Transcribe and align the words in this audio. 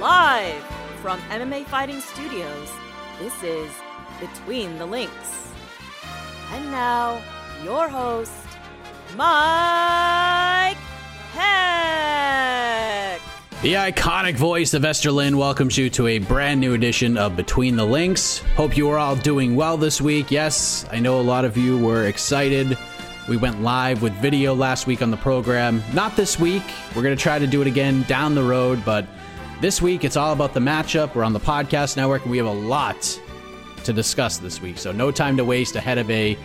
Live 0.00 0.62
from 1.02 1.18
MMA 1.22 1.64
Fighting 1.64 2.00
Studios, 2.00 2.70
this 3.18 3.42
is 3.42 3.68
Between 4.20 4.78
the 4.78 4.86
Links. 4.86 5.50
And 6.52 6.70
now, 6.70 7.20
your 7.64 7.88
host, 7.88 8.30
Mike 9.16 10.76
Heck. 11.32 13.20
The 13.62 13.74
iconic 13.74 14.36
voice 14.36 14.72
of 14.72 14.84
Esther 14.84 15.10
Lynn 15.10 15.36
welcomes 15.36 15.76
you 15.76 15.90
to 15.90 16.06
a 16.06 16.20
brand 16.20 16.60
new 16.60 16.74
edition 16.74 17.18
of 17.18 17.34
Between 17.34 17.74
the 17.74 17.84
Links. 17.84 18.38
Hope 18.54 18.76
you 18.76 18.88
are 18.90 18.98
all 18.98 19.16
doing 19.16 19.56
well 19.56 19.76
this 19.76 20.00
week. 20.00 20.30
Yes, 20.30 20.86
I 20.92 21.00
know 21.00 21.20
a 21.20 21.22
lot 21.22 21.44
of 21.44 21.56
you 21.56 21.76
were 21.76 22.04
excited. 22.04 22.78
We 23.28 23.36
went 23.36 23.62
live 23.62 24.00
with 24.00 24.12
video 24.12 24.54
last 24.54 24.86
week 24.86 25.02
on 25.02 25.10
the 25.10 25.16
program. 25.16 25.82
Not 25.92 26.14
this 26.14 26.38
week. 26.38 26.62
We're 26.94 27.02
going 27.02 27.16
to 27.16 27.20
try 27.20 27.40
to 27.40 27.48
do 27.48 27.60
it 27.62 27.66
again 27.66 28.02
down 28.04 28.36
the 28.36 28.44
road, 28.44 28.84
but 28.84 29.04
this 29.60 29.82
week 29.82 30.04
it's 30.04 30.16
all 30.16 30.32
about 30.32 30.54
the 30.54 30.60
matchup. 30.60 31.14
We're 31.14 31.24
on 31.24 31.32
the 31.32 31.40
podcast 31.40 31.96
network 31.96 32.22
and 32.22 32.30
we 32.30 32.38
have 32.38 32.46
a 32.46 32.52
lot 32.52 33.20
to 33.84 33.92
discuss 33.92 34.38
this 34.38 34.60
week. 34.60 34.78
So, 34.78 34.92
no 34.92 35.10
time 35.10 35.36
to 35.36 35.44
waste 35.44 35.76
ahead 35.76 35.98
of 35.98 36.10
a 36.10 36.36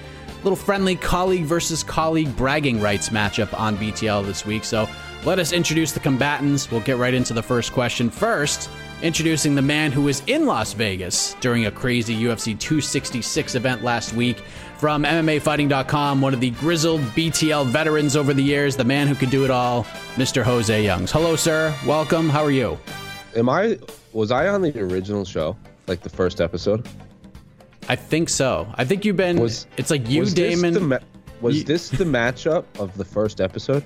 little 0.43 0.55
friendly 0.55 0.95
colleague 0.95 1.43
versus 1.43 1.83
colleague 1.83 2.35
bragging 2.35 2.81
rights 2.81 3.09
matchup 3.09 3.57
on 3.59 3.77
BTL 3.77 4.25
this 4.25 4.45
week. 4.45 4.63
So, 4.63 4.87
let 5.25 5.39
us 5.39 5.53
introduce 5.53 5.91
the 5.91 5.99
combatants. 5.99 6.69
We'll 6.69 6.81
get 6.81 6.97
right 6.97 7.13
into 7.13 7.33
the 7.33 7.43
first 7.43 7.71
question. 7.71 8.09
First, 8.09 8.69
introducing 9.01 9.55
the 9.55 9.61
man 9.61 9.91
who 9.91 10.01
was 10.01 10.21
in 10.27 10.45
Las 10.45 10.73
Vegas 10.73 11.35
during 11.39 11.65
a 11.65 11.71
crazy 11.71 12.15
UFC 12.15 12.59
266 12.59 13.55
event 13.55 13.83
last 13.83 14.13
week. 14.13 14.43
From 14.79 15.03
MMAfighting.com, 15.03 16.19
one 16.19 16.33
of 16.33 16.41
the 16.41 16.49
grizzled 16.51 16.99
BTL 16.99 17.67
veterans 17.67 18.17
over 18.17 18.33
the 18.33 18.43
years, 18.43 18.75
the 18.75 18.83
man 18.83 19.07
who 19.07 19.15
could 19.15 19.29
do 19.29 19.45
it 19.45 19.51
all, 19.51 19.85
Mr. 20.15 20.43
Jose 20.43 20.83
Youngs. 20.83 21.09
Hello, 21.09 21.37
sir. 21.37 21.73
Welcome. 21.85 22.27
How 22.27 22.43
are 22.43 22.51
you? 22.51 22.77
Am 23.35 23.49
I 23.49 23.79
was 24.13 24.31
I 24.31 24.47
on 24.47 24.61
the 24.61 24.77
original 24.79 25.25
show, 25.25 25.55
like 25.87 26.01
the 26.01 26.09
first 26.09 26.39
episode? 26.41 26.87
I 27.89 27.95
think 27.95 28.29
so. 28.29 28.67
I 28.75 28.85
think 28.85 29.03
you've 29.05 29.17
been. 29.17 29.39
Was 29.39 29.67
it's 29.77 29.89
like 29.91 30.07
you, 30.09 30.21
was 30.21 30.33
Damon. 30.33 30.73
the 30.73 30.79
ma- 30.79 30.99
was 31.41 31.57
you- 31.57 31.63
this 31.63 31.89
the 31.89 32.05
matchup 32.05 32.65
of 32.79 32.95
the 32.97 33.05
first 33.05 33.41
episode? 33.41 33.83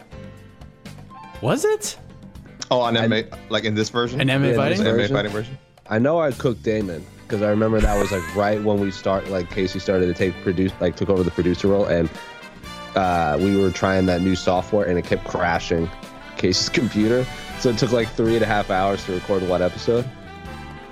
was 1.41 1.63
it 1.66 1.97
Oh, 2.72 2.80
on 2.81 2.96
MMA, 2.96 3.31
like 3.50 3.63
in 3.63 3.75
this 3.75 3.90
version? 3.90 4.19
an 4.19 4.28
MMA 4.28 4.50
Yeah, 4.50 4.56
fighting? 4.56 4.80
MMA 4.80 4.84
version? 4.97 5.16
fighting 5.16 5.31
version? 5.31 5.57
I 5.90 6.00
know 6.00 6.19
I 6.19 6.31
cooked 6.31 6.63
Damon 6.63 7.06
because 7.24 7.41
I 7.41 7.50
remember 7.50 7.80
that 7.80 7.97
was 7.97 8.12
like 8.12 8.36
right 8.36 8.62
when 8.62 8.80
we 8.80 8.91
start, 8.91 9.30
like 9.30 9.50
Casey 9.50 9.80
started 9.80 10.07
to 10.07 10.13
take 10.13 10.34
produce, 10.44 10.72
like 10.81 10.96
took 10.97 11.09
over 11.09 11.24
the 11.24 11.31
producer 11.31 11.69
role, 11.69 11.86
and 11.86 12.09
uh, 12.96 13.38
we 13.40 13.56
were 13.56 13.72
trying 13.72 14.06
that 14.07 14.22
new 14.22 14.36
software, 14.36 14.86
and 14.86 14.97
it 15.00 15.06
kept 15.06 15.24
crashing 15.25 15.90
Casey's 16.38 16.69
computer. 16.81 17.25
So 17.59 17.69
it 17.69 17.78
took 17.78 17.91
like 17.91 18.07
three 18.09 18.35
and 18.35 18.44
a 18.44 18.47
half 18.47 18.69
hours 18.69 19.03
to 19.06 19.13
record 19.13 19.47
one 19.47 19.62
episode. 19.62 20.06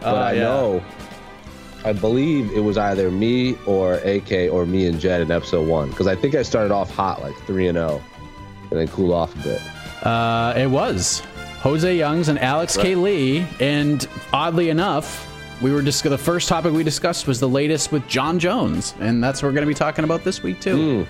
But 0.02 0.16
Uh, 0.16 0.20
I 0.20 0.34
yeah. 0.34 0.40
know, 0.44 0.84
I 1.84 1.94
believe 1.94 2.52
it 2.52 2.60
was 2.62 2.78
either 2.78 3.12
me 3.12 3.56
or 3.68 3.96
AK 3.96 4.50
or 4.52 4.66
me 4.66 4.88
and 4.88 5.00
Jed 5.00 5.22
in 5.22 5.32
episode 5.32 5.68
one 5.68 5.90
because 5.90 6.08
I 6.08 6.16
think 6.16 6.34
I 6.36 6.42
started 6.42 6.72
off 6.74 6.90
hot, 6.94 7.22
like 7.22 7.36
three 7.46 7.68
and 7.68 7.76
zero, 7.76 8.02
and 8.72 8.80
then 8.80 8.88
cooled 8.88 9.12
off 9.12 9.36
a 9.36 9.44
bit. 9.44 9.62
Uh, 10.06 10.54
it 10.58 10.68
was 10.68 11.22
Jose 11.62 11.96
Youngs 11.96 12.28
and 12.28 12.40
Alex 12.40 12.78
K. 12.78 12.96
Lee, 12.96 13.46
and 13.60 14.08
oddly 14.34 14.70
enough, 14.70 15.32
we 15.62 15.72
were 15.72 15.82
just 15.82 16.04
the 16.04 16.18
first 16.18 16.50
topic 16.50 16.74
we 16.74 16.84
discussed 16.84 17.28
was 17.28 17.40
the 17.40 17.48
latest 17.50 17.92
with 17.92 18.08
Jon 18.08 18.40
Jones, 18.40 18.94
and 19.00 19.24
that's 19.24 19.42
what 19.42 19.50
we're 19.50 19.54
going 19.54 19.68
to 19.68 19.68
be 19.68 19.74
talking 19.76 20.04
about 20.04 20.24
this 20.24 20.42
week 20.44 20.60
too. 20.60 21.06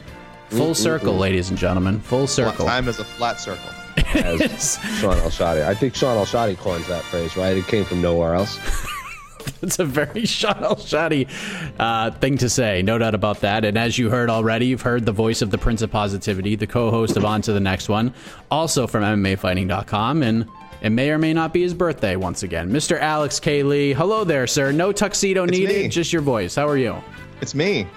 Full 0.50 0.76
circle, 0.76 1.16
ladies 1.18 1.50
and 1.50 1.58
gentlemen, 1.58 2.00
full 2.00 2.28
circle. 2.28 2.66
Time 2.66 2.88
is 2.88 3.00
a 3.00 3.04
flat 3.06 3.40
circle. 3.40 3.70
As 3.98 4.78
Shaun 5.00 5.18
Al-Shatti. 5.18 5.66
I 5.66 5.74
think 5.74 5.96
Sean 5.96 6.18
El 6.18 6.26
Shadi 6.26 6.58
coins 6.58 6.88
that 6.88 7.04
phrase, 7.04 7.36
right? 7.38 7.56
It 7.58 7.66
came 7.68 7.86
from 7.86 8.02
nowhere 8.02 8.36
else. 8.36 8.60
It's 9.62 9.78
a 9.78 9.86
very 9.86 10.26
Shaun 10.26 10.64
Al-Shatti 10.64 11.30
uh, 11.80 12.10
thing 12.12 12.38
to 12.40 12.50
say, 12.50 12.82
no 12.82 12.98
doubt 12.98 13.14
about 13.14 13.42
that. 13.42 13.64
And 13.64 13.78
as 13.78 13.96
you 13.98 14.10
heard 14.10 14.28
already, 14.30 14.66
you've 14.66 14.82
heard 14.82 15.06
the 15.06 15.12
voice 15.12 15.44
of 15.44 15.52
the 15.52 15.58
Prince 15.60 15.84
of 15.84 15.92
Positivity, 15.92 16.56
the 16.56 16.66
co-host 16.66 17.16
of 17.16 17.24
On 17.26 17.42
to 17.44 17.54
the 17.54 17.60
Next 17.60 17.88
One, 17.88 18.12
also 18.50 18.88
from 18.88 19.04
MMAfighting.com, 19.04 20.24
and 20.24 20.48
it 20.82 20.90
may 20.90 21.12
or 21.12 21.20
may 21.20 21.32
not 21.34 21.54
be 21.54 21.62
his 21.62 21.76
birthday 21.76 22.16
once 22.16 22.42
again. 22.42 22.72
Mr. 22.72 23.00
Alex 23.00 23.40
K. 23.40 23.62
Lee, 23.62 23.94
hello 23.94 24.24
there, 24.24 24.48
sir. 24.48 24.72
No 24.72 24.92
tuxedo 24.92 25.44
It's 25.44 25.52
needed, 25.52 25.84
me. 25.84 25.88
just 25.90 26.12
your 26.12 26.24
voice. 26.24 26.56
How 26.56 26.68
are 26.68 26.78
you? 26.78 26.96
It's 27.40 27.54
me. 27.54 27.88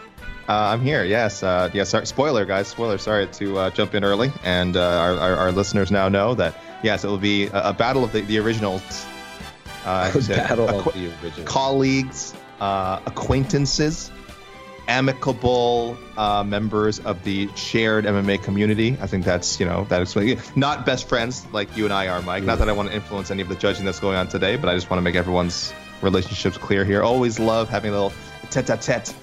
Uh, 0.48 0.70
I'm 0.72 0.80
here. 0.80 1.04
Yes. 1.04 1.42
Uh, 1.42 1.68
yes. 1.74 1.90
Sorry, 1.90 2.06
spoiler, 2.06 2.46
guys. 2.46 2.68
Spoiler. 2.68 2.96
Sorry 2.96 3.26
to 3.26 3.58
uh, 3.58 3.70
jump 3.70 3.94
in 3.94 4.02
early, 4.02 4.32
and 4.44 4.76
uh, 4.76 4.80
our, 4.80 5.14
our, 5.16 5.36
our 5.36 5.52
listeners 5.52 5.90
now 5.90 6.08
know 6.08 6.34
that 6.36 6.54
yes, 6.82 7.04
it 7.04 7.08
will 7.08 7.18
be 7.18 7.46
a, 7.48 7.68
a 7.68 7.72
battle 7.74 8.02
of 8.02 8.12
the, 8.12 8.22
the 8.22 8.38
originals. 8.38 9.06
Uh, 9.84 10.10
Battle 10.28 10.66
acqu- 10.66 10.86
of 10.86 10.94
the 10.94 11.14
original. 11.22 11.46
colleagues, 11.46 12.34
uh, 12.60 13.00
acquaintances, 13.06 14.10
amicable 14.88 15.96
uh, 16.16 16.42
members 16.42 16.98
of 17.00 17.22
the 17.24 17.48
shared 17.54 18.04
MMA 18.06 18.42
community. 18.42 18.96
I 19.00 19.06
think 19.06 19.24
that's 19.24 19.60
you 19.60 19.66
know 19.66 19.84
that 19.90 20.00
is 20.02 20.56
not 20.56 20.84
best 20.86 21.08
friends 21.08 21.46
like 21.52 21.74
you 21.76 21.84
and 21.84 21.92
I 21.92 22.08
are, 22.08 22.20
Mike. 22.22 22.42
Not 22.44 22.58
that 22.58 22.68
I 22.68 22.72
want 22.72 22.88
to 22.88 22.94
influence 22.94 23.30
any 23.30 23.42
of 23.42 23.48
the 23.48 23.54
judging 23.54 23.84
that's 23.84 24.00
going 24.00 24.16
on 24.16 24.28
today, 24.28 24.56
but 24.56 24.68
I 24.68 24.74
just 24.74 24.88
want 24.90 24.98
to 24.98 25.02
make 25.02 25.14
everyone's 25.14 25.72
relationships 26.02 26.56
clear 26.56 26.84
here. 26.84 27.02
Always 27.02 27.38
love 27.38 27.68
having 27.68 27.90
a 27.90 27.94
little 27.94 28.12
tete-a-tete 28.50 29.14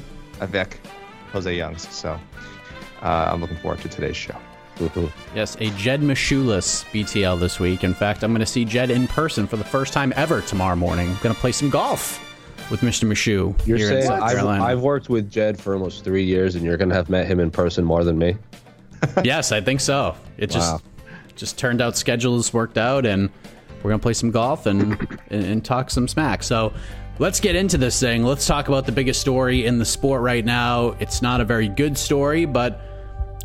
avec 0.42 0.80
Jose 1.36 1.54
Youngs. 1.54 1.88
So 1.90 2.20
uh, 3.02 3.30
I'm 3.32 3.42
looking 3.42 3.58
forward 3.58 3.82
to 3.82 3.90
today's 3.90 4.16
show. 4.18 4.36
Yes, 5.36 5.56
a 5.60 5.70
Jed 5.72 6.02
Machulus 6.02 6.84
BTL 6.92 7.40
this 7.40 7.60
week. 7.60 7.84
In 7.84 7.94
fact, 7.94 8.24
I'm 8.24 8.32
going 8.32 8.40
to 8.40 8.46
see 8.46 8.66
Jed 8.66 8.90
in 8.90 9.08
person 9.08 9.48
for 9.48 9.58
the 9.58 9.64
first 9.64 9.94
time 9.94 10.12
ever 10.16 10.42
tomorrow 10.42 10.76
morning. 10.76 11.10
I'm 11.10 11.18
going 11.22 11.36
to 11.36 11.40
play 11.40 11.52
some 11.52 11.70
golf 11.70 12.22
with 12.72 12.82
Mr. 12.82 13.08
Machu 13.08 13.56
You're 13.68 13.78
here 13.78 13.88
in 13.92 14.02
saying 14.02 14.08
South 14.08 14.24
I've, 14.24 14.46
I've 14.46 14.82
worked 14.82 15.10
with 15.10 15.30
Jed 15.30 15.60
for 15.60 15.74
almost 15.74 16.04
three 16.04 16.24
years, 16.24 16.56
and 16.56 16.66
you're 16.66 16.78
gonna 16.78 16.96
have 16.96 17.10
met 17.10 17.28
him 17.28 17.40
in 17.40 17.52
person 17.52 17.86
more 17.86 18.04
than 18.04 18.18
me. 18.18 18.38
yes, 19.24 19.52
I 19.52 19.62
think 19.62 19.82
so. 19.82 20.16
It 20.38 20.50
just 20.50 20.74
Wow. 20.74 20.82
just 21.36 21.60
turned 21.60 21.80
out 21.80 21.96
schedules 21.96 22.54
worked 22.54 22.80
out, 22.80 23.06
and 23.06 23.30
we're 23.84 23.92
gonna 23.92 24.00
play 24.02 24.14
some 24.14 24.32
golf 24.32 24.66
and, 24.66 24.94
and 25.30 25.44
and 25.46 25.64
talk 25.66 25.92
some 25.92 26.08
smack. 26.08 26.42
So. 26.44 26.74
Let's 27.18 27.40
get 27.40 27.56
into 27.56 27.78
this 27.78 27.98
thing. 27.98 28.24
Let's 28.24 28.46
talk 28.46 28.68
about 28.68 28.86
the 28.86 28.92
biggest 28.92 29.22
story 29.22 29.66
in 29.66 29.80
the 29.80 29.86
sport 29.86 30.22
right 30.22 30.44
now. 30.44 30.98
It's 31.00 31.22
not 31.22 31.40
a 31.40 31.46
very 31.46 31.70
good 31.70 31.98
story, 31.98 32.44
but 32.44 32.82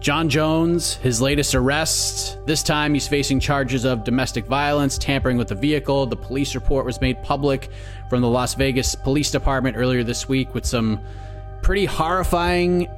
Jon 0.01 0.29
Jones, 0.29 0.95
his 0.95 1.21
latest 1.23 1.55
arrest. 1.55 2.45
This 2.47 2.65
time 2.65 2.95
he's 2.95 3.07
facing 3.07 3.39
charges 3.39 3.85
of 3.85 4.03
domestic 4.03 4.47
violence, 4.47 4.99
tampering 4.99 5.37
with 5.37 5.47
the 5.47 5.55
vehicle. 5.55 6.07
The 6.07 6.17
police 6.17 6.57
report 6.57 6.85
was 6.85 7.01
made 7.01 7.23
public 7.23 7.71
from 8.09 8.23
the 8.23 8.29
Las 8.29 8.55
Vegas 8.55 8.97
Police 8.97 9.31
Department 9.31 9.77
earlier 9.77 10.03
this 10.03 10.29
week 10.29 10.53
with 10.53 10.67
some 10.67 10.99
pretty 11.63 11.85
horrifying 11.85 12.89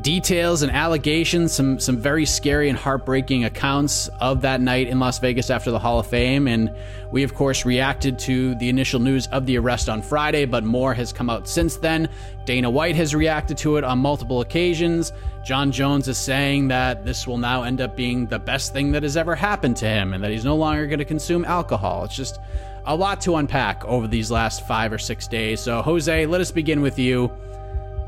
details 0.00 0.62
and 0.62 0.72
allegations, 0.72 1.52
some 1.52 1.78
some 1.78 1.96
very 1.96 2.24
scary 2.24 2.68
and 2.68 2.78
heartbreaking 2.78 3.44
accounts 3.44 4.08
of 4.20 4.40
that 4.42 4.60
night 4.60 4.88
in 4.88 4.98
Las 4.98 5.18
Vegas 5.18 5.50
after 5.50 5.70
the 5.70 5.78
Hall 5.78 5.98
of 6.00 6.06
Fame. 6.06 6.48
And 6.48 6.74
we 7.10 7.22
of 7.22 7.34
course 7.34 7.64
reacted 7.64 8.18
to 8.20 8.54
the 8.56 8.68
initial 8.68 9.00
news 9.00 9.26
of 9.28 9.46
the 9.46 9.58
arrest 9.58 9.88
on 9.88 10.02
Friday, 10.02 10.44
but 10.44 10.64
more 10.64 10.94
has 10.94 11.12
come 11.12 11.28
out 11.28 11.46
since 11.46 11.76
then. 11.76 12.08
Dana 12.44 12.70
White 12.70 12.96
has 12.96 13.14
reacted 13.14 13.58
to 13.58 13.76
it 13.76 13.84
on 13.84 13.98
multiple 13.98 14.40
occasions. 14.40 15.12
Jon 15.44 15.70
Jones 15.72 16.08
is 16.08 16.18
saying 16.18 16.68
that 16.68 17.04
this 17.04 17.26
will 17.26 17.38
now 17.38 17.64
end 17.64 17.80
up 17.80 17.96
being 17.96 18.26
the 18.26 18.38
best 18.38 18.72
thing 18.72 18.92
that 18.92 19.02
has 19.02 19.16
ever 19.16 19.34
happened 19.34 19.76
to 19.78 19.86
him 19.86 20.14
and 20.14 20.24
that 20.24 20.30
he's 20.30 20.44
no 20.44 20.56
longer 20.56 20.86
going 20.86 21.00
to 21.00 21.04
consume 21.04 21.44
alcohol. 21.44 22.04
It's 22.04 22.16
just 22.16 22.38
a 22.86 22.96
lot 22.96 23.20
to 23.22 23.36
unpack 23.36 23.84
over 23.84 24.08
these 24.08 24.30
last 24.30 24.66
five 24.66 24.92
or 24.92 24.98
six 24.98 25.28
days. 25.28 25.60
So, 25.60 25.82
Jose, 25.82 26.26
let 26.26 26.40
us 26.40 26.50
begin 26.50 26.80
with 26.80 26.98
you. 26.98 27.30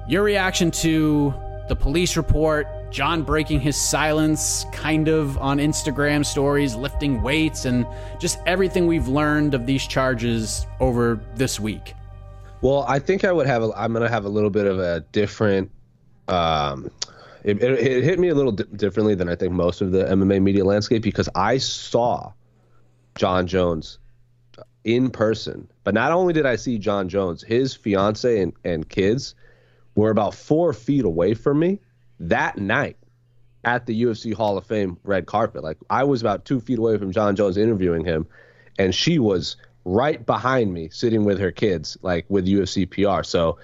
Your 0.08 0.22
reaction 0.22 0.70
to 0.72 1.34
the 1.68 1.76
police 1.76 2.16
report, 2.16 2.66
Jon 2.90 3.22
breaking 3.22 3.60
his 3.60 3.76
silence 3.76 4.66
kind 4.72 5.08
of 5.08 5.38
on 5.38 5.58
Instagram 5.58 6.24
stories, 6.24 6.74
lifting 6.74 7.22
weights, 7.22 7.64
and 7.64 7.86
just 8.20 8.38
everything 8.46 8.86
we've 8.86 9.08
learned 9.08 9.54
of 9.54 9.66
these 9.66 9.86
charges 9.86 10.66
over 10.80 11.20
this 11.36 11.58
week. 11.58 11.94
Well, 12.60 12.84
I 12.88 12.98
think 12.98 13.24
I 13.24 13.32
would 13.32 13.46
have. 13.46 13.62
A, 13.62 13.72
I'm 13.76 13.92
gonna 13.92 14.08
have 14.08 14.24
a 14.24 14.28
little 14.28 14.50
bit 14.50 14.66
of 14.66 14.78
a 14.78 15.00
different. 15.12 15.70
Um, 16.28 16.90
it, 17.42 17.62
it, 17.62 17.78
it 17.78 18.04
hit 18.04 18.18
me 18.18 18.28
a 18.28 18.34
little 18.34 18.52
di- 18.52 18.64
differently 18.76 19.14
than 19.14 19.28
I 19.28 19.34
think 19.34 19.52
most 19.52 19.80
of 19.80 19.92
the 19.92 20.04
MMA 20.04 20.42
media 20.42 20.64
landscape 20.64 21.02
because 21.02 21.28
I 21.34 21.58
saw 21.58 22.32
Jon 23.16 23.46
Jones 23.46 23.98
in 24.84 25.10
person. 25.10 25.68
But 25.82 25.94
not 25.94 26.12
only 26.12 26.32
did 26.32 26.46
I 26.46 26.56
see 26.56 26.78
Jon 26.78 27.08
Jones, 27.08 27.42
his 27.42 27.74
fiance 27.74 28.40
and, 28.40 28.52
and 28.64 28.88
kids 28.88 29.34
were 29.94 30.10
about 30.10 30.34
four 30.34 30.72
feet 30.72 31.04
away 31.04 31.34
from 31.34 31.58
me 31.58 31.80
that 32.20 32.58
night 32.58 32.96
at 33.64 33.86
the 33.86 34.02
UFC 34.02 34.34
Hall 34.34 34.58
of 34.58 34.66
Fame 34.66 34.98
red 35.04 35.26
carpet. 35.26 35.62
Like 35.62 35.78
I 35.90 36.04
was 36.04 36.20
about 36.20 36.44
two 36.44 36.60
feet 36.60 36.78
away 36.78 36.98
from 36.98 37.12
Jon 37.12 37.36
Jones 37.36 37.56
interviewing 37.56 38.04
him, 38.04 38.26
and 38.78 38.94
she 38.94 39.18
was 39.18 39.56
right 39.84 40.24
behind 40.24 40.72
me 40.72 40.88
sitting 40.90 41.24
with 41.24 41.38
her 41.38 41.52
kids, 41.52 41.96
like 42.02 42.26
with 42.28 42.46
UFC 42.46 42.88
PR. 42.88 43.22
So 43.22 43.58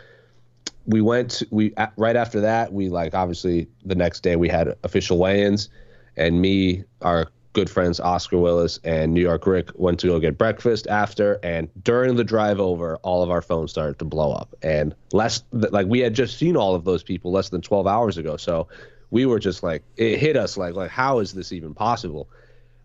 we 0.86 1.00
went 1.00 1.42
we 1.50 1.74
right 1.96 2.16
after 2.16 2.40
that 2.40 2.72
we 2.72 2.88
like 2.88 3.14
obviously 3.14 3.68
the 3.84 3.94
next 3.94 4.20
day 4.20 4.36
we 4.36 4.48
had 4.48 4.74
official 4.82 5.18
weigh-ins 5.18 5.68
and 6.16 6.40
me 6.40 6.84
our 7.02 7.30
good 7.52 7.69
friends 7.69 7.99
oscar 7.99 8.38
willis 8.38 8.79
and 8.85 9.12
new 9.12 9.20
york 9.20 9.47
rick 9.47 9.70
went 9.75 9.99
to 9.99 10.06
go 10.06 10.20
get 10.20 10.38
breakfast 10.38 10.87
after 10.87 11.38
and 11.43 11.69
during 11.82 12.17
the 12.17 12.25
drive 12.25 12.61
over 12.61 12.97
all 12.99 13.23
of 13.23 13.31
our 13.31 13.43
phones 13.43 13.70
started 13.70 13.99
to 13.99 14.05
blow 14.05 14.32
up. 14.32 14.55
And 14.62 14.94
less 15.12 15.43
like 15.52 15.87
we 15.87 16.00
had 16.00 16.14
just 16.14 16.38
seen 16.38 16.56
all 16.56 16.75
of 16.75 16.85
those 16.85 17.02
people 17.02 17.32
less 17.32 17.49
than 17.49 17.61
12 17.61 17.87
hours 17.87 18.19
ago 18.19 18.37
so 18.37 18.69
we 19.11 19.26
were 19.26 19.38
just 19.38 19.62
like 19.62 19.82
it 19.97 20.19
hit 20.19 20.37
us 20.37 20.56
like 20.56 20.75
like 20.75 20.91
how 20.91 21.19
is 21.19 21.32
this 21.32 21.52
even 21.52 21.75
possible? 21.75 22.29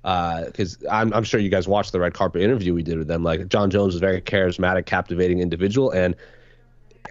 Uh, 0.04 0.46
because 0.46 0.78
I'm, 0.92 1.12
I'm 1.14 1.24
sure 1.24 1.40
you 1.40 1.50
guys 1.50 1.68
watched 1.68 1.92
the 1.92 2.00
red 2.00 2.14
carpet 2.14 2.44
interview 2.44 2.76
we 2.76 2.84
did 2.84 3.00
with 3.00 3.08
them. 3.08 3.24
Like 3.24 3.48
jon 3.48 3.70
jones 3.70 3.96
is 3.96 4.02
a 4.02 4.06
very 4.06 4.22
charismatic 4.22 4.86
captivating 4.86 5.40
individual 5.40 5.92
and 5.92 6.16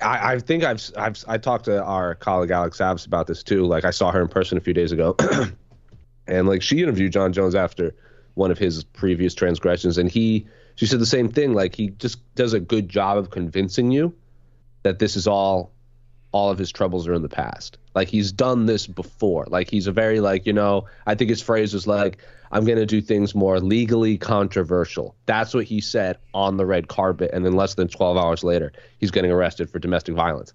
I, 0.03 0.35
I 0.35 0.39
think 0.39 0.65
I've 0.65 0.83
I've 0.97 1.25
I 1.29 1.39
talked 1.39 1.67
to 1.67 1.83
our 1.83 2.15
colleague 2.17 2.51
Alex 2.51 2.81
Abs 2.81 3.06
about 3.06 3.27
this 3.27 3.43
too. 3.43 3.65
Like 3.67 3.85
I 3.85 3.91
saw 3.91 4.11
her 4.11 4.21
in 4.21 4.29
person 4.29 4.59
a 4.59 4.61
few 4.61 4.75
days 4.75 4.91
ago, 4.91 5.17
and 6.26 6.49
like 6.49 6.62
she 6.62 6.82
interviewed 6.82 7.12
Jon 7.12 7.32
Jones 7.32 7.55
after 7.55 7.94
one 8.35 8.50
of 8.50 8.59
his 8.59 8.85
previous 8.85 9.35
transgressions, 9.35 9.99
and 9.99 10.11
he 10.11 10.47
she 10.76 10.87
said 10.87 11.00
the 11.00 11.06
same 11.06 11.29
thing. 11.29 11.55
Like 11.55 11.75
he 11.75 11.88
just 11.91 12.19
does 12.35 12.53
a 12.53 12.61
good 12.61 12.88
job 12.88 13.19
of 13.19 13.31
convincing 13.31 13.91
you 13.91 14.15
that 14.82 14.99
this 14.99 15.17
is 15.17 15.26
all 15.26 15.73
all 16.32 16.50
of 16.50 16.59
his 16.59 16.73
troubles 16.73 17.06
are 17.06 17.15
in 17.15 17.23
the 17.23 17.29
past. 17.29 17.79
Like 17.94 18.09
he's 18.09 18.32
done 18.32 18.67
this 18.67 18.88
before. 18.88 19.47
Like 19.49 19.71
he's 19.71 19.87
a 19.87 19.93
very 19.93 20.19
like, 20.19 20.47
you 20.47 20.53
know, 20.53 20.87
I 21.06 21.15
think 21.15 21.31
his 21.31 21.41
phrase 21.41 21.73
was 21.73 21.87
like, 21.87 22.19
I'm 22.50 22.65
gonna 22.65 22.87
do 22.87 23.00
things 23.00 23.37
more 23.37 23.61
legally 23.61 24.19
controversial. 24.19 25.15
That's 25.27 25.55
what 25.55 25.65
he 25.65 25.81
said 25.81 26.19
on 26.35 26.56
the 26.56 26.67
red 26.67 26.88
carpet, 26.88 27.31
and 27.32 27.44
then 27.44 27.55
less 27.55 27.75
than 27.75 27.88
twelve 27.88 28.17
hours 28.17 28.43
later, 28.43 28.73
he's 28.99 29.11
getting 29.11 29.31
arrested 29.31 29.70
for 29.70 29.79
domestic 29.79 30.15
violence. 30.15 30.53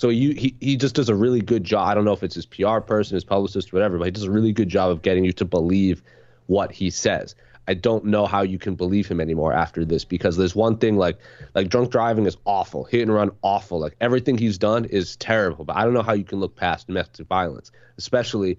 So 0.00 0.08
you, 0.08 0.32
he 0.32 0.56
he 0.60 0.78
just 0.78 0.94
does 0.94 1.10
a 1.10 1.14
really 1.14 1.42
good 1.42 1.62
job. 1.62 1.86
I 1.86 1.92
don't 1.92 2.06
know 2.06 2.14
if 2.14 2.22
it's 2.22 2.34
his 2.34 2.46
PR 2.46 2.78
person, 2.78 3.16
his 3.16 3.22
publicist, 3.22 3.70
whatever, 3.70 3.98
but 3.98 4.06
he 4.06 4.10
does 4.10 4.22
a 4.22 4.30
really 4.30 4.50
good 4.50 4.70
job 4.70 4.90
of 4.90 5.02
getting 5.02 5.26
you 5.26 5.32
to 5.34 5.44
believe 5.44 6.02
what 6.46 6.72
he 6.72 6.88
says. 6.88 7.34
I 7.68 7.74
don't 7.74 8.06
know 8.06 8.24
how 8.24 8.40
you 8.40 8.58
can 8.58 8.76
believe 8.76 9.06
him 9.06 9.20
anymore 9.20 9.52
after 9.52 9.84
this 9.84 10.06
because 10.06 10.38
there's 10.38 10.56
one 10.56 10.78
thing 10.78 10.96
like 10.96 11.18
like 11.54 11.68
drunk 11.68 11.90
driving 11.90 12.24
is 12.24 12.38
awful, 12.46 12.84
hit 12.84 13.02
and 13.02 13.12
run 13.12 13.30
awful. 13.42 13.78
Like 13.78 13.94
everything 14.00 14.38
he's 14.38 14.56
done 14.56 14.86
is 14.86 15.16
terrible. 15.16 15.66
But 15.66 15.76
I 15.76 15.84
don't 15.84 15.92
know 15.92 16.00
how 16.00 16.14
you 16.14 16.24
can 16.24 16.40
look 16.40 16.56
past 16.56 16.86
domestic 16.86 17.26
violence, 17.26 17.70
especially 17.98 18.56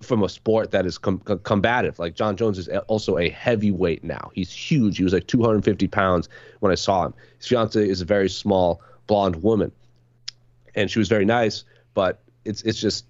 from 0.00 0.22
a 0.22 0.28
sport 0.28 0.70
that 0.70 0.86
is 0.86 0.96
com- 0.96 1.18
com- 1.18 1.40
combative. 1.40 1.98
Like 1.98 2.14
Jon 2.14 2.36
Jones 2.36 2.56
is 2.56 2.68
also 2.86 3.18
a 3.18 3.30
heavyweight 3.30 4.04
now. 4.04 4.30
He's 4.32 4.52
huge. 4.52 4.98
He 4.98 5.02
was 5.02 5.12
like 5.12 5.26
250 5.26 5.88
pounds 5.88 6.28
when 6.60 6.70
I 6.70 6.76
saw 6.76 7.04
him. 7.04 7.14
His 7.38 7.48
fiance 7.48 7.84
is 7.84 8.00
a 8.00 8.04
very 8.04 8.28
small 8.28 8.80
blonde 9.08 9.42
woman, 9.42 9.72
and 10.74 10.90
she 10.90 10.98
was 10.98 11.08
very 11.08 11.24
nice. 11.24 11.64
But 11.94 12.22
it's 12.44 12.62
it's 12.62 12.80
just 12.80 13.06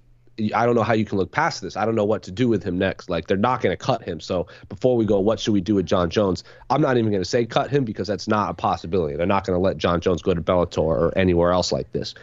I 0.55 0.67
don't 0.67 0.75
know 0.75 0.83
how 0.83 0.95
you 0.95 1.05
can 1.05 1.19
look 1.19 1.31
past 1.31 1.61
this. 1.61 1.77
I 1.77 1.85
don't 1.85 1.95
know 1.95 2.05
what 2.05 2.25
to 2.25 2.33
do 2.33 2.49
with 2.49 2.65
him 2.65 2.77
next. 2.77 3.09
Like 3.09 3.29
they're 3.29 3.37
not 3.37 3.61
going 3.61 3.73
to 3.73 3.77
cut 3.77 4.03
him. 4.03 4.19
So 4.21 4.49
before 4.69 4.97
we 4.97 5.05
go, 5.05 5.21
what 5.21 5.39
should 5.39 5.53
we 5.53 5.61
do 5.61 5.77
with 5.77 5.87
Jon 5.87 6.11
Jones? 6.11 6.43
I'm 6.71 6.81
not 6.81 6.97
even 6.97 7.11
going 7.11 7.23
to 7.23 7.29
say 7.29 7.47
cut 7.47 7.71
him 7.71 7.85
because 7.85 8.09
that's 8.09 8.27
not 8.27 8.51
a 8.51 8.55
possibility. 8.55 9.17
They're 9.17 9.27
not 9.27 9.47
going 9.47 9.57
to 9.57 9.61
let 9.61 9.77
Jon 9.79 10.01
Jones 10.01 10.23
go 10.23 10.35
to 10.35 10.43
Bellator 10.43 10.79
or 10.79 11.17
anywhere 11.17 11.53
else 11.53 11.71
like 11.71 11.93
this. 11.93 12.15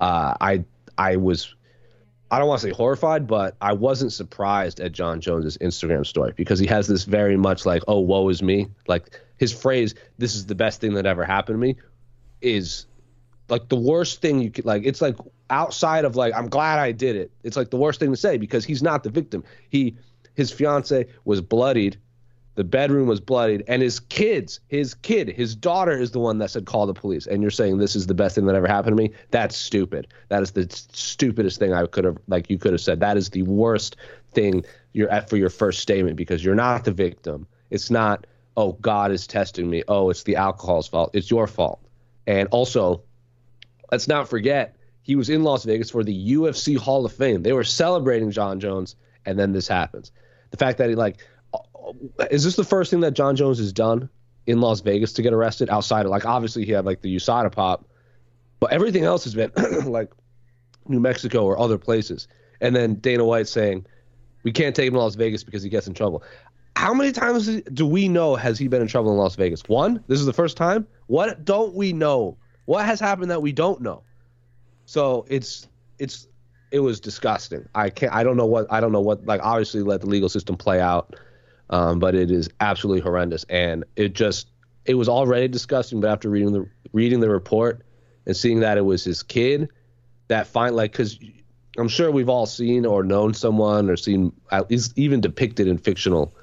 Uh, 0.00 0.34
I 0.40 0.64
I 0.98 1.16
was 1.16 1.54
I 2.30 2.38
don't 2.38 2.48
want 2.48 2.60
to 2.60 2.68
say 2.68 2.72
horrified, 2.72 3.26
but 3.26 3.56
I 3.60 3.72
wasn't 3.72 4.12
surprised 4.12 4.80
at 4.80 4.92
Jon 4.92 5.20
Jones's 5.20 5.58
Instagram 5.58 6.06
story 6.06 6.32
because 6.36 6.58
he 6.58 6.66
has 6.66 6.86
this 6.86 7.04
very 7.04 7.36
much 7.36 7.66
like, 7.66 7.82
oh, 7.88 8.00
woe 8.00 8.28
is 8.28 8.42
me. 8.42 8.68
Like 8.86 9.20
his 9.36 9.52
phrase, 9.52 9.94
this 10.18 10.34
is 10.34 10.46
the 10.46 10.54
best 10.54 10.80
thing 10.80 10.94
that 10.94 11.06
ever 11.06 11.24
happened 11.24 11.56
to 11.56 11.60
me, 11.60 11.76
is 12.40 12.86
like 13.50 13.68
the 13.68 13.76
worst 13.76 14.20
thing 14.20 14.40
you 14.40 14.50
could 14.50 14.64
like 14.64 14.82
it's 14.84 15.00
like 15.00 15.16
outside 15.50 16.04
of 16.04 16.16
like 16.16 16.34
I'm 16.34 16.48
glad 16.48 16.78
I 16.78 16.92
did 16.92 17.16
it. 17.16 17.30
It's 17.42 17.56
like 17.56 17.70
the 17.70 17.76
worst 17.76 18.00
thing 18.00 18.10
to 18.10 18.16
say 18.16 18.36
because 18.38 18.64
he's 18.64 18.82
not 18.82 19.02
the 19.02 19.10
victim. 19.10 19.44
He 19.68 19.96
his 20.34 20.50
fiance 20.52 21.06
was 21.24 21.40
bloodied, 21.40 21.98
the 22.54 22.64
bedroom 22.64 23.08
was 23.08 23.20
bloodied, 23.20 23.64
and 23.68 23.82
his 23.82 24.00
kids, 24.00 24.60
his 24.68 24.94
kid, 24.94 25.28
his 25.28 25.54
daughter 25.54 25.92
is 25.92 26.12
the 26.12 26.20
one 26.20 26.38
that 26.38 26.50
said 26.50 26.66
call 26.66 26.86
the 26.86 26.94
police. 26.94 27.26
And 27.26 27.42
you're 27.42 27.50
saying 27.50 27.78
this 27.78 27.96
is 27.96 28.06
the 28.06 28.14
best 28.14 28.34
thing 28.34 28.46
that 28.46 28.54
ever 28.54 28.66
happened 28.66 28.96
to 28.96 29.02
me? 29.02 29.12
That's 29.30 29.56
stupid. 29.56 30.08
That 30.28 30.42
is 30.42 30.52
the 30.52 30.66
stupidest 30.92 31.58
thing 31.58 31.72
I 31.72 31.86
could 31.86 32.04
have 32.04 32.18
like 32.28 32.48
you 32.48 32.58
could 32.58 32.72
have 32.72 32.80
said. 32.80 33.00
That 33.00 33.16
is 33.16 33.30
the 33.30 33.42
worst 33.42 33.96
thing 34.32 34.64
you're 34.92 35.10
at 35.10 35.28
for 35.28 35.36
your 35.36 35.50
first 35.50 35.80
statement 35.80 36.16
because 36.16 36.44
you're 36.44 36.54
not 36.54 36.84
the 36.84 36.92
victim. 36.92 37.46
It's 37.70 37.90
not 37.90 38.26
oh 38.56 38.72
God 38.80 39.10
is 39.10 39.26
testing 39.26 39.68
me. 39.70 39.82
Oh 39.88 40.10
it's 40.10 40.22
the 40.22 40.36
alcohol's 40.36 40.88
fault. 40.88 41.10
It's 41.14 41.30
your 41.30 41.46
fault. 41.46 41.80
And 42.26 42.48
also 42.50 43.02
let's 43.90 44.08
not 44.08 44.28
forget 44.28 44.76
he 45.02 45.16
was 45.16 45.30
in 45.30 45.42
Las 45.42 45.64
Vegas 45.64 45.90
for 45.90 46.04
the 46.04 46.34
UFC 46.34 46.76
Hall 46.76 47.04
of 47.04 47.12
Fame. 47.12 47.42
They 47.42 47.52
were 47.52 47.64
celebrating 47.64 48.30
Jon 48.30 48.60
Jones, 48.60 48.96
and 49.24 49.38
then 49.38 49.52
this 49.52 49.66
happens. 49.66 50.12
The 50.50 50.56
fact 50.56 50.78
that 50.78 50.88
he 50.88 50.94
like, 50.94 51.18
uh, 51.54 51.92
is 52.30 52.44
this 52.44 52.56
the 52.56 52.64
first 52.64 52.90
thing 52.90 53.00
that 53.00 53.12
Jon 53.12 53.36
Jones 53.36 53.58
has 53.58 53.72
done 53.72 54.08
in 54.46 54.60
Las 54.60 54.80
Vegas 54.80 55.12
to 55.14 55.22
get 55.22 55.32
arrested 55.32 55.70
outside 55.70 56.06
of 56.06 56.10
like 56.10 56.24
obviously 56.24 56.64
he 56.64 56.72
had 56.72 56.84
like 56.84 57.02
the 57.02 57.14
USADA 57.16 57.52
pop, 57.52 57.86
but 58.58 58.72
everything 58.72 59.04
else 59.04 59.24
has 59.24 59.34
been 59.34 59.50
like 59.86 60.12
New 60.86 61.00
Mexico 61.00 61.44
or 61.44 61.58
other 61.58 61.78
places. 61.78 62.28
And 62.60 62.76
then 62.76 62.94
Dana 62.96 63.24
White 63.24 63.48
saying 63.48 63.86
we 64.42 64.52
can't 64.52 64.74
take 64.74 64.88
him 64.88 64.94
to 64.94 65.00
Las 65.00 65.14
Vegas 65.14 65.44
because 65.44 65.62
he 65.62 65.70
gets 65.70 65.86
in 65.86 65.94
trouble. 65.94 66.22
How 66.76 66.94
many 66.94 67.12
times 67.12 67.46
do 67.62 67.86
we 67.86 68.08
know 68.08 68.36
has 68.36 68.58
he 68.58 68.68
been 68.68 68.82
in 68.82 68.88
trouble 68.88 69.12
in 69.12 69.18
Las 69.18 69.36
Vegas? 69.36 69.62
One. 69.68 70.02
This 70.06 70.20
is 70.20 70.26
the 70.26 70.32
first 70.32 70.56
time. 70.56 70.86
What 71.06 71.44
don't 71.44 71.74
we 71.74 71.92
know? 71.92 72.36
What 72.70 72.86
has 72.86 73.00
happened 73.00 73.32
that 73.32 73.42
we 73.42 73.50
don't 73.50 73.80
know? 73.80 74.04
So 74.86 75.26
it's 75.28 75.66
it's 75.98 76.28
it 76.70 76.78
was 76.78 77.00
disgusting. 77.00 77.68
I 77.74 77.90
can't. 77.90 78.14
I 78.14 78.22
don't 78.22 78.36
know 78.36 78.46
what. 78.46 78.68
I 78.70 78.78
don't 78.78 78.92
know 78.92 79.00
what. 79.00 79.26
Like 79.26 79.40
obviously, 79.42 79.82
let 79.82 80.02
the 80.02 80.06
legal 80.06 80.28
system 80.28 80.56
play 80.56 80.80
out, 80.80 81.16
um, 81.70 81.98
but 81.98 82.14
it 82.14 82.30
is 82.30 82.48
absolutely 82.60 83.00
horrendous. 83.00 83.44
And 83.48 83.82
it 83.96 84.14
just 84.14 84.52
it 84.84 84.94
was 84.94 85.08
already 85.08 85.48
disgusting. 85.48 86.00
But 86.00 86.12
after 86.12 86.30
reading 86.30 86.52
the 86.52 86.68
reading 86.92 87.18
the 87.18 87.28
report 87.28 87.84
and 88.24 88.36
seeing 88.36 88.60
that 88.60 88.78
it 88.78 88.82
was 88.82 89.02
his 89.02 89.24
kid, 89.24 89.68
that 90.28 90.46
fine 90.46 90.76
like 90.76 90.92
because 90.92 91.18
I'm 91.76 91.88
sure 91.88 92.12
we've 92.12 92.28
all 92.28 92.46
seen 92.46 92.86
or 92.86 93.02
known 93.02 93.34
someone 93.34 93.90
or 93.90 93.96
seen 93.96 94.32
at 94.52 94.70
least 94.70 94.92
even 94.94 95.20
depicted 95.20 95.66
in 95.66 95.76
fictional 95.76 96.36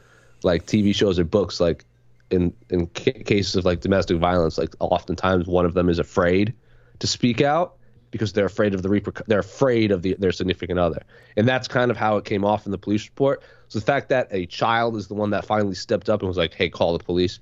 like 0.44 0.66
TV 0.66 0.94
shows 0.94 1.20
or 1.20 1.24
books 1.24 1.62
like 1.62 1.86
in 2.30 2.54
in 2.70 2.88
ca- 2.88 3.24
cases 3.24 3.56
of 3.56 3.66
like 3.66 3.80
domestic 3.80 4.18
violence 4.18 4.58
like 4.58 4.74
oftentimes 4.80 5.48
one 5.48 5.66
of 5.66 5.74
them 5.74 5.90
is 5.90 6.00
afraid 6.00 6.54
to 7.00 7.08
speak 7.08 7.42
out 7.42 7.78
because 8.12 8.34
they're 8.34 8.46
afraid 8.46 8.74
of 8.74 8.84
the 8.84 8.90
reper- 8.90 9.26
they're 9.28 9.40
afraid 9.40 9.92
of 9.92 10.02
the, 10.02 10.16
their 10.20 10.32
significant 10.32 10.80
other. 10.80 11.04
And 11.36 11.48
that's 11.48 11.68
kind 11.68 11.92
of 11.92 11.98
how 11.98 12.18
it 12.18 12.26
came 12.26 12.46
off 12.46 12.66
in 12.66 12.72
the 12.72 12.78
police 12.78 13.06
report. 13.06 13.44
So 13.68 13.80
the 13.80 13.86
fact 13.86 14.10
that 14.10 14.28
a 14.32 14.46
child 14.46 14.96
is 14.96 15.08
the 15.08 15.14
one 15.14 15.30
that 15.32 15.46
finally 15.46 15.76
stepped 15.76 16.10
up 16.10 16.22
and 16.22 16.28
was 16.28 16.38
like 16.38 16.54
hey 16.54 16.70
call 16.70 16.98
the 16.98 17.04
police 17.04 17.40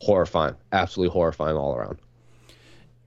horrifying 0.00 0.56
absolutely 0.72 1.12
horrifying 1.12 1.56
all 1.56 1.74
around. 1.74 1.98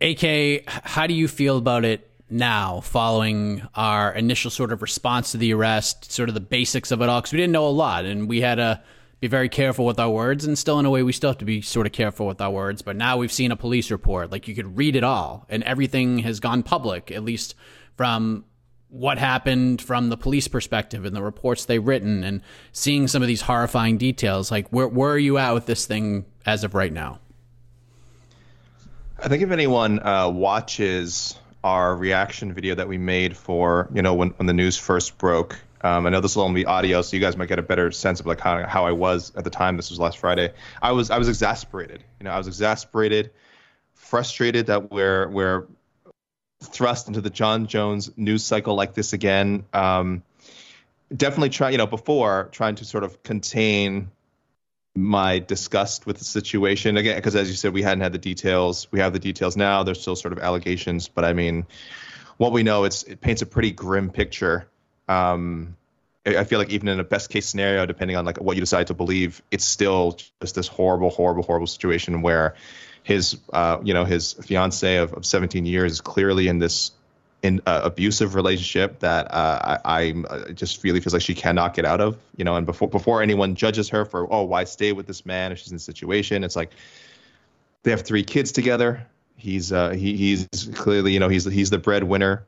AK, 0.02 0.64
how 0.68 1.08
do 1.08 1.14
you 1.14 1.28
feel 1.28 1.58
about 1.58 1.86
it 1.86 2.10
now, 2.30 2.82
following 2.82 3.62
our 3.76 4.14
initial 4.14 4.52
sort 4.52 4.74
of 4.74 4.82
response 4.82 5.32
to 5.32 5.38
the 5.38 5.54
arrest, 5.54 6.12
sort 6.12 6.30
of 6.30 6.36
the 6.36 6.42
basics 6.42 6.92
of 6.92 7.02
it 7.02 7.08
all? 7.08 7.22
Because 7.22 7.32
we 7.32 7.38
didn't 7.38 7.54
know 7.54 7.68
a 7.68 7.70
lot, 7.70 8.04
and 8.04 8.28
we 8.28 8.42
had 8.42 8.56
to 8.56 8.82
be 9.24 9.30
very 9.30 9.48
careful 9.48 9.86
with 9.86 10.02
our 10.02 10.10
words. 10.10 10.44
And 10.44 10.58
still, 10.58 10.80
in 10.80 10.86
a 10.86 10.90
way, 10.90 11.02
we 11.02 11.14
still 11.14 11.30
have 11.30 11.38
to 11.38 11.46
be 11.46 11.62
sort 11.62 11.86
of 11.88 11.94
careful 11.94 12.28
with 12.28 12.42
our 12.42 12.52
words. 12.52 12.82
But 12.82 12.98
now 12.98 13.16
we've 13.16 13.32
seen 13.32 13.54
a 13.54 13.56
police 13.56 13.90
report; 13.90 14.32
like 14.32 14.50
you 14.50 14.54
could 14.54 14.78
read 14.78 14.98
it 14.98 15.04
all, 15.04 15.46
and 15.48 15.64
everything 15.64 16.20
has 16.20 16.42
gone 16.42 16.62
public, 16.62 17.10
at 17.10 17.24
least 17.24 17.56
from 17.96 18.44
what 18.90 19.18
happened 19.18 19.82
from 19.82 20.10
the 20.10 20.18
police 20.18 20.50
perspective 20.50 21.06
and 21.06 21.16
the 21.16 21.24
reports 21.24 21.64
they've 21.64 21.88
written, 21.88 22.26
and 22.26 22.42
seeing 22.74 23.08
some 23.08 23.22
of 23.22 23.30
these 23.30 23.42
horrifying 23.42 23.98
details. 23.98 24.52
Like, 24.52 24.68
where 24.70 24.90
where 24.90 25.12
are 25.12 25.18
you 25.18 25.38
at 25.38 25.54
with 25.54 25.68
this 25.68 25.86
thing 25.86 26.26
as 26.46 26.66
of 26.66 26.76
right 26.76 26.92
now? 26.92 27.20
I 29.18 29.30
think 29.30 29.42
if 29.42 29.52
anyone 29.52 30.06
uh, 30.06 30.28
watches 30.28 31.40
our 31.64 31.96
reaction 31.96 32.54
video 32.54 32.76
that 32.76 32.90
we 32.90 32.98
made 32.98 33.38
for, 33.38 33.88
you 33.94 34.02
know, 34.02 34.16
when, 34.16 34.32
when 34.32 34.48
the 34.48 34.54
news 34.54 34.78
first 34.78 35.18
broke, 35.18 35.58
um, 35.84 36.06
I 36.06 36.10
know 36.10 36.22
this 36.22 36.36
will 36.36 36.44
only 36.44 36.62
be 36.62 36.66
audio, 36.66 37.02
so 37.02 37.18
you 37.18 37.22
guys 37.22 37.36
might 37.36 37.50
get 37.50 37.60
a 37.60 37.64
better 37.64 37.92
sense 37.92 38.22
of 38.22 38.26
like 38.26 38.40
how, 38.40 38.66
how 38.66 38.86
I 38.86 38.94
was 38.94 39.34
at 39.36 39.44
the 39.44 39.50
time. 39.50 39.76
This 39.76 39.90
was 39.90 40.00
last 40.00 40.18
Friday. 40.18 40.54
I 40.82 40.94
was 40.94 41.12
I 41.12 41.18
was 41.18 41.28
exasperated. 41.28 42.04
You 42.20 42.26
know, 42.26 42.32
I 42.32 42.38
was 42.38 42.48
exasperated, 42.48 43.32
frustrated 43.94 44.68
that 44.68 44.92
we're 44.92 45.28
we're 45.28 45.68
thrust 46.62 47.10
into 47.10 47.20
the 47.20 47.30
Jon 47.30 47.68
Jones 47.68 48.10
news 48.16 48.44
cycle 48.44 48.76
like 48.76 48.94
this 48.94 49.12
again. 49.12 49.66
Um, 49.74 50.24
definitely 51.16 51.50
try, 51.50 51.72
you 51.72 51.78
know, 51.78 51.88
before 51.88 52.48
trying 52.54 52.76
to 52.76 52.86
sort 52.86 53.04
of 53.04 53.22
contain 53.22 54.10
my 54.96 55.40
disgust 55.40 56.06
with 56.06 56.20
the 56.20 56.24
situation 56.24 56.98
again 56.98 57.16
because 57.16 57.36
as 57.36 57.50
you 57.50 57.56
said 57.56 57.74
we 57.74 57.82
hadn't 57.82 58.02
had 58.02 58.14
the 58.14 58.20
details 58.20 58.88
we 58.92 59.00
have 59.00 59.12
the 59.12 59.18
details 59.18 59.58
now 59.58 59.82
there's 59.82 60.00
still 60.00 60.16
sort 60.16 60.32
of 60.32 60.38
allegations 60.38 61.08
but 61.08 61.26
i 61.26 61.34
mean 61.34 61.66
what 62.38 62.52
we 62.52 62.62
know 62.62 62.84
it's 62.84 63.02
it 63.02 63.20
paints 63.20 63.42
a 63.42 63.46
pretty 63.48 63.72
grim 63.72 64.12
picture 64.12 64.68
um 65.08 65.76
i 66.26 66.44
feel 66.44 66.60
like 66.60 66.70
even 66.70 66.88
in 66.88 67.00
a 67.00 67.04
best 67.04 67.30
case 67.30 67.46
scenario 67.46 67.86
depending 67.86 68.16
on 68.16 68.26
like 68.26 68.38
what 68.40 68.56
you 68.56 68.62
decide 68.62 68.88
to 68.88 68.94
believe 68.94 69.42
it's 69.52 69.66
still 69.66 70.18
just 70.42 70.56
this 70.56 70.68
horrible 70.68 71.10
horrible 71.10 71.44
horrible 71.44 71.68
situation 71.68 72.22
where 72.22 72.56
his 73.04 73.38
uh 73.52 73.80
you 73.84 73.94
know 73.94 74.06
his 74.06 74.34
fiance 74.34 74.98
of, 74.98 75.14
of 75.14 75.26
17 75.26 75.66
years 75.66 75.94
is 75.94 76.02
clearly 76.02 76.48
in 76.48 76.60
this 76.60 76.92
in 77.44 77.62
uh, 77.68 77.82
abusive 77.84 78.36
relationship 78.36 79.00
that 79.00 79.30
uh, 79.30 79.80
I, 79.84 80.04
I 80.04 80.24
uh, 80.30 80.52
just 80.54 80.82
really 80.84 81.02
feels 81.02 81.12
like 81.14 81.22
she 81.22 81.36
cannot 81.36 81.74
get 81.74 81.84
out 81.84 82.00
of. 82.00 82.18
You 82.38 82.46
know, 82.46 82.56
and 82.56 82.66
before 82.66 82.88
before 82.88 83.22
anyone 83.22 83.56
judges 83.56 83.90
her 83.90 84.06
for 84.06 84.32
oh 84.34 84.44
why 84.44 84.64
stay 84.64 84.94
with 84.94 85.06
this 85.06 85.26
man 85.26 85.52
if 85.52 85.60
she's 85.60 85.70
in 85.70 85.76
this 85.76 85.84
situation, 85.84 86.44
it's 86.44 86.56
like 86.56 86.72
they 87.84 87.92
have 87.92 88.02
three 88.02 88.24
kids 88.24 88.54
together. 88.54 89.06
He's 89.36 89.74
uh, 89.74 89.90
he, 89.90 90.16
he's 90.16 90.48
clearly 90.74 91.12
you 91.12 91.20
know 91.20 91.28
he's 91.28 91.44
he's 91.44 91.70
the 91.70 91.78
breadwinner, 91.78 92.46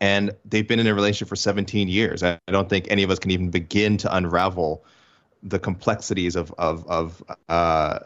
and 0.00 0.34
they've 0.44 0.66
been 0.66 0.78
in 0.78 0.86
a 0.86 0.94
relationship 0.94 1.28
for 1.28 1.36
17 1.36 1.88
years. 1.88 2.22
I, 2.22 2.38
don't 2.48 2.68
think 2.68 2.86
any 2.90 3.02
of 3.02 3.10
us 3.10 3.18
can 3.18 3.30
even 3.30 3.50
begin 3.50 3.96
to 3.98 4.14
unravel 4.14 4.84
the 5.42 5.58
complexities 5.58 6.34
of 6.34 6.52
of 6.58 6.86
of 6.88 7.22
uh 7.48 7.98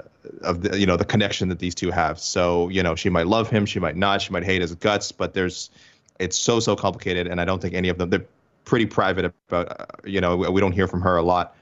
of 0.43 0.63
the 0.63 0.79
you 0.79 0.85
know 0.85 0.97
the 0.97 1.05
connection 1.05 1.49
that 1.49 1.59
these 1.59 1.75
two 1.75 1.91
have. 1.91 2.19
So 2.19 2.69
you 2.69 2.83
know 2.83 2.95
she 2.95 3.09
might 3.09 3.27
love 3.27 3.49
him, 3.49 3.67
she 3.67 3.81
might 3.81 3.97
not, 3.97 4.23
she 4.23 4.33
might 4.33 4.45
hate 4.45 4.61
his 4.61 4.75
guts, 4.75 5.13
but 5.13 5.35
there's 5.35 5.71
it's 6.19 6.37
so 6.37 6.61
so 6.61 6.77
complicated, 6.77 7.27
and 7.27 7.41
I 7.41 7.45
don't 7.45 7.61
think 7.61 7.75
any 7.75 7.89
of 7.89 7.99
them 7.99 8.11
they're 8.11 8.27
pretty 8.65 8.87
private 8.87 9.33
about. 9.49 9.81
Uh, 9.81 9.87
you 10.05 10.21
know, 10.21 10.37
we, 10.37 10.61
don't 10.61 10.73
hear 10.73 10.87
from 10.87 11.01
her 11.01 11.17
a 11.17 11.23
lot. 11.23 11.57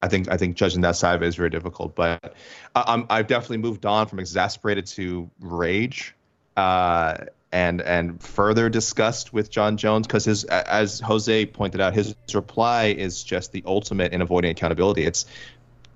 I 0.00 0.08
think 0.08 0.30
I 0.30 0.36
think 0.36 0.56
judging 0.56 0.80
that 0.82 0.96
side 0.96 1.16
of 1.16 1.22
it 1.22 1.26
is 1.26 1.36
very 1.36 1.50
difficult, 1.50 1.94
but 1.96 2.34
I, 2.76 3.04
I've 3.10 3.26
definitely 3.26 3.58
moved 3.58 3.84
on 3.84 4.06
from 4.06 4.20
exasperated 4.20 4.86
to 4.86 5.28
rage, 5.40 6.14
uh, 6.56 7.16
and 7.50 7.80
and 7.80 8.22
further 8.22 8.68
discussed 8.68 9.32
with 9.32 9.50
Jon 9.50 9.76
Jones 9.76 10.06
because 10.06 10.24
his 10.24 10.44
as 10.44 11.00
Jose 11.00 11.46
pointed 11.46 11.80
out, 11.80 11.94
his 11.94 12.14
reply 12.34 12.86
is 12.86 13.22
just 13.22 13.52
the 13.52 13.62
ultimate 13.66 14.12
in 14.12 14.20
avoiding 14.20 14.50
accountability. 14.50 15.04
It's 15.04 15.26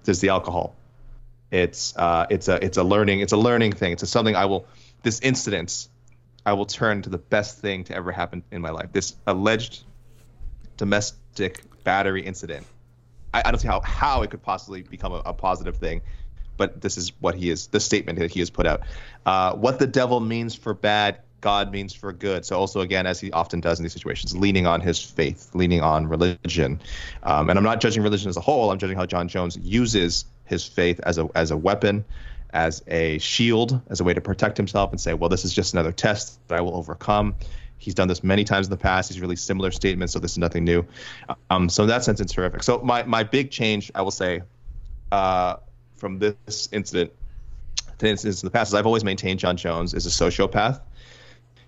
there's 0.04 0.20
the 0.20 0.30
alcohol. 0.30 0.74
It's 1.50 1.94
uh, 1.96 2.26
it's 2.30 2.48
a 2.48 2.64
it's 2.64 2.78
a 2.78 2.84
learning 2.84 3.20
it's 3.20 3.32
a 3.32 3.36
learning 3.36 3.72
thing. 3.72 3.92
It's 3.92 4.02
a, 4.02 4.06
something 4.06 4.34
I 4.34 4.46
will 4.46 4.66
this 5.02 5.20
incident 5.20 5.88
I 6.44 6.54
will 6.54 6.66
turn 6.66 7.02
to 7.02 7.10
the 7.10 7.18
best 7.18 7.60
thing 7.60 7.84
to 7.84 7.94
ever 7.94 8.10
happen 8.10 8.42
in 8.50 8.62
my 8.62 8.70
life. 8.70 8.88
This 8.92 9.14
alleged 9.26 9.84
domestic 10.76 11.62
battery 11.84 12.22
incident. 12.22 12.66
I, 13.32 13.42
I 13.44 13.50
don't 13.50 13.60
see 13.60 13.68
how, 13.68 13.80
how 13.80 14.22
it 14.22 14.30
could 14.30 14.42
possibly 14.42 14.82
become 14.82 15.12
a, 15.12 15.22
a, 15.26 15.32
positive 15.32 15.76
thing, 15.76 16.02
but 16.56 16.80
this 16.80 16.96
is 16.96 17.12
what 17.20 17.34
he 17.34 17.50
is, 17.50 17.68
the 17.68 17.80
statement 17.80 18.18
that 18.18 18.30
he 18.30 18.40
has 18.40 18.50
put 18.50 18.66
out. 18.66 18.82
Uh, 19.24 19.54
what 19.54 19.78
the 19.78 19.86
devil 19.86 20.18
means 20.20 20.54
for 20.54 20.74
bad, 20.74 21.18
God 21.42 21.70
means 21.70 21.92
for 21.92 22.12
good. 22.12 22.46
So 22.46 22.58
also 22.58 22.80
again, 22.80 23.06
as 23.06 23.20
he 23.20 23.30
often 23.32 23.60
does 23.60 23.78
in 23.78 23.82
these 23.82 23.92
situations, 23.92 24.34
leaning 24.34 24.66
on 24.66 24.80
his 24.80 24.98
faith, 25.02 25.50
leaning 25.54 25.82
on 25.82 26.06
religion. 26.06 26.80
Um, 27.22 27.50
and 27.50 27.58
I'm 27.58 27.64
not 27.64 27.82
judging 27.82 28.02
religion 28.02 28.30
as 28.30 28.38
a 28.38 28.40
whole. 28.40 28.70
I'm 28.70 28.78
judging 28.78 28.96
how 28.96 29.04
Jon 29.04 29.28
Jones 29.28 29.58
uses 29.62 30.24
his 30.46 30.66
faith 30.66 30.98
as 31.00 31.18
a 31.18 31.28
as 31.34 31.50
a 31.50 31.56
weapon 31.56 32.04
as 32.52 32.82
a 32.86 33.18
shield, 33.18 33.80
as 33.88 34.00
a 34.00 34.04
way 34.04 34.12
to 34.12 34.20
protect 34.20 34.56
himself 34.56 34.90
and 34.90 35.00
say, 35.00 35.14
well, 35.14 35.30
this 35.30 35.44
is 35.44 35.52
just 35.52 35.72
another 35.72 35.92
test 35.92 36.38
that 36.48 36.58
I 36.58 36.60
will 36.60 36.76
overcome. 36.76 37.34
He's 37.78 37.94
done 37.94 38.08
this 38.08 38.22
many 38.22 38.44
times 38.44 38.66
in 38.66 38.70
the 38.70 38.76
past. 38.76 39.10
He's 39.10 39.20
released 39.20 39.44
similar 39.44 39.70
statements, 39.70 40.12
so 40.12 40.18
this 40.18 40.32
is 40.32 40.38
nothing 40.38 40.64
new. 40.64 40.86
Um, 41.50 41.68
so 41.68 41.82
in 41.82 41.88
that 41.88 42.04
sense, 42.04 42.20
it's 42.20 42.32
terrific. 42.32 42.62
So 42.62 42.78
my, 42.78 43.02
my 43.04 43.24
big 43.24 43.50
change, 43.50 43.90
I 43.94 44.02
will 44.02 44.10
say, 44.10 44.42
uh, 45.10 45.56
from 45.96 46.18
this 46.18 46.68
incident 46.72 47.12
to 47.98 48.08
incidents 48.08 48.42
in 48.42 48.46
the 48.46 48.50
past 48.50 48.70
is 48.70 48.74
I've 48.74 48.86
always 48.86 49.04
maintained 49.04 49.40
Jon 49.40 49.56
Jones 49.56 49.94
is 49.94 50.06
a 50.06 50.10
sociopath. 50.10 50.80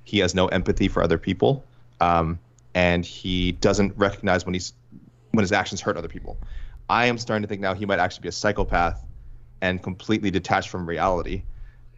He 0.04 0.18
has 0.18 0.34
no 0.34 0.46
empathy 0.46 0.88
for 0.88 1.02
other 1.02 1.18
people, 1.18 1.64
um, 2.00 2.38
and 2.74 3.04
he 3.04 3.52
doesn't 3.52 3.96
recognize 3.96 4.44
when 4.44 4.54
he's 4.54 4.72
when 5.32 5.42
his 5.42 5.52
actions 5.52 5.80
hurt 5.80 5.96
other 5.96 6.08
people. 6.08 6.36
I 6.88 7.06
am 7.06 7.18
starting 7.18 7.42
to 7.42 7.48
think 7.48 7.60
now 7.60 7.74
he 7.74 7.86
might 7.86 7.98
actually 7.98 8.22
be 8.22 8.28
a 8.28 8.32
psychopath 8.32 9.04
and 9.60 9.82
completely 9.82 10.30
detached 10.30 10.68
from 10.68 10.86
reality. 10.86 11.42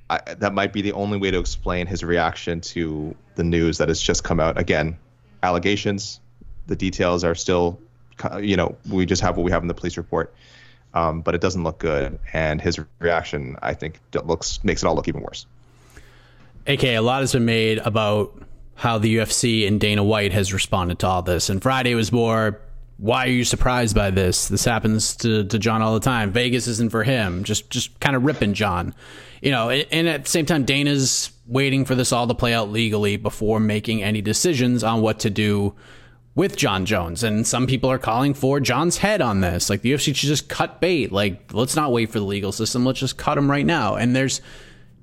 I, 0.08 0.20
that 0.38 0.54
might 0.54 0.72
be 0.72 0.82
the 0.82 0.92
only 0.92 1.18
way 1.18 1.32
to 1.32 1.38
explain 1.38 1.86
his 1.86 2.04
reaction 2.04 2.60
to 2.60 3.14
the 3.34 3.42
news 3.42 3.78
that 3.78 3.88
has 3.88 4.00
just 4.00 4.22
come 4.22 4.38
out. 4.38 4.58
Again, 4.58 4.96
allegations. 5.42 6.20
The 6.68 6.76
details 6.76 7.24
are 7.24 7.34
still, 7.34 7.80
you 8.40 8.56
know, 8.56 8.76
we 8.88 9.06
just 9.06 9.22
have 9.22 9.36
what 9.36 9.44
we 9.44 9.50
have 9.50 9.62
in 9.62 9.68
the 9.68 9.74
police 9.74 9.96
report, 9.96 10.34
um, 10.94 11.22
but 11.22 11.34
it 11.34 11.40
doesn't 11.40 11.62
look 11.62 11.78
good. 11.78 12.18
And 12.32 12.60
his 12.60 12.80
reaction, 13.00 13.56
I 13.62 13.74
think, 13.74 14.00
looks 14.24 14.62
makes 14.62 14.82
it 14.82 14.86
all 14.86 14.94
look 14.94 15.08
even 15.08 15.22
worse. 15.22 15.46
AK, 16.66 16.84
a 16.84 16.98
lot 17.00 17.20
has 17.20 17.32
been 17.32 17.44
made 17.44 17.78
about 17.78 18.42
how 18.74 18.98
the 18.98 19.16
UFC 19.16 19.66
and 19.66 19.80
Dana 19.80 20.04
White 20.04 20.32
has 20.32 20.52
responded 20.52 20.98
to 21.00 21.06
all 21.06 21.22
this. 21.22 21.48
And 21.48 21.62
Friday 21.62 21.94
was 21.94 22.12
more 22.12 22.60
why 22.98 23.26
are 23.26 23.30
you 23.30 23.44
surprised 23.44 23.94
by 23.94 24.10
this? 24.10 24.48
This 24.48 24.64
happens 24.64 25.16
to, 25.16 25.44
to 25.44 25.58
Jon 25.58 25.82
all 25.82 25.94
the 25.94 26.00
time. 26.00 26.32
Vegas 26.32 26.66
isn't 26.66 26.90
for 26.90 27.04
him. 27.04 27.44
Just 27.44 27.68
just 27.70 27.98
kind 28.00 28.16
of 28.16 28.24
ripping 28.24 28.54
Jon. 28.54 28.94
You 29.42 29.50
know, 29.50 29.68
and 29.68 30.08
at 30.08 30.24
the 30.24 30.30
same 30.30 30.46
time, 30.46 30.64
Dana's 30.64 31.30
waiting 31.46 31.84
for 31.84 31.94
this 31.94 32.10
all 32.10 32.26
to 32.26 32.34
play 32.34 32.54
out 32.54 32.70
legally 32.70 33.16
before 33.16 33.60
making 33.60 34.02
any 34.02 34.22
decisions 34.22 34.82
on 34.82 35.02
what 35.02 35.20
to 35.20 35.30
do 35.30 35.74
with 36.34 36.56
Jon 36.56 36.86
Jones. 36.86 37.22
And 37.22 37.46
some 37.46 37.66
people 37.66 37.90
are 37.90 37.98
calling 37.98 38.34
for 38.34 38.60
Jon's 38.60 38.98
head 38.98 39.20
on 39.20 39.40
this. 39.40 39.68
Like 39.68 39.82
the 39.82 39.92
UFC 39.92 40.14
should 40.14 40.28
just 40.28 40.48
cut 40.48 40.80
bait. 40.80 41.12
Like, 41.12 41.52
let's 41.52 41.76
not 41.76 41.92
wait 41.92 42.10
for 42.10 42.18
the 42.18 42.24
legal 42.24 42.52
system. 42.52 42.84
Let's 42.84 43.00
just 43.00 43.18
cut 43.18 43.36
him 43.36 43.50
right 43.50 43.66
now. 43.66 43.96
And 43.96 44.16
there's 44.16 44.40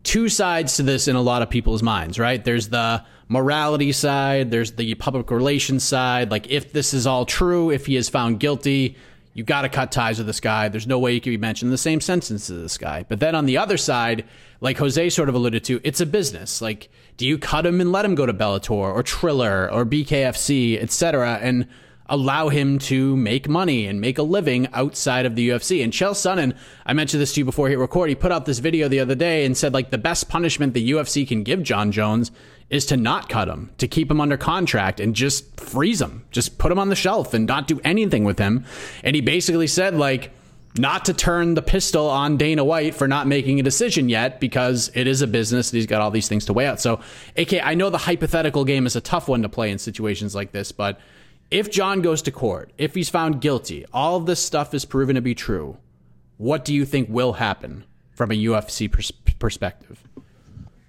two 0.03 0.29
sides 0.29 0.75
to 0.77 0.83
this 0.83 1.07
in 1.07 1.15
a 1.15 1.22
lot 1.22 1.41
of 1.41 1.50
people's 1.50 1.81
minds, 1.81 2.19
right? 2.19 2.43
There's 2.43 2.69
the 2.69 3.03
morality 3.27 3.91
side, 3.91 4.51
there's 4.51 4.74
the 4.74 4.93
public 4.95 5.31
relations 5.31 5.83
side. 5.83 6.29
Like, 6.29 6.50
if 6.50 6.74
this 6.74 6.93
is 6.93 7.07
all 7.07 7.25
true, 7.25 7.72
if 7.72 7.86
he 7.86 7.95
is 7.95 8.10
found 8.10 8.39
guilty, 8.39 8.98
you 9.33 9.43
got 9.43 9.63
to 9.63 9.69
cut 9.69 9.91
ties 9.91 10.19
with 10.19 10.27
this 10.27 10.39
guy. 10.39 10.69
There's 10.69 10.86
no 10.86 11.00
way 11.00 11.13
you 11.13 11.22
can 11.22 11.31
be 11.31 11.38
mentioned 11.38 11.69
in 11.69 11.72
the 11.72 11.77
same 11.77 12.01
sentence 12.01 12.50
as 12.50 12.62
this 12.62 12.77
guy. 12.77 13.03
But 13.07 13.19
then 13.19 13.33
on 13.33 13.45
the 13.45 13.57
other 13.57 13.77
side, 13.77 14.25
like 14.62 14.77
Jose 14.77 15.10
sort 15.10 15.29
of 15.29 15.36
alluded 15.36 15.63
to, 15.65 15.81
it's 15.83 16.01
a 16.01 16.05
business. 16.05 16.62
Like, 16.62 16.89
do 17.17 17.25
you 17.25 17.38
cut 17.38 17.65
him 17.65 17.81
and 17.81 17.91
let 17.91 18.05
him 18.05 18.13
go 18.13 18.25
to 18.25 18.33
Bellator 18.33 18.72
or 18.72 19.01
Triller 19.01 19.72
or 19.72 19.86
BKFC, 19.86 20.79
etc.? 20.81 21.39
And 21.41 21.67
allow 22.07 22.50
him 22.50 22.79
to 22.79 23.15
make 23.15 23.48
money 23.48 23.88
and 23.88 24.01
make 24.01 24.17
a 24.17 24.24
living 24.24 24.67
outside 24.74 25.25
of 25.25 25.36
the 25.36 25.50
UFC. 25.50 25.83
And 25.83 25.93
Chael 25.93 26.12
Sonnen, 26.12 26.55
I 26.86 26.93
mentioned 26.93 27.22
this 27.22 27.33
to 27.33 27.41
you 27.41 27.45
before 27.45 27.69
he 27.69 27.75
recorded, 27.75 28.12
he 28.12 28.15
put 28.15 28.31
out 28.31 28.45
this 28.45 28.60
video 28.60 28.88
the 28.88 29.00
other 29.00 29.15
day 29.15 29.45
and 29.45 29.55
said 29.55 29.74
like 29.74 29.89
the 29.89 29.98
best 29.98 30.29
punishment 30.29 30.74
the 30.74 30.91
UFC 30.91 31.27
can 31.27 31.43
give 31.43 31.63
Jon 31.63 31.91
Jones 31.91 32.31
is 32.69 32.86
to 32.88 32.98
not 32.98 33.29
cut 33.29 33.48
him, 33.48 33.69
to 33.77 33.88
keep 33.88 34.10
him 34.10 34.19
under 34.19 34.38
contract 34.38 35.00
and 35.00 35.15
just 35.15 35.60
freeze 35.60 36.01
him, 36.01 36.25
just 36.31 36.57
put 36.57 36.72
him 36.72 36.79
on 36.79 36.89
the 36.89 36.95
shelf 36.95 37.33
and 37.33 37.45
not 37.45 37.67
do 37.67 37.79
anything 37.83 38.24
with 38.24 38.39
him. 38.39 38.65
And 39.03 39.15
he 39.15 39.22
basically 39.22 39.67
said 39.67 39.95
like 39.95 40.31
not 40.77 41.05
to 41.05 41.13
turn 41.13 41.53
the 41.53 41.62
pistol 41.62 42.10
on 42.10 42.38
Dana 42.38 42.63
White 42.63 42.95
for 42.95 43.07
not 43.07 43.27
making 43.27 43.60
a 43.60 43.63
decision 43.63 44.10
yet 44.10 44.39
because 44.39 44.89
it 44.95 45.05
is 45.05 45.22
a 45.22 45.27
business 45.27 45.72
and 45.72 45.77
he's 45.77 45.86
got 45.86 46.01
all 46.01 46.10
these 46.10 46.27
things 46.27 46.45
to 46.45 46.53
weigh 46.53 46.65
out. 46.65 46.81
So, 46.81 47.00
AK, 47.38 47.63
I 47.63 47.75
know 47.75 47.91
the 47.91 48.00
hypothetical 48.00 48.65
game 48.65 48.88
is 48.88 48.95
a 48.95 49.01
tough 49.01 49.27
one 49.27 49.43
to 49.43 49.50
play 49.50 49.69
in 49.69 49.77
situations 49.77 50.33
like 50.33 50.51
this, 50.51 50.72
but 50.72 51.00
if 51.53 51.69
Jon 51.69 52.01
goes 52.01 52.24
to 52.24 52.31
court, 52.31 52.72
if 52.79 52.95
he's 52.95 53.10
found 53.10 53.39
guilty, 53.39 53.86
all 53.93 54.15
of 54.15 54.25
this 54.25 54.39
stuff 54.39 54.74
is 54.74 54.86
proven 54.86 55.15
to 55.15 55.22
be 55.22 55.36
true, 55.36 55.77
what 56.38 56.65
do 56.65 56.74
you 56.74 56.83
think 56.83 57.10
will 57.10 57.33
happen 57.33 57.83
from 58.10 58.31
a 58.31 58.33
UFC 58.33 58.91
pers- 58.91 59.12
perspective? 59.38 60.01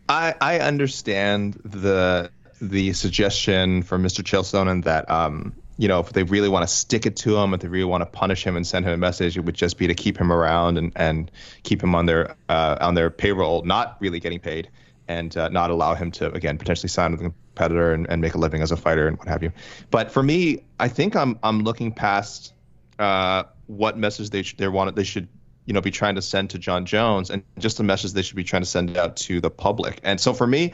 I 0.08 0.34
I 0.40 0.58
understand 0.60 1.60
the 1.64 2.30
the 2.62 2.94
suggestion 2.94 3.82
from 3.82 4.02
Mr. 4.02 4.22
Chael 4.22 4.42
Sonnen 4.42 4.84
that 4.84 5.08
um 5.10 5.54
you 5.76 5.86
know 5.86 6.00
if 6.00 6.14
they 6.14 6.22
really 6.22 6.48
want 6.48 6.66
to 6.66 6.74
stick 6.74 7.04
it 7.04 7.16
to 7.16 7.36
him, 7.36 7.52
if 7.52 7.60
they 7.60 7.68
really 7.68 7.84
want 7.84 8.00
to 8.00 8.06
punish 8.06 8.42
him 8.42 8.56
and 8.56 8.66
send 8.66 8.86
him 8.86 8.92
a 8.92 8.96
message, 8.96 9.36
it 9.36 9.44
would 9.44 9.54
just 9.54 9.76
be 9.76 9.86
to 9.86 9.94
keep 9.94 10.16
him 10.16 10.32
around 10.32 10.78
and 10.78 10.92
and 10.96 11.30
keep 11.62 11.82
him 11.82 11.94
on 11.94 12.06
their 12.06 12.34
uh, 12.48 12.78
on 12.80 12.94
their 12.94 13.10
payroll, 13.10 13.62
not 13.64 13.98
really 14.00 14.18
getting 14.18 14.40
paid, 14.40 14.70
and 15.08 15.36
uh, 15.36 15.50
not 15.50 15.70
allow 15.70 15.94
him 15.94 16.10
to 16.12 16.32
again 16.32 16.56
potentially 16.56 16.88
sign 16.88 17.12
with 17.12 17.20
competitor 17.54 17.92
and, 17.92 18.06
and 18.10 18.20
make 18.20 18.34
a 18.34 18.38
living 18.38 18.62
as 18.62 18.72
a 18.72 18.76
fighter 18.76 19.06
and 19.06 19.16
what 19.18 19.28
have 19.28 19.42
you. 19.42 19.52
But 19.90 20.10
for 20.10 20.22
me, 20.22 20.64
I 20.80 20.88
think 20.88 21.14
I'm 21.16 21.38
I'm 21.42 21.62
looking 21.62 21.92
past 21.92 22.52
uh, 22.98 23.44
what 23.66 23.96
message 23.96 24.30
they 24.30 24.42
they 24.42 24.68
want 24.68 24.94
they 24.96 25.04
should 25.04 25.28
you 25.66 25.72
know 25.72 25.80
be 25.80 25.90
trying 25.90 26.16
to 26.16 26.22
send 26.22 26.50
to 26.50 26.58
Jon 26.58 26.84
Jones 26.84 27.30
and 27.30 27.42
just 27.58 27.76
the 27.76 27.84
message 27.84 28.12
they 28.12 28.22
should 28.22 28.36
be 28.36 28.44
trying 28.44 28.62
to 28.62 28.68
send 28.68 28.96
out 28.96 29.16
to 29.16 29.40
the 29.40 29.50
public. 29.50 30.00
And 30.02 30.20
so 30.20 30.34
for 30.34 30.46
me, 30.46 30.72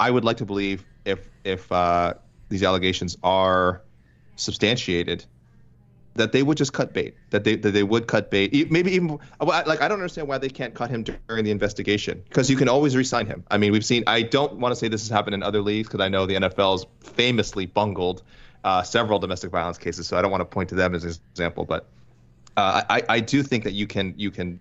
I 0.00 0.10
would 0.10 0.24
like 0.24 0.38
to 0.38 0.44
believe 0.44 0.84
if 1.04 1.28
if 1.44 1.70
uh, 1.70 2.14
these 2.48 2.62
allegations 2.62 3.16
are 3.22 3.82
substantiated 4.36 5.24
that 6.16 6.32
they 6.32 6.42
would 6.42 6.56
just 6.56 6.72
cut 6.72 6.92
bait 6.92 7.14
that 7.30 7.44
they 7.44 7.56
that 7.56 7.72
they 7.72 7.82
would 7.82 8.06
cut 8.06 8.30
bait 8.30 8.70
maybe 8.70 8.92
even 8.92 9.18
like 9.40 9.80
I 9.80 9.88
don't 9.88 9.98
understand 9.98 10.28
why 10.28 10.38
they 10.38 10.48
can't 10.48 10.74
cut 10.74 10.90
him 10.90 11.02
during 11.02 11.44
the 11.44 11.50
investigation 11.50 12.22
because 12.28 12.50
you 12.50 12.56
can 12.56 12.68
always 12.68 12.96
resign 12.96 13.26
him 13.26 13.44
I 13.50 13.58
mean 13.58 13.72
we've 13.72 13.84
seen 13.84 14.04
I 14.06 14.22
don't 14.22 14.54
want 14.54 14.72
to 14.72 14.76
say 14.76 14.88
this 14.88 15.02
has 15.02 15.10
happened 15.10 15.34
in 15.34 15.42
other 15.42 15.60
leagues 15.60 15.88
because 15.88 16.00
I 16.00 16.08
know 16.08 16.26
the 16.26 16.34
NFL's 16.34 16.86
famously 17.00 17.66
bungled 17.66 18.22
uh, 18.64 18.82
several 18.82 19.18
domestic 19.18 19.50
violence 19.50 19.78
cases 19.78 20.08
so 20.08 20.16
I 20.16 20.22
don't 20.22 20.30
want 20.30 20.40
to 20.40 20.46
point 20.46 20.68
to 20.70 20.74
them 20.74 20.94
as 20.94 21.04
an 21.04 21.14
example 21.32 21.64
but 21.64 21.88
uh, 22.56 22.82
I, 22.88 23.02
I 23.08 23.20
do 23.20 23.42
think 23.42 23.64
that 23.64 23.72
you 23.72 23.86
can 23.86 24.14
you 24.16 24.30
can 24.30 24.60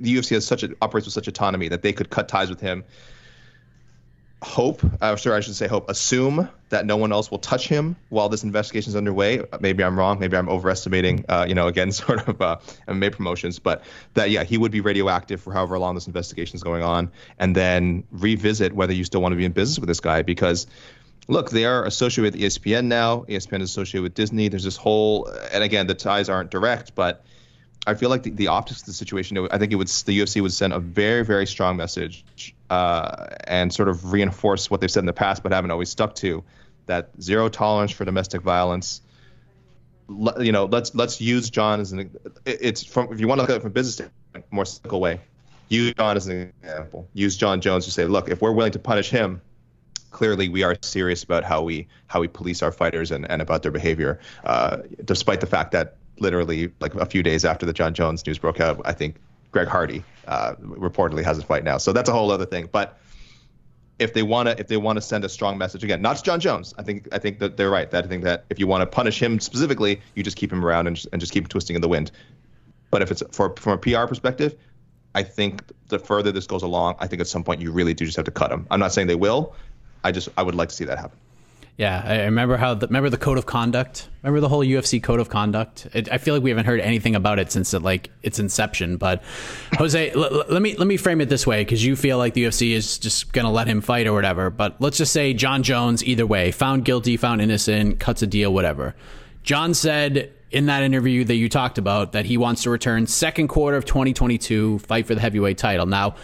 the 0.00 0.14
UFC 0.16 0.30
has 0.30 0.46
such 0.46 0.62
a 0.62 0.70
operates 0.82 1.06
with 1.06 1.14
such 1.14 1.28
autonomy 1.28 1.68
that 1.68 1.82
they 1.82 1.92
could 1.92 2.10
cut 2.10 2.28
ties 2.28 2.50
with 2.50 2.60
him. 2.60 2.84
Hope, 4.44 4.82
uh, 5.00 5.16
sure, 5.16 5.34
I 5.34 5.40
should 5.40 5.54
say 5.54 5.66
hope. 5.66 5.88
Assume 5.88 6.50
that 6.68 6.84
no 6.84 6.98
one 6.98 7.12
else 7.12 7.30
will 7.30 7.38
touch 7.38 7.66
him 7.66 7.96
while 8.10 8.28
this 8.28 8.44
investigation 8.44 8.90
is 8.90 8.96
underway. 8.96 9.42
Maybe 9.58 9.82
I'm 9.82 9.98
wrong. 9.98 10.18
Maybe 10.18 10.36
I'm 10.36 10.50
overestimating. 10.50 11.24
Uh, 11.30 11.46
you 11.48 11.54
know, 11.54 11.66
again, 11.66 11.92
sort 11.92 12.28
of 12.28 12.40
uh, 12.42 12.58
MMA 12.86 13.12
promotions, 13.12 13.58
but 13.58 13.82
that 14.12 14.28
yeah, 14.28 14.44
he 14.44 14.58
would 14.58 14.70
be 14.70 14.82
radioactive 14.82 15.40
for 15.40 15.54
however 15.54 15.78
long 15.78 15.94
this 15.94 16.06
investigation 16.06 16.56
is 16.56 16.62
going 16.62 16.82
on, 16.82 17.10
and 17.38 17.56
then 17.56 18.04
revisit 18.12 18.74
whether 18.74 18.92
you 18.92 19.04
still 19.04 19.22
want 19.22 19.32
to 19.32 19.36
be 19.36 19.46
in 19.46 19.52
business 19.52 19.78
with 19.78 19.88
this 19.88 20.00
guy 20.00 20.20
because 20.20 20.66
look, 21.26 21.48
they 21.48 21.64
are 21.64 21.86
associated 21.86 22.34
with 22.34 22.42
ESPN 22.42 22.84
now. 22.84 23.20
ESPN 23.22 23.62
is 23.62 23.70
associated 23.70 24.02
with 24.02 24.14
Disney. 24.14 24.48
There's 24.48 24.64
this 24.64 24.76
whole, 24.76 25.26
and 25.52 25.64
again, 25.64 25.86
the 25.86 25.94
ties 25.94 26.28
aren't 26.28 26.50
direct, 26.50 26.94
but 26.94 27.24
I 27.86 27.94
feel 27.94 28.08
like 28.08 28.22
the, 28.22 28.30
the 28.30 28.48
optics 28.48 28.80
of 28.80 28.86
the 28.86 28.92
situation, 28.92 29.46
I 29.50 29.58
think 29.58 29.72
it 29.72 29.76
would 29.76 29.88
the 29.88 30.18
UFC 30.18 30.40
would 30.40 30.52
send 30.52 30.72
a 30.72 30.80
very, 30.80 31.24
very 31.24 31.46
strong 31.46 31.76
message 31.76 32.24
uh, 32.70 33.26
and 33.44 33.72
sort 33.72 33.88
of 33.88 34.12
reinforce 34.12 34.70
what 34.70 34.80
they've 34.80 34.90
said 34.90 35.00
in 35.00 35.06
the 35.06 35.12
past, 35.12 35.42
but 35.42 35.52
haven't 35.52 35.70
always 35.70 35.90
stuck 35.90 36.14
to 36.16 36.42
that 36.86 37.10
zero 37.20 37.48
tolerance 37.48 37.92
for 37.92 38.04
domestic 38.04 38.42
violence. 38.42 39.00
you 40.38 40.52
know, 40.52 40.64
let's 40.66 40.94
let's 40.94 41.20
use 41.20 41.50
Jon 41.50 41.80
as 41.80 41.92
an. 41.92 42.10
It's 42.46 42.84
from 42.84 43.12
if 43.12 43.20
you 43.20 43.28
want 43.28 43.38
to 43.38 43.42
look 43.42 43.50
at 43.50 43.56
it 43.56 43.62
from 43.62 43.72
business 43.72 44.08
more 44.50 44.64
cynical 44.64 45.00
way. 45.00 45.20
Use 45.68 45.94
Jon 45.94 46.16
as 46.16 46.26
an 46.26 46.52
example. 46.62 47.08
Use 47.14 47.36
Jon 47.36 47.60
Jones 47.60 47.84
to 47.86 47.90
say, 47.90 48.04
look, 48.04 48.28
if 48.28 48.42
we're 48.42 48.52
willing 48.52 48.72
to 48.72 48.78
punish 48.78 49.10
him, 49.10 49.40
clearly 50.10 50.48
we 50.48 50.62
are 50.62 50.76
serious 50.82 51.22
about 51.24 51.44
how 51.44 51.62
we 51.62 51.86
how 52.06 52.20
we 52.20 52.28
police 52.28 52.62
our 52.62 52.72
fighters 52.72 53.10
and, 53.10 53.28
and 53.30 53.42
about 53.42 53.62
their 53.62 53.72
behavior, 53.72 54.20
uh, 54.44 54.78
despite 55.04 55.40
the 55.40 55.46
fact 55.46 55.72
that 55.72 55.96
literally 56.18 56.72
like 56.80 56.94
a 56.94 57.06
few 57.06 57.22
days 57.22 57.44
after 57.44 57.66
the 57.66 57.72
Jon 57.72 57.94
Jones 57.94 58.26
news 58.26 58.38
broke 58.38 58.60
out, 58.60 58.80
I 58.84 58.92
think 58.92 59.16
Greg 59.50 59.68
Hardy 59.68 60.04
uh, 60.26 60.54
reportedly 60.56 61.24
has 61.24 61.38
a 61.38 61.42
fight 61.42 61.64
now. 61.64 61.78
So 61.78 61.92
that's 61.92 62.08
a 62.08 62.12
whole 62.12 62.30
other 62.30 62.46
thing. 62.46 62.68
But 62.70 62.98
if 63.98 64.12
they 64.12 64.22
want 64.22 64.48
to 64.48 64.58
if 64.58 64.66
they 64.66 64.76
want 64.76 64.96
to 64.96 65.00
send 65.00 65.24
a 65.24 65.28
strong 65.28 65.56
message 65.56 65.84
again, 65.84 66.02
not 66.02 66.22
Jon 66.22 66.40
Jones, 66.40 66.74
I 66.78 66.82
think 66.82 67.08
I 67.12 67.18
think 67.18 67.38
that 67.38 67.56
they're 67.56 67.70
right. 67.70 67.90
That 67.90 68.04
I 68.04 68.08
think 68.08 68.24
that 68.24 68.44
if 68.50 68.58
you 68.58 68.66
want 68.66 68.82
to 68.82 68.86
punish 68.86 69.22
him 69.22 69.38
specifically, 69.38 70.00
you 70.14 70.22
just 70.22 70.36
keep 70.36 70.52
him 70.52 70.64
around 70.64 70.86
and 70.86 70.96
just, 70.96 71.08
and 71.12 71.20
just 71.20 71.32
keep 71.32 71.48
twisting 71.48 71.76
in 71.76 71.82
the 71.82 71.88
wind. 71.88 72.10
But 72.90 73.02
if 73.02 73.10
it's 73.10 73.22
for 73.30 73.54
from 73.56 73.74
a 73.74 73.78
PR 73.78 74.06
perspective, 74.06 74.56
I 75.14 75.22
think 75.22 75.62
the 75.88 75.98
further 75.98 76.32
this 76.32 76.46
goes 76.46 76.62
along, 76.62 76.96
I 76.98 77.06
think 77.06 77.20
at 77.20 77.28
some 77.28 77.44
point 77.44 77.60
you 77.60 77.70
really 77.70 77.94
do 77.94 78.04
just 78.04 78.16
have 78.16 78.24
to 78.26 78.32
cut 78.32 78.50
him. 78.50 78.66
I'm 78.70 78.80
not 78.80 78.92
saying 78.92 79.06
they 79.06 79.14
will, 79.14 79.54
I 80.02 80.10
just 80.10 80.28
I 80.36 80.42
would 80.42 80.54
like 80.54 80.70
to 80.70 80.74
see 80.74 80.84
that 80.84 80.98
happen. 80.98 81.18
Yeah, 81.76 82.02
I 82.04 82.22
remember 82.24 82.56
how 82.56 82.74
the, 82.74 82.86
remember 82.86 83.10
the 83.10 83.18
code 83.18 83.36
of 83.36 83.46
conduct. 83.46 84.08
Remember 84.22 84.40
the 84.40 84.48
whole 84.48 84.64
UFC 84.64 85.02
code 85.02 85.18
of 85.18 85.28
conduct. 85.28 85.88
It, 85.92 86.10
I 86.10 86.18
feel 86.18 86.32
like 86.34 86.42
we 86.42 86.50
haven't 86.50 86.66
heard 86.66 86.80
anything 86.80 87.16
about 87.16 87.40
it 87.40 87.50
since 87.50 87.74
it, 87.74 87.82
like 87.82 88.10
its 88.22 88.38
inception. 88.38 88.96
But 88.96 89.24
Jose, 89.76 90.10
l- 90.12 90.24
l- 90.24 90.44
let 90.48 90.62
me 90.62 90.76
let 90.76 90.86
me 90.86 90.96
frame 90.96 91.20
it 91.20 91.28
this 91.28 91.48
way 91.48 91.62
because 91.62 91.84
you 91.84 91.96
feel 91.96 92.16
like 92.16 92.34
the 92.34 92.44
UFC 92.44 92.70
is 92.70 92.98
just 92.98 93.32
gonna 93.32 93.50
let 93.50 93.66
him 93.66 93.80
fight 93.80 94.06
or 94.06 94.12
whatever. 94.12 94.50
But 94.50 94.80
let's 94.80 94.98
just 94.98 95.12
say 95.12 95.34
Jon 95.34 95.64
Jones, 95.64 96.04
either 96.04 96.26
way, 96.26 96.52
found 96.52 96.84
guilty, 96.84 97.16
found 97.16 97.42
innocent, 97.42 97.98
cuts 97.98 98.22
a 98.22 98.26
deal, 98.28 98.54
whatever. 98.54 98.94
Jon 99.42 99.74
said 99.74 100.32
in 100.52 100.66
that 100.66 100.84
interview 100.84 101.24
that 101.24 101.34
you 101.34 101.48
talked 101.48 101.78
about 101.78 102.12
that 102.12 102.24
he 102.24 102.36
wants 102.36 102.62
to 102.62 102.70
return 102.70 103.08
second 103.08 103.48
quarter 103.48 103.76
of 103.76 103.84
2022, 103.84 104.78
fight 104.78 105.08
for 105.08 105.16
the 105.16 105.20
heavyweight 105.20 105.58
title. 105.58 105.86
Now, 105.86 106.14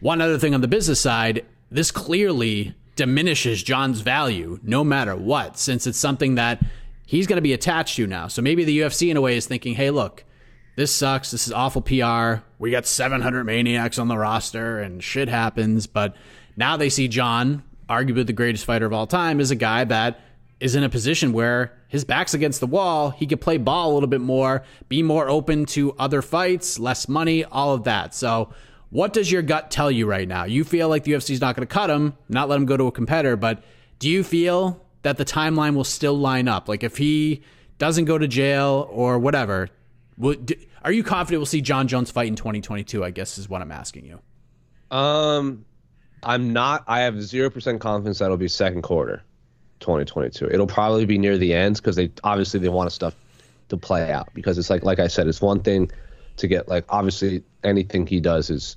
one 0.00 0.20
other 0.20 0.38
thing 0.38 0.52
on 0.54 0.60
the 0.60 0.68
business 0.68 1.00
side, 1.00 1.46
this 1.70 1.90
clearly 1.90 2.74
diminishes 2.98 3.62
Jon's 3.62 4.00
value 4.00 4.58
no 4.62 4.84
matter 4.84 5.16
what, 5.16 5.58
since 5.58 5.86
it's 5.86 5.96
something 5.96 6.34
that 6.34 6.60
he's 7.06 7.26
going 7.26 7.38
to 7.38 7.42
be 7.42 7.54
attached 7.54 7.96
to 7.96 8.06
now. 8.06 8.28
So 8.28 8.42
maybe 8.42 8.64
the 8.64 8.80
UFC, 8.80 9.10
in 9.10 9.16
a 9.16 9.20
way, 9.22 9.38
is 9.38 9.46
thinking, 9.46 9.74
hey, 9.74 9.88
look, 9.90 10.24
this 10.76 10.94
sucks. 10.94 11.30
This 11.30 11.46
is 11.46 11.52
awful 11.52 11.80
PR. 11.80 12.42
We 12.58 12.70
got 12.70 12.86
700 12.86 13.44
maniacs 13.44 13.98
on 13.98 14.08
the 14.08 14.18
roster 14.18 14.80
and 14.80 15.02
shit 15.02 15.28
happens. 15.28 15.86
But 15.86 16.14
now 16.56 16.76
they 16.76 16.90
see 16.90 17.08
Jon, 17.08 17.62
arguably 17.88 18.26
the 18.26 18.34
greatest 18.34 18.66
fighter 18.66 18.84
of 18.84 18.92
all 18.92 19.06
time, 19.06 19.40
as 19.40 19.50
a 19.50 19.56
guy 19.56 19.84
that 19.84 20.20
is 20.60 20.74
in 20.74 20.82
a 20.82 20.88
position 20.88 21.32
where 21.32 21.72
his 21.86 22.04
back's 22.04 22.34
against 22.34 22.60
the 22.60 22.66
wall. 22.66 23.10
He 23.10 23.26
could 23.26 23.40
play 23.40 23.58
ball 23.58 23.92
a 23.92 23.94
little 23.94 24.08
bit 24.08 24.20
more, 24.20 24.64
be 24.88 25.02
more 25.02 25.28
open 25.28 25.66
to 25.66 25.94
other 25.98 26.20
fights, 26.20 26.78
less 26.78 27.08
money, 27.08 27.44
all 27.44 27.74
of 27.74 27.84
that. 27.84 28.14
So 28.14 28.52
what 28.90 29.12
does 29.12 29.30
your 29.30 29.42
gut 29.42 29.70
tell 29.70 29.90
you 29.90 30.06
right 30.06 30.26
now? 30.26 30.44
You 30.44 30.64
feel 30.64 30.88
like 30.88 31.04
the 31.04 31.12
UFC 31.12 31.30
is 31.30 31.40
not 31.40 31.54
going 31.56 31.66
to 31.66 31.72
cut 31.72 31.90
him, 31.90 32.16
not 32.28 32.48
let 32.48 32.56
him 32.56 32.66
go 32.66 32.76
to 32.76 32.86
a 32.86 32.92
competitor, 32.92 33.36
but 33.36 33.62
do 33.98 34.08
you 34.08 34.22
feel 34.24 34.84
that 35.02 35.16
the 35.16 35.24
timeline 35.24 35.74
will 35.74 35.84
still 35.84 36.18
line 36.18 36.48
up? 36.48 36.68
Like 36.68 36.82
if 36.82 36.96
he 36.96 37.42
doesn't 37.78 38.06
go 38.06 38.18
to 38.18 38.26
jail 38.26 38.88
or 38.90 39.18
whatever, 39.18 39.68
are 40.82 40.92
you 40.92 41.04
confident 41.04 41.40
we'll 41.40 41.46
see 41.46 41.60
Jon 41.60 41.88
Jones 41.88 42.10
fight 42.10 42.28
in 42.28 42.36
2022? 42.36 43.04
I 43.04 43.10
guess 43.10 43.38
is 43.38 43.48
what 43.48 43.62
I'm 43.62 43.72
asking 43.72 44.06
you. 44.06 44.20
Um, 44.96 45.64
I'm 46.22 46.52
not. 46.52 46.84
I 46.86 47.00
have 47.00 47.22
zero 47.22 47.50
percent 47.50 47.80
confidence 47.80 48.18
that 48.18 48.26
it'll 48.26 48.36
be 48.36 48.48
second 48.48 48.82
quarter, 48.82 49.22
2022. 49.80 50.48
It'll 50.50 50.66
probably 50.66 51.04
be 51.04 51.18
near 51.18 51.38
the 51.38 51.54
end 51.54 51.76
because 51.76 51.96
they 51.96 52.10
obviously 52.24 52.60
they 52.60 52.68
want 52.68 52.90
stuff 52.92 53.14
to 53.68 53.76
play 53.76 54.10
out 54.10 54.28
because 54.34 54.58
it's 54.58 54.70
like 54.70 54.82
like 54.82 54.98
I 54.98 55.08
said, 55.08 55.28
it's 55.28 55.40
one 55.40 55.60
thing 55.60 55.90
to 56.36 56.48
get 56.48 56.68
like 56.68 56.84
obviously 56.88 57.44
anything 57.64 58.06
he 58.06 58.20
does 58.20 58.50
is 58.50 58.76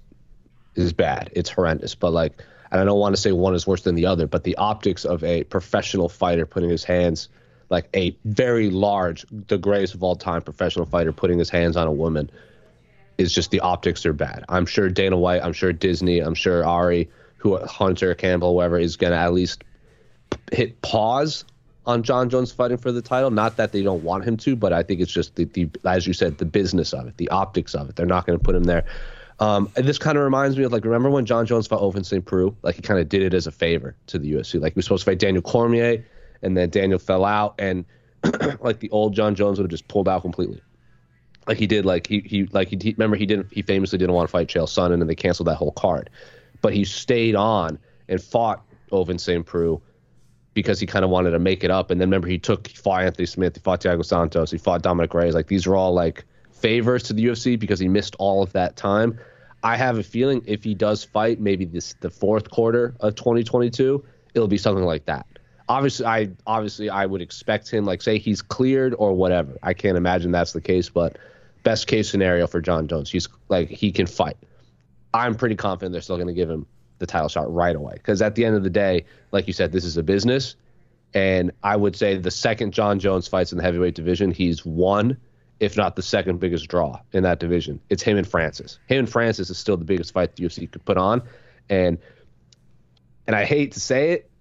is 0.76 0.94
bad. 0.94 1.32
It's 1.34 1.50
horrendous. 1.50 1.96
But 1.96 2.12
like 2.12 2.41
and 2.72 2.80
I 2.80 2.86
don't 2.86 3.00
want 3.00 3.15
to 3.15 3.22
say 3.22 3.32
one 3.32 3.54
is 3.54 3.67
worse 3.67 3.82
than 3.82 3.96
the 3.96 4.06
other, 4.06 4.28
but 4.28 4.44
the 4.44 4.56
optics 4.56 5.04
of 5.04 5.24
a 5.24 5.44
professional 5.44 6.08
fighter 6.08 6.46
putting 6.46 6.70
his 6.70 6.84
hands 6.84 7.28
like 7.70 7.89
a 7.96 8.17
very 8.26 8.70
large, 8.70 9.26
the 9.30 9.58
greatest 9.58 9.94
of 9.94 10.04
all 10.04 10.15
time 10.15 10.41
professional 10.41 10.86
fighter 10.86 11.12
putting 11.12 11.39
his 11.39 11.50
hands 11.50 11.76
on 11.78 11.88
a 11.88 11.91
woman 11.91 12.30
is 13.17 13.34
just 13.34 13.52
the 13.52 13.60
optics 13.60 14.06
are 14.06 14.13
bad. 14.13 14.44
I'm 14.50 14.65
sure 14.65 14.89
Dana 14.89 15.17
White, 15.17 15.44
I'm 15.44 15.54
sure 15.54 15.74
Disney, 15.74 16.20
I'm 16.20 16.34
sure 16.34 16.65
Ari, 16.65 17.10
who 17.38 17.58
Hunter 17.58 18.13
Campbell, 18.13 18.54
whoever 18.54 18.80
is 18.80 18.96
gonna 18.96 19.15
at 19.15 19.34
least 19.34 19.63
hit 20.52 20.82
pause 20.82 21.44
on 21.86 22.04
Jon 22.04 22.30
Jones 22.30 22.52
fighting 22.52 22.78
for 22.78 22.91
the 22.91 23.02
title. 23.02 23.32
Not 23.32 23.58
that 23.58 23.72
they 23.72 23.82
don't 23.82 24.04
want 24.04 24.24
him 24.24 24.38
to, 24.38 24.56
but 24.56 24.74
I 24.74 24.84
think 24.84 25.02
it's 25.02 25.12
just 25.12 25.36
the, 25.36 25.46
the 25.46 25.70
as 25.86 26.06
you 26.06 26.13
said, 26.13 26.38
the 26.38 26.46
business 26.46 26.94
of 26.94 27.08
it, 27.08 27.17
the 27.17 27.30
optics 27.30 27.74
of 27.74 27.89
it. 27.89 27.96
They're 27.96 28.06
not 28.06 28.26
going 28.26 28.38
to 28.38 28.44
put 28.44 28.56
him 28.56 28.63
there. 28.63 28.86
Um, 29.39 29.72
and 29.76 29.88
this 29.88 29.98
kind 29.98 30.17
of 30.17 30.24
reminds 30.24 30.56
me 30.56 30.63
of 30.63 30.72
like 30.72 30.86
remember 30.86 31.10
when 31.10 31.26
Jon 31.26 31.46
Jones 31.48 31.65
fought 31.65 31.82
Ovince 31.82 32.06
St. 32.06 32.24
Preux? 32.24 32.56
Like 32.62 32.76
he 32.76 32.82
kind 32.82 33.00
of 33.00 33.10
did 33.10 33.24
it 33.24 33.34
as 33.34 33.48
a 33.48 33.52
favor 33.52 33.96
to 34.08 34.20
the 34.20 34.34
UFC. 34.34 34.62
Like 34.62 34.74
he 34.74 34.78
was 34.78 34.86
supposed 34.86 35.04
to 35.04 35.12
fight 35.12 35.20
Daniel 35.20 35.41
Cormier, 35.41 36.06
and 36.44 36.56
then 36.56 36.70
Daniel 36.70 37.00
fell 37.00 37.26
out, 37.26 37.56
and 37.58 37.86
like 38.60 38.80
the 38.80 38.89
old 38.91 39.15
Jon 39.15 39.34
Jones 39.34 39.58
would 39.58 39.65
have 39.65 39.72
just 39.72 39.88
pulled 39.88 40.08
out 40.08 40.22
completely. 40.22 40.62
Like 41.48 41.58
he 41.58 41.65
did, 41.65 41.86
like 41.86 42.06
he 42.06 42.20
he 42.20 42.46
like 42.46 42.67
he, 42.67 42.94
remember 42.96 43.17
he 43.17 43.26
didn't 43.26 43.52
he 43.52 43.63
famously 43.63 43.98
didn't 43.98 44.13
want 44.13 44.28
to 44.28 44.32
fight 44.32 44.48
Chael 44.48 44.67
Sonnen 44.67 45.02
and 45.02 45.10
they 45.10 45.15
canceled 45.15 45.48
that 45.48 45.56
whole 45.56 45.72
card, 45.72 46.12
but 46.62 46.74
he 46.74 46.86
stayed 46.86 47.34
on 47.34 47.80
and 48.08 48.22
fought 48.22 48.63
Ovince 48.91 49.22
St. 49.22 49.44
Preux 49.44 49.82
because 50.54 50.80
he 50.80 50.86
kind 50.86 51.06
of 51.06 51.12
wanted 51.12 51.32
to 51.32 51.40
make 51.40 51.64
it 51.64 51.72
up. 51.72 51.92
And 51.92 52.00
then 52.00 52.10
remember 52.10 52.28
he 52.28 52.38
took 52.38 52.68
he 52.68 52.76
fought 52.76 53.04
Anthony 53.04 53.26
Smith, 53.26 53.56
he 53.56 53.62
fought 53.62 53.82
Thiago 53.82 54.06
Santos, 54.06 54.52
he 54.52 54.58
fought 54.58 54.82
Dominick 54.82 55.14
Reyes. 55.14 55.34
Like 55.34 55.48
these 55.48 55.66
are 55.68 55.76
all 55.76 55.94
like 55.94 56.26
favors 56.52 57.04
to 57.04 57.14
the 57.14 57.26
UFC 57.26 57.58
because 57.60 57.80
he 57.80 57.88
missed 57.88 58.16
all 58.20 58.44
of 58.44 58.52
that 58.54 58.76
time. 58.76 59.20
I 59.64 59.78
have 59.78 59.98
a 59.98 60.04
feeling 60.04 60.42
if 60.46 60.64
he 60.64 60.74
does 60.74 61.04
fight, 61.04 61.40
maybe 61.40 61.66
this 61.66 61.94
the 62.00 62.10
fourth 62.10 62.50
quarter 62.50 62.96
of 63.00 63.16
2022, 63.16 64.04
it'll 64.34 64.48
be 64.48 64.58
something 64.58 64.84
like 64.84 65.06
that. 65.06 65.26
Obviously, 65.70 66.06
I 66.06 66.30
obviously 66.46 66.90
I 66.90 67.06
would 67.06 67.22
expect 67.22 67.70
him 67.70 67.86
like 67.86 68.02
say 68.02 68.18
he's 68.18 68.42
cleared 68.42 68.94
or 68.98 69.14
whatever. 69.14 69.58
I 69.64 69.74
can't 69.74 69.98
imagine 69.98 70.32
that's 70.32 70.54
the 70.54 70.62
case, 70.62 70.90
but 70.90 71.18
best 71.64 71.88
case 71.88 72.10
scenario 72.10 72.48
for 72.48 72.60
Jon 72.60 72.88
Jones, 72.88 73.10
he's 73.10 73.30
like 73.48 73.70
he 73.70 73.92
can 73.92 74.08
fight. 74.08 74.38
I'm 75.14 75.36
pretty 75.36 75.56
confident 75.56 75.94
they're 75.94 76.02
still 76.02 76.18
going 76.18 76.28
to 76.28 76.34
give 76.34 76.50
him 76.50 76.66
the 77.02 77.08
title 77.08 77.28
shot 77.28 77.54
right 77.54 77.76
away 77.76 77.94
because 77.96 78.22
at 78.22 78.36
the 78.36 78.46
end 78.46 78.56
of 78.56 78.64
the 78.64 78.70
day, 78.70 79.04
like 79.32 79.48
you 79.48 79.54
said, 79.54 79.74
this 79.74 79.84
is 79.84 79.98
a 79.98 80.04
business, 80.04 80.56
and 81.14 81.52
I 81.64 81.76
would 81.76 81.98
say 81.98 82.16
the 82.16 82.32
second 82.32 82.72
Jon 82.72 83.00
Jones 83.00 83.28
fights 83.28 83.52
in 83.52 83.58
the 83.58 83.64
heavyweight 83.64 83.96
division, 83.96 84.32
he's 84.32 84.66
won 84.66 85.18
if 85.60 85.78
not 85.78 85.96
the 85.96 86.02
second 86.02 86.40
biggest 86.40 86.68
draw 86.68 87.00
in 87.14 87.22
that 87.22 87.40
division. 87.40 87.80
It's 87.90 88.02
him 88.02 88.18
and 88.18 88.28
Francis. 88.28 88.80
Him 88.88 89.00
and 89.00 89.10
Francis 89.10 89.52
is 89.52 89.60
still 89.60 89.78
the 89.78 89.86
biggest 89.86 90.12
fight 90.12 90.36
the 90.36 90.44
UFC 90.44 90.70
could 90.72 90.84
put 90.84 90.98
on, 90.98 91.22
and 91.70 91.98
and 93.28 93.36
I 93.36 93.46
hate 93.46 93.74
to 93.74 93.80
say 93.80 94.12
it, 94.12 94.32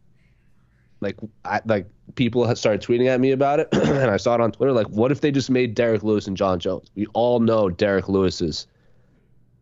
like 1.01 1.16
I, 1.44 1.61
like 1.66 1.87
people 2.14 2.46
have 2.46 2.59
started 2.59 2.81
tweeting 2.81 3.07
at 3.07 3.20
me 3.20 3.33
about 3.33 3.61
it, 3.61 3.68
and 3.73 4.11
I 4.11 4.16
saw 4.16 4.35
it 4.35 4.40
on 4.40 4.53
Twitter. 4.53 4.73
Like, 4.73 4.88
what 4.88 5.12
if 5.12 5.20
they 5.20 5.31
just 5.31 5.51
made 5.51 5.75
Derrick 5.75 6.03
Lewis 6.03 6.27
and 6.27 6.37
Jon 6.37 6.59
Jones? 6.59 6.90
We 6.94 7.07
all 7.12 7.40
know 7.40 7.68
Derrick 7.68 8.09
Lewis's 8.09 8.66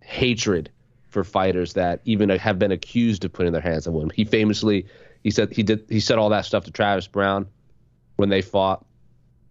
hatred 0.00 0.70
for 1.08 1.24
fighters 1.24 1.72
that 1.74 2.00
even 2.04 2.28
have 2.28 2.58
been 2.58 2.72
accused 2.72 3.24
of 3.24 3.32
putting 3.32 3.52
their 3.52 3.62
hands 3.62 3.86
on 3.86 3.94
him. 3.94 4.10
He 4.10 4.24
famously 4.24 4.86
he 5.22 5.30
said 5.30 5.52
he 5.52 5.62
did 5.62 5.84
he 5.88 6.00
said 6.00 6.18
all 6.18 6.28
that 6.30 6.44
stuff 6.44 6.64
to 6.64 6.70
Travis 6.70 7.06
Browne 7.06 7.46
when 8.16 8.28
they 8.28 8.42
fought 8.42 8.84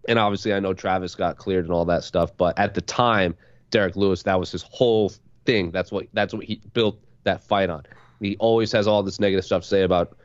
and 0.08 0.18
obviously 0.18 0.54
I 0.54 0.60
know 0.60 0.72
Travis 0.72 1.14
got 1.14 1.36
cleared 1.36 1.64
and 1.64 1.72
all 1.72 1.84
that 1.84 2.02
stuff, 2.02 2.36
but 2.36 2.58
at 2.58 2.74
the 2.74 2.80
time, 2.80 3.34
Derrick 3.70 3.94
Lewis, 3.94 4.22
that 4.22 4.40
was 4.40 4.50
his 4.50 4.62
whole 4.62 5.12
thing. 5.44 5.70
That's 5.70 5.92
what 5.92 6.06
that's 6.12 6.32
what 6.32 6.44
he 6.44 6.60
built 6.72 6.98
that 7.24 7.42
fight 7.44 7.70
on. 7.70 7.84
He 8.20 8.36
always 8.36 8.72
has 8.72 8.86
all 8.86 9.02
this 9.02 9.20
negative 9.20 9.44
stuff 9.44 9.62
to 9.62 9.68
say 9.68 9.82
about 9.82 10.16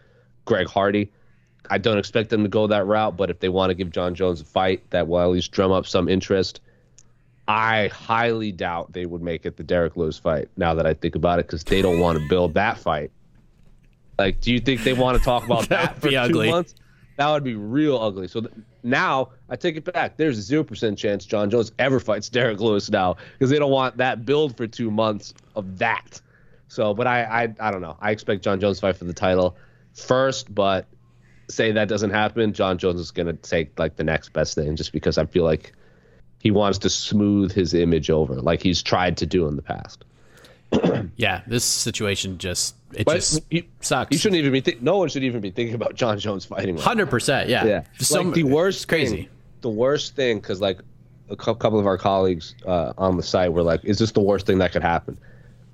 Greg 0.46 0.68
Hardy. 0.68 1.12
I 1.70 1.78
don't 1.78 1.98
expect 1.98 2.30
them 2.30 2.44
to 2.44 2.50
go 2.50 2.68
that 2.68 2.86
route, 2.86 3.16
but 3.16 3.30
if 3.30 3.40
they 3.40 3.50
want 3.50 3.70
to 3.70 3.74
give 3.74 3.90
Jon 3.92 4.16
Jones 4.16 4.42
a 4.42 4.46
fight 4.46 4.90
that 4.90 5.08
will 5.08 5.20
at 5.20 5.30
least 5.30 5.52
drum 5.52 5.72
up 5.72 5.86
some 5.86 6.10
interest, 6.10 6.62
I 7.48 7.88
highly 7.88 8.52
doubt 8.52 8.94
they 8.94 9.06
would 9.06 9.22
make 9.22 9.46
it 9.46 9.58
the 9.58 9.64
Derrick 9.64 9.98
Lewis 9.98 10.18
fight. 10.18 10.50
Now 10.56 10.74
that 10.76 10.86
I 10.86 10.94
think 10.94 11.16
about 11.16 11.40
it, 11.40 11.48
because 11.48 11.64
they 11.64 11.82
don't 11.82 12.00
want 12.00 12.20
to 12.20 12.28
build 12.28 12.54
that 12.54 12.78
fight. 12.78 13.12
Like, 14.18 14.40
do 14.40 14.54
you 14.54 14.60
think 14.60 14.84
they 14.84 14.94
want 14.94 15.18
to 15.18 15.24
talk 15.24 15.46
about 15.46 15.70
that 15.70 16.00
for 16.00 16.10
two 16.10 16.16
ugly. 16.16 16.50
months? 16.50 16.76
That 17.18 17.30
would 17.30 17.44
be 17.44 17.56
real 17.56 17.98
ugly. 17.98 18.28
So 18.28 18.42
th- 18.42 18.54
now 18.82 19.30
I 19.50 19.56
take 19.56 19.76
it 19.76 19.92
back. 19.92 20.18
There's 20.18 20.38
a 20.38 20.42
zero 20.42 20.64
percent 20.64 20.98
chance 20.98 21.26
Jon 21.26 21.50
Jones 21.50 21.72
ever 21.80 22.00
fights 22.00 22.30
Derrick 22.30 22.60
Lewis 22.60 22.90
now 22.90 23.18
because 23.34 23.50
they 23.50 23.60
don't 23.60 23.72
want 23.72 23.98
that 23.98 24.26
build 24.26 24.58
for 24.58 24.66
two 24.66 24.90
months 24.90 25.34
of 25.56 25.78
that. 25.80 26.22
So, 26.70 26.94
but 26.94 27.06
I, 27.06 27.24
I, 27.24 27.54
I 27.60 27.72
don't 27.72 27.82
know. 27.82 27.98
I 28.00 28.12
expect 28.12 28.44
Jon 28.44 28.60
Jones 28.60 28.78
to 28.78 28.82
fight 28.82 28.98
for 28.98 29.06
the 29.06 29.14
title 29.14 29.56
first, 29.94 30.54
but 30.54 30.88
say 31.50 31.72
that 31.72 31.88
doesn't 31.88 32.10
happen, 32.10 32.54
Jon 32.54 32.78
Jones 32.78 33.00
is 33.00 33.12
gonna 33.12 33.34
take 33.34 33.78
like 33.78 33.96
the 33.96 34.04
next 34.04 34.34
best 34.34 34.56
thing, 34.56 34.76
just 34.76 34.92
because 34.92 35.18
I 35.18 35.26
feel 35.26 35.44
like 35.44 35.74
he 36.44 36.52
wants 36.52 36.78
to 36.80 36.90
smooth 36.90 37.54
his 37.54 37.74
image 37.74 38.10
over, 38.10 38.36
like 38.36 38.62
he's 38.62 38.84
tried 38.84 39.16
to 39.18 39.26
do 39.26 39.48
in 39.48 39.56
the 39.56 39.62
past. 39.62 40.04
yeah, 41.16 41.42
this 41.48 41.64
situation 41.64 42.38
just 42.38 42.76
it 42.94 43.06
but 43.06 43.16
just 43.16 43.42
you, 43.50 43.64
sucks. 43.80 44.12
You 44.12 44.18
shouldn't 44.18 44.40
even 44.40 44.52
be. 44.52 44.62
Th- 44.62 44.82
no 44.82 44.98
one 44.98 45.08
should 45.08 45.24
even 45.24 45.40
be 45.40 45.52
thinking 45.52 45.74
about 45.74 45.96
Jon 45.96 46.20
Jones 46.20 46.44
fighting. 46.44 46.78
Hundred 46.78 47.10
percent. 47.10 47.50
Yeah. 47.50 47.66
Yeah. 47.66 47.84
Some, 48.00 48.28
like 48.28 48.36
the 48.36 48.44
worst. 48.44 48.88
Crazy. 48.90 49.16
Thing, 49.16 49.30
the 49.62 49.70
worst 49.70 50.16
thing, 50.16 50.40
because 50.40 50.60
like 50.60 50.80
a 51.30 51.38
couple 51.38 51.80
of 51.80 51.88
our 51.88 51.98
colleagues 51.98 52.56
uh, 52.66 52.92
on 52.98 53.16
the 53.16 53.24
site 53.24 53.54
were 53.54 53.64
like, 53.64 53.86
"Is 53.86 53.98
this 54.00 54.12
the 54.12 54.22
worst 54.22 54.46
thing 54.46 54.58
that 54.58 54.74
could 54.74 54.84
happen?" 54.84 55.18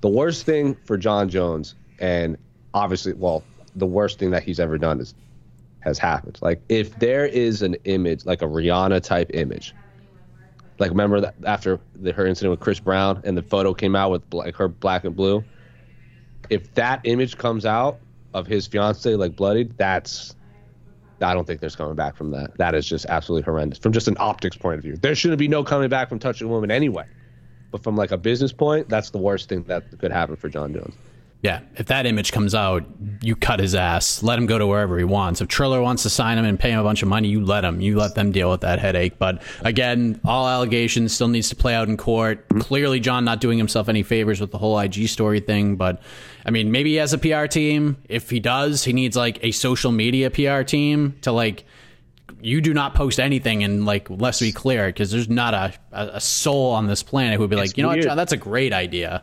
The 0.02 0.08
worst 0.08 0.46
thing 0.46 0.76
for 0.84 0.96
Jon 0.96 1.28
Jones, 1.28 1.74
and 1.98 2.38
obviously, 2.74 3.12
well, 3.14 3.42
the 3.74 3.86
worst 3.86 4.18
thing 4.18 4.30
that 4.30 4.44
he's 4.44 4.60
ever 4.60 4.78
done 4.78 5.00
is 5.00 5.14
has 5.80 5.98
happened. 5.98 6.38
Like 6.40 6.62
if 6.68 6.96
there 6.98 7.26
is 7.26 7.62
an 7.62 7.74
image, 7.84 8.24
like 8.24 8.42
a 8.42 8.46
Rihanna 8.46 9.02
type 9.02 9.30
image, 9.34 9.74
like 10.80 10.90
remember 10.90 11.20
that 11.20 11.34
after 11.44 11.78
the, 11.94 12.12
her 12.12 12.26
incident 12.26 12.50
with 12.50 12.60
Chris 12.60 12.80
Brown 12.80 13.20
and 13.24 13.36
the 13.36 13.42
photo 13.42 13.74
came 13.74 13.94
out 13.94 14.10
with 14.10 14.22
like 14.32 14.56
her 14.56 14.68
black 14.68 15.04
and 15.04 15.14
blue 15.14 15.44
if 16.50 16.74
that 16.74 17.00
image 17.04 17.38
comes 17.38 17.64
out 17.64 18.00
of 18.34 18.46
his 18.46 18.66
fiance 18.66 19.14
like 19.14 19.36
bloodied, 19.36 19.76
that's 19.78 20.34
I 21.22 21.34
don't 21.34 21.46
think 21.46 21.60
there's 21.60 21.76
coming 21.76 21.94
back 21.94 22.16
from 22.16 22.30
that. 22.32 22.56
That 22.56 22.74
is 22.74 22.86
just 22.86 23.06
absolutely 23.06 23.44
horrendous 23.44 23.78
from 23.78 23.92
just 23.92 24.08
an 24.08 24.16
optics 24.18 24.56
point 24.56 24.78
of 24.78 24.82
view. 24.82 24.96
There 24.96 25.14
shouldn't 25.14 25.38
be 25.38 25.48
no 25.48 25.62
coming 25.62 25.88
back 25.88 26.08
from 26.08 26.18
touching 26.18 26.48
a 26.48 26.50
woman 26.50 26.70
anyway. 26.70 27.06
But 27.70 27.84
from 27.84 27.94
like 27.96 28.10
a 28.10 28.16
business 28.16 28.52
point, 28.52 28.88
that's 28.88 29.10
the 29.10 29.18
worst 29.18 29.48
thing 29.48 29.62
that 29.64 29.98
could 29.98 30.10
happen 30.10 30.36
for 30.36 30.48
Jon 30.48 30.72
Jones. 30.72 30.94
Yeah, 31.42 31.60
if 31.76 31.86
that 31.86 32.04
image 32.04 32.32
comes 32.32 32.54
out, 32.54 32.84
you 33.22 33.34
cut 33.34 33.60
his 33.60 33.74
ass. 33.74 34.22
Let 34.22 34.38
him 34.38 34.44
go 34.44 34.58
to 34.58 34.66
wherever 34.66 34.98
he 34.98 35.04
wants. 35.04 35.40
If 35.40 35.48
Triller 35.48 35.80
wants 35.80 36.02
to 36.02 36.10
sign 36.10 36.36
him 36.36 36.44
and 36.44 36.60
pay 36.60 36.70
him 36.70 36.78
a 36.78 36.82
bunch 36.82 37.02
of 37.02 37.08
money, 37.08 37.28
you 37.28 37.42
let 37.42 37.64
him. 37.64 37.80
You 37.80 37.96
let 37.96 38.14
them 38.14 38.30
deal 38.30 38.50
with 38.50 38.60
that 38.60 38.78
headache. 38.78 39.18
But 39.18 39.42
again, 39.62 40.20
all 40.22 40.46
allegations 40.46 41.14
still 41.14 41.28
needs 41.28 41.48
to 41.48 41.56
play 41.56 41.74
out 41.74 41.88
in 41.88 41.96
court. 41.96 42.46
Clearly, 42.58 43.00
Jon 43.00 43.24
not 43.24 43.40
doing 43.40 43.56
himself 43.56 43.88
any 43.88 44.02
favors 44.02 44.38
with 44.38 44.50
the 44.50 44.58
whole 44.58 44.78
IG 44.78 45.08
story 45.08 45.40
thing. 45.40 45.76
But 45.76 46.02
I 46.44 46.50
mean, 46.50 46.72
maybe 46.72 46.90
he 46.90 46.96
has 46.96 47.14
a 47.14 47.18
PR 47.18 47.46
team. 47.46 47.96
If 48.06 48.28
he 48.28 48.38
does, 48.38 48.84
he 48.84 48.92
needs 48.92 49.16
like 49.16 49.42
a 49.42 49.52
social 49.52 49.92
media 49.92 50.30
PR 50.30 50.60
team 50.62 51.16
to 51.22 51.32
like 51.32 51.64
you 52.42 52.60
do 52.60 52.72
not 52.74 52.94
post 52.94 53.18
anything 53.18 53.64
and 53.64 53.84
like 53.86 54.08
let's 54.10 54.40
be 54.40 54.52
clear 54.52 54.86
because 54.86 55.10
there's 55.10 55.28
not 55.28 55.54
a, 55.54 55.72
a 55.92 56.20
soul 56.20 56.72
on 56.72 56.86
this 56.86 57.02
planet 57.02 57.34
who 57.34 57.40
would 57.40 57.50
be 57.50 57.56
it's 57.56 57.70
like 57.70 57.76
you 57.76 57.82
know 57.82 57.88
what 57.88 58.00
jon 58.00 58.16
that's 58.16 58.32
a 58.32 58.36
great 58.36 58.72
idea 58.72 59.22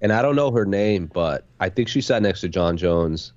and 0.00 0.12
I 0.12 0.22
don't 0.22 0.36
know 0.36 0.50
her 0.50 0.64
name, 0.64 1.10
but 1.12 1.44
I 1.58 1.68
think 1.68 1.88
she 1.88 2.00
sat 2.00 2.22
next 2.22 2.40
to 2.40 2.48
Jon 2.48 2.76
Jones. 2.76 3.32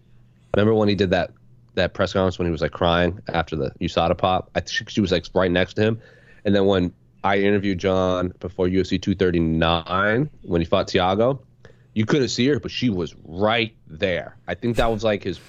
Remember 0.55 0.73
when 0.73 0.89
he 0.89 0.95
did 0.95 1.09
that 1.11 1.31
that 1.75 1.93
press 1.93 2.13
conference 2.13 2.37
when 2.37 2.47
he 2.47 2.51
was 2.51 2.61
like 2.61 2.71
crying 2.71 3.19
after 3.29 3.55
the 3.55 3.71
USADA 3.81 4.17
pop? 4.17 4.49
I 4.55 4.59
think 4.59 4.89
she 4.89 5.01
was 5.01 5.11
like 5.11 5.25
right 5.33 5.51
next 5.51 5.73
to 5.75 5.81
him. 5.81 5.99
And 6.45 6.55
then 6.55 6.65
when 6.65 6.93
I 7.23 7.39
interviewed 7.39 7.79
Jon 7.79 8.33
before 8.39 8.67
UFC 8.67 9.01
239 9.01 10.29
when 10.43 10.61
he 10.61 10.65
fought 10.65 10.87
Thiago, 10.87 11.39
you 11.93 12.05
couldn't 12.05 12.29
see 12.29 12.47
her, 12.47 12.59
but 12.59 12.71
she 12.71 12.89
was 12.89 13.15
right 13.23 13.75
there. 13.87 14.37
I 14.47 14.55
think 14.55 14.77
that 14.77 14.91
was 14.91 15.03
like 15.03 15.23
his 15.23 15.39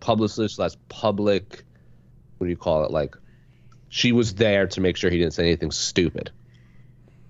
publicist, 0.00 0.58
less 0.58 0.76
public. 0.88 1.64
What 2.38 2.46
do 2.46 2.50
you 2.50 2.56
call 2.56 2.84
it? 2.84 2.90
Like 2.90 3.16
she 3.88 4.12
was 4.12 4.34
there 4.34 4.66
to 4.68 4.80
make 4.80 4.96
sure 4.96 5.10
he 5.10 5.18
didn't 5.18 5.34
say 5.34 5.44
anything 5.44 5.70
stupid. 5.70 6.30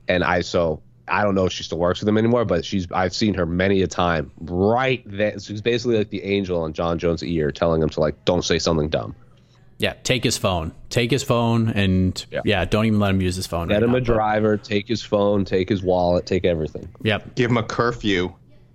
And 0.06 0.24
I 0.24 0.40
so 0.40 0.82
I 1.10 1.22
don't 1.22 1.34
know 1.34 1.46
if 1.46 1.52
she 1.52 1.62
still 1.62 1.78
works 1.78 2.00
with 2.00 2.08
him 2.08 2.18
anymore, 2.18 2.44
but 2.44 2.64
she's 2.64 2.90
I've 2.92 3.14
seen 3.14 3.34
her 3.34 3.46
many 3.46 3.82
a 3.82 3.86
time 3.86 4.30
right 4.40 5.02
there. 5.06 5.38
She's 5.38 5.60
basically 5.60 5.98
like 5.98 6.10
the 6.10 6.22
angel 6.22 6.60
on 6.62 6.72
Jon 6.72 6.98
Jones' 6.98 7.22
ear, 7.22 7.50
telling 7.50 7.82
him 7.82 7.88
to 7.90 8.00
like 8.00 8.24
don't 8.24 8.44
say 8.44 8.58
something 8.58 8.88
dumb. 8.88 9.14
Yeah, 9.78 9.94
take 10.02 10.24
his 10.24 10.36
phone. 10.36 10.72
Take 10.90 11.10
his 11.10 11.22
phone, 11.22 11.68
and 11.68 12.24
yeah, 12.32 12.40
yeah 12.44 12.64
don't 12.64 12.86
even 12.86 12.98
let 12.98 13.10
him 13.10 13.20
use 13.20 13.36
his 13.36 13.46
phone. 13.46 13.68
Get 13.68 13.74
right 13.74 13.82
him 13.84 13.92
now, 13.92 13.98
a 13.98 14.00
driver. 14.00 14.56
But... 14.56 14.64
Take 14.64 14.88
his 14.88 15.02
phone. 15.02 15.44
Take 15.44 15.68
his 15.68 15.82
wallet. 15.82 16.26
Take 16.26 16.44
everything. 16.44 16.88
Yep. 17.02 17.36
Give 17.36 17.50
him 17.50 17.56
a 17.56 17.62
curfew. 17.62 18.34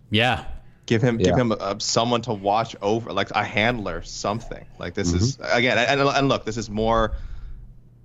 Yeah. 0.10 0.46
Give 0.86 1.02
him, 1.02 1.20
yeah. 1.20 1.28
give 1.28 1.38
him 1.38 1.52
a, 1.54 1.78
someone 1.80 2.22
to 2.24 2.34
watch 2.34 2.76
over, 2.82 3.14
like 3.14 3.32
a 3.32 3.44
handler, 3.44 4.02
something. 4.02 4.66
Like 4.80 4.94
this 4.94 5.10
mm-hmm. 5.10 5.18
is 5.18 5.40
again, 5.42 5.78
and, 5.78 6.02
and 6.02 6.30
look, 6.30 6.46
this 6.46 6.58
is 6.58 6.70
more 6.70 7.14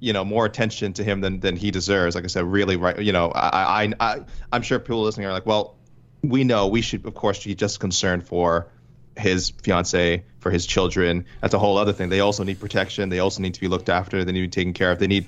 you 0.01 0.13
know 0.13 0.25
more 0.25 0.47
attention 0.47 0.93
to 0.95 1.05
him 1.05 1.21
than 1.21 1.41
than 1.41 1.57
he 1.57 1.71
deserves. 1.71 2.15
Like 2.15 2.25
I 2.25 2.29
said, 2.29 2.45
really 2.45 2.77
right. 2.77 2.99
You 2.99 3.13
know, 3.13 3.31
I 3.31 3.85
I, 3.85 3.93
I 4.01 4.21
I'm 4.53 4.63
sure 4.63 4.79
people 4.79 5.03
listening 5.03 5.27
are 5.27 5.33
like, 5.33 5.47
well, 5.47 5.77
we 6.23 6.45
know 6.45 6.69
we 6.69 6.83
should 6.83 7.07
of 7.07 7.15
course 7.15 7.45
be 7.45 7.55
just 7.55 7.81
concerned 7.81 8.27
for 8.27 8.69
his 9.17 9.51
fiance, 9.51 10.25
for 10.39 10.51
his 10.51 10.67
children. 10.67 11.27
That's 11.41 11.55
a 11.55 11.59
whole 11.59 11.77
other 11.77 11.93
thing. 11.93 12.09
They 12.09 12.21
also 12.21 12.45
need 12.45 12.61
protection. 12.61 13.09
They 13.09 13.19
also 13.19 13.43
need 13.43 13.55
to 13.55 13.61
be 13.61 13.69
looked 13.69 13.89
after. 13.89 14.25
They 14.25 14.33
need 14.33 14.41
to 14.43 14.47
be 14.47 14.51
taken 14.51 14.73
care 14.73 14.93
of. 14.93 14.99
They 14.99 15.09
need 15.09 15.27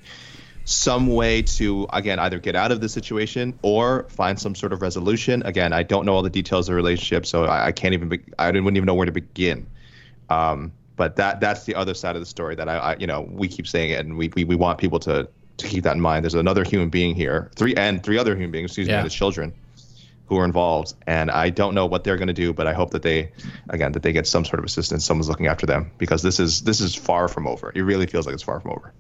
some 0.64 1.08
way 1.08 1.42
to 1.42 1.88
again 1.92 2.18
either 2.20 2.38
get 2.38 2.54
out 2.54 2.70
of 2.70 2.80
the 2.80 2.88
situation 2.88 3.58
or 3.62 4.04
find 4.10 4.38
some 4.38 4.54
sort 4.54 4.72
of 4.72 4.82
resolution. 4.82 5.42
Again, 5.44 5.72
I 5.72 5.82
don't 5.82 6.06
know 6.06 6.14
all 6.14 6.22
the 6.22 6.30
details 6.30 6.68
of 6.68 6.72
the 6.72 6.76
relationship, 6.76 7.26
so 7.26 7.44
I, 7.44 7.66
I 7.66 7.72
can't 7.72 7.94
even. 7.94 8.08
Be, 8.08 8.20
I 8.38 8.46
wouldn't 8.46 8.76
even 8.76 8.86
know 8.86 8.94
where 8.94 9.06
to 9.06 9.12
begin. 9.12 9.66
Um, 10.28 10.72
but 11.00 11.16
that 11.16 11.40
that's 11.40 11.64
the 11.64 11.74
other 11.74 11.94
side 11.94 12.14
of 12.14 12.20
the 12.20 12.26
story 12.26 12.54
that 12.54 12.68
I, 12.68 12.76
I 12.76 12.96
you 12.98 13.06
know 13.06 13.22
we 13.22 13.48
keep 13.48 13.66
saying 13.66 13.88
it 13.88 14.04
and 14.04 14.18
we, 14.18 14.30
we 14.36 14.44
we 14.44 14.54
want 14.54 14.78
people 14.78 14.98
to 15.00 15.26
to 15.56 15.66
keep 15.66 15.82
that 15.84 15.96
in 15.96 16.00
mind. 16.02 16.26
There's 16.26 16.34
another 16.34 16.62
human 16.62 16.90
being 16.90 17.14
here, 17.14 17.50
three 17.56 17.74
and 17.74 18.02
three 18.02 18.18
other 18.18 18.34
human 18.34 18.50
beings, 18.50 18.72
excuse 18.72 18.86
yeah. 18.86 18.98
me, 18.98 19.04
the 19.04 19.14
children 19.14 19.54
who 20.26 20.36
are 20.36 20.44
involved, 20.44 20.92
and 21.06 21.30
I 21.30 21.48
don't 21.48 21.74
know 21.74 21.86
what 21.86 22.04
they're 22.04 22.18
going 22.18 22.28
to 22.28 22.34
do, 22.34 22.52
but 22.52 22.66
I 22.66 22.74
hope 22.74 22.90
that 22.90 23.00
they, 23.00 23.32
again, 23.70 23.92
that 23.92 24.02
they 24.02 24.12
get 24.12 24.26
some 24.26 24.44
sort 24.44 24.58
of 24.58 24.66
assistance. 24.66 25.02
Someone's 25.02 25.30
looking 25.30 25.46
after 25.46 25.64
them 25.64 25.90
because 25.96 26.20
this 26.20 26.38
is 26.38 26.60
this 26.64 26.82
is 26.82 26.94
far 26.94 27.28
from 27.28 27.46
over. 27.46 27.72
It 27.74 27.80
really 27.80 28.06
feels 28.06 28.26
like 28.26 28.34
it's 28.34 28.42
far 28.42 28.60
from 28.60 28.72
over. 28.72 28.92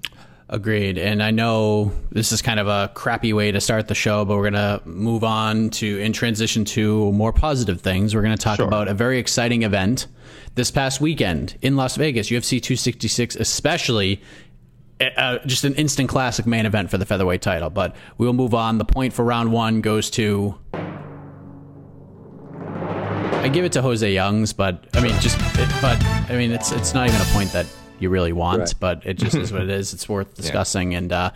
Agreed. 0.52 0.98
And 0.98 1.22
I 1.22 1.30
know 1.30 1.92
this 2.10 2.32
is 2.32 2.42
kind 2.42 2.58
of 2.58 2.66
a 2.66 2.90
crappy 2.94 3.32
way 3.32 3.52
to 3.52 3.60
start 3.60 3.86
the 3.86 3.94
show, 3.94 4.24
but 4.24 4.36
we're 4.36 4.50
going 4.50 4.54
to 4.54 4.82
move 4.84 5.22
on 5.22 5.70
to 5.70 6.00
and 6.02 6.12
transition 6.12 6.64
to 6.64 7.12
more 7.12 7.32
positive 7.32 7.80
things. 7.80 8.16
We're 8.16 8.22
going 8.22 8.36
to 8.36 8.42
talk 8.42 8.56
Sure. 8.56 8.66
about 8.66 8.88
a 8.88 8.94
very 8.94 9.20
exciting 9.20 9.62
event 9.62 10.08
this 10.56 10.72
past 10.72 11.00
weekend 11.00 11.56
in 11.62 11.76
Las 11.76 11.94
Vegas, 11.94 12.30
UFC 12.30 12.60
266, 12.60 13.36
especially. 13.36 14.20
Uh, 15.16 15.38
just 15.46 15.62
an 15.64 15.74
instant 15.76 16.08
classic 16.08 16.46
main 16.46 16.66
event 16.66 16.90
for 16.90 16.98
the 16.98 17.06
featherweight 17.06 17.40
title. 17.42 17.70
But 17.70 17.94
we 18.18 18.26
will 18.26 18.32
move 18.34 18.52
on. 18.52 18.78
The 18.78 18.84
point 18.84 19.12
for 19.14 19.24
round 19.24 19.52
one 19.52 19.80
goes 19.82 20.10
to. 20.10 20.58
I 23.42 23.48
give 23.50 23.64
it 23.64 23.72
to 23.72 23.82
Jose 23.82 24.12
Youngs, 24.12 24.52
but 24.52 24.84
I 24.94 25.00
mean, 25.00 25.18
just 25.20 25.38
but 25.80 25.96
I 26.28 26.36
mean, 26.36 26.50
it's 26.50 26.72
it's 26.72 26.92
not 26.92 27.08
even 27.08 27.20
a 27.20 27.24
point 27.26 27.50
that 27.52 27.66
you 28.00 28.08
really 28.10 28.32
want, 28.32 28.60
Right. 28.60 28.74
but 28.80 29.02
it 29.04 29.14
just 29.18 29.36
is 29.36 29.52
what 29.52 29.62
it 29.62 29.70
is. 29.70 29.92
It's 29.94 30.08
worth 30.08 30.34
discussing, 30.42 30.94
and 30.94 31.12
uh, 31.12 31.30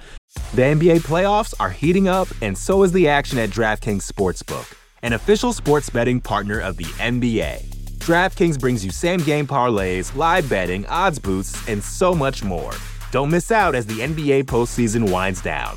The 0.54 0.62
NBA 0.62 1.00
playoffs 1.00 1.54
are 1.60 1.70
heating 1.70 2.08
up, 2.08 2.28
and 2.42 2.56
so 2.58 2.82
is 2.82 2.92
the 2.92 3.08
action 3.08 3.38
at 3.38 3.50
DraftKings 3.50 4.10
Sportsbook, 4.10 4.74
an 5.02 5.12
official 5.12 5.52
sports 5.52 5.90
betting 5.90 6.20
partner 6.20 6.58
of 6.60 6.76
the 6.76 6.84
NBA. 6.84 7.62
DraftKings 7.98 8.58
brings 8.60 8.84
you 8.84 8.90
same 8.90 9.20
game 9.20 9.46
parlays, 9.46 10.14
live 10.16 10.48
betting, 10.50 10.84
odds 10.86 11.18
boosts, 11.18 11.66
and 11.68 11.82
so 11.82 12.14
much 12.14 12.42
more. 12.44 12.72
Don't 13.12 13.30
miss 13.30 13.50
out 13.50 13.74
as 13.74 13.86
the 13.86 14.00
NBA 14.00 14.44
postseason 14.44 15.10
winds 15.10 15.40
down. 15.40 15.76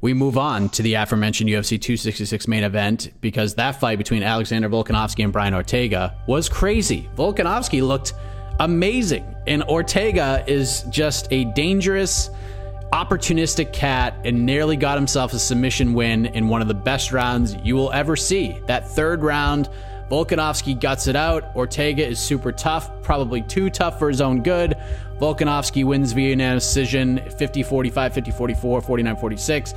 We 0.00 0.14
move 0.14 0.36
on 0.36 0.68
to 0.70 0.82
the 0.82 0.94
aforementioned 0.94 1.48
UFC 1.50 1.80
266 1.80 2.48
main 2.48 2.64
event 2.64 3.12
because 3.20 3.54
that 3.54 3.80
fight 3.80 3.98
between 3.98 4.22
Alexander 4.22 4.68
Volkanovski 4.68 5.24
and 5.24 5.32
Brian 5.32 5.54
Ortega 5.54 6.14
was 6.26 6.48
crazy. 6.48 7.08
Volkanovski 7.16 7.86
looked 7.86 8.12
amazing, 8.60 9.34
and 9.46 9.62
Ortega 9.64 10.44
is 10.46 10.82
just 10.90 11.28
a 11.30 11.44
dangerous, 11.52 12.30
opportunistic 12.92 13.72
cat 13.72 14.14
and 14.24 14.46
nearly 14.46 14.76
got 14.76 14.96
himself 14.96 15.32
a 15.32 15.38
submission 15.38 15.92
win 15.92 16.26
in 16.26 16.48
one 16.48 16.62
of 16.62 16.68
the 16.68 16.74
best 16.74 17.12
rounds 17.12 17.56
you 17.64 17.74
will 17.74 17.92
ever 17.92 18.16
see. 18.16 18.58
That 18.66 18.88
third 18.88 19.22
round, 19.22 19.68
Volkanovski 20.10 20.78
guts 20.80 21.08
it 21.08 21.16
out. 21.16 21.54
Ortega 21.56 22.06
is 22.06 22.18
super 22.20 22.52
tough, 22.52 23.02
probably 23.02 23.42
too 23.42 23.70
tough 23.70 23.98
for 23.98 24.08
his 24.08 24.20
own 24.20 24.42
good. 24.42 24.76
Volkanovski 25.20 25.84
wins 25.84 26.12
via 26.12 26.30
unanimous 26.30 26.64
decision 26.64 27.22
50 27.38 27.62
45, 27.62 28.12
50 28.12 28.30
44, 28.30 28.80
49 28.82 29.16
46. 29.16 29.74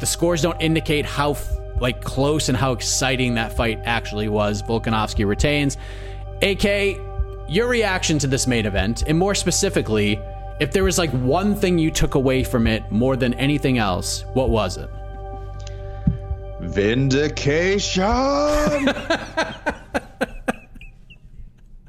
The 0.00 0.06
scores 0.06 0.42
don't 0.42 0.60
indicate 0.60 1.04
how 1.04 1.36
like 1.80 2.02
close 2.02 2.48
and 2.48 2.56
how 2.56 2.72
exciting 2.72 3.34
that 3.34 3.52
fight 3.56 3.80
actually 3.84 4.28
was. 4.28 4.62
Volkanovski 4.62 5.26
retains. 5.26 5.76
AK, 6.40 6.98
your 7.48 7.68
reaction 7.68 8.18
to 8.18 8.26
this 8.26 8.46
main 8.46 8.66
event, 8.66 9.02
and 9.06 9.18
more 9.18 9.34
specifically, 9.34 10.18
if 10.60 10.72
there 10.72 10.84
was 10.84 10.98
like 10.98 11.10
one 11.10 11.54
thing 11.54 11.78
you 11.78 11.90
took 11.90 12.14
away 12.14 12.44
from 12.44 12.66
it 12.66 12.90
more 12.90 13.16
than 13.16 13.34
anything 13.34 13.78
else, 13.78 14.24
what 14.32 14.48
was 14.48 14.76
it? 14.76 14.88
Vindication. 16.60 18.04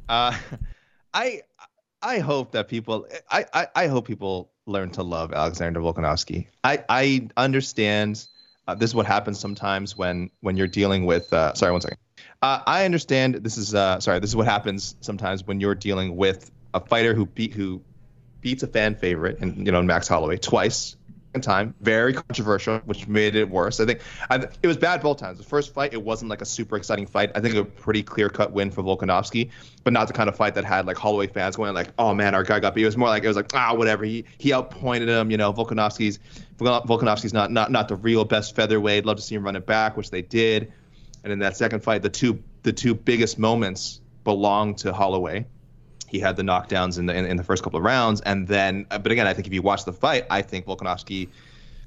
uh, 0.10 0.36
I 1.14 1.42
I 2.04 2.20
hope 2.20 2.52
that 2.52 2.68
people 2.68 3.08
I, 3.32 3.46
I 3.54 3.68
I 3.76 3.88
hope 3.88 4.06
people 4.06 4.52
learn 4.66 4.92
to 4.92 5.04
love 5.04 5.34
Alexander 5.34 5.80
Volkanovski. 5.80 6.48
I 6.64 6.84
I 6.90 7.30
understand. 7.38 8.28
Uh, 8.66 8.76
this 8.76 8.92
is 8.92 8.96
what 8.96 9.06
happens 9.06 9.40
sometimes 9.40 9.98
when 9.98 10.30
when 10.42 10.58
you're 10.58 10.68
dealing 10.68 11.06
with. 11.06 11.32
Uh, 11.34 11.54
sorry, 11.54 11.72
one 11.72 11.82
second. 11.82 11.98
Uh, 12.42 12.62
I 12.68 12.86
understand. 12.86 13.36
This 13.36 13.58
is 13.58 13.74
uh, 13.74 14.00
sorry. 14.02 14.20
This 14.20 14.30
is 14.30 14.36
what 14.36 14.48
happens 14.48 14.96
sometimes 15.00 15.46
when 15.46 15.60
you're 15.60 15.76
dealing 15.76 16.18
with 16.18 16.52
a 16.74 16.80
fighter 16.82 17.14
who 17.14 17.26
beat 17.26 17.54
who 17.54 17.82
beats 18.42 18.64
a 18.64 18.68
fan 18.68 18.96
favorite, 18.96 19.40
and 19.40 19.66
you 19.66 19.72
know 19.72 19.82
Max 19.82 20.08
Holloway 20.08 20.38
twice. 20.38 20.98
Time, 21.42 21.74
very 21.82 22.14
controversial, 22.14 22.78
which 22.86 23.08
made 23.08 23.36
it 23.36 23.50
worse. 23.50 23.80
I 23.80 23.86
think 23.86 24.02
I, 24.30 24.36
it 24.62 24.68
was 24.68 24.78
bad 24.78 25.02
both 25.02 25.18
times. 25.18 25.40
The 25.40 25.44
first 25.44 25.74
fight, 25.74 25.92
it 25.92 26.02
wasn't 26.02 26.30
like 26.30 26.42
a 26.42 26.46
super 26.46 26.78
exciting 26.78 27.08
fight. 27.08 27.32
I 27.34 27.40
think 27.40 27.56
a 27.56 27.66
pretty 27.66 28.04
clear 28.04 28.30
cut 28.30 28.52
win 28.52 28.70
for 28.70 28.84
Volkanovski, 28.84 29.50
but 29.84 29.94
not 29.94 30.08
the 30.08 30.14
kind 30.14 30.30
of 30.30 30.36
fight 30.36 30.54
that 30.54 30.64
had 30.64 30.86
like 30.86 30.96
Holloway 30.96 31.26
fans 31.26 31.56
going 31.56 31.74
like, 31.74 31.90
"Oh 31.98 32.14
man, 32.14 32.36
our 32.36 32.44
guy 32.44 32.60
got 32.60 32.76
beat." 32.76 32.84
It 32.84 32.86
was 32.86 32.98
more 32.98 33.10
like 33.10 33.24
it 33.24 33.28
was 33.28 33.36
like, 33.36 33.50
"Ah, 33.56 33.74
whatever." 33.74 34.06
He 34.06 34.26
he 34.38 34.54
outpointed 34.54 35.10
him. 35.10 35.32
You 35.32 35.38
know, 35.38 35.52
Volkanovski's 35.52 36.20
Volkanovski's 36.60 37.34
not 37.34 37.52
not 37.52 37.72
not 37.72 37.88
the 37.88 37.96
real 37.96 38.26
best 38.26 38.56
featherweight. 38.56 39.06
Love 39.06 39.18
to 39.18 39.24
see 39.24 39.34
him 39.34 39.44
run 39.44 39.56
it 39.56 39.66
back, 39.66 39.98
which 39.98 40.12
they 40.12 40.22
did. 40.22 40.72
And 41.24 41.34
in 41.34 41.40
that 41.40 41.58
second 41.58 41.82
fight, 41.82 42.04
the 42.04 42.10
two 42.10 42.44
the 42.62 42.74
two 42.74 42.94
biggest 42.94 43.40
moments 43.40 44.02
belonged 44.24 44.78
to 44.80 44.94
Holloway. 44.94 45.46
He 46.14 46.20
had 46.20 46.36
the 46.36 46.44
knockdowns 46.44 47.00
in 47.00 47.08
the 47.08 47.16
in, 47.16 47.26
in 47.26 47.38
the 47.38 47.44
first 47.44 47.64
couple 47.64 47.80
of 47.80 47.84
rounds, 47.84 48.22
and 48.22 48.48
then, 48.48 48.86
uh, 48.92 49.00
but 49.00 49.12
again, 49.12 49.26
I 49.26 49.34
think 49.34 49.48
if 49.48 49.54
you 49.54 49.64
watch 49.64 49.84
the 49.84 49.92
fight, 49.92 50.28
I 50.30 50.44
think 50.44 50.68
Volkanovski 50.68 51.28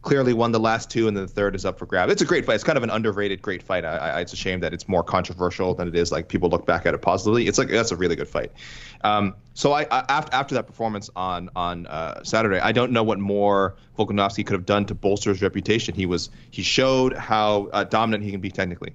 clearly 0.02 0.32
won 0.32 0.50
the 0.50 0.58
last 0.58 0.90
two, 0.90 1.06
and 1.06 1.16
the 1.16 1.28
third 1.28 1.54
is 1.54 1.64
up 1.64 1.78
for 1.78 1.86
grab. 1.86 2.10
It's 2.10 2.22
a 2.22 2.24
great 2.24 2.44
fight. 2.44 2.54
It's 2.54 2.64
kind 2.64 2.76
of 2.76 2.82
an 2.82 2.90
underrated 2.90 3.40
great 3.40 3.62
fight. 3.62 3.84
I, 3.84 3.96
I, 3.96 4.20
it's 4.20 4.32
a 4.32 4.36
shame 4.36 4.58
that 4.60 4.74
it's 4.74 4.88
more 4.88 5.04
controversial 5.04 5.74
than 5.74 5.86
it 5.86 5.94
is 5.94 6.10
like 6.10 6.26
people 6.26 6.48
look 6.48 6.66
back 6.66 6.86
at 6.86 6.94
it 6.94 7.02
positively. 7.02 7.46
It's 7.46 7.56
like 7.56 7.68
that's 7.68 7.92
a 7.92 7.96
really 7.96 8.16
good 8.16 8.28
fight. 8.28 8.50
Um, 9.04 9.36
so 9.54 9.74
I, 9.74 9.82
I 9.92 10.04
after 10.08 10.34
after 10.34 10.54
that 10.56 10.66
performance 10.66 11.08
on 11.14 11.48
on 11.54 11.86
uh, 11.86 12.24
Saturday, 12.24 12.58
I 12.58 12.72
don't 12.72 12.90
know 12.90 13.04
what 13.04 13.20
more 13.20 13.76
Volkanovski 13.96 14.44
could 14.44 14.54
have 14.54 14.66
done 14.66 14.86
to 14.86 14.94
bolster 14.96 15.30
his 15.30 15.40
reputation. 15.40 15.94
He 15.94 16.06
was 16.06 16.30
he 16.50 16.62
showed 16.62 17.12
how 17.12 17.68
uh, 17.72 17.84
dominant 17.84 18.24
he 18.24 18.32
can 18.32 18.40
be 18.40 18.50
technically. 18.50 18.92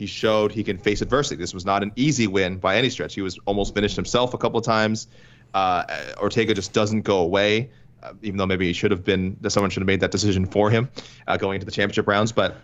He 0.00 0.06
showed 0.06 0.50
he 0.50 0.64
can 0.64 0.78
face 0.78 1.02
adversity. 1.02 1.36
This 1.36 1.52
was 1.52 1.66
not 1.66 1.82
an 1.82 1.92
easy 1.94 2.26
win 2.26 2.56
by 2.56 2.76
any 2.76 2.88
stretch. 2.88 3.14
He 3.14 3.20
was 3.20 3.38
almost 3.44 3.74
finished 3.74 3.96
himself 3.96 4.32
a 4.32 4.38
couple 4.38 4.58
of 4.58 4.64
times. 4.64 5.08
Uh, 5.52 5.84
Ortega 6.16 6.54
just 6.54 6.72
doesn't 6.72 7.02
go 7.02 7.18
away, 7.18 7.68
uh, 8.02 8.14
even 8.22 8.38
though 8.38 8.46
maybe 8.46 8.66
he 8.66 8.72
should 8.72 8.92
have 8.92 9.04
been. 9.04 9.36
Someone 9.50 9.68
should 9.68 9.82
have 9.82 9.86
made 9.86 10.00
that 10.00 10.10
decision 10.10 10.46
for 10.46 10.70
him 10.70 10.88
uh, 11.28 11.36
going 11.36 11.56
into 11.56 11.66
the 11.66 11.70
championship 11.70 12.08
rounds. 12.08 12.32
But 12.32 12.56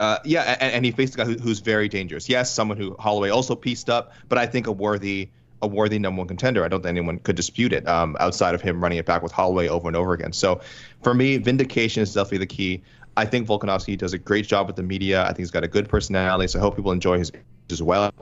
uh, 0.00 0.20
yeah, 0.24 0.56
and, 0.58 0.72
and, 0.72 0.84
he 0.86 0.90
faced 0.90 1.12
a 1.16 1.18
guy 1.18 1.24
who, 1.26 1.34
who's 1.34 1.58
very 1.58 1.86
dangerous. 1.86 2.30
Yes, 2.30 2.50
someone 2.50 2.78
who 2.78 2.96
Holloway 2.98 3.28
also 3.28 3.54
pieced 3.54 3.90
up, 3.90 4.14
but 4.30 4.38
I 4.38 4.46
think 4.46 4.66
a 4.66 4.72
worthy 4.72 5.28
a 5.60 5.66
worthy 5.66 5.98
number 5.98 6.20
one 6.20 6.28
contender. 6.28 6.64
I 6.64 6.68
don't 6.68 6.80
think 6.80 6.96
anyone 6.96 7.18
could 7.18 7.36
dispute 7.36 7.74
it 7.74 7.86
um, 7.86 8.16
outside 8.20 8.54
of 8.54 8.62
him 8.62 8.82
running 8.82 8.96
it 8.96 9.04
back 9.04 9.22
with 9.22 9.32
Holloway 9.32 9.68
over 9.68 9.86
and 9.86 9.96
over 9.98 10.14
again. 10.14 10.32
So 10.32 10.62
for 11.02 11.12
me, 11.12 11.36
vindication 11.36 12.02
is 12.02 12.14
definitely 12.14 12.38
the 12.38 12.46
key. 12.46 12.82
I 13.16 13.24
think 13.24 13.46
Volkanovski 13.46 13.96
does 13.96 14.12
a 14.12 14.18
great 14.18 14.46
job 14.46 14.66
with 14.66 14.76
the 14.76 14.82
media. 14.82 15.22
I 15.22 15.28
think 15.28 15.38
he's 15.38 15.50
got 15.50 15.64
a 15.64 15.68
good 15.68 15.88
personality, 15.88 16.48
so 16.48 16.58
I 16.58 16.62
hope 16.62 16.76
people 16.76 16.92
enjoy 16.92 17.18
his 17.18 17.30
as 17.70 17.82
well. 17.82 18.12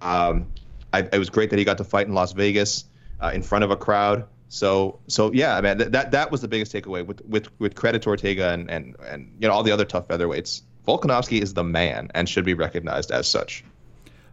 Um, 0.00 0.46
I, 0.92 1.00
it 1.12 1.18
was 1.18 1.30
great 1.30 1.50
that 1.50 1.58
he 1.58 1.64
got 1.64 1.78
to 1.78 1.84
fight 1.84 2.06
in 2.06 2.14
Las 2.14 2.32
Vegas 2.32 2.84
uh, 3.20 3.30
in 3.32 3.42
front 3.42 3.64
of 3.64 3.70
a 3.70 3.76
crowd. 3.76 4.26
So 4.48 4.98
so 5.06 5.32
yeah, 5.32 5.58
man, 5.62 5.78
that, 5.78 5.92
that 5.92 6.10
that 6.10 6.30
was 6.30 6.42
the 6.42 6.48
biggest 6.48 6.72
takeaway 6.72 7.06
with 7.06 7.24
with 7.24 7.48
with 7.58 7.74
credit 7.74 8.02
to 8.02 8.10
Ortega 8.10 8.50
and 8.50 8.70
and 8.70 8.96
and 9.06 9.34
you 9.40 9.48
know 9.48 9.54
all 9.54 9.62
the 9.62 9.72
other 9.72 9.86
tough 9.86 10.08
featherweights. 10.08 10.62
Volkanovski 10.86 11.40
is 11.40 11.54
the 11.54 11.64
man 11.64 12.10
and 12.14 12.28
should 12.28 12.44
be 12.44 12.54
recognized 12.54 13.10
as 13.10 13.26
such. 13.28 13.64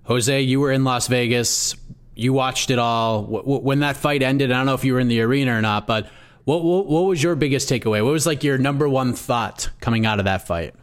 Jose, 0.03 0.41
you 0.41 0.59
were 0.59 0.71
in 0.71 0.83
Las 0.83 1.07
Vegas. 1.07 1.75
You 2.15 2.33
watched 2.33 2.69
it 2.69 2.79
all. 2.79 3.23
When 3.23 3.79
that 3.79 3.95
fight 3.95 4.21
ended, 4.21 4.51
I 4.51 4.57
don't 4.57 4.65
know 4.65 4.73
if 4.73 4.83
you 4.83 4.93
were 4.93 4.99
in 4.99 5.07
the 5.07 5.21
arena 5.21 5.55
or 5.55 5.61
not, 5.61 5.87
but 5.87 6.09
what, 6.49 6.63
what, 6.63 6.87
what 6.87 7.01
was 7.01 7.21
your 7.21 7.35
biggest 7.35 7.69
takeaway? 7.69 8.03
What 8.03 8.11
was 8.11 8.25
like 8.25 8.43
your 8.43 8.57
number 8.57 8.89
one 8.89 9.13
thought 9.13 9.69
coming 9.81 10.07
out 10.07 10.17
of 10.17 10.25
that 10.25 10.47
fight? 10.47 10.73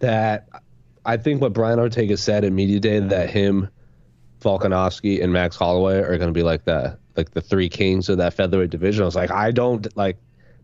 That 0.00 0.48
I 1.04 1.18
think 1.18 1.40
what 1.40 1.52
Brian 1.52 1.78
Ortega 1.78 2.16
said 2.16 2.44
at 2.44 2.52
media 2.52 2.80
day 2.80 2.98
that 2.98 3.30
him, 3.30 3.68
Volkanovski, 4.40 5.22
and 5.22 5.32
Max 5.32 5.54
Holloway 5.54 5.98
are 5.98 6.18
going 6.18 6.30
to 6.30 6.32
be 6.32 6.42
like 6.42 6.64
the 6.64 6.98
like 7.16 7.30
the 7.30 7.40
three 7.40 7.68
kings 7.68 8.08
of 8.08 8.18
that 8.18 8.34
featherweight 8.34 8.70
division. 8.70 9.02
I 9.02 9.04
was 9.04 9.14
like, 9.14 9.30
I 9.30 9.52
don't 9.52 9.96
like. 9.96 10.16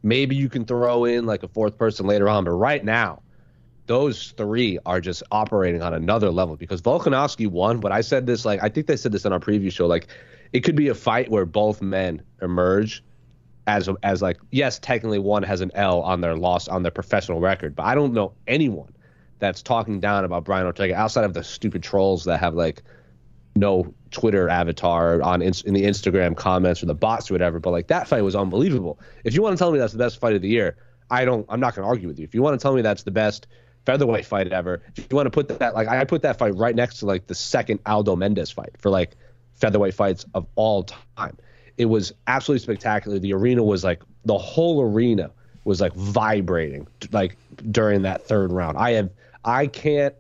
Maybe 0.03 0.35
you 0.35 0.49
can 0.49 0.65
throw 0.65 1.05
in 1.05 1.25
like 1.25 1.45
a 1.45 1.49
fourth 1.49 1.79
person 1.79 2.05
later 2.05 2.29
on, 2.29 2.43
but 2.43 2.53
right 2.53 2.85
now, 2.85 3.23
those 3.87 4.33
three 4.37 4.81
are 4.85 5.01
just 5.01 5.23
operating 5.31 5.81
on 5.81 5.95
another 5.95 6.31
level 6.31 6.57
because 6.57 6.83
Volkanovski 6.83 7.47
won. 7.47 7.79
But 7.79 7.93
I 7.93 8.01
said 8.01 8.27
this 8.27 8.45
like 8.45 8.61
I 8.65 8.69
think 8.69 8.89
they 8.89 8.97
said 8.97 9.13
this 9.13 9.25
in 9.25 9.33
our 9.33 9.39
preview 9.39 9.71
show. 9.71 9.87
Like 9.87 10.09
it 10.53 10.65
could 10.65 10.75
be 10.75 10.89
a 10.89 10.95
fight 10.97 11.31
where 11.31 11.47
both 11.47 11.81
men 11.81 12.21
emerge 12.43 13.05
as 13.69 13.89
as 14.03 14.23
like 14.23 14.39
yes, 14.51 14.79
technically 14.79 15.19
one 15.19 15.43
has 15.45 15.61
an 15.61 15.71
L 15.75 16.01
on 16.01 16.21
their 16.23 16.37
loss 16.37 16.67
on 16.67 16.83
their 16.83 16.91
professional 16.91 17.39
record, 17.39 17.77
but 17.77 17.85
I 17.85 17.95
don't 17.95 18.15
know 18.15 18.33
anyone 18.47 18.93
that's 19.39 19.63
talking 19.63 20.01
down 20.01 20.25
about 20.25 20.45
Brian 20.45 20.67
Ortega 20.67 20.97
outside 20.97 21.25
of 21.25 21.35
the 21.35 21.45
stupid 21.45 21.83
trolls 21.83 22.25
that 22.25 22.41
have 22.41 22.55
like 22.55 22.83
no 23.55 23.93
Twitter 24.11 24.49
avatar 24.49 25.21
on 25.23 25.43
in, 25.43 25.53
in 25.67 25.75
the 25.75 25.83
Instagram 25.83 26.35
comments 26.35 26.83
or 26.83 26.87
the 26.87 26.95
bots 26.95 27.31
or 27.31 27.35
whatever. 27.35 27.61
But 27.61 27.71
like 27.71 27.89
that 27.89 28.09
fight 28.09 28.23
was 28.23 28.35
unbelievable. 28.35 28.99
If 29.25 29.35
you 29.35 29.43
want 29.43 29.57
to 29.57 29.59
tell 29.59 29.71
me 29.71 29.79
that's 29.79 29.93
the 29.93 29.99
best 29.99 30.19
fight 30.19 30.35
of 30.35 30.43
the 30.43 30.49
year, 30.49 30.77
I 31.11 31.25
don't. 31.25 31.45
I'm 31.49 31.61
not 31.61 31.75
going 31.75 31.85
to 31.85 31.89
argue 31.89 32.09
with 32.09 32.19
you. 32.19 32.25
If 32.25 32.35
you 32.35 32.43
want 32.43 32.59
to 32.59 32.63
tell 32.63 32.75
me 32.75 32.83
that's 32.83 33.03
the 33.03 33.11
best 33.11 33.47
featherweight 33.85 34.25
fight 34.25 34.51
ever, 34.51 34.83
if 34.97 35.07
you 35.11 35.17
want 35.17 35.27
to 35.27 35.31
put 35.31 35.49
that 35.59 35.75
like 35.75 35.89
I 35.89 36.05
put 36.05 36.23
that 36.23 36.39
fight 36.39 36.55
right 36.57 36.75
next 36.75 37.01
to 37.01 37.07
like 37.07 37.27
the 37.27 37.35
second 37.35 37.81
Aldo 37.85 38.17
Mendes 38.17 38.51
fight 38.51 38.71
for 38.79 38.91
like 38.91 39.15
featherweight 39.53 39.95
fights 39.95 40.25
of 40.33 40.47
all 40.55 40.85
time. 40.85 41.37
It 41.79 41.87
was 41.87 42.13
absolutely 42.27 42.63
spectacular. 42.63 43.19
The 43.19 43.33
arena 43.33 43.63
was 43.63 43.85
like 43.85 44.03
the 44.25 44.37
whole 44.37 44.83
arena 44.83 45.31
was 45.65 45.81
like 45.81 45.95
vibrating 45.95 46.89
like 47.13 47.37
during 47.71 48.03
that 48.03 48.27
third 48.27 48.53
round. 48.53 48.77
I 48.77 48.93
have 48.93 49.11
I 49.45 49.69
can't 49.69 50.15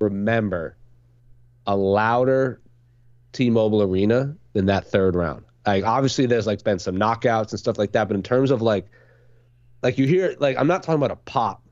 remember 0.00 0.76
a 1.66 1.76
louder 1.76 2.60
T-Mobile 3.32 3.82
Arena 3.82 4.34
than 4.54 4.66
that 4.66 4.86
third 4.86 5.14
round. 5.14 5.44
Like 5.66 5.84
obviously 5.84 6.26
there's 6.26 6.46
like 6.46 6.64
been 6.64 6.78
some 6.78 6.96
knockouts 6.96 7.50
and 7.50 7.60
stuff 7.60 7.78
like 7.78 7.92
that, 7.92 8.08
but 8.08 8.14
in 8.14 8.22
terms 8.22 8.50
of 8.50 8.60
like 8.60 8.86
like 9.82 9.98
you 9.98 10.06
hear 10.06 10.34
like 10.40 10.56
I'm 10.58 10.66
not 10.66 10.82
talking 10.82 10.98
about 10.98 11.12
a 11.12 11.16
pop. 11.16 11.62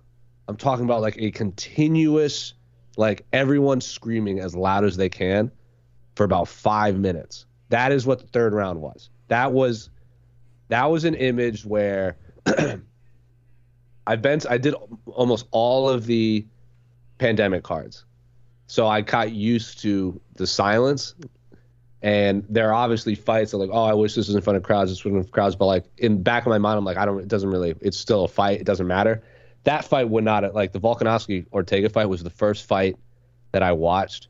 I'm 0.47 0.57
talking 0.57 0.85
about 0.85 1.01
like 1.01 1.17
a 1.19 1.31
continuous 1.33 2.55
like 2.97 3.27
everyone 3.33 3.81
screaming 3.81 4.39
as 4.39 4.55
loud 4.55 4.85
as 4.85 4.97
they 4.97 5.09
can 5.09 5.51
for 6.15 6.25
about 6.25 6.49
5 6.49 6.99
minutes. 6.99 7.47
That 7.71 7.93
is 7.93 8.07
what 8.07 8.21
the 8.21 8.27
third 8.29 8.55
round 8.55 8.81
was 8.81 9.11
that 9.29 9.53
was 9.53 9.91
that 10.69 10.91
was 10.91 11.05
an 11.05 11.15
image 11.15 11.65
where 11.65 12.17
I've 14.07 14.23
been 14.23 14.41
I 14.49 14.59
did 14.59 14.75
almost 15.07 15.47
all 15.51 15.89
of 15.89 16.07
the 16.07 16.47
pandemic 17.19 17.63
cards. 17.63 18.05
So 18.67 18.87
I 18.87 19.01
got 19.01 19.33
used 19.33 19.81
to 19.81 20.21
the 20.35 20.47
silence. 20.47 21.15
And 22.03 22.45
there 22.49 22.69
are 22.69 22.75
obviously 22.75 23.15
fights 23.15 23.53
that 23.53 23.57
like, 23.57 23.71
oh, 23.73 23.85
I 23.85 23.95
wish 23.95 24.15
this 24.15 24.29
was 24.29 24.37
in 24.37 24.43
front 24.43 24.57
of 24.57 24.63
crowds, 24.63 24.91
this 24.91 25.03
was 25.03 25.11
in 25.11 25.15
front 25.15 25.27
of 25.27 25.33
crowds. 25.33 25.57
But 25.57 25.67
like 25.67 25.85
in 25.99 26.23
back 26.23 26.45
of 26.45 26.51
my 26.51 26.59
mind, 26.59 26.79
I'm 26.79 26.85
like, 26.85 26.97
I 26.97 27.05
don't. 27.05 27.21
It 27.21 27.29
doesn't 27.29 27.51
really. 27.51 27.75
It's 27.81 27.97
still 27.97 28.25
a 28.25 28.29
fight. 28.29 28.61
It 28.61 28.67
doesn't 28.67 28.87
matter. 28.87 29.23
That 29.65 29.85
fight 29.85 30.09
would 30.09 30.23
not 30.23 30.55
like 30.55 30.73
the 30.73 30.79
Volkanovski 30.79 31.47
Ortega 31.53 31.89
fight 31.89 32.07
was 32.07 32.23
the 32.23 32.31
first 32.31 32.67
fight 32.67 32.97
that 33.53 33.63
I 33.63 33.73
watched 33.73 34.29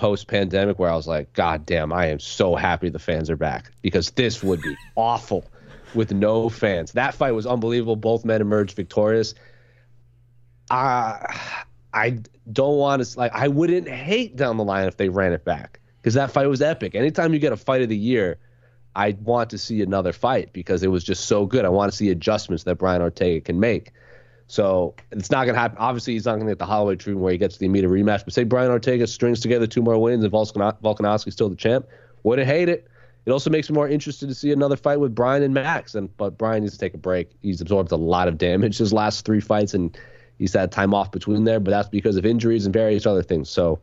post 0.00 0.28
pandemic 0.28 0.78
where 0.78 0.88
I 0.88 0.96
was 0.96 1.06
like, 1.06 1.30
God 1.34 1.66
damn, 1.66 1.92
I 1.92 2.06
am 2.06 2.18
so 2.18 2.56
happy 2.56 2.88
the 2.88 2.98
fans 2.98 3.28
are 3.28 3.36
back 3.36 3.70
because 3.82 4.10
this 4.12 4.42
would 4.42 4.62
be 4.62 4.74
awful 4.96 5.44
with 5.94 6.10
no 6.10 6.48
fans. 6.48 6.92
That 6.92 7.12
fight 7.12 7.32
was 7.32 7.46
unbelievable. 7.46 7.96
Both 7.96 8.24
men 8.24 8.40
emerged 8.40 8.74
victorious. 8.74 9.34
I 10.70 11.38
I 11.92 12.18
don't 12.50 12.78
want 12.78 13.04
to 13.04 13.18
like 13.18 13.32
I 13.34 13.48
wouldn't 13.48 13.88
hate 13.88 14.36
down 14.36 14.56
the 14.56 14.64
line 14.64 14.88
if 14.88 14.96
they 14.96 15.10
ran 15.10 15.34
it 15.34 15.44
back 15.44 15.80
because 16.00 16.14
that 16.14 16.30
fight 16.30 16.46
was 16.46 16.62
epic. 16.62 16.94
Anytime 16.94 17.34
you 17.34 17.38
get 17.38 17.52
a 17.52 17.56
fight 17.56 17.82
of 17.82 17.90
the 17.90 17.96
year, 17.96 18.38
I 18.96 19.18
want 19.20 19.50
to 19.50 19.58
see 19.58 19.82
another 19.82 20.14
fight 20.14 20.54
because 20.54 20.82
it 20.82 20.88
was 20.88 21.04
just 21.04 21.26
so 21.26 21.44
good. 21.44 21.66
I 21.66 21.68
want 21.68 21.92
to 21.92 21.96
see 21.96 22.08
adjustments 22.08 22.64
that 22.64 22.76
Brian 22.76 23.02
Ortega 23.02 23.42
can 23.42 23.60
make. 23.60 23.92
So 24.50 24.96
it's 25.12 25.30
not 25.30 25.44
going 25.44 25.54
to 25.54 25.60
happen. 25.60 25.78
Obviously, 25.78 26.14
he's 26.14 26.24
not 26.24 26.32
going 26.32 26.46
to 26.46 26.50
get 26.50 26.58
the 26.58 26.66
Holloway 26.66 26.96
treatment 26.96 27.22
where 27.22 27.30
he 27.30 27.38
gets 27.38 27.58
the 27.58 27.66
immediate 27.66 27.88
rematch. 27.88 28.24
But 28.24 28.34
say 28.34 28.42
Brian 28.42 28.68
Ortega 28.68 29.06
strings 29.06 29.38
together 29.38 29.68
two 29.68 29.80
more 29.80 29.96
wins 29.96 30.24
and 30.24 30.32
Volkanovski's 30.32 31.34
still 31.34 31.48
the 31.48 31.54
champ, 31.54 31.86
wouldn't 32.24 32.48
hate 32.48 32.68
it. 32.68 32.88
It 33.26 33.30
also 33.30 33.48
makes 33.48 33.70
me 33.70 33.74
more 33.74 33.88
interested 33.88 34.28
to 34.28 34.34
see 34.34 34.50
another 34.50 34.74
fight 34.74 34.98
with 34.98 35.14
Brian 35.14 35.44
and 35.44 35.54
Max. 35.54 35.94
And 35.94 36.14
but 36.16 36.36
Brian 36.36 36.62
needs 36.62 36.72
to 36.72 36.80
take 36.80 36.94
a 36.94 36.98
break. 36.98 37.30
He's 37.42 37.60
absorbed 37.60 37.92
a 37.92 37.96
lot 37.96 38.26
of 38.26 38.38
damage 38.38 38.78
his 38.78 38.92
last 38.92 39.24
three 39.24 39.40
fights, 39.40 39.72
and 39.72 39.96
he's 40.36 40.52
had 40.52 40.72
time 40.72 40.94
off 40.94 41.12
between 41.12 41.44
there. 41.44 41.60
But 41.60 41.70
that's 41.70 41.88
because 41.88 42.16
of 42.16 42.26
injuries 42.26 42.66
and 42.66 42.72
various 42.72 43.06
other 43.06 43.22
things. 43.22 43.48
So. 43.48 43.78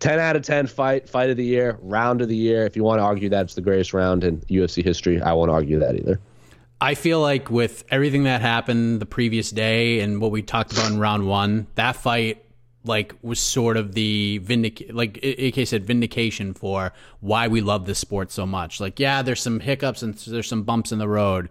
10 0.00 0.18
out 0.18 0.34
of 0.34 0.40
10 0.40 0.66
fight, 0.66 1.06
fight 1.06 1.28
of 1.28 1.36
the 1.36 1.44
year, 1.44 1.78
round 1.82 2.22
of 2.22 2.28
the 2.28 2.34
year. 2.34 2.64
If 2.64 2.74
you 2.74 2.82
want 2.82 3.00
to 3.00 3.02
argue 3.02 3.28
that 3.28 3.42
it's 3.42 3.54
the 3.54 3.60
greatest 3.60 3.92
round 3.92 4.24
in 4.24 4.40
UFC 4.48 4.82
history, 4.82 5.20
I 5.20 5.34
won't 5.34 5.50
argue 5.50 5.78
that 5.78 5.94
either. 5.94 6.18
I 6.80 6.94
feel 6.94 7.20
like 7.20 7.50
with 7.50 7.84
everything 7.90 8.24
that 8.24 8.40
happened 8.40 9.00
the 9.00 9.06
previous 9.06 9.50
day 9.50 10.00
and 10.00 10.20
what 10.20 10.30
we 10.30 10.42
talked 10.42 10.72
about 10.72 10.90
in 10.90 10.98
round 10.98 11.26
one, 11.26 11.66
that 11.74 11.96
fight 11.96 12.44
like 12.84 13.14
was 13.22 13.38
sort 13.38 13.76
of 13.76 13.92
the 13.92 14.38
vindic 14.38 14.90
like 14.90 15.22
AK 15.22 15.66
said 15.66 15.84
vindication 15.84 16.54
for 16.54 16.94
why 17.20 17.48
we 17.48 17.60
love 17.60 17.84
this 17.84 17.98
sport 17.98 18.32
so 18.32 18.46
much. 18.46 18.80
Like 18.80 18.98
yeah, 18.98 19.20
there's 19.20 19.42
some 19.42 19.60
hiccups 19.60 20.02
and 20.02 20.14
there's 20.14 20.48
some 20.48 20.62
bumps 20.62 20.90
in 20.90 20.98
the 20.98 21.08
road, 21.08 21.50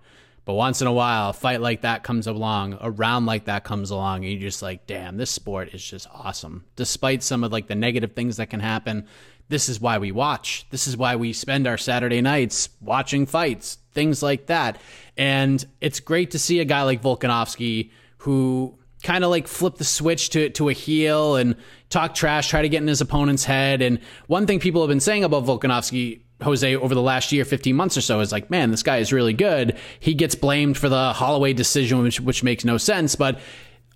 but 0.50 0.56
once 0.56 0.82
in 0.82 0.88
a 0.88 0.92
while, 0.92 1.30
a 1.30 1.34
fight 1.34 1.62
like 1.62 1.82
that 1.82 2.02
comes 2.02 2.26
along, 2.26 2.76
a 2.82 2.90
round 2.90 3.28
like 3.28 3.46
that 3.46 3.64
comes 3.64 3.92
along, 3.92 4.26
and 4.26 4.34
you're 4.34 4.50
just 4.50 4.64
like, 4.64 4.88
damn, 4.88 5.16
this 5.16 5.30
sport 5.30 5.76
is 5.76 5.86
just 5.86 6.08
awesome. 6.12 6.66
Despite 6.76 7.22
some 7.22 7.44
of 7.44 7.52
like 7.52 7.68
the 7.68 7.76
negative 7.76 8.14
things 8.14 8.38
that 8.38 8.50
can 8.50 8.60
happen, 8.60 9.06
this 9.50 9.70
is 9.70 9.80
why 9.80 10.00
we 10.00 10.12
watch. 10.12 10.66
This 10.72 10.88
is 10.88 10.98
why 10.98 11.18
we 11.18 11.34
spend 11.34 11.68
our 11.68 11.78
Saturday 11.78 12.20
nights 12.22 12.70
watching 12.82 13.28
fights, 13.28 13.78
things 13.92 14.24
like 14.24 14.48
that. 14.48 14.82
And 15.16 15.64
it's 15.82 16.00
great 16.00 16.32
to 16.32 16.40
see 16.40 16.60
a 16.62 16.66
guy 16.66 16.82
like 16.82 17.04
Volkanovski 17.04 17.92
who 18.18 18.76
kind 19.04 19.24
of 19.24 19.30
like 19.30 19.48
flip 19.48 19.76
the 19.76 19.84
switch 19.84 20.32
to 20.32 20.50
to 20.50 20.70
a 20.70 20.74
heel 20.74 21.36
and 21.36 21.58
talk 21.90 22.16
trash, 22.16 22.50
try 22.50 22.64
to 22.64 22.70
get 22.70 22.82
in 22.82 22.88
his 22.88 23.02
opponent's 23.02 23.44
head. 23.44 23.84
And 23.84 24.00
one 24.26 24.48
thing 24.48 24.60
people 24.60 24.82
have 24.82 24.90
been 24.90 25.00
saying 25.00 25.24
about 25.24 25.46
Volkanovski, 25.46 26.22
Jose, 26.42 26.76
over 26.76 26.96
the 26.96 27.02
last 27.02 27.32
year, 27.32 27.44
15 27.44 27.76
months 27.76 27.98
or 27.98 28.02
so, 28.02 28.20
is 28.22 28.32
like, 28.32 28.50
man, 28.50 28.72
this 28.72 28.84
guy 28.84 28.98
is 28.98 29.12
really 29.12 29.34
good. 29.34 29.78
He 30.00 30.14
gets 30.14 30.36
blamed 30.36 30.78
for 30.78 30.90
the 30.90 31.14
Holloway 31.14 31.54
decision, 31.54 32.02
which 32.02 32.22
which 32.22 32.44
makes 32.44 32.64
no 32.64 32.78
sense, 32.78 33.16
but 33.16 33.40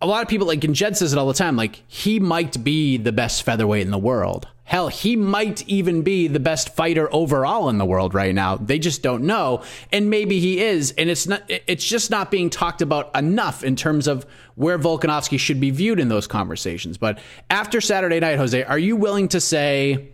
a 0.01 0.08
lot 0.08 0.21
of 0.21 0.27
people 0.27 0.45
like 0.45 0.63
and 0.65 0.75
Jed 0.75 0.97
says 0.97 1.13
it 1.13 1.19
all 1.19 1.27
the 1.27 1.34
time, 1.34 1.56
like 1.56 1.82
he 1.88 2.19
might 2.19 2.62
be 2.62 2.97
the 2.97 3.13
best 3.13 3.43
featherweight 3.43 3.86
in 3.86 3.91
the 3.91 3.97
world. 3.97 4.47
Hell, 4.65 4.88
he 4.89 5.15
might 5.15 5.67
even 5.67 6.03
be 6.03 6.28
the 6.28 6.39
best 6.39 6.76
fighter 6.76 7.13
overall 7.13 7.70
in 7.70 7.78
the 7.78 7.86
world 7.86 8.13
right 8.13 8.34
now. 8.34 8.57
They 8.57 8.80
just 8.80 9.01
don't 9.01 9.24
know. 9.24 9.61
And 9.91 10.09
maybe 10.09 10.39
he 10.39 10.61
is. 10.61 10.93
And 10.97 11.09
it's 11.09 11.28
not 11.28 11.43
it's 11.47 11.86
just 11.86 12.09
not 12.09 12.32
being 12.32 12.49
talked 12.49 12.82
about 12.82 13.15
enough 13.15 13.63
in 13.63 13.76
terms 13.76 14.07
of 14.07 14.26
where 14.55 14.78
Volkanovski 14.78 15.39
should 15.39 15.59
be 15.59 15.70
viewed 15.72 15.99
in 15.99 16.09
those 16.09 16.28
conversations. 16.28 16.97
But 16.97 17.20
after 17.49 17.82
Saturday 17.82 18.20
night, 18.20 18.38
Jose, 18.38 18.63
are 18.63 18.80
you 18.80 18.95
willing 18.95 19.28
to 19.30 19.41
say 19.41 20.12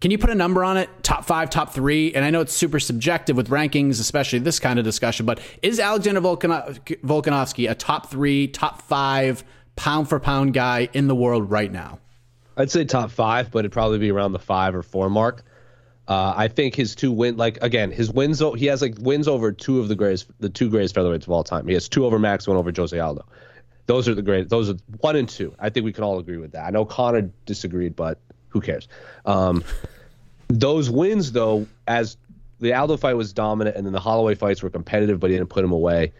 can 0.00 0.10
you 0.10 0.18
put 0.18 0.30
a 0.30 0.34
number 0.34 0.64
on 0.64 0.76
it? 0.76 0.88
Top 1.02 1.26
five, 1.26 1.50
top 1.50 1.72
three? 1.72 2.14
And 2.14 2.24
I 2.24 2.30
know 2.30 2.40
it's 2.40 2.54
super 2.54 2.80
subjective 2.80 3.36
with 3.36 3.48
rankings, 3.48 4.00
especially 4.00 4.38
this 4.38 4.58
kind 4.58 4.78
of 4.78 4.84
discussion, 4.84 5.26
but 5.26 5.40
is 5.62 5.78
Alexander 5.78 6.20
Volkanovski 6.20 7.70
a 7.70 7.74
top 7.74 8.10
three, 8.10 8.48
top 8.48 8.82
five, 8.82 9.44
pound 9.76 10.08
for 10.08 10.18
pound 10.18 10.54
guy 10.54 10.88
in 10.94 11.06
the 11.06 11.14
world 11.14 11.50
right 11.50 11.70
now? 11.70 11.98
I'd 12.56 12.70
say 12.70 12.84
top 12.84 13.10
five, 13.10 13.50
but 13.50 13.60
it'd 13.60 13.72
probably 13.72 13.98
be 13.98 14.10
around 14.10 14.32
the 14.32 14.38
five 14.38 14.74
or 14.74 14.82
four 14.82 15.10
mark. 15.10 15.44
Uh, 16.08 16.34
I 16.36 16.48
think 16.48 16.74
his 16.74 16.94
two 16.94 17.12
win, 17.12 17.36
like 17.36 17.62
again, 17.62 17.92
his 17.92 18.10
wins. 18.10 18.42
He 18.56 18.66
has 18.66 18.82
like 18.82 18.96
wins 18.98 19.28
over 19.28 19.52
two 19.52 19.80
of 19.80 19.88
the 19.88 19.94
greatest, 19.94 20.26
the 20.40 20.48
two 20.48 20.68
greatest 20.68 20.94
featherweights 20.94 21.22
of 21.22 21.30
all 21.30 21.44
time. 21.44 21.68
He 21.68 21.74
has 21.74 21.88
two 21.88 22.04
over 22.04 22.18
Max, 22.18 22.48
one 22.48 22.56
over 22.56 22.72
Jose 22.74 22.98
Aldo. 22.98 23.24
Those 23.86 24.08
are 24.08 24.14
the 24.14 24.22
great. 24.22 24.48
Those 24.48 24.70
are 24.70 24.74
one 25.00 25.16
and 25.16 25.28
two. 25.28 25.54
I 25.58 25.70
think 25.70 25.84
we 25.84 25.92
can 25.92 26.04
all 26.04 26.18
agree 26.18 26.38
with 26.38 26.52
that. 26.52 26.64
I 26.64 26.70
know 26.70 26.84
Conor 26.84 27.30
disagreed, 27.46 27.94
but 27.94 28.18
who 28.50 28.60
cares? 28.60 28.86
Um, 29.24 29.64
those 30.48 30.90
wins, 30.90 31.32
though, 31.32 31.66
as 31.86 32.16
the 32.60 32.74
Aldo 32.74 32.98
fight 32.98 33.14
was 33.14 33.32
dominant, 33.32 33.76
and 33.76 33.86
then 33.86 33.92
the 33.92 34.00
Holloway 34.00 34.34
fights 34.34 34.62
were 34.62 34.70
competitive, 34.70 35.18
but 35.18 35.30
he 35.30 35.36
didn't 35.36 35.50
put 35.50 35.64
him 35.64 35.72
away. 35.72 36.12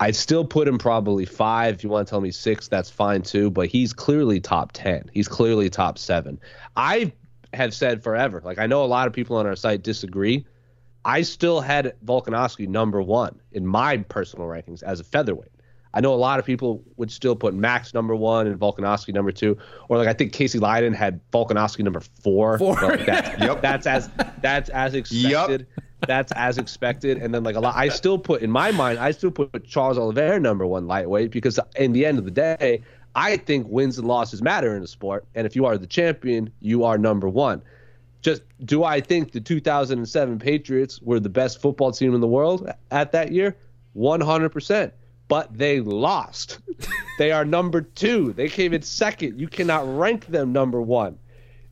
I'd 0.00 0.16
still 0.16 0.44
put 0.44 0.66
him 0.66 0.78
probably 0.78 1.26
five. 1.26 1.74
If 1.74 1.84
you 1.84 1.90
want 1.90 2.08
to 2.08 2.10
tell 2.10 2.20
me 2.20 2.30
six, 2.30 2.66
that's 2.66 2.88
fine 2.88 3.22
too. 3.22 3.50
But 3.50 3.68
he's 3.68 3.92
clearly 3.92 4.40
top 4.40 4.72
ten. 4.72 5.10
He's 5.12 5.28
clearly 5.28 5.68
top 5.68 5.98
seven. 5.98 6.40
I 6.76 7.12
have 7.52 7.74
said 7.74 8.02
forever. 8.02 8.40
Like 8.42 8.58
I 8.58 8.66
know 8.66 8.84
a 8.84 8.86
lot 8.86 9.06
of 9.06 9.12
people 9.12 9.36
on 9.36 9.46
our 9.46 9.56
site 9.56 9.82
disagree. 9.82 10.46
I 11.04 11.22
still 11.22 11.60
had 11.60 11.94
Volkanovski 12.04 12.68
number 12.68 13.02
one 13.02 13.40
in 13.50 13.66
my 13.66 13.98
personal 13.98 14.46
rankings 14.46 14.82
as 14.82 15.00
a 15.00 15.04
featherweight. 15.04 15.50
I 15.94 16.00
know 16.00 16.14
a 16.14 16.16
lot 16.16 16.38
of 16.38 16.46
people 16.46 16.82
would 16.96 17.10
still 17.10 17.36
put 17.36 17.54
Max 17.54 17.92
number 17.92 18.16
one 18.16 18.46
and 18.46 18.58
Volkanovski 18.58 19.12
number 19.12 19.32
two, 19.32 19.58
or 19.88 19.98
like 19.98 20.08
I 20.08 20.12
think 20.12 20.32
Casey 20.32 20.58
Leydon 20.58 20.94
had 20.94 21.20
Volkanovski 21.32 21.84
number 21.84 22.00
four. 22.00 22.58
Four. 22.58 22.76
Like 22.76 23.06
that's, 23.06 23.28
yep. 23.40 23.60
That's 23.60 23.86
as 23.86 24.08
that's 24.40 24.70
as 24.70 24.94
expected. 24.94 25.66
Yep. 25.76 25.84
That's 26.06 26.32
as 26.32 26.58
expected. 26.58 27.18
And 27.18 27.32
then 27.34 27.44
like 27.44 27.54
a 27.54 27.60
lot, 27.60 27.76
I 27.76 27.88
still 27.88 28.18
put 28.18 28.42
in 28.42 28.50
my 28.50 28.72
mind, 28.72 28.98
I 28.98 29.12
still 29.12 29.30
put 29.30 29.64
Charles 29.64 29.98
Oliveira 29.98 30.40
number 30.40 30.66
one 30.66 30.86
lightweight 30.86 31.30
because 31.30 31.60
in 31.76 31.92
the 31.92 32.06
end 32.06 32.18
of 32.18 32.24
the 32.24 32.30
day, 32.30 32.82
I 33.14 33.36
think 33.36 33.66
wins 33.68 33.98
and 33.98 34.08
losses 34.08 34.42
matter 34.42 34.74
in 34.76 34.82
a 34.82 34.86
sport. 34.86 35.26
And 35.34 35.46
if 35.46 35.54
you 35.54 35.66
are 35.66 35.76
the 35.78 35.86
champion, 35.86 36.50
you 36.60 36.84
are 36.84 36.98
number 36.98 37.28
one. 37.28 37.62
Just 38.22 38.42
do 38.64 38.84
I 38.84 39.00
think 39.00 39.32
the 39.32 39.40
2007 39.40 40.38
Patriots 40.38 41.02
were 41.02 41.20
the 41.20 41.28
best 41.28 41.60
football 41.60 41.92
team 41.92 42.14
in 42.14 42.20
the 42.20 42.28
world 42.28 42.72
at 42.90 43.12
that 43.12 43.32
year? 43.32 43.56
100%. 43.96 44.92
But 45.32 45.56
they 45.56 45.80
lost. 45.80 46.58
they 47.18 47.32
are 47.32 47.42
number 47.42 47.80
two. 47.80 48.34
They 48.34 48.50
came 48.50 48.74
in 48.74 48.82
second. 48.82 49.40
You 49.40 49.48
cannot 49.48 49.88
rank 49.96 50.26
them 50.26 50.52
number 50.52 50.82
one 50.82 51.18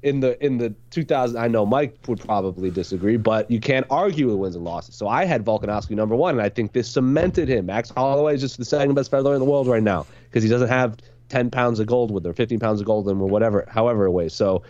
in 0.02 0.20
the 0.20 0.42
in 0.42 0.56
the 0.56 0.74
2000 0.88 1.36
I 1.36 1.46
know 1.46 1.66
Mike 1.66 1.98
would 2.08 2.20
probably 2.20 2.70
disagree, 2.70 3.18
but 3.18 3.50
you 3.50 3.60
can't 3.60 3.84
argue 3.90 4.28
with 4.28 4.36
wins 4.36 4.56
and 4.56 4.64
losses. 4.64 4.94
So 4.94 5.08
I 5.08 5.26
had 5.26 5.44
Volkanovski 5.44 5.90
number 5.90 6.16
one, 6.16 6.36
and 6.36 6.42
I 6.42 6.48
think 6.48 6.72
this 6.72 6.88
cemented 6.88 7.48
him. 7.48 7.66
Max 7.66 7.90
Holloway 7.90 8.36
is 8.36 8.40
just 8.40 8.56
the 8.56 8.64
second 8.64 8.94
best 8.94 9.10
featherweight 9.10 9.34
in 9.34 9.40
the 9.40 9.50
world 9.50 9.66
right 9.66 9.82
now 9.82 10.06
because 10.30 10.42
he 10.42 10.48
doesn't 10.48 10.68
have 10.68 10.96
10 11.28 11.50
pounds 11.50 11.80
of 11.80 11.86
gold 11.86 12.10
with 12.10 12.24
him, 12.24 12.32
15 12.32 12.60
pounds 12.60 12.80
of 12.80 12.86
gold 12.86 13.04
with 13.04 13.12
him, 13.12 13.20
or 13.20 13.28
whatever, 13.28 13.66
however 13.68 14.06
it 14.06 14.10
weighs. 14.10 14.32
So 14.32 14.62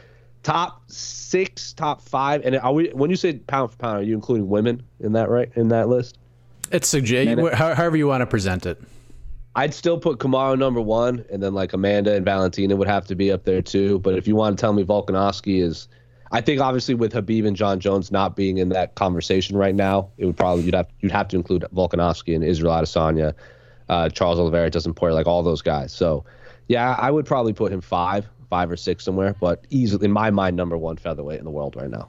top 0.43 0.83
six, 0.91 1.75
top 1.75 2.03
five, 2.03 2.45
and 2.45 2.57
are 2.57 2.73
we? 2.73 2.89
When 2.89 3.09
you 3.09 3.15
say 3.15 3.35
pound 3.35 3.71
for 3.71 3.77
pound, 3.77 3.99
are 4.01 4.03
you 4.03 4.15
including 4.15 4.49
women 4.49 4.83
in 4.99 5.13
that 5.13 5.31
right 5.31 5.49
in 5.55 5.69
that 5.69 5.89
list? 5.89 6.19
It's 6.71 6.95
a 6.95 7.01
however 7.57 7.97
you 7.97 8.07
want 8.07 8.23
to 8.23 8.27
present 8.27 8.67
it. 8.67 8.81
I'd 9.57 9.75
still 9.75 9.99
put 9.99 10.19
Kamaru 10.19 10.59
number 10.59 10.81
one, 10.81 11.25
and 11.31 11.43
then 11.43 11.55
like 11.55 11.73
Amanda 11.73 12.15
and 12.15 12.25
Valentina 12.25 12.77
would 12.77 12.87
have 12.87 13.07
to 13.09 13.17
be 13.17 13.33
up 13.33 13.45
there 13.45 13.63
too. 13.63 13.99
But 13.99 14.15
if 14.15 14.29
you 14.29 14.37
want 14.37 14.57
to 14.57 14.61
tell 14.61 14.73
me 14.73 14.85
Volkanovski 14.85 15.61
is, 15.61 15.89
I 16.31 16.41
think 16.41 16.61
obviously 16.61 16.95
with 16.95 17.13
Khabib 17.13 17.47
and 17.47 17.57
Jon 17.57 17.81
Jones 17.81 18.13
not 18.13 18.37
being 18.37 18.59
in 18.59 18.69
that 18.69 18.95
conversation 18.95 19.57
right 19.57 19.75
now, 19.75 20.11
it 20.19 20.27
would 20.27 20.37
probably 20.37 20.63
you'd 20.65 20.75
have 20.75 20.87
you'd 21.01 21.11
have 21.11 21.27
to 21.29 21.37
include 21.37 21.65
Volkanovski 21.75 22.35
and 22.35 22.45
Israel 22.45 22.73
Adesanya, 22.75 23.35
uh, 23.89 24.09
Charles 24.09 24.39
Oliveira, 24.39 24.71
Dustin 24.71 24.95
Poirier, 24.95 25.15
like 25.15 25.27
all 25.27 25.43
those 25.43 25.63
guys. 25.63 25.93
So 25.93 26.25
yeah, 26.69 26.95
I 26.99 27.11
would 27.11 27.27
probably 27.27 27.53
put 27.53 27.73
him 27.73 27.81
five, 27.81 28.29
five 28.49 28.71
or 28.71 28.77
six 28.77 29.05
somewhere, 29.05 29.35
but 29.41 29.67
easily 29.71 30.05
in 30.05 30.13
my 30.13 30.31
mind, 30.31 30.57
number 30.57 30.79
one 30.79 30.97
featherweight 30.97 31.41
in 31.41 31.45
the 31.45 31.51
world 31.51 31.75
right 31.75 31.91
now. 31.91 32.09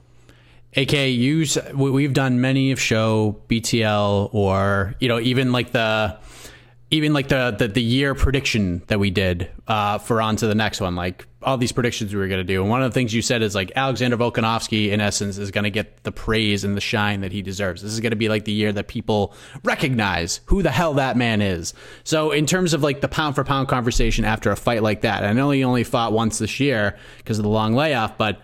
AK, 0.76 0.92
you 0.92 1.44
we've 1.74 2.14
done 2.14 2.40
many 2.40 2.72
of 2.72 2.80
show 2.80 3.40
BTL 3.48 4.32
or 4.32 4.94
you 5.00 5.08
know 5.08 5.20
even 5.20 5.52
like 5.52 5.72
the 5.72 6.18
even 6.92 7.14
like 7.14 7.28
the, 7.28 7.56
the, 7.58 7.68
the 7.68 7.82
year 7.82 8.14
prediction 8.14 8.82
that 8.88 9.00
we 9.00 9.10
did 9.10 9.50
uh, 9.66 9.96
for 9.96 10.20
on 10.20 10.36
to 10.36 10.46
the 10.46 10.54
next 10.54 10.78
one, 10.78 10.94
like 10.94 11.26
all 11.42 11.56
these 11.56 11.72
predictions 11.72 12.12
we 12.12 12.20
were 12.20 12.28
going 12.28 12.38
to 12.38 12.44
do. 12.44 12.60
And 12.60 12.68
one 12.68 12.82
of 12.82 12.90
the 12.90 12.94
things 12.94 13.14
you 13.14 13.22
said 13.22 13.40
is 13.40 13.54
like 13.54 13.72
Alexander 13.74 14.18
Volkanovski, 14.18 14.90
in 14.90 15.00
essence, 15.00 15.38
is 15.38 15.50
going 15.50 15.64
to 15.64 15.70
get 15.70 16.04
the 16.04 16.12
praise 16.12 16.64
and 16.64 16.76
the 16.76 16.82
shine 16.82 17.22
that 17.22 17.32
he 17.32 17.40
deserves. 17.40 17.80
This 17.80 17.92
is 17.92 18.00
going 18.00 18.10
to 18.10 18.16
be 18.16 18.28
like 18.28 18.44
the 18.44 18.52
year 18.52 18.72
that 18.72 18.88
people 18.88 19.34
recognize 19.64 20.40
who 20.44 20.62
the 20.62 20.70
hell 20.70 20.92
that 20.94 21.16
man 21.16 21.40
is. 21.40 21.72
So 22.04 22.30
in 22.30 22.44
terms 22.44 22.74
of 22.74 22.82
like 22.82 23.00
the 23.00 23.08
pound 23.08 23.36
for 23.36 23.42
pound 23.42 23.68
conversation 23.68 24.26
after 24.26 24.50
a 24.50 24.56
fight 24.56 24.82
like 24.82 25.00
that, 25.00 25.24
I 25.24 25.32
know 25.32 25.50
he 25.50 25.64
only 25.64 25.84
fought 25.84 26.12
once 26.12 26.38
this 26.38 26.60
year 26.60 26.98
because 27.16 27.38
of 27.38 27.42
the 27.42 27.48
long 27.48 27.72
layoff, 27.72 28.18
but 28.18 28.42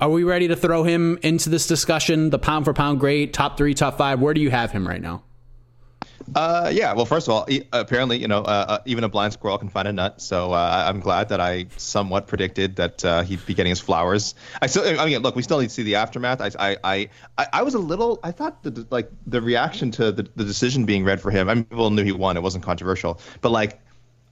are 0.00 0.10
we 0.10 0.24
ready 0.24 0.48
to 0.48 0.56
throw 0.56 0.82
him 0.82 1.18
into 1.22 1.48
this 1.48 1.66
discussion? 1.66 2.30
The 2.30 2.38
pound 2.38 2.64
for 2.64 2.74
pound 2.74 3.00
great, 3.00 3.32
top 3.32 3.56
three, 3.56 3.74
top 3.74 3.96
five. 3.96 4.20
Where 4.20 4.34
do 4.34 4.40
you 4.40 4.50
have 4.50 4.70
him 4.70 4.86
right 4.86 5.00
now? 5.00 5.22
Uh, 6.34 6.70
yeah. 6.74 6.92
Well, 6.92 7.06
first 7.06 7.28
of 7.28 7.34
all, 7.34 7.46
apparently, 7.72 8.18
you 8.18 8.26
know, 8.26 8.40
uh, 8.40 8.64
uh, 8.68 8.78
even 8.84 9.04
a 9.04 9.08
blind 9.08 9.32
squirrel 9.32 9.58
can 9.58 9.68
find 9.68 9.86
a 9.86 9.92
nut. 9.92 10.20
So 10.20 10.52
uh, 10.52 10.84
I'm 10.88 11.00
glad 11.00 11.28
that 11.28 11.40
I 11.40 11.66
somewhat 11.76 12.26
predicted 12.26 12.76
that 12.76 13.04
uh, 13.04 13.22
he'd 13.22 13.44
be 13.46 13.54
getting 13.54 13.70
his 13.70 13.80
flowers. 13.80 14.34
I 14.60 14.66
still, 14.66 14.98
I 14.98 15.06
mean, 15.06 15.22
look, 15.22 15.36
we 15.36 15.42
still 15.42 15.60
need 15.60 15.68
to 15.68 15.74
see 15.74 15.84
the 15.84 15.94
aftermath. 15.94 16.40
I, 16.40 16.50
I, 16.58 17.08
I, 17.38 17.46
I 17.52 17.62
was 17.62 17.74
a 17.74 17.78
little, 17.78 18.18
I 18.22 18.32
thought 18.32 18.62
the 18.64 18.86
like 18.90 19.10
the 19.26 19.40
reaction 19.40 19.90
to 19.92 20.10
the, 20.10 20.28
the 20.34 20.44
decision 20.44 20.84
being 20.84 21.04
read 21.04 21.20
for 21.20 21.30
him. 21.30 21.48
I 21.48 21.54
mean, 21.54 21.64
people 21.64 21.90
knew 21.90 22.02
he 22.02 22.12
won; 22.12 22.36
it 22.36 22.42
wasn't 22.42 22.64
controversial. 22.64 23.20
But 23.40 23.52
like, 23.52 23.80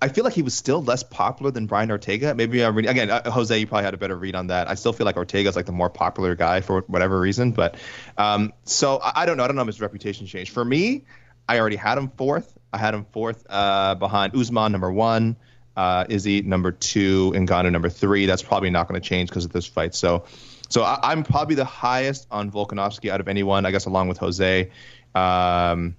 I 0.05 0.09
feel 0.09 0.23
like 0.23 0.35
he 0.35 0.43
was 0.43 0.53
still 0.53 0.83
less 0.83 1.03
popular 1.03 1.51
than 1.51 1.65
Brian 1.65 1.91
Ortega. 1.91 2.35
Maybe 2.35 2.63
I'm 2.63 2.75
reading 2.75 2.91
again. 2.91 3.11
Uh, 3.11 3.31
Jose, 3.31 3.59
you 3.59 3.67
probably 3.67 3.85
had 3.85 3.95
a 3.95 3.97
better 3.97 4.15
read 4.15 4.35
on 4.35 4.49
that. 4.49 4.69
I 4.69 4.75
still 4.75 4.93
feel 4.93 5.07
like 5.07 5.17
Ortega 5.17 5.49
is 5.49 5.57
like 5.57 5.65
the 5.65 5.73
more 5.73 5.89
popular 5.89 6.35
guy 6.35 6.61
for 6.61 6.83
whatever 6.83 7.19
reason. 7.19 7.53
But 7.53 7.77
um, 8.19 8.53
so 8.65 9.01
I, 9.03 9.23
I 9.23 9.27
don't 9.27 9.39
know. 9.39 9.45
I 9.45 9.47
don't 9.47 9.57
know 9.57 9.63
if 9.63 9.69
his 9.69 9.81
reputation 9.81 10.27
changed. 10.27 10.53
For 10.53 10.63
me, 10.63 11.07
I 11.49 11.59
already 11.59 11.77
had 11.77 11.97
him 11.97 12.11
fourth. 12.19 12.53
I 12.71 12.77
had 12.77 12.93
him 12.93 13.07
fourth 13.13 13.47
uh, 13.49 13.95
behind 13.95 14.37
Usman 14.37 14.73
number 14.73 14.93
one, 14.93 15.37
uh, 15.75 16.05
Izzy 16.07 16.43
number 16.43 16.71
two, 16.71 17.33
and 17.35 17.49
Ngannou 17.49 17.73
number 17.73 17.89
three. 17.89 18.27
That's 18.27 18.43
probably 18.43 18.69
not 18.69 18.87
going 18.87 19.01
to 19.01 19.09
change 19.09 19.31
because 19.31 19.47
of 19.47 19.53
this 19.53 19.67
fight. 19.67 19.95
So, 19.95 20.27
so 20.69 20.83
I, 20.83 21.13
am 21.13 21.23
probably 21.23 21.55
the 21.55 21.65
highest 21.65 22.27
on 22.31 22.51
Volkanovski 22.51 23.09
out 23.09 23.21
of 23.21 23.29
anyone, 23.29 23.65
I 23.65 23.71
guess, 23.71 23.87
along 23.87 24.09
with 24.09 24.19
Jose. 24.19 24.71
Um, 25.15 25.97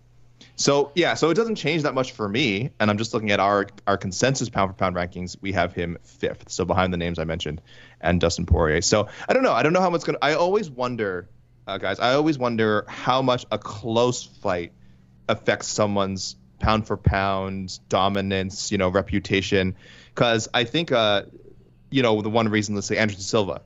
so 0.55 0.91
yeah, 0.95 1.15
so 1.15 1.29
it 1.29 1.33
doesn't 1.33 1.55
change 1.55 1.83
that 1.83 1.93
much 1.93 2.13
for 2.13 2.27
me, 2.27 2.69
and 2.79 2.89
I'm 2.89 2.97
just 2.97 3.13
looking 3.13 3.31
at 3.31 3.39
our 3.39 3.67
our 3.87 3.97
consensus 3.97 4.49
pound 4.49 4.71
for 4.71 4.75
pound 4.75 4.95
rankings. 4.95 5.35
We 5.41 5.51
have 5.51 5.73
him 5.73 5.97
fifth, 6.03 6.49
so 6.49 6.65
behind 6.65 6.93
the 6.93 6.97
names 6.97 7.19
I 7.19 7.25
mentioned, 7.25 7.61
and 7.99 8.21
Dustin 8.21 8.45
Poirier. 8.45 8.81
So 8.81 9.07
I 9.27 9.33
don't 9.33 9.43
know. 9.43 9.51
I 9.51 9.63
don't 9.63 9.73
know 9.73 9.81
how 9.81 9.89
much 9.89 10.03
gonna. 10.03 10.17
I 10.21 10.33
always 10.35 10.69
wonder, 10.69 11.29
uh, 11.67 11.77
guys. 11.77 11.99
I 11.99 12.13
always 12.13 12.37
wonder 12.37 12.85
how 12.87 13.21
much 13.21 13.45
a 13.51 13.57
close 13.57 14.23
fight 14.23 14.71
affects 15.27 15.67
someone's 15.67 16.37
pound 16.59 16.87
for 16.87 16.97
pound 16.97 17.79
dominance, 17.89 18.71
you 18.71 18.77
know, 18.77 18.89
reputation. 18.89 19.75
Because 20.13 20.47
I 20.53 20.63
think, 20.63 20.91
uh, 20.91 21.23
you 21.89 22.01
know, 22.01 22.21
the 22.21 22.29
one 22.29 22.47
reason, 22.47 22.75
let's 22.75 22.87
say 22.87 22.97
Anderson 22.97 23.21
Silva, 23.21 23.61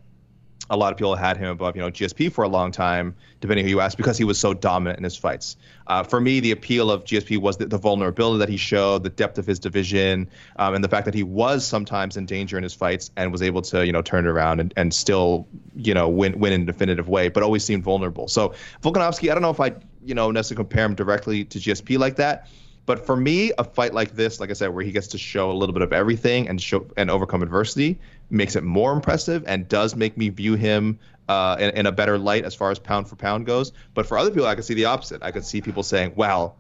a 0.70 0.78
lot 0.78 0.92
of 0.92 0.98
people 0.98 1.16
had 1.16 1.38
him 1.38 1.48
above, 1.48 1.76
you 1.76 1.82
know, 1.82 1.90
GSP 1.90 2.32
for 2.32 2.44
a 2.44 2.48
long 2.48 2.72
time, 2.72 3.16
depending 3.42 3.66
who 3.66 3.70
you 3.72 3.80
ask, 3.80 3.98
because 3.98 4.18
he 4.18 4.24
was 4.24 4.40
so 4.40 4.54
dominant 4.54 4.98
in 4.98 5.04
his 5.04 5.16
fights. 5.16 5.58
Uh, 5.88 6.04
for 6.04 6.22
me, 6.22 6.40
the 6.40 6.52
appeal 6.52 6.92
of 6.92 7.04
GSP 7.04 7.40
was 7.40 7.58
the, 7.58 7.66
the, 7.66 7.78
vulnerability 7.78 8.40
that 8.40 8.50
he 8.50 8.58
showed, 8.58 9.04
the 9.04 9.10
depth 9.10 9.40
of 9.40 9.48
his 9.48 9.58
division, 9.58 10.30
um, 10.58 10.76
and 10.76 10.84
the 10.84 10.90
fact 10.90 11.06
that 11.06 11.14
he 11.14 11.24
was 11.24 11.66
sometimes 11.66 12.18
in 12.18 12.26
danger 12.26 12.58
in 12.58 12.64
his 12.64 12.74
fights 12.74 13.10
and 13.18 13.32
was 13.32 13.42
able 13.42 13.62
to, 13.64 13.86
you 13.86 13.92
know, 13.92 14.02
turn 14.02 14.26
it 14.26 14.30
around 14.30 14.60
and, 14.60 14.74
and 14.78 14.94
still, 14.94 15.48
you 15.76 15.94
know, 15.94 16.08
win 16.08 16.40
win 16.40 16.54
in 16.54 16.62
a 16.62 16.66
definitive 16.66 17.10
way, 17.10 17.30
but 17.30 17.42
always 17.42 17.64
seemed 17.64 17.84
vulnerable. 17.84 18.28
So 18.28 18.54
Volkanovski, 18.84 19.32
I 19.32 19.34
don't 19.34 19.42
know 19.42 19.50
if 19.50 19.60
I, 19.60 19.74
you 20.04 20.14
know, 20.14 20.30
necessarily 20.30 20.64
compare 20.64 20.86
him 20.86 20.96
directly 20.96 21.46
to 21.46 21.58
GSP 21.58 21.98
like 21.98 22.16
that. 22.18 22.48
But 22.90 23.06
for 23.06 23.16
me, 23.16 23.52
a 23.60 23.64
fight 23.64 23.94
like 23.94 24.16
this, 24.16 24.40
like 24.40 24.50
I 24.50 24.54
said, 24.54 24.70
where 24.70 24.84
he 24.84 24.92
gets 24.92 25.06
to 25.10 25.20
show 25.20 25.52
a 25.52 25.54
little 25.54 25.74
bit 25.74 25.84
of 25.84 25.94
everything 25.94 26.50
and 26.50 26.60
show 26.60 26.88
and 26.98 27.12
overcome 27.12 27.44
adversity, 27.44 28.00
makes 28.30 28.56
it 28.56 28.64
more 28.64 28.94
impressive 28.94 29.44
and 29.48 29.68
does 29.68 29.96
make 29.96 30.18
me 30.18 30.30
view 30.30 30.56
him 30.56 31.00
uh, 31.28 31.58
in, 31.60 31.70
in, 31.72 31.86
a 31.86 31.92
better 31.92 32.18
light 32.18 32.44
as 32.44 32.56
far 32.56 32.72
as 32.72 32.80
pound 32.80 33.08
for 33.08 33.16
pound 33.16 33.46
goes. 33.46 33.72
But 33.94 34.06
for 34.08 34.18
other 34.18 34.32
people, 34.32 34.48
I 34.48 34.56
could 34.56 34.66
see 34.66 34.74
the 34.74 34.86
opposite. 34.86 35.22
I 35.22 35.32
could 35.32 35.46
see 35.46 35.62
people 35.62 35.84
saying, 35.84 36.14
"Well, 36.16 36.58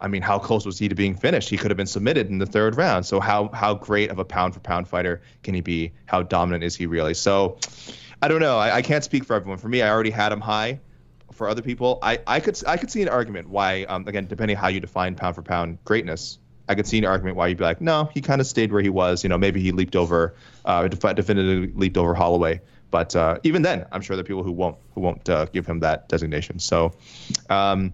I 0.00 0.08
mean, 0.08 0.22
how 0.22 0.38
close 0.38 0.64
was 0.64 0.78
he 0.78 0.88
to 0.88 0.94
being 0.94 1.14
finished? 1.14 1.48
He 1.48 1.56
could 1.56 1.70
have 1.70 1.76
been 1.76 1.86
submitted 1.86 2.28
in 2.28 2.38
the 2.38 2.46
third 2.46 2.76
round. 2.76 3.04
So 3.04 3.18
how 3.18 3.48
how 3.48 3.74
great 3.74 4.10
of 4.10 4.18
a 4.18 4.24
pound 4.24 4.54
for 4.54 4.60
pound 4.60 4.86
fighter 4.86 5.22
can 5.42 5.54
he 5.54 5.60
be? 5.60 5.92
How 6.06 6.22
dominant 6.22 6.62
is 6.64 6.76
he 6.76 6.86
really?" 6.86 7.14
So 7.14 7.58
I 8.20 8.28
don't 8.28 8.40
know. 8.40 8.58
I, 8.58 8.76
I 8.76 8.82
can't 8.82 9.02
speak 9.02 9.24
for 9.24 9.34
everyone. 9.34 9.58
For 9.58 9.68
me, 9.68 9.82
I 9.82 9.90
already 9.90 10.10
had 10.10 10.30
him 10.30 10.40
high 10.40 10.78
for 11.32 11.48
other 11.48 11.62
people, 11.62 11.98
I, 12.02 12.20
I 12.26 12.40
could 12.40 12.60
I 12.66 12.76
could 12.76 12.90
see 12.90 13.02
an 13.02 13.08
argument 13.08 13.48
why 13.48 13.84
um, 13.84 14.06
again 14.06 14.26
depending 14.26 14.56
how 14.56 14.68
you 14.68 14.80
define 14.80 15.14
pound 15.14 15.34
for 15.34 15.42
pound 15.42 15.78
greatness, 15.84 16.38
I 16.68 16.74
could 16.74 16.86
see 16.86 16.98
an 16.98 17.04
argument 17.04 17.36
why 17.36 17.48
you'd 17.48 17.58
be 17.58 17.64
like, 17.64 17.80
no, 17.80 18.08
he 18.14 18.20
kind 18.20 18.40
of 18.40 18.46
stayed 18.46 18.72
where 18.72 18.82
he 18.82 18.88
was. 18.88 19.22
You 19.22 19.28
know, 19.28 19.38
maybe 19.38 19.60
he 19.60 19.72
leaped 19.72 19.96
over, 19.96 20.34
uh, 20.64 20.86
definitively 20.88 21.72
leaped 21.74 21.96
over 21.96 22.14
Holloway. 22.14 22.60
But 22.90 23.16
uh, 23.16 23.38
even 23.42 23.62
then, 23.62 23.86
I'm 23.90 24.02
sure 24.02 24.16
there 24.16 24.22
are 24.22 24.24
people 24.24 24.42
who 24.42 24.52
won't 24.52 24.76
who 24.94 25.00
won't 25.00 25.28
uh, 25.28 25.46
give 25.46 25.66
him 25.66 25.80
that 25.80 26.08
designation. 26.08 26.58
So, 26.58 26.92
um, 27.48 27.92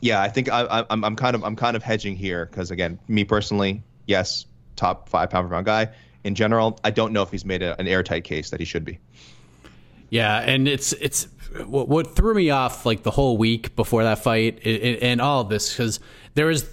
yeah, 0.00 0.22
I 0.22 0.28
think 0.28 0.48
I, 0.50 0.84
I'm 0.88 1.04
I'm 1.04 1.14
kind 1.14 1.36
of 1.36 1.44
I'm 1.44 1.56
kind 1.56 1.76
of 1.76 1.82
hedging 1.82 2.16
here 2.16 2.46
because 2.46 2.70
again, 2.70 2.98
me 3.06 3.24
personally, 3.24 3.82
yes, 4.06 4.46
top 4.76 5.08
five 5.08 5.30
pound 5.30 5.46
for 5.46 5.54
pound 5.54 5.66
guy. 5.66 5.90
in 6.24 6.34
general, 6.34 6.80
I 6.82 6.90
don't 6.90 7.12
know 7.12 7.22
if 7.22 7.30
he's 7.30 7.44
made 7.44 7.62
a, 7.62 7.78
an 7.78 7.86
airtight 7.86 8.24
case 8.24 8.50
that 8.50 8.60
he 8.60 8.66
should 8.66 8.84
be. 8.84 8.98
Yeah, 10.08 10.38
and 10.38 10.66
it's 10.66 10.92
it's 10.94 11.28
what, 11.66 11.88
what 11.88 12.16
threw 12.16 12.34
me 12.34 12.50
off 12.50 12.86
like 12.86 13.02
the 13.02 13.10
whole 13.10 13.36
week 13.36 13.76
before 13.76 14.04
that 14.04 14.18
fight 14.18 14.58
it, 14.62 15.02
and 15.02 15.20
all 15.20 15.42
of 15.42 15.50
this 15.50 15.70
because 15.70 16.00
there 16.34 16.46
was 16.46 16.64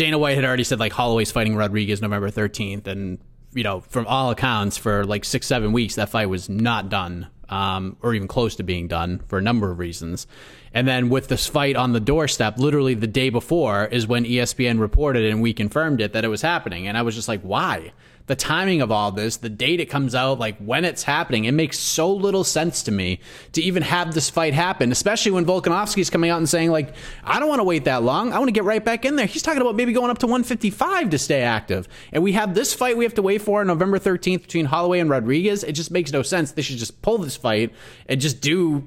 Dana 0.00 0.16
White 0.16 0.36
had 0.36 0.46
already 0.46 0.64
said 0.64 0.80
like 0.80 0.94
Holloway's 0.94 1.30
fighting 1.30 1.56
Rodriguez 1.56 2.00
November 2.00 2.30
thirteenth, 2.30 2.86
and 2.86 3.18
you 3.52 3.62
know 3.62 3.80
from 3.80 4.06
all 4.06 4.30
accounts 4.30 4.78
for 4.78 5.04
like 5.04 5.26
six 5.26 5.46
seven 5.46 5.72
weeks 5.72 5.96
that 5.96 6.08
fight 6.08 6.30
was 6.30 6.48
not 6.48 6.88
done 6.88 7.26
um, 7.50 7.98
or 8.00 8.14
even 8.14 8.26
close 8.26 8.56
to 8.56 8.62
being 8.62 8.88
done 8.88 9.20
for 9.28 9.36
a 9.36 9.42
number 9.42 9.70
of 9.70 9.78
reasons. 9.78 10.26
And 10.72 10.88
then 10.88 11.10
with 11.10 11.28
this 11.28 11.46
fight 11.46 11.76
on 11.76 11.92
the 11.92 12.00
doorstep, 12.00 12.56
literally 12.56 12.94
the 12.94 13.06
day 13.06 13.28
before 13.28 13.84
is 13.84 14.06
when 14.06 14.24
ESPN 14.24 14.80
reported 14.80 15.26
and 15.26 15.42
we 15.42 15.52
confirmed 15.52 16.00
it 16.00 16.14
that 16.14 16.24
it 16.24 16.28
was 16.28 16.40
happening. 16.40 16.88
And 16.88 16.96
I 16.96 17.02
was 17.02 17.14
just 17.14 17.28
like, 17.28 17.42
why? 17.42 17.92
The 18.30 18.36
timing 18.36 18.80
of 18.80 18.92
all 18.92 19.10
this, 19.10 19.38
the 19.38 19.48
date 19.48 19.80
it 19.80 19.86
comes 19.86 20.14
out, 20.14 20.38
like 20.38 20.56
when 20.58 20.84
it's 20.84 21.02
happening, 21.02 21.46
it 21.46 21.52
makes 21.52 21.80
so 21.80 22.14
little 22.14 22.44
sense 22.44 22.84
to 22.84 22.92
me 22.92 23.18
to 23.54 23.60
even 23.60 23.82
have 23.82 24.14
this 24.14 24.30
fight 24.30 24.54
happen, 24.54 24.92
especially 24.92 25.32
when 25.32 25.44
Volkanovski's 25.44 26.10
coming 26.10 26.30
out 26.30 26.38
and 26.38 26.48
saying, 26.48 26.70
like, 26.70 26.94
I 27.24 27.40
don't 27.40 27.48
want 27.48 27.58
to 27.58 27.64
wait 27.64 27.86
that 27.86 28.04
long. 28.04 28.32
I 28.32 28.38
want 28.38 28.46
to 28.46 28.52
get 28.52 28.62
right 28.62 28.84
back 28.84 29.04
in 29.04 29.16
there. 29.16 29.26
He's 29.26 29.42
talking 29.42 29.60
about 29.60 29.74
maybe 29.74 29.92
going 29.92 30.12
up 30.12 30.18
to 30.18 30.28
155 30.28 31.10
to 31.10 31.18
stay 31.18 31.42
active. 31.42 31.88
And 32.12 32.22
we 32.22 32.30
have 32.34 32.54
this 32.54 32.72
fight 32.72 32.96
we 32.96 33.02
have 33.02 33.14
to 33.14 33.22
wait 33.22 33.42
for 33.42 33.62
on 33.62 33.66
November 33.66 33.98
13th 33.98 34.42
between 34.42 34.66
Holloway 34.66 35.00
and 35.00 35.10
Rodriguez. 35.10 35.64
It 35.64 35.72
just 35.72 35.90
makes 35.90 36.12
no 36.12 36.22
sense. 36.22 36.52
They 36.52 36.62
should 36.62 36.78
just 36.78 37.02
pull 37.02 37.18
this 37.18 37.34
fight 37.36 37.74
and 38.06 38.20
just 38.20 38.40
do 38.40 38.86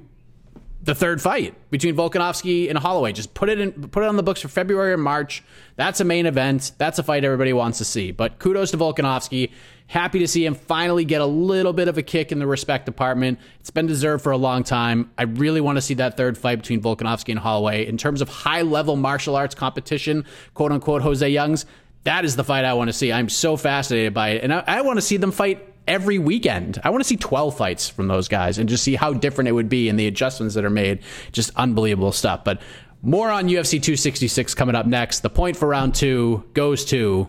the 0.84 0.94
third 0.94 1.22
fight 1.22 1.54
between 1.70 1.96
Volkanovski 1.96 2.68
and 2.68 2.76
Holloway. 2.76 3.12
Just 3.12 3.32
put 3.32 3.48
it 3.48 3.58
in, 3.58 3.72
put 3.88 4.02
it 4.02 4.06
on 4.06 4.16
the 4.16 4.22
books 4.22 4.42
for 4.42 4.48
February 4.48 4.92
or 4.92 4.98
March. 4.98 5.42
That's 5.76 6.00
a 6.00 6.04
main 6.04 6.26
event. 6.26 6.72
That's 6.76 6.98
a 6.98 7.02
fight 7.02 7.24
everybody 7.24 7.54
wants 7.54 7.78
to 7.78 7.86
see. 7.86 8.12
But 8.12 8.38
kudos 8.38 8.70
to 8.72 8.76
Volkanovski. 8.76 9.50
Happy 9.86 10.18
to 10.18 10.28
see 10.28 10.44
him 10.44 10.54
finally 10.54 11.04
get 11.04 11.22
a 11.22 11.26
little 11.26 11.72
bit 11.72 11.88
of 11.88 11.96
a 11.96 12.02
kick 12.02 12.32
in 12.32 12.38
the 12.38 12.46
respect 12.46 12.84
department. 12.84 13.38
It's 13.60 13.70
been 13.70 13.86
deserved 13.86 14.22
for 14.22 14.32
a 14.32 14.36
long 14.36 14.62
time. 14.62 15.10
I 15.16 15.22
really 15.24 15.60
want 15.60 15.76
to 15.76 15.82
see 15.82 15.94
that 15.94 16.18
third 16.18 16.36
fight 16.36 16.56
between 16.56 16.82
Volkanovski 16.82 17.30
and 17.30 17.38
Holloway. 17.38 17.86
In 17.86 17.96
terms 17.96 18.20
of 18.20 18.28
high 18.28 18.62
level 18.62 18.96
martial 18.96 19.36
arts 19.36 19.54
competition, 19.54 20.26
quote 20.52 20.72
unquote, 20.72 21.00
Jose 21.00 21.26
Youngs, 21.28 21.64
that 22.04 22.26
is 22.26 22.36
the 22.36 22.44
fight 22.44 22.66
I 22.66 22.74
want 22.74 22.88
to 22.88 22.92
see. 22.92 23.10
I'm 23.10 23.30
so 23.30 23.56
fascinated 23.56 24.12
by 24.12 24.30
it. 24.30 24.44
And 24.44 24.52
I, 24.52 24.64
I 24.66 24.80
want 24.82 24.98
to 24.98 25.02
see 25.02 25.16
them 25.16 25.32
fight 25.32 25.73
every 25.86 26.18
weekend. 26.18 26.80
I 26.84 26.90
want 26.90 27.02
to 27.02 27.08
see 27.08 27.16
12 27.16 27.56
fights 27.56 27.88
from 27.88 28.08
those 28.08 28.28
guys 28.28 28.58
and 28.58 28.68
just 28.68 28.82
see 28.82 28.94
how 28.94 29.12
different 29.12 29.48
it 29.48 29.52
would 29.52 29.68
be 29.68 29.88
and 29.88 29.98
the 29.98 30.06
adjustments 30.06 30.54
that 30.54 30.64
are 30.64 30.70
made. 30.70 31.00
Just 31.32 31.50
unbelievable 31.56 32.12
stuff. 32.12 32.44
But 32.44 32.60
more 33.02 33.30
on 33.30 33.48
UFC 33.48 33.72
266 33.72 34.54
coming 34.54 34.74
up 34.74 34.86
next. 34.86 35.20
The 35.20 35.30
point 35.30 35.56
for 35.56 35.68
round 35.68 35.94
two 35.94 36.44
goes 36.54 36.84
to 36.86 37.28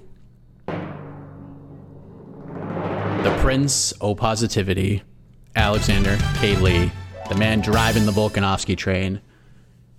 the 3.25 3.37
Prince 3.41 3.93
O 4.01 4.15
Positivity, 4.15 5.03
Alexander 5.55 6.17
K. 6.35 6.55
Lee, 6.55 6.91
the 7.27 7.35
man 7.35 7.59
driving 7.59 8.05
the 8.05 8.11
Volkanovski 8.11 8.77
train 8.77 9.21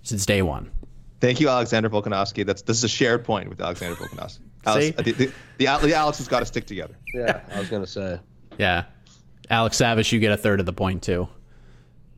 since 0.01 0.25
day 0.25 0.41
one. 0.41 0.71
Thank 1.19 1.39
you, 1.39 1.49
Alexander 1.49 1.89
Volkanovski. 1.89 2.45
That's 2.45 2.61
this 2.61 2.77
is 2.77 2.83
a 2.83 2.87
shared 2.87 3.25
point 3.25 3.49
with 3.49 3.59
Alexander 3.59 3.95
Volkanovski. 3.95 4.39
Alex, 4.65 4.95
the, 4.97 5.03
the, 5.03 5.31
the, 5.57 5.77
the 5.81 5.93
Alex 5.93 6.17
has 6.17 6.27
got 6.27 6.39
to 6.39 6.45
stick 6.45 6.65
together. 6.65 6.95
Yeah, 7.13 7.41
I 7.53 7.59
was 7.59 7.69
gonna 7.69 7.87
say. 7.87 8.19
Yeah. 8.57 8.85
Alex 9.49 9.77
Savage, 9.77 10.11
you 10.11 10.19
get 10.19 10.31
a 10.31 10.37
third 10.37 10.59
of 10.59 10.65
the 10.65 10.73
point 10.73 11.03
too. 11.03 11.27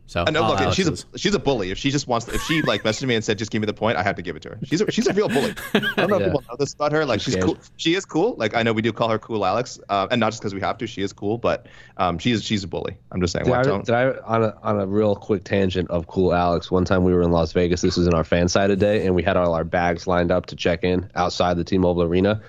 So 0.08 0.24
I 0.26 0.32
know. 0.32 0.42
all 0.42 0.50
Look, 0.56 0.74
she's 0.74 0.88
Alex's. 0.88 1.06
a 1.14 1.18
she's 1.20 1.36
a 1.36 1.40
bully. 1.40 1.70
If 1.70 1.78
she 1.78 1.92
just 1.92 2.08
wants, 2.08 2.28
if 2.28 2.42
she 2.42 2.64
like 2.64 2.82
messaged 2.82 3.06
me 3.06 3.14
and 3.14 3.24
said, 3.24 3.38
"Just 3.38 3.52
give 3.52 3.62
me 3.62 3.68
the 3.68 3.76
point," 3.76 3.96
I 3.96 4.02
have 4.02 4.16
to 4.16 4.24
give 4.24 4.36
it 4.36 4.42
to 4.42 4.50
her. 4.50 4.60
She's 4.64 4.82
a, 4.82 4.90
she's 4.90 5.06
a 5.06 5.14
real 5.14 5.30
bully. 5.30 5.54
I 5.76 5.80
don't 5.98 6.10
know 6.10 6.18
if 6.18 6.24
people 6.24 6.44
know 6.50 6.56
this 6.58 6.74
about 6.74 6.92
her. 6.94 7.06
Like 7.06 7.22
she's 7.22 7.36
Okay. 7.36 7.46
cool. 7.46 7.60
She 7.78 7.94
is 7.94 8.06
cool. 8.06 8.34
Like 8.36 8.56
I 8.56 8.64
know 8.64 8.74
we 8.74 8.82
do 8.82 8.92
call 8.92 9.10
her 9.10 9.20
Cool 9.20 9.46
Alex, 9.46 9.80
uh, 9.88 10.08
and 10.10 10.20
not 10.20 10.32
just 10.32 10.42
because 10.42 10.56
we 10.56 10.62
have 10.62 10.80
to. 10.80 10.88
She 10.88 11.04
is 11.04 11.14
cool, 11.14 11.38
but 11.38 11.68
um, 11.98 12.18
she's 12.18 12.44
she's 12.44 12.64
a 12.64 12.68
bully. 12.68 12.98
I'm 13.12 13.22
just 13.22 13.34
saying. 13.34 13.46
Did 13.46 13.52
Like, 13.52 13.60
I, 13.60 13.64
don't. 13.70 13.86
did 13.86 13.94
I 13.94 14.06
on 14.26 14.44
a 14.46 14.58
on 14.64 14.80
a 14.80 14.88
real 14.88 15.16
quick 15.16 15.44
tangent 15.44 15.92
of 15.92 16.08
cool 16.08 16.34
Alex? 16.34 16.72
One 16.72 16.86
time 16.86 17.04
we 17.04 17.14
were 17.14 17.22
in 17.22 17.30
Las 17.32 17.52
Vegas. 17.52 17.82
This 17.82 17.96
was 17.96 18.08
in 18.08 18.16
our 18.16 18.24
FanSided 18.24 18.80
day, 18.80 19.06
and 19.06 19.14
we 19.14 19.22
had 19.22 19.38
all 19.38 19.54
our 19.54 19.64
bags 19.64 20.08
lined 20.08 20.32
up 20.32 20.48
to 20.48 20.56
check 20.56 20.84
in 20.84 21.08
outside 21.14 21.56
the 21.56 21.64
T-Mobile 21.64 22.02
Arena, 22.02 22.42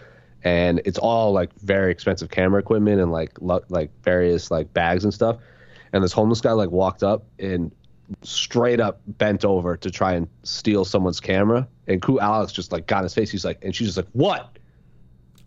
and 0.42 0.80
it's 0.84 0.98
all 0.98 1.32
like 1.32 1.52
very 1.60 1.92
expensive 1.92 2.30
camera 2.30 2.60
equipment 2.60 3.00
and 3.00 3.12
like 3.12 3.40
lu- 3.40 3.62
like 3.68 3.90
various 4.02 4.50
like 4.50 4.72
bags 4.72 5.04
and 5.04 5.12
stuff. 5.12 5.38
And 5.92 6.02
this 6.02 6.12
homeless 6.12 6.40
guy 6.40 6.52
like 6.52 6.70
walked 6.70 7.02
up 7.02 7.24
and 7.38 7.72
straight 8.22 8.80
up 8.80 9.00
bent 9.06 9.44
over 9.44 9.76
to 9.76 9.90
try 9.90 10.14
and 10.14 10.28
steal 10.42 10.84
someone's 10.84 11.20
camera, 11.20 11.66
and 11.86 12.00
cool 12.02 12.20
Alex 12.20 12.52
just 12.52 12.72
like 12.72 12.86
got 12.86 12.98
in 12.98 13.04
his 13.04 13.14
face. 13.14 13.30
He's 13.30 13.44
like, 13.44 13.64
and 13.64 13.74
she's 13.74 13.88
just 13.88 13.96
like, 13.96 14.08
what? 14.12 14.58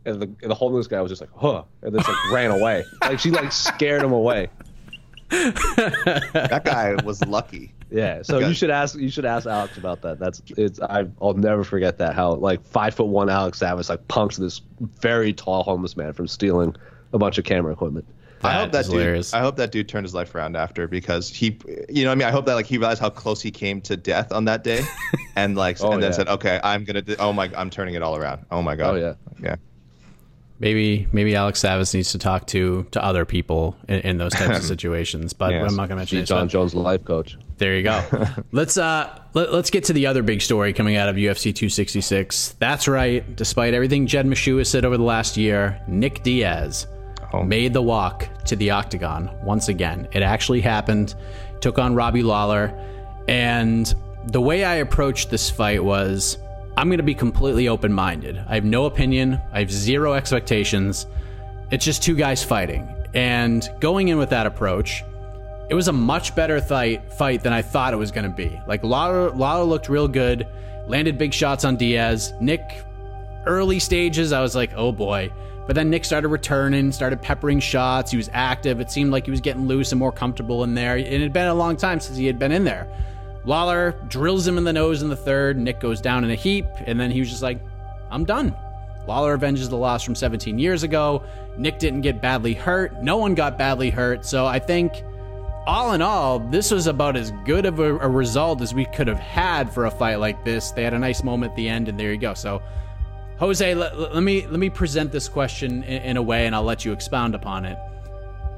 And 0.06 0.22
the, 0.22 0.26
and 0.42 0.52
the 0.52 0.56
homeless 0.56 0.88
guy 0.88 1.02
was 1.02 1.12
just 1.12 1.22
like, 1.22 1.30
huh, 1.36 1.64
and 1.82 1.96
just 1.96 2.08
like 2.08 2.32
ran 2.32 2.52
away. 2.52 2.84
Like 3.02 3.20
she 3.20 3.32
like 3.32 3.52
scared 3.52 4.04
him 4.04 4.12
away. 4.12 4.50
that 5.30 6.62
guy 6.66 6.96
was 7.04 7.24
lucky. 7.26 7.74
Yeah, 7.94 8.22
so 8.24 8.38
Okay. 8.38 8.48
you 8.48 8.54
should 8.54 8.72
ask 8.72 8.98
you 8.98 9.10
should 9.10 9.26
ask 9.26 9.46
Alex 9.46 9.78
about 9.78 10.02
that. 10.02 10.20
That's 10.20 10.42
it's 10.58 10.82
I 10.82 11.06
I'll 11.22 11.34
never 11.36 11.64
forget 11.64 12.00
that 12.00 12.16
how 12.16 12.34
like 12.34 12.66
five 12.66 12.94
foot 12.96 13.08
one 13.08 13.30
Alex 13.30 13.60
Savage 13.60 13.88
like 13.88 14.08
punks 14.08 14.36
this 14.38 14.62
very 15.00 15.32
tall 15.32 15.64
homeless 15.64 15.96
man 15.96 16.12
from 16.14 16.28
stealing 16.28 16.76
a 17.14 17.18
bunch 17.20 17.38
of 17.38 17.46
camera 17.46 17.72
equipment. 17.72 18.06
I 18.46 18.56
hope 18.56 18.62
That 18.64 18.72
that 18.74 18.80
is 18.82 18.88
dude. 18.88 19.00
hilarious. 19.00 19.34
I 19.34 19.40
hope 19.40 19.56
that 19.56 19.72
dude 19.72 19.88
turned 19.88 20.04
his 20.06 20.14
life 20.14 20.36
around 20.36 20.58
after 20.58 20.86
because 20.86 21.30
he, 21.30 21.58
you 21.88 22.04
know, 22.04 22.10
what 22.10 22.14
I 22.14 22.16
mean, 22.16 22.28
I 22.28 22.32
hope 22.32 22.46
that 22.48 22.56
like 22.56 22.66
he 22.66 22.78
realized 22.78 23.00
how 23.00 23.10
close 23.10 23.42
he 23.42 23.52
came 23.52 23.80
to 23.82 23.96
death 23.96 24.34
on 24.34 24.44
that 24.46 24.66
day, 24.66 24.82
and 25.38 25.56
like, 25.56 25.78
Oh, 25.82 25.94
and 25.94 26.04
then 26.04 26.12
yeah. 26.12 26.18
said, 26.18 26.28
okay, 26.28 26.60
I'm 26.62 26.84
gonna, 26.84 27.02
do, 27.04 27.16
oh 27.20 27.32
my, 27.32 27.50
I'm 27.56 27.70
turning 27.70 27.96
it 27.96 28.02
all 28.02 28.18
around. 28.18 28.46
Oh 28.52 28.62
my 28.62 28.76
god. 28.76 28.96
Oh, 28.96 28.98
yeah. 28.98 29.14
yeah. 29.42 29.56
Maybe 30.60 31.08
maybe 31.12 31.36
Alex 31.36 31.60
Savage 31.60 31.94
needs 31.94 32.12
to 32.14 32.18
talk 32.20 32.48
to 32.48 32.86
to 32.92 33.04
other 33.04 33.26
people 33.26 33.76
in, 33.88 34.00
in 34.02 34.18
those 34.18 34.34
types 34.34 34.58
of 34.58 34.64
situations. 34.74 35.34
But 35.34 35.52
Yes. 35.52 35.70
I'm 35.70 35.76
not 35.76 35.88
going 35.90 35.96
to 35.96 35.96
mention 35.98 36.20
it. 36.20 36.26
Jon 36.26 36.48
Jones, 36.48 36.74
life 36.76 37.04
coach. 37.04 37.38
There 37.64 37.78
you 37.78 37.84
go. 37.84 38.04
let's 38.52 38.78
uh 38.78 39.22
let, 39.34 39.54
let's 39.54 39.70
get 39.70 39.86
to 39.86 39.94
the 39.94 40.08
other 40.08 40.22
big 40.22 40.42
story 40.42 40.74
coming 40.74 40.98
out 40.98 41.08
of 41.08 41.16
UFC 41.16 41.56
266. 41.56 42.56
That's 42.60 42.90
right. 42.90 43.24
Despite 43.38 43.74
everything 43.74 44.06
Jed 44.06 44.26
has 44.26 44.70
said 44.70 44.84
over 44.84 44.98
the 44.98 45.04
last 45.04 45.38
year, 45.38 45.82
Nick 45.88 46.24
Diaz 46.24 46.88
Oh. 47.32 47.42
made 47.42 47.72
the 47.72 47.82
walk 47.82 48.28
to 48.48 48.58
the 48.58 48.72
octagon 48.72 49.32
once 49.46 49.70
again. 49.70 50.10
It 50.12 50.24
actually 50.24 50.60
happened. 50.60 51.16
Took 51.62 51.80
on 51.80 51.96
Robbie 51.96 52.22
Lawler, 52.22 52.74
and 53.30 53.94
the 54.28 54.42
way 54.42 54.66
I 54.66 54.76
approached 54.76 55.30
this 55.30 55.50
fight 55.50 55.82
was 55.82 56.38
I'm 56.76 56.90
going 56.90 56.98
to 56.98 57.04
be 57.04 57.16
completely 57.16 57.70
open 57.70 57.94
minded. 57.94 58.44
I 58.46 58.56
have 58.56 58.66
no 58.66 58.88
opinion. 58.88 59.40
I 59.54 59.60
have 59.60 59.72
zero 59.72 60.16
expectations. 60.16 61.08
It's 61.72 61.86
just 61.86 62.04
two 62.04 62.16
guys 62.18 62.44
fighting. 62.44 62.94
And 63.14 63.68
going 63.80 64.10
in 64.10 64.18
with 64.18 64.32
that 64.32 64.48
approach, 64.48 65.02
it 65.70 65.76
was 65.76 65.88
a 65.88 65.94
much 65.94 66.36
better 66.36 66.62
fight 66.62 67.12
fight 67.14 67.42
than 67.42 67.54
I 67.54 67.62
thought 67.62 67.94
it 67.94 67.98
was 67.98 68.12
going 68.12 68.30
to 68.30 68.36
be. 68.36 68.60
Like 68.68 68.84
Lawler 68.84 69.64
looked 69.64 69.90
real 69.90 70.08
good, 70.08 70.48
landed 70.88 71.18
big 71.18 71.34
shots 71.34 71.66
on 71.66 71.78
Diaz. 71.78 72.34
Nick, 72.42 72.84
early 73.46 73.80
stages, 73.80 74.34
I 74.34 74.42
was 74.42 74.56
like, 74.56 74.72
oh 74.76 74.92
boy. 74.92 75.32
But 75.66 75.76
then 75.76 75.90
Nick 75.90 76.04
started 76.04 76.28
returning, 76.28 76.92
started 76.92 77.22
peppering 77.22 77.62
shots. 77.62 78.12
He 78.12 78.18
was 78.18 78.30
active. 78.34 78.82
It 78.82 78.92
seemed 78.92 79.12
like 79.12 79.26
he 79.26 79.32
was 79.32 79.40
getting 79.40 79.66
loose 79.66 79.94
and 79.94 80.00
more 80.00 80.12
comfortable 80.12 80.64
in 80.66 80.74
there. 80.74 80.98
It 80.98 81.22
had 81.22 81.32
been 81.32 81.48
a 81.48 81.54
long 81.54 81.78
time 81.78 82.02
since 82.02 82.18
he 82.18 82.26
had 82.26 82.38
been 82.38 82.52
in 82.52 82.66
there. 82.66 82.88
Lawler 83.46 83.96
drills 84.10 84.46
him 84.46 84.58
in 84.58 84.66
the 84.66 84.74
nose 84.74 85.02
in 85.02 85.10
the 85.10 85.16
third. 85.16 85.58
Nick 85.58 85.80
goes 85.80 86.02
down 86.02 86.24
in 86.26 86.32
a 86.32 86.36
heap, 86.36 86.66
and 86.86 87.00
then 87.00 87.12
he 87.12 87.20
was 87.22 87.30
just 87.30 87.42
like, 87.42 87.60
I'm 88.12 88.26
done. 88.26 88.56
Lawler 89.08 89.34
avenges 89.34 89.70
the 89.70 89.78
loss 89.78 90.04
from 90.04 90.16
17 90.16 90.60
years 90.60 90.84
ago. 90.84 91.24
Nick 91.58 91.80
didn't 91.80 92.02
get 92.02 92.22
badly 92.22 92.54
hurt. 92.54 93.02
No 93.02 93.18
one 93.18 93.36
got 93.36 93.58
badly 93.58 93.90
hurt. 93.90 94.26
So 94.26 94.46
I 94.46 94.60
think, 94.60 95.04
all 95.66 95.94
in 95.94 96.02
all, 96.02 96.40
this 96.40 96.72
was 96.72 96.88
about 96.88 97.16
as 97.16 97.32
good 97.46 97.66
of 97.66 97.80
a, 97.80 97.98
a 97.98 98.10
result 98.10 98.62
as 98.62 98.74
we 98.74 98.86
could 98.86 99.08
have 99.08 99.20
had 99.20 99.72
for 99.72 99.86
a 99.86 99.92
fight 99.92 100.16
like 100.16 100.44
this. 100.44 100.72
They 100.72 100.84
had 100.84 100.94
a 100.94 101.00
nice 101.00 101.24
moment 101.24 101.52
at 101.52 101.56
the 101.56 101.70
end, 101.70 101.88
and 101.88 102.00
there 102.00 102.12
you 102.12 102.18
go. 102.18 102.34
So, 102.34 102.62
Jose, 103.40 103.74
let, 103.74 103.98
let 103.98 104.24
me 104.24 104.46
let 104.48 104.60
me 104.60 104.70
present 104.70 105.12
this 105.12 105.28
question 105.28 105.84
in, 105.84 106.02
in 106.04 106.18
a 106.18 106.22
way, 106.22 106.46
and 106.46 106.56
I'll 106.56 106.64
let 106.64 106.86
you 106.86 106.92
expound 106.92 107.36
upon 107.36 107.66
it. 107.66 107.78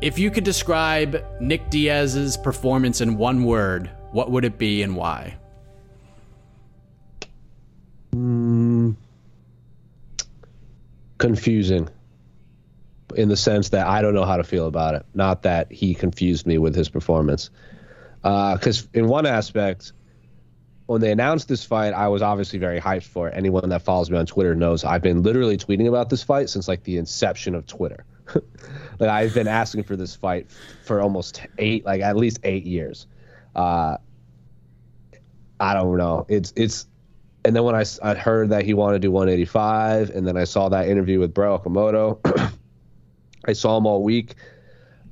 If 0.02 0.20
you 0.20 0.30
could 0.30 0.44
describe 0.44 1.24
Nick 1.40 1.70
Diaz's 1.70 2.38
performance 2.38 3.02
in 3.02 3.18
one 3.18 3.44
word, 3.44 3.90
what 4.12 4.32
would 4.32 4.44
it 4.44 4.58
be 4.58 4.84
and 4.84 4.96
why? 4.96 5.38
Hmm. 8.14 8.92
Confusing. 11.18 11.90
In 13.16 13.30
the 13.30 13.38
sense 13.38 13.70
that 13.70 13.88
I 13.88 14.02
don't 14.02 14.14
know 14.14 14.26
how 14.26 14.38
to 14.38 14.44
feel 14.44 14.68
about 14.68 14.96
it. 14.96 15.06
Not 15.14 15.44
that 15.44 15.72
he 15.72 15.96
confused 15.96 16.46
me 16.46 16.58
with 16.58 16.76
his 16.76 16.90
performance. 16.90 17.50
Because 18.22 18.88
in 18.94 19.08
one 19.08 19.26
aspect, 19.26 19.94
when 20.88 21.02
they 21.02 21.12
announced 21.12 21.48
this 21.48 21.64
fight, 21.66 21.94
I 21.94 22.08
was 22.08 22.22
obviously 22.22 22.60
very 22.60 22.80
hyped 22.80 23.06
for 23.06 23.28
it. 23.28 23.34
Anyone 23.36 23.70
that 23.70 23.82
follows 23.82 24.10
me 24.12 24.18
on 24.18 24.26
Twitter 24.26 24.56
knows 24.56 24.84
I've 24.84 25.02
been 25.02 25.24
literally 25.24 25.58
tweeting 25.58 25.88
about 25.88 26.10
this 26.10 26.24
fight 26.24 26.50
since 26.50 26.68
like 26.68 26.84
the 26.84 26.98
inception 26.98 27.56
of 27.56 27.66
Twitter. 27.66 28.06
like 29.00 29.10
I've 29.10 29.34
been 29.34 29.48
asking 29.48 29.84
for 29.84 29.96
this 29.96 30.16
fight 30.16 30.52
for 30.84 31.02
almost 31.02 31.42
eight, 31.58 31.86
like 31.86 32.02
at 32.02 32.16
least 32.16 32.40
eight 32.44 32.66
years. 32.66 33.08
Uh, 33.56 33.98
I 35.60 35.74
don't 35.74 35.98
know. 35.98 36.26
It's 36.28 36.54
it's, 36.56 36.88
and 37.44 37.56
then 37.56 37.64
when 37.64 37.76
I 37.76 38.14
heard 38.16 38.50
that 38.50 38.66
he 38.66 38.74
wanted 38.74 39.02
to 39.02 39.08
do 39.08 39.12
185, 39.12 40.10
and 40.10 40.28
then 40.28 40.36
I 40.36 40.44
saw 40.46 40.70
that 40.70 40.88
interview 40.88 41.20
with 41.20 41.34
Brett 41.34 41.62
Okamoto, 41.62 42.20
I 43.48 43.54
saw 43.54 43.78
him 43.78 43.86
all 43.86 44.04
week. 44.04 44.36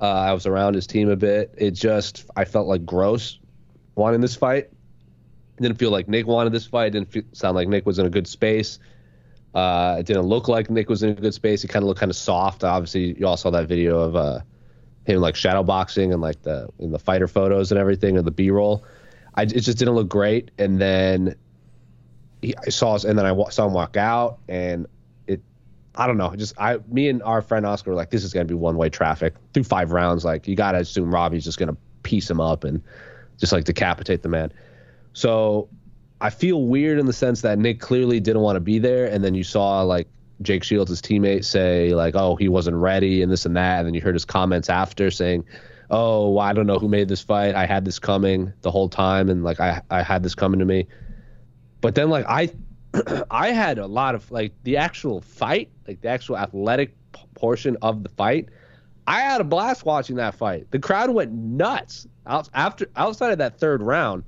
Uh, 0.00 0.10
I 0.10 0.32
was 0.32 0.46
around 0.46 0.74
his 0.74 0.86
team 0.86 1.08
a 1.08 1.16
bit. 1.16 1.54
It 1.56 1.72
just 1.72 2.28
I 2.36 2.44
felt 2.44 2.66
like 2.66 2.84
gross 2.84 3.38
wanting 3.94 4.20
this 4.20 4.34
fight. 4.34 4.70
didn't 5.60 5.78
feel 5.78 5.90
like 5.90 6.08
Nick 6.08 6.26
wanted 6.26 6.52
this 6.52 6.66
fight. 6.66 6.92
didn't 6.92 7.10
feel, 7.10 7.22
sound 7.32 7.54
like 7.54 7.68
Nick 7.68 7.86
was 7.86 7.98
in 7.98 8.06
a 8.06 8.10
good 8.10 8.26
space. 8.26 8.78
Uh, 9.54 9.96
it 10.00 10.06
didn't 10.06 10.24
look 10.24 10.48
like 10.48 10.68
Nick 10.68 10.88
was 10.88 11.04
in 11.04 11.10
a 11.10 11.14
good 11.14 11.32
space. 11.32 11.62
He 11.62 11.68
kind 11.68 11.84
of 11.84 11.86
looked 11.86 12.00
kind 12.00 12.10
of 12.10 12.16
soft. 12.16 12.64
Obviously, 12.64 13.16
you 13.18 13.26
all 13.26 13.36
saw 13.36 13.50
that 13.50 13.68
video 13.68 14.00
of 14.00 14.16
uh, 14.16 14.40
him 15.04 15.20
like 15.20 15.36
shadow 15.36 15.62
boxing 15.62 16.12
and 16.12 16.20
like 16.20 16.42
the 16.42 16.68
in 16.78 16.90
the 16.90 16.98
fighter 16.98 17.28
photos 17.28 17.70
and 17.70 17.78
everything 17.78 18.16
and 18.16 18.26
the 18.26 18.32
B 18.32 18.50
roll. 18.50 18.84
I 19.36 19.42
it 19.42 19.60
just 19.60 19.78
didn't 19.78 19.94
look 19.94 20.08
great. 20.08 20.50
And 20.58 20.80
then 20.80 21.36
he, 22.42 22.54
I 22.66 22.70
saw 22.70 22.98
and 23.06 23.16
then 23.16 23.26
I 23.26 23.48
saw 23.50 23.66
him 23.66 23.74
walk 23.74 23.96
out 23.96 24.38
and 24.48 24.86
I 25.96 26.06
don't 26.06 26.16
know. 26.16 26.34
Just 26.34 26.54
I 26.58 26.78
me 26.88 27.08
and 27.08 27.22
our 27.22 27.42
friend 27.42 27.64
Oscar 27.64 27.90
were 27.90 27.96
like, 27.96 28.10
this 28.10 28.24
is 28.24 28.32
gonna 28.32 28.44
be 28.46 28.54
one 28.54 28.76
way 28.76 28.88
traffic 28.88 29.34
through 29.52 29.64
five 29.64 29.92
rounds. 29.92 30.24
Like 30.24 30.48
you 30.48 30.56
gotta 30.56 30.78
assume 30.78 31.14
Robbie's 31.14 31.44
just 31.44 31.58
gonna 31.58 31.76
piece 32.02 32.28
him 32.28 32.40
up 32.40 32.64
and 32.64 32.82
just 33.38 33.52
like 33.52 33.64
decapitate 33.64 34.22
the 34.22 34.28
man. 34.28 34.52
So 35.12 35.68
I 36.20 36.30
feel 36.30 36.62
weird 36.62 36.98
in 36.98 37.06
the 37.06 37.12
sense 37.12 37.42
that 37.42 37.58
Nick 37.58 37.80
clearly 37.80 38.20
didn't 38.20 38.42
want 38.42 38.56
to 38.56 38.60
be 38.60 38.78
there, 38.78 39.06
and 39.06 39.22
then 39.22 39.34
you 39.34 39.44
saw 39.44 39.82
like 39.82 40.08
Jake 40.42 40.64
Shields, 40.64 40.90
his 40.90 41.02
teammate, 41.02 41.44
say 41.44 41.94
like, 41.94 42.14
"Oh, 42.16 42.36
he 42.36 42.48
wasn't 42.48 42.76
ready," 42.76 43.22
and 43.22 43.30
this 43.30 43.46
and 43.46 43.56
that, 43.56 43.78
and 43.80 43.86
then 43.86 43.94
you 43.94 44.00
heard 44.00 44.14
his 44.14 44.24
comments 44.24 44.68
after 44.68 45.10
saying, 45.10 45.44
"Oh, 45.90 46.38
I 46.38 46.52
don't 46.52 46.66
know 46.66 46.78
who 46.78 46.88
made 46.88 47.08
this 47.08 47.22
fight. 47.22 47.54
I 47.54 47.66
had 47.66 47.84
this 47.84 47.98
coming 47.98 48.52
the 48.62 48.70
whole 48.70 48.88
time, 48.88 49.28
and 49.28 49.44
like 49.44 49.60
I 49.60 49.82
I 49.90 50.02
had 50.02 50.22
this 50.22 50.34
coming 50.34 50.58
to 50.58 50.64
me." 50.64 50.86
But 51.80 51.94
then 51.94 52.10
like 52.10 52.24
I 52.28 52.50
I 53.30 53.50
had 53.50 53.78
a 53.78 53.86
lot 53.86 54.14
of 54.14 54.30
like 54.30 54.52
the 54.62 54.76
actual 54.76 55.20
fight, 55.20 55.70
like 55.86 56.00
the 56.00 56.08
actual 56.08 56.36
athletic 56.36 56.94
p- 57.12 57.22
portion 57.34 57.76
of 57.82 58.02
the 58.02 58.08
fight. 58.10 58.48
I 59.06 59.20
had 59.20 59.40
a 59.40 59.44
blast 59.44 59.84
watching 59.84 60.16
that 60.16 60.34
fight. 60.34 60.70
The 60.70 60.78
crowd 60.78 61.10
went 61.10 61.32
nuts 61.32 62.06
out, 62.26 62.48
after 62.54 62.86
outside 62.96 63.32
of 63.32 63.38
that 63.38 63.58
third 63.58 63.82
round 63.82 64.24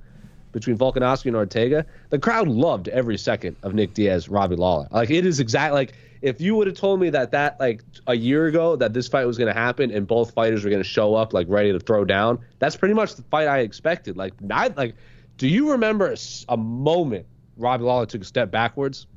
between 0.51 0.77
Volkanovski 0.77 1.27
and 1.27 1.35
Ortega. 1.35 1.85
The 2.09 2.19
crowd 2.19 2.47
loved 2.47 2.87
every 2.89 3.17
second 3.17 3.55
of 3.63 3.73
Nick 3.73 3.93
Diaz, 3.93 4.29
Robbie 4.29 4.55
Lawler. 4.55 4.87
Like 4.91 5.09
it 5.09 5.25
is 5.25 5.39
exact 5.39 5.73
like 5.73 5.93
if 6.21 6.41
you 6.41 6.55
would 6.55 6.67
have 6.67 6.75
told 6.75 6.99
me 6.99 7.09
that 7.11 7.31
that 7.31 7.59
like 7.59 7.83
a 8.07 8.15
year 8.15 8.47
ago 8.47 8.75
that 8.75 8.93
this 8.93 9.07
fight 9.07 9.25
was 9.25 9.37
going 9.37 9.53
to 9.53 9.59
happen 9.59 9.91
and 9.91 10.07
both 10.07 10.33
fighters 10.33 10.63
were 10.63 10.69
going 10.69 10.81
to 10.81 10.87
show 10.87 11.15
up 11.15 11.33
like 11.33 11.47
ready 11.49 11.71
to 11.71 11.79
throw 11.79 12.05
down, 12.05 12.39
that's 12.59 12.75
pretty 12.75 12.93
much 12.93 13.15
the 13.15 13.23
fight 13.23 13.47
I 13.47 13.59
expected. 13.59 14.17
Like 14.17 14.39
not 14.41 14.75
like 14.77 14.95
do 15.37 15.47
you 15.47 15.71
remember 15.71 16.11
a, 16.11 16.17
a 16.49 16.57
moment 16.57 17.27
Robbie 17.57 17.83
Lawler 17.83 18.05
took 18.05 18.21
a 18.21 18.25
step 18.25 18.51
backwards? 18.51 19.07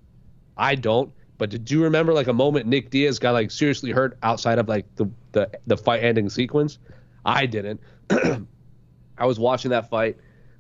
I 0.57 0.75
don't. 0.75 1.13
But 1.39 1.51
did 1.51 1.71
you 1.71 1.83
remember 1.83 2.13
like 2.13 2.27
a 2.27 2.35
moment 2.35 2.67
Nick 2.67 2.91
Diaz 2.91 3.19
got 3.19 3.33
like 3.33 3.51
seriously 3.51 3.93
hurt 3.93 4.19
outside 4.23 4.59
of 4.59 4.69
like 4.69 4.85
the 4.97 5.09
the, 5.33 5.51
the 5.67 5.77
fight 5.77 6.05
ending 6.05 6.29
sequence? 6.29 6.79
I 7.25 7.47
didn't. 7.47 7.81
I 8.11 9.27
was 9.27 9.39
watching 9.39 9.71
that 9.71 9.89
fight 9.89 10.17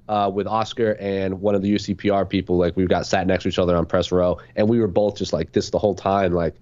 uh, 0.09 0.31
with 0.33 0.47
Oscar 0.47 0.97
and 0.99 1.41
one 1.41 1.55
of 1.55 1.63
the 1.63 1.75
UCPR 1.75 2.29
people. 2.29 2.57
Like 2.57 2.77
we 2.77 2.87
got 2.87 3.07
sat 3.07 3.27
next 3.27 3.45
to 3.45 3.49
each 3.51 3.59
other 3.59 3.77
on 3.77 3.87
press 3.87 4.11
row, 4.11 4.39
and 4.57 4.69
we 4.69 4.81
were 4.81 4.89
both 4.89 5.17
just 5.17 5.33
like 5.33 5.53
this 5.53 5.71
the 5.71 5.79
whole 5.79 5.95
time. 5.95 6.33
Like, 6.33 6.55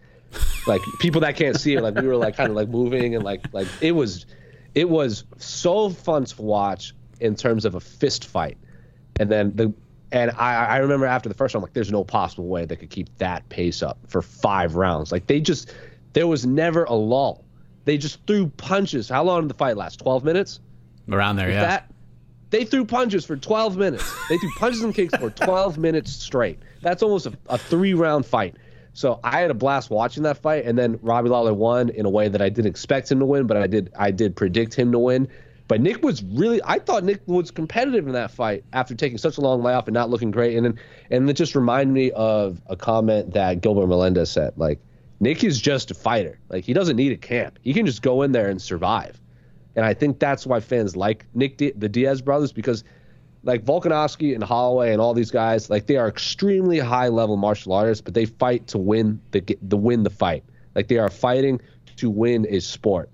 like 0.66 0.82
people 0.98 1.20
that 1.20 1.36
can't 1.36 1.58
see 1.58 1.74
it, 1.74 1.82
like 1.82 1.94
we 1.94 2.06
were 2.06 2.16
like 2.16 2.36
kind 2.36 2.50
of 2.50 2.56
like 2.56 2.68
moving 2.68 3.14
and 3.14 3.24
like 3.24 3.42
like 3.52 3.68
it 3.80 3.92
was, 3.92 4.26
it 4.74 4.88
was 4.88 5.24
so 5.36 5.90
fun 5.90 6.24
to 6.24 6.42
watch 6.42 6.92
in 7.20 7.34
terms 7.34 7.64
of 7.64 7.74
a 7.74 7.80
fist 7.80 8.26
fight. 8.26 8.58
And 9.20 9.30
then 9.30 9.54
the 9.54 9.72
and 10.12 10.30
I, 10.32 10.64
I 10.64 10.76
remember 10.78 11.06
after 11.06 11.28
the 11.28 11.34
first 11.34 11.54
round, 11.54 11.62
I'm 11.62 11.68
like, 11.68 11.74
there's 11.74 11.92
no 11.92 12.04
possible 12.04 12.46
way 12.46 12.64
they 12.64 12.76
could 12.76 12.90
keep 12.90 13.16
that 13.18 13.48
pace 13.48 13.82
up 13.82 13.98
for 14.08 14.22
five 14.22 14.76
rounds. 14.76 15.12
Like 15.12 15.26
they 15.26 15.40
just, 15.40 15.74
there 16.14 16.26
was 16.26 16.46
never 16.46 16.84
a 16.84 16.94
lull. 16.94 17.44
They 17.84 17.98
just 17.98 18.24
threw 18.26 18.48
punches. 18.48 19.08
How 19.08 19.22
long 19.22 19.42
did 19.42 19.50
the 19.50 19.54
fight 19.54 19.76
last? 19.76 20.00
12 20.00 20.24
minutes? 20.24 20.60
Around 21.10 21.36
there, 21.36 21.50
yeah. 21.50 21.62
That, 21.62 21.92
they 22.50 22.64
threw 22.64 22.84
punches 22.84 23.24
for 23.24 23.36
12 23.36 23.76
minutes. 23.76 24.14
They 24.28 24.38
threw 24.38 24.50
punches 24.58 24.82
and 24.82 24.94
kicks 24.94 25.14
for 25.16 25.30
12 25.30 25.78
minutes 25.78 26.12
straight. 26.12 26.58
That's 26.80 27.02
almost 27.02 27.26
a, 27.26 27.32
a 27.48 27.58
three 27.58 27.94
round 27.94 28.24
fight. 28.24 28.56
So 28.94 29.20
I 29.22 29.40
had 29.40 29.50
a 29.50 29.54
blast 29.54 29.90
watching 29.90 30.22
that 30.24 30.38
fight, 30.38 30.64
and 30.64 30.76
then 30.76 30.98
Robbie 31.02 31.28
Lawler 31.28 31.54
won 31.54 31.88
in 31.90 32.04
a 32.04 32.10
way 32.10 32.28
that 32.28 32.42
I 32.42 32.48
didn't 32.48 32.68
expect 32.68 33.12
him 33.12 33.20
to 33.20 33.24
win, 33.24 33.46
but 33.46 33.56
I 33.56 33.66
did 33.66 33.92
I 33.96 34.10
did 34.10 34.34
predict 34.34 34.74
him 34.74 34.90
to 34.92 34.98
win. 34.98 35.28
But 35.68 35.82
Nick 35.82 36.02
was 36.02 36.22
really 36.24 36.60
I 36.64 36.78
thought 36.78 37.04
Nick 37.04 37.20
was 37.26 37.50
competitive 37.50 38.06
in 38.06 38.14
that 38.14 38.30
fight 38.30 38.64
after 38.72 38.94
taking 38.94 39.18
such 39.18 39.36
a 39.36 39.42
long 39.42 39.62
layoff 39.62 39.86
and 39.86 39.94
not 39.94 40.08
looking 40.08 40.30
great. 40.30 40.56
And 40.56 40.64
then 40.64 40.78
and 41.10 41.28
it 41.28 41.34
just 41.34 41.54
reminded 41.54 41.92
me 41.92 42.10
of 42.12 42.60
a 42.66 42.76
comment 42.76 43.34
that 43.34 43.60
Gilbert 43.60 43.86
Melendez 43.86 44.30
said. 44.30 44.54
Like 44.56 44.80
Nick 45.20 45.44
is 45.44 45.60
just 45.60 45.90
a 45.90 45.94
fighter. 45.94 46.38
Like 46.48 46.64
he 46.64 46.72
doesn't 46.72 46.96
need 46.96 47.12
a 47.12 47.16
camp. 47.16 47.58
He 47.62 47.74
can 47.74 47.84
just 47.84 48.00
go 48.00 48.22
in 48.22 48.32
there 48.32 48.48
and 48.48 48.60
survive. 48.60 49.20
And 49.76 49.84
I 49.84 49.92
think 49.92 50.18
that's 50.18 50.46
why 50.46 50.60
fans 50.60 50.96
like 50.96 51.26
Nick 51.34 51.58
the 51.58 51.88
Diaz 51.88 52.22
brothers 52.22 52.50
because 52.50 52.82
like 53.44 53.64
Volkanovski 53.64 54.34
and 54.34 54.42
Holloway 54.42 54.92
and 54.92 55.00
all 55.00 55.14
these 55.14 55.30
guys, 55.30 55.70
like 55.70 55.86
they 55.86 55.96
are 55.96 56.08
extremely 56.08 56.78
high 56.78 57.08
level 57.08 57.36
martial 57.36 57.72
artists, 57.72 58.00
but 58.00 58.14
they 58.14 58.24
fight 58.24 58.66
to 58.68 58.78
win 58.78 59.20
the 59.32 59.58
the 59.62 59.76
win 59.76 60.02
the 60.02 60.10
fight. 60.10 60.44
Like 60.74 60.88
they 60.88 60.98
are 60.98 61.10
fighting 61.10 61.60
to 61.96 62.08
win 62.08 62.46
a 62.48 62.60
sport. 62.60 63.10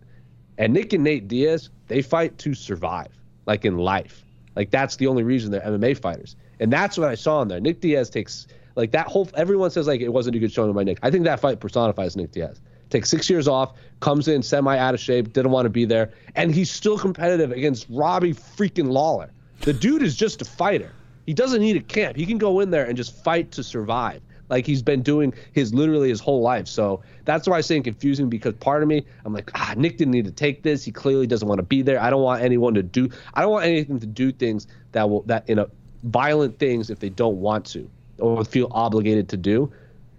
And 0.57 0.73
Nick 0.73 0.93
and 0.93 1.03
Nate 1.03 1.27
Diaz, 1.27 1.71
they 1.89 2.03
fight 2.03 2.39
to 2.39 2.55
survive, 2.55 3.13
like 3.47 3.65
in 3.65 3.79
life. 3.79 4.25
Like 4.57 4.71
that's 4.71 4.97
the 4.97 5.07
only 5.07 5.23
reason 5.23 5.51
they're 5.51 5.61
MMA 5.61 5.99
fighters. 5.99 6.37
And 6.61 6.73
that's 6.73 6.97
what 6.97 7.09
I 7.09 7.15
saw 7.15 7.43
in 7.43 7.49
there. 7.49 7.61
Nick 7.61 7.81
Diaz 7.81 8.11
takes 8.11 8.47
like 8.77 8.93
that 8.93 9.07
whole 9.07 9.29
everyone 9.35 9.71
says 9.71 9.87
like 9.87 10.01
it 10.01 10.09
wasn't 10.09 10.37
a 10.37 10.39
good 10.39 10.53
showing 10.53 10.73
by 10.73 10.85
Nick. 10.85 10.99
I 11.03 11.11
think 11.11 11.25
that 11.25 11.41
fight 11.41 11.61
personifies 11.61 12.17
Nick 12.17 12.33
Diaz. 12.33 12.61
Takes 12.91 13.09
six 13.11 13.29
years 13.29 13.49
off, 13.49 13.75
comes 14.01 14.29
in 14.29 14.43
semi 14.43 14.77
out 14.77 14.95
of 14.95 15.01
shape, 15.01 15.33
didn't 15.33 15.51
want 15.51 15.67
to 15.67 15.71
be 15.71 15.85
there, 15.85 16.13
and 16.37 16.55
he's 16.55 16.71
still 16.71 16.99
competitive 16.99 17.51
against 17.51 17.87
Robbie 17.91 18.35
freaking 18.35 18.91
Lawler. 18.91 19.31
The 19.61 19.73
dude 19.73 20.03
is 20.03 20.15
just 20.15 20.43
a 20.43 20.45
fighter. 20.45 20.93
He 21.27 21.33
doesn't 21.33 21.61
need 21.61 21.77
a 21.77 21.81
camp. 21.81 22.17
He 22.17 22.27
can 22.27 22.39
go 22.39 22.61
in 22.61 22.71
there 22.71 22.85
and 22.85 22.97
just 22.97 23.25
fight 23.25 23.51
to 23.53 23.63
survive 23.63 24.21
like 24.49 24.67
he's 24.67 24.83
been 24.83 25.03
doing 25.03 25.33
his 25.53 25.73
literally 25.73 26.09
his 26.09 26.21
whole 26.21 26.43
life. 26.43 26.69
So 26.69 27.03
that's 27.25 27.49
why 27.49 27.59
I 27.59 27.61
say 27.61 27.81
confusing 27.81 28.29
because 28.29 28.55
part 28.55 28.83
of 28.83 28.89
me, 28.89 29.05
I'm 29.25 29.33
like, 29.33 29.51
ah, 29.55 29.75
Nick 29.77 29.99
didn't 29.99 30.13
need 30.13 30.27
to 30.27 30.33
take 30.33 30.63
this. 30.63 30.85
He 30.85 30.93
clearly 30.93 31.27
doesn't 31.27 31.49
want 31.49 31.59
to 31.59 31.65
be 31.65 31.83
there. 31.83 32.01
I 32.01 32.11
don't 32.11 32.23
want 32.23 32.43
anyone 32.43 32.75
to 32.75 32.83
do. 32.83 33.09
I 33.35 33.43
don't 33.43 33.51
want 33.51 33.65
anything 33.65 34.01
to 34.01 34.07
do 34.07 34.33
things 34.33 34.67
that 34.93 35.09
will 35.09 35.23
that 35.23 35.49
in 35.49 35.59
a 35.59 35.69
violent 36.05 36.59
things 36.59 36.91
if 36.91 36.99
they 36.99 37.09
don't 37.09 37.41
want 37.41 37.65
to 37.67 37.89
or 38.19 38.45
feel 38.45 38.69
obligated 38.71 39.29
to 39.31 39.37
do. 39.37 39.73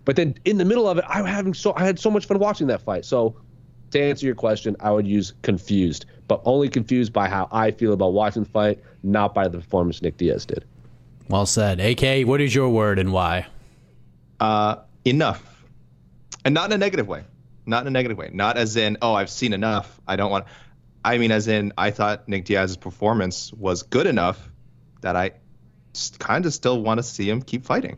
But 0.03 0.15
then 0.15 0.35
in 0.45 0.57
the 0.57 0.65
middle 0.65 0.87
of 0.87 0.97
it, 0.97 1.05
I 1.07 1.27
having 1.27 1.53
so 1.53 1.73
I 1.75 1.85
had 1.85 1.99
so 1.99 2.11
much 2.11 2.25
fun 2.25 2.39
watching 2.39 2.67
that 2.67 2.81
fight. 2.81 3.05
So 3.05 3.35
to 3.91 4.01
answer 4.01 4.25
your 4.25 4.35
question, 4.35 4.75
I 4.79 4.91
would 4.91 5.07
use 5.07 5.33
confused, 5.41 6.05
but 6.27 6.41
only 6.45 6.69
confused 6.69 7.13
by 7.13 7.29
how 7.29 7.47
I 7.51 7.71
feel 7.71 7.93
about 7.93 8.13
watching 8.13 8.43
the 8.43 8.49
fight, 8.49 8.79
not 9.03 9.33
by 9.33 9.47
the 9.47 9.59
performance 9.59 10.01
Nick 10.01 10.17
Diaz 10.17 10.45
did. 10.45 10.65
Well 11.27 11.45
said. 11.45 11.79
AK, 11.79 12.27
what 12.27 12.41
is 12.41 12.53
your 12.53 12.69
word 12.69 12.99
and 12.99 13.11
why? 13.11 13.47
Uh, 14.39 14.77
enough, 15.03 15.65
and 16.43 16.53
not 16.53 16.65
in 16.65 16.73
a 16.73 16.77
negative 16.77 17.07
way. 17.07 17.23
Not 17.65 17.81
in 17.81 17.87
a 17.87 17.91
negative 17.91 18.17
way. 18.17 18.29
Not 18.31 18.57
as 18.57 18.75
in, 18.75 18.97
oh, 19.01 19.13
I've 19.13 19.29
seen 19.29 19.53
enough. 19.53 19.99
I 20.07 20.15
don't 20.15 20.29
want. 20.29 20.45
I 21.03 21.17
mean, 21.17 21.31
as 21.31 21.47
in, 21.47 21.73
I 21.77 21.91
thought 21.91 22.27
Nick 22.27 22.45
Diaz's 22.45 22.77
performance 22.77 23.51
was 23.53 23.83
good 23.83 24.07
enough 24.07 24.49
that 25.01 25.15
I 25.15 25.31
kind 26.19 26.45
of 26.45 26.53
still 26.53 26.81
want 26.81 26.99
to 26.99 27.03
see 27.03 27.29
him 27.29 27.41
keep 27.41 27.65
fighting. 27.65 27.97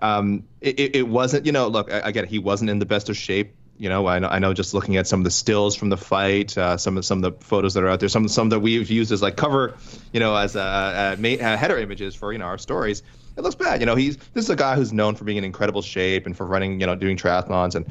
Um, 0.00 0.44
it, 0.60 0.96
it, 0.96 1.08
wasn't, 1.08 1.46
you 1.46 1.52
know, 1.52 1.68
look, 1.68 1.92
I, 1.92 2.06
I 2.06 2.10
get 2.10 2.24
it. 2.24 2.30
He 2.30 2.38
wasn't 2.38 2.70
in 2.70 2.78
the 2.78 2.86
best 2.86 3.08
of 3.08 3.16
shape. 3.16 3.54
You 3.76 3.88
know, 3.88 4.06
I 4.06 4.18
know, 4.18 4.28
I 4.28 4.38
know 4.38 4.52
just 4.52 4.74
looking 4.74 4.96
at 4.96 5.06
some 5.06 5.20
of 5.20 5.24
the 5.24 5.30
stills 5.30 5.74
from 5.74 5.88
the 5.88 5.96
fight, 5.96 6.56
uh, 6.56 6.76
some 6.76 6.96
of 6.98 7.04
some 7.04 7.24
of 7.24 7.38
the 7.38 7.44
photos 7.44 7.74
that 7.74 7.82
are 7.82 7.88
out 7.88 8.00
there, 8.00 8.10
some 8.10 8.28
some 8.28 8.50
that 8.50 8.60
we've 8.60 8.90
used 8.90 9.10
as 9.10 9.22
like 9.22 9.36
cover, 9.36 9.74
you 10.12 10.20
know, 10.20 10.36
as 10.36 10.54
uh, 10.54 11.16
uh, 11.18 11.56
header 11.56 11.78
images 11.78 12.14
for 12.14 12.30
you 12.30 12.38
know 12.38 12.44
our 12.44 12.58
stories 12.58 13.02
it 13.36 13.42
looks 13.42 13.54
bad. 13.54 13.80
You 13.80 13.86
know, 13.86 13.94
he's 13.94 14.16
this 14.34 14.44
is 14.44 14.50
a 14.50 14.56
guy 14.56 14.74
who's 14.76 14.92
known 14.92 15.14
for 15.14 15.24
being 15.24 15.38
in 15.38 15.44
incredible 15.44 15.82
shape 15.82 16.26
and 16.26 16.36
for 16.36 16.46
running, 16.46 16.80
you 16.80 16.86
know, 16.86 16.94
doing 16.94 17.16
triathlons, 17.16 17.74
and 17.74 17.86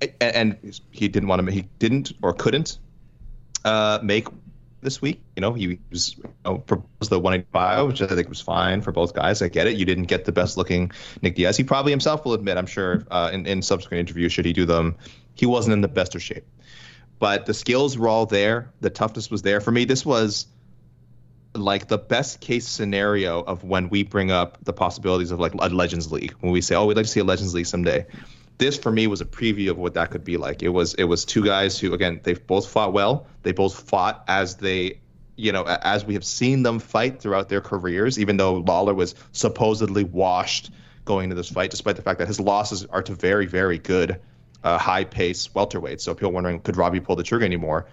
and, 0.00 0.34
and 0.62 0.80
he 0.90 1.08
didn't 1.08 1.28
want 1.28 1.44
to, 1.44 1.52
he 1.52 1.66
didn't 1.78 2.12
or 2.22 2.32
couldn't 2.32 2.78
uh, 3.64 3.98
make 4.02 4.28
this 4.84 5.02
week. 5.02 5.20
You 5.34 5.40
know, 5.40 5.52
he 5.52 5.78
was 5.90 6.16
you 6.16 6.24
know, 6.44 6.58
proposed 6.58 7.10
the 7.10 7.18
185, 7.18 7.86
which 7.88 8.02
I 8.02 8.06
think 8.06 8.28
was 8.28 8.40
fine 8.40 8.82
for 8.82 8.92
both 8.92 9.14
guys. 9.14 9.42
I 9.42 9.48
get 9.48 9.66
it. 9.66 9.76
You 9.76 9.84
didn't 9.84 10.04
get 10.04 10.26
the 10.26 10.32
best 10.32 10.56
looking 10.56 10.92
Nick 11.22 11.34
Diaz. 11.34 11.56
He 11.56 11.64
probably 11.64 11.90
himself 11.90 12.24
will 12.24 12.34
admit, 12.34 12.56
I'm 12.56 12.66
sure, 12.66 13.04
uh, 13.10 13.30
in, 13.32 13.46
in 13.46 13.62
subsequent 13.62 14.00
interviews, 14.00 14.32
should 14.32 14.44
he 14.44 14.52
do 14.52 14.64
them, 14.64 14.96
he 15.34 15.46
wasn't 15.46 15.72
in 15.72 15.80
the 15.80 15.88
best 15.88 16.14
of 16.14 16.22
shape. 16.22 16.44
But 17.18 17.46
the 17.46 17.54
skills 17.54 17.96
were 17.96 18.08
all 18.08 18.26
there. 18.26 18.72
The 18.80 18.90
toughness 18.90 19.30
was 19.30 19.42
there. 19.42 19.60
For 19.60 19.70
me, 19.70 19.84
this 19.84 20.04
was 20.04 20.46
like 21.54 21.88
the 21.88 21.98
best 21.98 22.40
case 22.40 22.66
scenario 22.66 23.40
of 23.42 23.64
when 23.64 23.88
we 23.88 24.02
bring 24.02 24.30
up 24.30 24.58
the 24.64 24.72
possibilities 24.72 25.30
of 25.30 25.40
like 25.40 25.54
a 25.54 25.68
Legends 25.68 26.10
League 26.10 26.32
when 26.40 26.52
we 26.52 26.60
say, 26.60 26.74
oh, 26.74 26.86
we'd 26.86 26.96
like 26.96 27.06
to 27.06 27.12
see 27.12 27.20
a 27.20 27.24
Legends 27.24 27.54
League 27.54 27.66
someday. 27.66 28.06
This 28.58 28.78
for 28.78 28.90
me 28.90 29.06
was 29.06 29.20
a 29.20 29.24
preview 29.24 29.70
of 29.70 29.78
what 29.78 29.94
that 29.94 30.10
could 30.10 30.24
be 30.24 30.36
like. 30.36 30.62
It 30.62 30.68
was 30.68 30.94
it 30.94 31.04
was 31.04 31.24
two 31.24 31.44
guys 31.44 31.78
who 31.78 31.92
again 31.92 32.20
they've 32.22 32.44
both 32.46 32.68
fought 32.68 32.92
well. 32.92 33.26
They 33.42 33.52
both 33.52 33.88
fought 33.88 34.24
as 34.28 34.56
they 34.56 35.00
you 35.36 35.50
know 35.50 35.64
as 35.64 36.04
we 36.04 36.14
have 36.14 36.24
seen 36.24 36.62
them 36.62 36.78
fight 36.78 37.20
throughout 37.20 37.48
their 37.48 37.60
careers. 37.60 38.18
Even 38.18 38.36
though 38.36 38.54
Lawler 38.54 38.94
was 38.94 39.14
supposedly 39.32 40.04
washed 40.04 40.70
going 41.04 41.24
into 41.24 41.36
this 41.36 41.50
fight, 41.50 41.70
despite 41.70 41.96
the 41.96 42.02
fact 42.02 42.18
that 42.20 42.28
his 42.28 42.40
losses 42.40 42.84
are 42.86 43.02
to 43.02 43.14
very 43.14 43.46
very 43.46 43.78
good 43.78 44.20
uh, 44.62 44.78
high 44.78 45.04
pace 45.04 45.52
welterweight. 45.54 46.00
So 46.00 46.14
people 46.14 46.32
wondering, 46.32 46.60
could 46.60 46.76
Robbie 46.76 47.00
pull 47.00 47.16
the 47.16 47.22
trigger 47.22 47.44
anymore? 47.44 47.86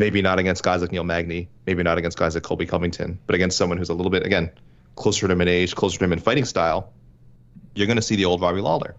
Maybe 0.00 0.22
not 0.22 0.38
against 0.38 0.62
guys 0.62 0.80
like 0.80 0.92
Neil 0.92 1.04
Magny, 1.04 1.50
maybe 1.66 1.82
not 1.82 1.98
against 1.98 2.16
guys 2.16 2.34
like 2.34 2.42
Colby 2.42 2.64
Covington, 2.64 3.18
but 3.26 3.34
against 3.34 3.58
someone 3.58 3.76
who's 3.76 3.90
a 3.90 3.94
little 3.94 4.10
bit, 4.10 4.24
again, 4.24 4.50
closer 4.96 5.26
to 5.26 5.32
him 5.32 5.42
in 5.42 5.48
age, 5.48 5.74
closer 5.74 5.98
to 5.98 6.04
him 6.04 6.14
in 6.14 6.18
fighting 6.18 6.46
style, 6.46 6.90
you're 7.74 7.86
going 7.86 7.96
to 7.96 8.02
see 8.02 8.16
the 8.16 8.24
old 8.24 8.40
Robbie 8.40 8.62
Lawler. 8.62 8.96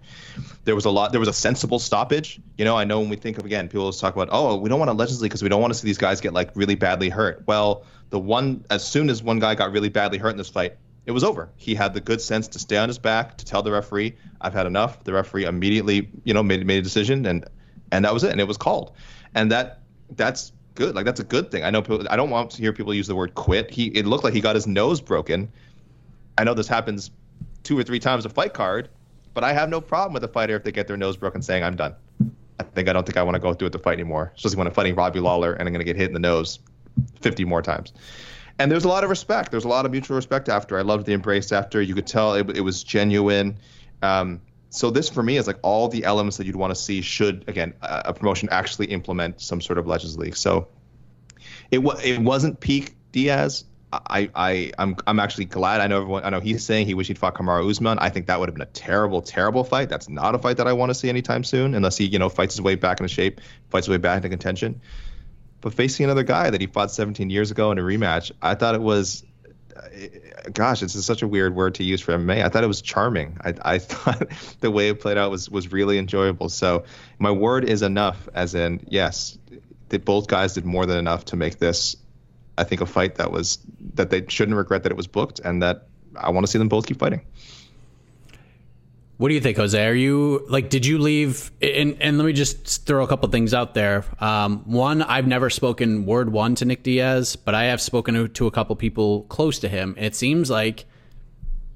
There 0.64 0.76
was 0.76 0.86
a 0.86 0.92
lot. 0.92 1.12
There 1.12 1.20
was 1.20 1.28
a 1.28 1.34
sensible 1.34 1.80
stoppage. 1.80 2.40
You 2.56 2.66
know, 2.66 2.78
I 2.78 2.84
know 2.84 3.00
when 3.00 3.10
we 3.10 3.16
think 3.16 3.40
of 3.40 3.46
again, 3.46 3.68
people 3.68 3.82
always 3.82 3.98
talk 3.98 4.16
about, 4.16 4.30
oh, 4.32 4.58
we 4.58 4.70
don't 4.70 4.80
want 4.80 4.96
Legends 4.96 5.22
League 5.22 5.32
because 5.32 5.42
we 5.42 5.50
don't 5.50 5.60
want 5.60 5.74
to 5.74 5.80
see 5.80 5.88
these 5.88 5.98
guys 5.98 6.22
get 6.22 6.34
like 6.34 6.52
really 6.56 6.76
badly 6.76 7.10
hurt. 7.10 7.44
Well, 7.48 7.84
the 8.12 8.20
one 8.20 8.64
as 8.70 8.88
soon 8.88 9.10
as 9.10 9.24
one 9.24 9.40
guy 9.40 9.56
got 9.56 9.72
really 9.72 9.90
badly 9.90 10.20
hurt 10.20 10.30
in 10.30 10.38
this 10.38 10.50
fight, 10.50 10.78
it 11.08 11.12
was 11.14 11.24
over. 11.24 11.50
He 11.56 11.74
had 11.74 11.96
the 11.96 12.00
good 12.00 12.22
sense 12.22 12.48
to 12.50 12.60
stay 12.60 12.78
on 12.78 12.90
his 12.90 13.00
back 13.00 13.38
to 13.40 13.46
tell 13.46 13.64
the 13.64 13.72
referee, 13.72 14.16
"I've 14.40 14.54
had 14.54 14.68
enough." 14.68 15.04
The 15.04 15.14
referee 15.14 15.46
immediately, 15.46 16.10
you 16.24 16.36
know, 16.36 16.44
made 16.44 16.64
made 16.66 16.78
a 16.78 16.84
decision, 16.84 17.26
and 17.26 17.46
and 17.92 18.06
that 18.06 18.14
was 18.14 18.24
it, 18.24 18.32
and 18.32 18.40
it 18.40 18.48
was 18.48 18.58
called. 18.58 18.92
And 19.34 19.52
that 19.52 19.80
that's 20.16 20.54
good. 20.76 20.96
Like 20.96 21.06
that's 21.06 21.20
a 21.20 21.24
good 21.24 21.52
thing. 21.52 21.64
I 21.64 21.70
know 21.70 21.82
people. 21.82 22.06
I 22.10 22.16
don't 22.16 22.30
want 22.30 22.52
to 22.52 22.62
hear 22.62 22.74
people 22.74 22.94
use 22.94 23.08
the 23.08 23.16
word 23.16 23.36
quit. 23.36 23.72
He 23.72 23.88
it 23.88 24.06
looked 24.06 24.24
like 24.24 24.34
he 24.34 24.42
got 24.42 24.56
his 24.56 24.68
nose 24.68 25.02
broken. 25.02 25.52
I 26.38 26.44
know 26.44 26.54
this 26.54 26.68
happens 26.68 27.12
two 27.64 27.78
or 27.78 27.84
three 27.84 28.00
times 28.00 28.26
a 28.26 28.30
fight 28.30 28.54
card, 28.54 28.90
but 29.34 29.44
I 29.44 29.54
have 29.54 29.70
no 29.70 29.82
problem 29.82 30.14
with 30.14 30.24
a 30.24 30.28
fighter 30.28 30.56
if 30.56 30.64
they 30.64 30.72
get 30.72 30.88
their 30.88 30.98
nose 30.98 31.18
broken 31.18 31.42
saying 31.42 31.64
I'm 31.64 31.76
done. 31.76 31.96
I 32.60 32.64
think 32.64 32.90
I 32.90 32.94
don't 32.94 33.06
think 33.06 33.18
I 33.18 33.24
want 33.24 33.36
to 33.36 33.40
go 33.40 33.54
through 33.54 33.66
with 33.66 33.74
the 33.74 33.80
fight 33.80 33.94
anymore, 33.94 34.32
especially 34.36 34.58
when 34.58 34.68
I'm 34.68 34.74
fighting 34.74 34.96
Robbie 34.96 35.20
Lawler 35.20 35.54
and 35.54 35.68
I'm 35.68 35.74
going 35.74 35.80
to 35.80 35.86
get 35.86 35.96
hit 35.96 36.08
in 36.08 36.14
the 36.14 36.20
nose 36.20 36.60
50 37.22 37.46
more 37.46 37.62
times. 37.62 37.94
And 38.60 38.72
there's 38.72 38.86
a 38.86 38.88
lot 38.88 39.04
of 39.04 39.10
respect. 39.10 39.50
There's 39.50 39.66
a 39.66 39.70
lot 39.70 39.86
of 39.86 39.92
mutual 39.92 40.16
respect 40.16 40.48
after. 40.48 40.78
I 40.78 40.82
loved 40.82 41.08
the 41.08 41.14
embrace 41.14 41.52
after. 41.52 41.82
You 41.82 41.96
could 41.96 42.06
tell 42.06 42.36
it, 42.36 42.56
it 42.56 42.62
was 42.62 42.84
genuine. 42.84 43.58
Um, 44.04 44.42
so 44.72 44.90
this 44.90 45.10
for 45.10 45.22
me 45.22 45.36
is 45.36 45.48
like 45.48 45.60
all 45.62 45.90
the 45.90 46.06
elements 46.06 46.38
that 46.38 46.48
you'd 46.48 46.56
want 46.56 46.72
to 46.72 46.82
see 46.82 47.02
should 47.02 47.44
again 47.48 47.74
a, 47.82 48.14
promotion 48.14 48.48
actually 48.52 48.88
implement 48.88 49.42
some 49.42 49.60
sort 49.60 49.78
of 49.78 49.86
Legends 49.86 50.18
League. 50.18 50.38
So 50.38 50.70
it 51.70 51.80
was 51.80 52.04
it 52.04 52.20
wasn't 52.20 52.60
peak 52.60 52.96
Diaz. 53.12 53.66
I, 53.94 54.30
I 54.34 54.72
I'm 54.80 54.96
I'm 55.06 55.20
actually 55.20 55.46
glad. 55.46 55.82
I 55.82 55.88
know 55.88 55.98
everyone. 55.98 56.24
I 56.24 56.30
know 56.30 56.40
he's 56.40 56.64
saying 56.64 56.86
he 56.86 56.94
wished 56.94 57.10
he'd 57.10 57.18
fought 57.18 57.36
Kamaru 57.36 57.70
Usman. 57.70 58.00
I 58.00 58.10
think 58.10 58.28
that 58.28 58.40
would 58.40 58.48
have 58.48 58.56
been 58.56 58.62
a 58.62 58.72
terrible, 58.72 59.22
terrible 59.22 59.66
fight. 59.66 59.90
That's 59.90 60.08
not 60.08 60.34
a 60.34 60.40
fight 60.40 60.56
that 60.58 60.68
I 60.68 60.74
want 60.74 60.92
to 60.92 60.94
see 60.94 61.10
anytime 61.10 61.44
soon, 61.44 61.76
unless 61.76 61.98
he 61.98 62.06
you 62.06 62.18
know 62.18 62.30
fights 62.30 62.56
his 62.56 62.62
way 62.62 62.76
back 62.76 63.02
into 63.02 63.14
shape, 63.14 63.42
fights 63.70 63.88
his 63.88 63.92
way 63.92 63.98
back 63.98 64.18
into 64.18 64.30
contention. 64.30 64.80
But 65.60 65.74
facing 65.74 66.06
another 66.06 66.24
guy 66.24 66.50
that 66.50 66.62
he 66.62 66.68
fought 66.68 66.92
17 66.92 67.30
years 67.30 67.52
ago 67.52 67.72
in 67.72 67.78
a 67.78 67.82
rematch, 67.82 68.32
I 68.42 68.56
thought 68.56 68.74
it 68.74 68.82
was, 68.82 69.24
gosh, 70.54 70.82
it's 70.82 70.94
such 71.04 71.22
a 71.22 71.28
weird 71.28 71.56
word 71.56 71.76
to 71.76 71.84
use 71.84 72.02
for 72.02 72.14
MMA. 72.14 72.44
I 72.44 72.50
thought 72.50 72.64
it 72.64 72.68
was 72.68 72.82
charming. 72.82 73.38
I, 73.42 73.54
I 73.62 73.78
thought 73.80 74.32
the 74.60 74.72
way 74.72 74.90
it 74.90 75.00
played 75.00 75.18
out 75.18 75.32
was 75.32 75.50
was 75.50 75.72
really 75.72 75.98
enjoyable. 75.98 76.50
So 76.50 76.86
my 77.20 77.32
word 77.32 77.66
is 77.66 77.82
enough, 77.82 78.28
as 78.34 78.56
in 78.56 78.86
yes, 78.88 79.38
that 79.90 80.06
both 80.06 80.28
guys 80.28 80.54
did 80.54 80.66
more 80.66 80.86
than 80.86 80.98
enough 80.98 81.26
to 81.26 81.36
make 81.36 81.60
this, 81.60 81.96
I 82.58 82.64
think, 82.64 82.82
a 82.82 82.86
fight 82.86 83.16
that 83.16 83.32
was 83.32 83.60
that 83.96 84.10
they 84.10 84.26
shouldn't 84.28 84.58
regret 84.58 84.84
that 84.84 84.92
it 84.92 84.98
was 84.98 85.08
booked, 85.08 85.40
and 85.40 85.62
that 85.62 85.88
I 86.16 86.30
want 86.30 86.46
to 86.46 86.52
see 86.52 86.58
them 86.58 86.70
both 86.70 86.86
keep 86.86 87.00
fighting. 87.00 87.22
What 89.22 89.28
do 89.28 89.36
you 89.36 89.42
think, 89.42 89.58
Jose? 89.58 89.86
Are 89.86 89.94
you 89.94 90.44
like, 90.50 90.72
did 90.72 90.84
you 90.84 90.98
leave? 90.98 91.52
And, 91.62 91.96
and 92.02 92.18
let 92.18 92.26
me 92.26 92.34
just 92.34 92.88
throw 92.88 93.04
a 93.04 93.08
couple 93.08 93.30
things 93.30 93.54
out 93.54 93.76
there. 93.76 94.04
Um, 94.20 94.64
one, 94.66 95.04
I've 95.04 95.28
never 95.28 95.52
spoken 95.52 96.08
word 96.08 96.32
one 96.32 96.56
to 96.56 96.66
Nick 96.66 96.82
Diaz, 96.82 97.36
but 97.36 97.54
I 97.54 97.66
have 97.66 97.82
spoken 97.82 98.30
to, 98.34 98.48
a 98.48 98.52
couple 98.52 98.76
people 98.76 99.22
close 99.26 99.60
to 99.60 99.70
him. 99.70 99.94
It 100.00 100.16
seems 100.16 100.50
like 100.50 100.86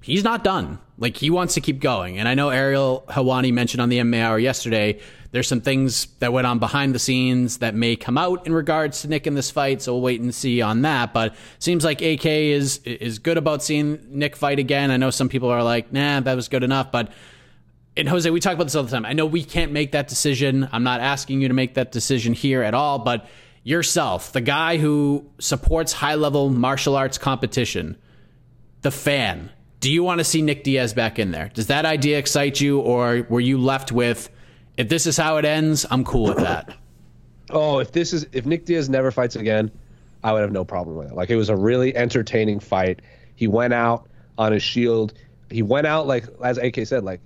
he's 0.02 0.24
not 0.24 0.44
done. 0.44 0.80
Like 0.98 1.18
he 1.18 1.30
wants 1.30 1.54
to 1.54 1.62
keep 1.62 1.82
going. 1.82 2.18
And 2.18 2.28
I 2.28 2.34
know 2.34 2.50
Ariel 2.50 3.04
Helwani 3.10 3.54
mentioned 3.54 3.80
on 3.80 3.90
the 3.90 4.00
MMA 4.00 4.24
Hour 4.24 4.40
yesterday, 4.40 5.00
there's 5.30 5.48
some 5.48 5.62
things 5.62 6.08
that 6.22 6.34
went 6.34 6.48
on 6.48 6.58
behind 6.58 6.96
the 6.96 7.00
scenes 7.00 7.60
that 7.60 7.76
may 7.76 7.96
come 7.96 8.18
out 8.18 8.48
in 8.48 8.54
regards 8.54 9.04
to 9.04 9.08
Nick 9.08 9.28
in 9.28 9.36
this 9.36 9.52
fight. 9.52 9.84
So 9.84 9.94
we'll 9.94 10.02
wait 10.02 10.20
and 10.20 10.34
see 10.34 10.64
on 10.64 10.82
that. 10.82 11.14
But 11.14 11.36
seems 11.60 11.86
like 11.86 12.02
AK 12.02 12.26
is 12.26 12.80
is 12.80 13.20
good 13.20 13.38
about 13.38 13.62
seeing 13.62 14.00
Nick 14.10 14.36
fight 14.36 14.58
again. 14.58 14.90
I 14.90 14.98
know 14.98 15.12
some 15.12 15.30
people 15.30 15.50
are 15.50 15.62
like, 15.62 15.94
nah, 15.94 16.22
that 16.22 16.36
was 16.36 16.48
good 16.48 16.64
enough, 16.64 16.92
but 16.92 17.12
and 17.98 18.10
Jose, 18.10 18.30
we 18.30 18.40
talk 18.40 18.54
about 18.54 18.66
this 18.66 18.76
all 18.76 18.84
the 18.84 18.92
time. 18.92 19.06
I 19.06 19.14
know 19.14 19.26
we 19.26 19.44
can't 19.44 19.72
make 19.72 19.94
that 19.94 20.08
decision. 20.08 20.68
I'm 20.72 20.84
not 20.84 21.02
asking 21.02 21.42
you 21.42 21.48
to 21.48 21.54
make 21.54 21.76
that 21.76 21.92
decision 21.92 22.34
here 22.34 22.62
at 22.62 22.74
all, 22.74 23.00
but 23.00 23.28
yourself, 23.64 24.32
the 24.32 24.42
guy 24.42 24.78
who 24.78 25.26
supports 25.40 25.94
high 25.94 26.16
level 26.16 26.50
martial 26.50 26.96
arts 26.96 27.18
competition, 27.18 27.98
the 28.82 28.92
fan, 28.92 29.52
do 29.80 29.92
you 29.92 30.04
want 30.04 30.20
to 30.20 30.24
see 30.24 30.42
Nick 30.42 30.64
Diaz 30.64 30.94
back 30.94 31.20
in 31.20 31.32
there? 31.32 31.50
Does 31.54 31.68
that 31.68 31.86
idea 31.86 32.18
excite 32.18 32.60
you, 32.60 32.80
or 32.80 33.26
were 33.30 33.40
you 33.40 33.58
left 33.58 33.92
with, 33.92 34.30
if 34.78 34.90
this 34.90 35.06
is 35.06 35.18
how 35.18 35.38
it 35.38 35.46
ends, 35.46 35.86
I'm 35.90 36.04
cool 36.04 36.26
with 36.26 36.38
that? 36.38 36.76
Oh, 37.50 37.80
if 37.80 37.92
this 37.92 38.14
is 38.14 38.26
if 38.32 38.46
Nick 38.46 38.66
Diaz 38.66 38.90
never 38.90 39.12
fights 39.12 39.36
again, 39.36 39.72
I 40.24 40.34
would 40.34 40.42
have 40.42 40.52
no 40.52 40.66
problem 40.66 40.98
with 40.98 41.12
it. 41.12 41.14
Like 41.14 41.30
it 41.30 41.36
was 41.36 41.50
a 41.50 41.56
really 41.56 41.96
entertaining 41.96 42.60
fight. 42.60 43.02
He 43.36 43.48
went 43.48 43.74
out 43.74 44.08
on 44.38 44.52
his 44.52 44.64
shield. 44.64 45.14
He 45.52 45.62
went 45.62 45.86
out 45.86 46.08
like 46.08 46.26
as 46.44 46.58
AK 46.58 46.88
said, 46.88 47.04
like 47.04 47.22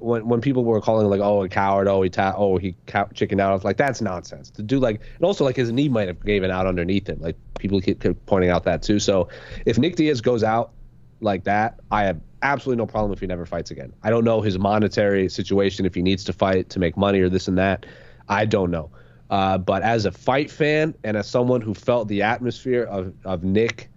when 0.00 0.26
when 0.28 0.40
people 0.40 0.64
were 0.64 0.80
calling 0.80 1.08
like 1.08 1.20
oh 1.20 1.42
a 1.42 1.48
coward 1.48 1.88
oh 1.88 2.02
he 2.02 2.10
ta- 2.10 2.34
oh 2.36 2.56
he 2.56 2.74
cow- 2.86 3.08
chickened 3.14 3.40
out 3.40 3.50
I 3.50 3.54
was 3.54 3.64
like 3.64 3.76
that's 3.76 4.00
nonsense. 4.00 4.50
To 4.52 4.62
do 4.62 4.78
like 4.78 5.00
and 5.16 5.24
also 5.24 5.44
like 5.44 5.56
his 5.56 5.72
knee 5.72 5.88
might 5.88 6.08
have 6.08 6.24
given 6.24 6.50
out 6.50 6.66
underneath 6.66 7.08
him. 7.08 7.20
Like 7.20 7.36
people 7.58 7.80
keep, 7.80 8.02
keep 8.02 8.24
pointing 8.26 8.50
out 8.50 8.64
that 8.64 8.82
too. 8.82 8.98
So 8.98 9.28
if 9.66 9.78
Nick 9.78 9.96
Diaz 9.96 10.20
goes 10.20 10.42
out 10.42 10.72
like 11.20 11.44
that 11.44 11.80
I 11.90 12.04
have 12.04 12.20
absolutely 12.42 12.78
no 12.78 12.86
problem 12.86 13.12
if 13.12 13.20
he 13.20 13.26
never 13.26 13.46
fights 13.46 13.70
again. 13.70 13.92
I 14.02 14.10
don't 14.10 14.24
know 14.24 14.40
his 14.40 14.58
monetary 14.58 15.28
situation 15.28 15.84
if 15.86 15.94
he 15.94 16.02
needs 16.02 16.24
to 16.24 16.32
fight 16.32 16.70
to 16.70 16.78
make 16.78 16.96
money 16.96 17.20
or 17.20 17.28
this 17.28 17.48
and 17.48 17.58
that. 17.58 17.86
I 18.28 18.44
don't 18.44 18.70
know. 18.70 18.90
Uh, 19.30 19.58
but 19.58 19.82
as 19.82 20.06
a 20.06 20.12
fight 20.12 20.50
fan 20.50 20.94
and 21.04 21.16
as 21.16 21.28
someone 21.28 21.60
who 21.60 21.74
felt 21.74 22.08
the 22.08 22.22
atmosphere 22.22 22.84
of 22.84 23.12
of 23.24 23.44
Nick 23.44 23.90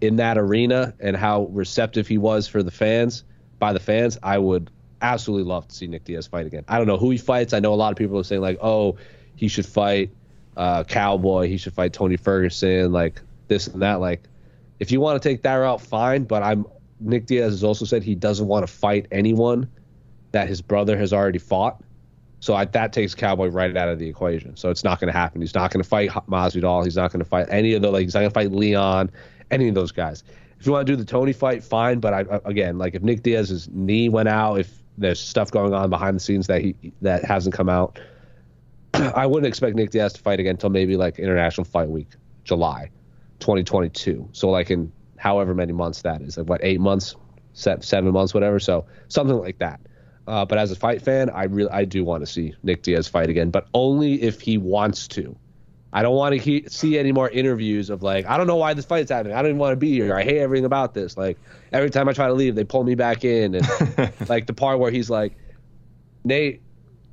in 0.00 0.16
that 0.16 0.36
arena 0.36 0.94
and 1.00 1.16
how 1.16 1.44
receptive 1.52 2.06
he 2.06 2.18
was 2.18 2.46
for 2.48 2.62
the 2.62 2.70
fans 2.70 3.24
by 3.58 3.72
the 3.72 3.80
fans 3.80 4.18
I 4.22 4.38
would 4.38 4.70
absolutely 5.04 5.48
love 5.48 5.68
to 5.68 5.74
see 5.74 5.86
Nick 5.86 6.04
Diaz 6.04 6.26
fight 6.26 6.46
again. 6.46 6.64
I 6.66 6.78
don't 6.78 6.86
know 6.86 6.96
who 6.96 7.10
he 7.10 7.18
fights. 7.18 7.52
I 7.52 7.60
know 7.60 7.74
a 7.74 7.76
lot 7.76 7.92
of 7.92 7.98
people 7.98 8.18
are 8.18 8.24
saying 8.24 8.40
like, 8.40 8.58
oh, 8.62 8.96
he 9.36 9.48
should 9.48 9.66
fight 9.66 10.10
uh, 10.56 10.84
Cowboy. 10.84 11.48
He 11.48 11.58
should 11.58 11.74
fight 11.74 11.92
Tony 11.92 12.16
Ferguson. 12.16 12.92
Like 12.92 13.20
this 13.48 13.66
and 13.66 13.82
that. 13.82 14.00
Like, 14.00 14.22
if 14.80 14.90
you 14.90 15.00
want 15.00 15.22
to 15.22 15.28
take 15.28 15.42
that 15.42 15.54
route, 15.56 15.80
fine. 15.80 16.24
But 16.24 16.42
I'm 16.42 16.66
Nick 17.00 17.26
Diaz 17.26 17.52
has 17.52 17.64
also 17.64 17.84
said 17.84 18.02
he 18.02 18.14
doesn't 18.14 18.46
want 18.46 18.66
to 18.66 18.72
fight 18.72 19.06
anyone 19.12 19.68
that 20.32 20.48
his 20.48 20.62
brother 20.62 20.96
has 20.96 21.12
already 21.12 21.38
fought. 21.38 21.80
So 22.40 22.54
I, 22.54 22.64
that 22.66 22.92
takes 22.92 23.14
Cowboy 23.14 23.48
right 23.48 23.74
out 23.76 23.88
of 23.88 23.98
the 23.98 24.08
equation. 24.08 24.56
So 24.56 24.68
it's 24.70 24.84
not 24.84 25.00
going 25.00 25.12
to 25.12 25.18
happen. 25.18 25.40
He's 25.40 25.54
not 25.54 25.70
going 25.70 25.82
to 25.82 25.88
fight 25.88 26.10
Masvidal. 26.10 26.84
He's 26.84 26.96
not 26.96 27.10
going 27.10 27.24
to 27.24 27.28
fight 27.28 27.46
any 27.50 27.74
of 27.74 27.82
the 27.82 27.90
like. 27.90 28.02
He's 28.02 28.14
not 28.14 28.20
going 28.20 28.30
to 28.30 28.34
fight 28.34 28.52
Leon, 28.52 29.10
any 29.50 29.68
of 29.68 29.74
those 29.74 29.92
guys. 29.92 30.24
If 30.60 30.66
you 30.66 30.72
want 30.72 30.86
to 30.86 30.92
do 30.92 30.96
the 30.96 31.04
Tony 31.04 31.32
fight, 31.32 31.64
fine. 31.64 32.00
But 32.00 32.14
I 32.14 32.40
again, 32.44 32.78
like 32.78 32.94
if 32.94 33.02
Nick 33.02 33.22
Diaz's 33.22 33.68
knee 33.70 34.08
went 34.08 34.28
out, 34.28 34.60
if 34.60 34.83
there's 34.98 35.20
stuff 35.20 35.50
going 35.50 35.74
on 35.74 35.90
behind 35.90 36.16
the 36.16 36.20
scenes 36.20 36.46
that 36.46 36.60
he 36.62 36.74
that 37.02 37.24
hasn't 37.24 37.54
come 37.54 37.68
out. 37.68 37.98
I 38.94 39.26
wouldn't 39.26 39.46
expect 39.46 39.76
Nick 39.76 39.90
Diaz 39.90 40.12
to 40.14 40.20
fight 40.20 40.40
again 40.40 40.52
until 40.52 40.70
maybe 40.70 40.96
like 40.96 41.18
International 41.18 41.64
Fight 41.64 41.88
Week, 41.88 42.08
July, 42.44 42.90
2022. 43.40 44.28
So 44.32 44.50
like 44.50 44.70
in 44.70 44.92
however 45.16 45.54
many 45.54 45.72
months 45.72 46.02
that 46.02 46.22
is, 46.22 46.36
like 46.36 46.48
what 46.48 46.60
eight 46.62 46.80
months, 46.80 47.16
seven 47.54 48.12
months, 48.12 48.34
whatever. 48.34 48.58
So 48.60 48.86
something 49.08 49.36
like 49.36 49.58
that. 49.58 49.80
Uh, 50.26 50.44
but 50.44 50.58
as 50.58 50.70
a 50.70 50.76
fight 50.76 51.02
fan, 51.02 51.28
I 51.30 51.44
really 51.44 51.70
I 51.70 51.84
do 51.84 52.04
want 52.04 52.22
to 52.22 52.26
see 52.26 52.54
Nick 52.62 52.82
Diaz 52.82 53.08
fight 53.08 53.28
again, 53.28 53.50
but 53.50 53.66
only 53.74 54.22
if 54.22 54.40
he 54.40 54.58
wants 54.58 55.08
to. 55.08 55.36
I 55.94 56.02
don't 56.02 56.16
want 56.16 56.34
to 56.34 56.40
he- 56.40 56.64
see 56.68 56.98
any 56.98 57.12
more 57.12 57.30
interviews 57.30 57.88
of 57.88 58.02
like, 58.02 58.26
I 58.26 58.36
don't 58.36 58.48
know 58.48 58.56
why 58.56 58.74
this 58.74 58.84
fight's 58.84 59.12
happening. 59.12 59.36
I 59.36 59.42
don't 59.42 59.52
even 59.52 59.58
want 59.58 59.72
to 59.72 59.76
be 59.76 59.92
here. 59.92 60.16
I 60.16 60.24
hate 60.24 60.38
everything 60.38 60.64
about 60.64 60.92
this. 60.92 61.16
Like 61.16 61.38
every 61.72 61.88
time 61.88 62.08
I 62.08 62.12
try 62.12 62.26
to 62.26 62.34
leave, 62.34 62.56
they 62.56 62.64
pull 62.64 62.82
me 62.82 62.96
back 62.96 63.24
in, 63.24 63.54
and 63.54 64.12
like 64.28 64.46
the 64.46 64.52
part 64.52 64.80
where 64.80 64.90
he's 64.90 65.08
like, 65.08 65.36
Nate 66.24 66.62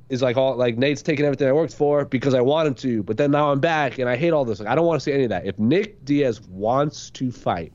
is 0.08 0.20
like 0.20 0.36
all 0.36 0.56
like 0.56 0.76
Nate's 0.76 1.00
taking 1.00 1.24
everything 1.24 1.46
I 1.46 1.52
worked 1.52 1.72
for 1.72 2.04
because 2.04 2.34
I 2.34 2.40
want 2.40 2.66
him 2.66 2.74
to, 2.74 3.04
but 3.04 3.18
then 3.18 3.30
now 3.30 3.52
I'm 3.52 3.60
back 3.60 4.00
and 4.00 4.08
I 4.08 4.16
hate 4.16 4.32
all 4.32 4.44
this. 4.44 4.58
Like 4.58 4.68
I 4.68 4.74
don't 4.74 4.84
want 4.84 5.00
to 5.00 5.04
see 5.04 5.12
any 5.12 5.22
of 5.22 5.30
that. 5.30 5.46
If 5.46 5.60
Nick 5.60 6.04
Diaz 6.04 6.40
wants 6.40 7.08
to 7.10 7.30
fight, 7.30 7.72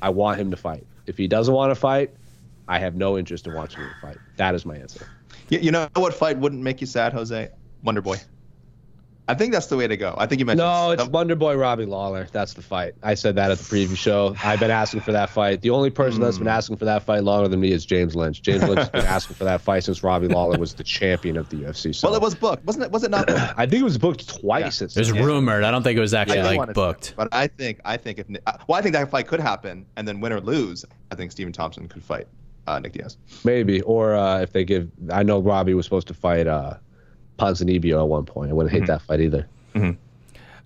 I 0.00 0.10
want 0.10 0.38
him 0.38 0.52
to 0.52 0.56
fight. 0.56 0.86
If 1.06 1.18
he 1.18 1.26
doesn't 1.26 1.52
want 1.52 1.72
to 1.72 1.74
fight, 1.74 2.14
I 2.68 2.78
have 2.78 2.94
no 2.94 3.18
interest 3.18 3.48
in 3.48 3.54
watching 3.54 3.80
him 3.80 3.90
fight. 4.00 4.18
That 4.36 4.54
is 4.54 4.64
my 4.64 4.76
answer. 4.76 5.08
You, 5.48 5.58
you 5.58 5.70
know 5.72 5.88
what 5.96 6.14
fight 6.14 6.38
wouldn't 6.38 6.62
make 6.62 6.80
you 6.80 6.86
sad, 6.86 7.12
Jose? 7.12 7.48
Wonder 7.82 8.00
Boy. 8.00 8.18
I 9.28 9.34
think 9.34 9.52
that's 9.52 9.66
the 9.66 9.76
way 9.76 9.86
to 9.86 9.96
go. 9.96 10.14
I 10.16 10.26
think 10.26 10.40
you 10.40 10.46
mentioned. 10.46 10.66
No, 10.66 10.90
it's 10.92 11.04
Wonder 11.04 11.36
Boy 11.36 11.54
Robbie 11.54 11.84
Lawler. 11.84 12.26
That's 12.32 12.54
the 12.54 12.62
fight. 12.62 12.94
I 13.02 13.12
said 13.12 13.36
that 13.36 13.50
at 13.50 13.58
the 13.58 13.64
preview 13.64 13.94
show. 13.94 14.34
I've 14.42 14.58
been 14.58 14.70
asking 14.70 15.02
for 15.02 15.12
that 15.12 15.28
fight. 15.28 15.60
The 15.60 15.68
only 15.68 15.90
person 15.90 16.20
mm. 16.20 16.24
that's 16.24 16.38
been 16.38 16.46
hmm. 16.46 16.52
asking 16.52 16.76
for 16.76 16.86
that 16.86 17.02
fight 17.02 17.24
longer 17.24 17.46
than 17.46 17.60
me 17.60 17.70
is 17.70 17.84
James 17.84 18.16
Lynch. 18.16 18.40
James 18.40 18.62
Lynch 18.62 18.78
has 18.78 18.88
been 18.88 19.04
asking 19.04 19.36
for 19.36 19.44
that 19.44 19.60
fight 19.60 19.84
since 19.84 20.02
Robbie 20.02 20.28
Lawler 20.28 20.58
was 20.58 20.72
the 20.72 20.82
champion 20.82 21.36
of 21.36 21.50
the 21.50 21.56
UFC. 21.56 21.94
So. 21.94 22.08
Well, 22.08 22.16
it 22.16 22.22
was 22.22 22.34
booked, 22.34 22.64
wasn't 22.64 22.86
it? 22.86 22.90
Was 22.90 23.04
it 23.04 23.10
not? 23.10 23.28
I 23.58 23.66
think 23.66 23.82
it 23.82 23.84
was 23.84 23.98
booked 23.98 24.26
twice. 24.28 24.80
Yeah. 24.80 24.86
It 24.86 24.96
was 24.96 25.12
rumored. 25.12 25.62
I 25.62 25.70
don't 25.70 25.82
think 25.82 25.98
it 25.98 26.00
was 26.00 26.14
actually 26.14 26.38
yeah. 26.38 26.50
like 26.50 26.72
booked. 26.72 27.12
But 27.14 27.28
I 27.30 27.48
think, 27.48 27.80
I 27.84 27.98
think 27.98 28.18
if 28.18 28.26
well, 28.66 28.78
I 28.78 28.82
think 28.82 28.94
that 28.94 29.10
fight 29.10 29.26
could 29.26 29.40
happen, 29.40 29.84
and 29.96 30.08
then 30.08 30.20
win 30.20 30.32
or 30.32 30.40
lose, 30.40 30.86
I 31.10 31.16
think 31.16 31.32
Stephen 31.32 31.52
Thompson 31.52 31.86
could 31.86 32.02
fight 32.02 32.28
uh, 32.66 32.78
Nick 32.78 32.92
Diaz. 32.92 33.18
Maybe, 33.44 33.82
or 33.82 34.14
uh, 34.14 34.40
if 34.40 34.52
they 34.52 34.64
give, 34.64 34.90
I 35.10 35.22
know 35.22 35.40
Robbie 35.40 35.74
was 35.74 35.84
supposed 35.84 36.08
to 36.08 36.14
fight. 36.14 36.46
Uh, 36.46 36.74
Ponzinibbio 37.38 38.00
at 38.00 38.08
one 38.08 38.24
point. 38.24 38.50
I 38.50 38.54
wouldn't 38.54 38.72
hate 38.72 38.86
that 38.86 39.02
fight 39.02 39.20
either. 39.20 39.46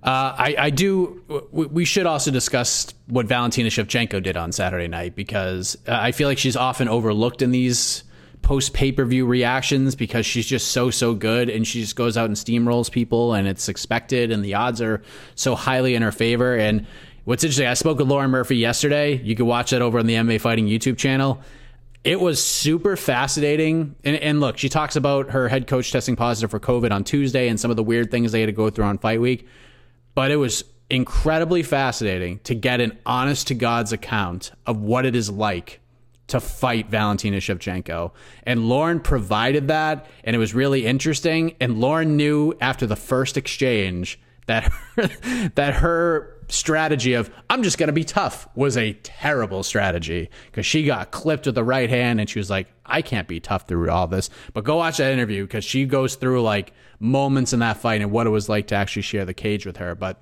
Uh, 0.03 0.35
I, 0.37 0.57
I 0.59 0.71
do. 0.71 1.47
We, 1.53 1.67
we 1.67 1.85
should 1.85 2.07
also 2.07 2.33
discuss 2.33 2.93
what 3.07 3.27
Valentina 3.27 3.69
Shevchenko 3.69 4.23
did 4.23 4.37
on 4.37 4.51
Saturday 4.51 4.89
night 4.89 5.15
because 5.15 5.77
uh, 5.87 5.97
I 6.01 6.11
feel 6.11 6.29
like 6.29 6.39
she's 6.39 6.57
often 6.57 6.89
overlooked 6.89 7.41
in 7.41 7.53
these 7.53 8.03
post 8.43 8.73
pay 8.73 8.91
per 8.91 9.05
view 9.05 9.25
reactions 9.25 9.95
because 9.95 10.27
she's 10.27 10.47
just 10.47 10.73
so 10.73 10.91
so 10.91 11.15
good 11.15 11.49
and 11.49 11.65
she 11.65 11.81
just 11.81 11.95
goes 11.95 12.17
out 12.17 12.27
and 12.27 12.35
steamrolls 12.35 12.91
people 12.91 13.35
and 13.35 13.47
it's 13.47 13.69
expected 13.69 14.33
and 14.33 14.45
the 14.45 14.55
odds 14.55 14.81
are 14.81 15.03
so 15.37 15.55
highly 15.55 15.95
in 15.95 16.03
her 16.03 16.11
favor. 16.11 16.57
And 16.57 16.85
what's 17.25 17.45
interesting, 17.45 17.69
I 17.69 17.75
spoke 17.75 17.99
with 17.99 18.09
Lauren 18.09 18.33
Murphy 18.33 18.57
yesterday. 18.57 19.23
You 19.23 19.37
can 19.37 19.47
watch 19.47 19.71
that 19.71 19.83
over 19.83 20.01
on 20.01 20.07
the 20.07 20.15
MMA 20.15 20.41
Fighting 20.41 20.67
YouTube 20.67 20.99
channel. 20.99 21.41
It 22.05 22.21
was 22.21 22.43
super 22.43 22.97
fascinating. 22.97 23.95
And, 24.03 24.17
and 24.17 24.41
look, 24.41 24.59
she 24.59 24.69
talks 24.69 24.97
about 24.97 25.31
her 25.31 25.49
head 25.49 25.67
coach 25.67 25.93
testing 25.93 26.17
positive 26.17 26.51
for 26.51 26.59
COVID 26.59 26.91
on 26.91 27.05
Tuesday 27.05 27.49
and 27.49 27.61
some 27.61 27.71
of 27.71 27.77
the 27.77 27.83
weird 27.83 28.11
things 28.11 28.33
they 28.33 28.41
had 28.41 28.47
to 28.47 28.53
go 28.53 28.71
through 28.71 28.87
on 28.87 28.99
fight 28.99 29.21
week 29.21 29.47
but 30.15 30.31
it 30.31 30.37
was 30.37 30.65
incredibly 30.91 31.63
fascinating 31.63 32.39
to 32.41 32.55
get 32.55 32.81
an 32.81 32.99
honest 33.07 33.49
to 33.49 33.55
God's 33.55 33.93
account 33.93 34.53
of 34.67 34.81
what 34.81 35.07
it 35.07 35.17
is 35.17 35.31
like 35.31 35.81
to 36.29 36.41
fight 36.41 36.89
Valentina 36.89 37.39
Shevchenko. 37.39 38.13
And 38.45 38.69
Lauren 38.69 39.01
provided 39.01 39.69
that, 39.69 40.07
and 40.25 40.37
it 40.37 40.39
was 40.39 40.55
really 40.55 40.87
interesting. 40.87 41.57
And 41.61 41.79
Lauren 41.81 42.17
knew 42.17 42.55
after 42.61 42.87
the 42.87 42.97
first 42.97 43.37
exchange 43.37 44.21
that 44.47 44.65
her, 44.65 45.51
that 45.55 45.75
her 45.75 46.37
strategy 46.53 47.15
of 47.15 47.31
I'm 47.49 47.63
just 47.63 47.79
going 47.79 47.89
to 47.89 47.93
be 47.93 48.05
tough 48.05 48.47
was 48.55 48.77
a 48.77 48.93
terrible 48.93 49.63
strategy 49.63 50.31
because 50.47 50.67
she 50.67 50.85
got 50.85 51.11
clipped 51.11 51.47
with 51.47 51.55
the 51.55 51.65
right 51.65 51.89
hand 51.89 52.21
and 52.21 52.29
she 52.29 52.39
was 52.39 52.51
like 52.51 52.69
I 52.85 53.03
can't 53.03 53.27
be 53.27 53.41
tough 53.41 53.67
through 53.67 53.91
all 53.91 54.07
this. 54.07 54.29
But 54.53 54.65
go 54.65 54.77
watch 54.77 54.99
that 54.99 55.13
interview 55.13 55.45
because 55.45 55.65
she 55.65 55.87
goes 55.87 56.15
through 56.15 56.43
like 56.43 56.73
moments 57.01 57.53
in 57.53 57.61
that 57.61 57.79
fight 57.79 58.03
and 58.03 58.11
what 58.11 58.27
it 58.27 58.31
was 58.31 58.49
like 58.49 58.69
to 58.69 58.75
actually 58.75 59.03
share 59.03 59.25
the 59.25 59.35
cage 59.35 59.65
with 59.65 59.79
her. 59.79 59.95
But 59.95 60.21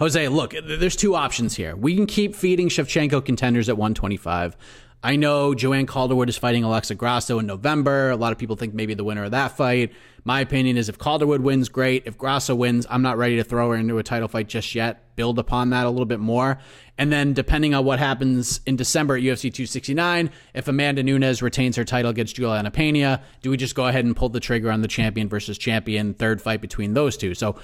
Jose, 0.00 0.28
look, 0.28 0.54
there's 0.64 0.96
two 0.96 1.14
options 1.14 1.56
here. 1.56 1.74
We 1.74 1.96
can 1.96 2.06
keep 2.06 2.36
feeding 2.36 2.68
Shevchenko 2.68 3.24
contenders 3.24 3.68
at 3.68 3.76
125. 3.76 4.56
I 5.02 5.14
know 5.14 5.54
Joanne 5.54 5.86
Calderwood 5.86 6.28
is 6.28 6.36
fighting 6.36 6.64
Alexa 6.64 6.96
Grasso 6.96 7.38
in 7.38 7.46
November. 7.46 8.10
A 8.10 8.16
lot 8.16 8.32
of 8.32 8.38
people 8.38 8.56
think 8.56 8.74
maybe 8.74 8.94
the 8.94 9.04
winner 9.04 9.24
of 9.24 9.30
that 9.30 9.56
fight. 9.56 9.92
My 10.24 10.40
opinion 10.40 10.76
is 10.76 10.88
if 10.88 10.98
Calderwood 10.98 11.40
wins, 11.40 11.68
great. 11.68 12.02
If 12.04 12.18
Grasso 12.18 12.54
wins, 12.56 12.84
I'm 12.90 13.00
not 13.00 13.16
ready 13.16 13.36
to 13.36 13.44
throw 13.44 13.70
her 13.70 13.76
into 13.76 13.98
a 13.98 14.02
title 14.02 14.26
fight 14.26 14.48
just 14.48 14.74
yet. 14.74 15.14
Build 15.14 15.38
upon 15.38 15.70
that 15.70 15.86
a 15.86 15.90
little 15.90 16.04
bit 16.04 16.18
more. 16.18 16.58
And 16.98 17.12
then 17.12 17.32
depending 17.32 17.74
on 17.74 17.84
what 17.84 18.00
happens 18.00 18.60
in 18.66 18.74
December 18.74 19.16
at 19.16 19.22
UFC 19.22 19.42
269, 19.42 20.30
if 20.54 20.66
Amanda 20.66 21.04
Nunes 21.04 21.42
retains 21.42 21.76
her 21.76 21.84
title 21.84 22.10
against 22.10 22.34
Juliana 22.34 22.72
Pena, 22.72 23.22
do 23.40 23.50
we 23.50 23.56
just 23.56 23.76
go 23.76 23.86
ahead 23.86 24.04
and 24.04 24.16
pull 24.16 24.30
the 24.30 24.40
trigger 24.40 24.72
on 24.72 24.82
the 24.82 24.88
champion 24.88 25.28
versus 25.28 25.56
champion 25.56 26.12
third 26.12 26.42
fight 26.42 26.60
between 26.60 26.94
those 26.94 27.16
two? 27.16 27.34
So 27.34 27.54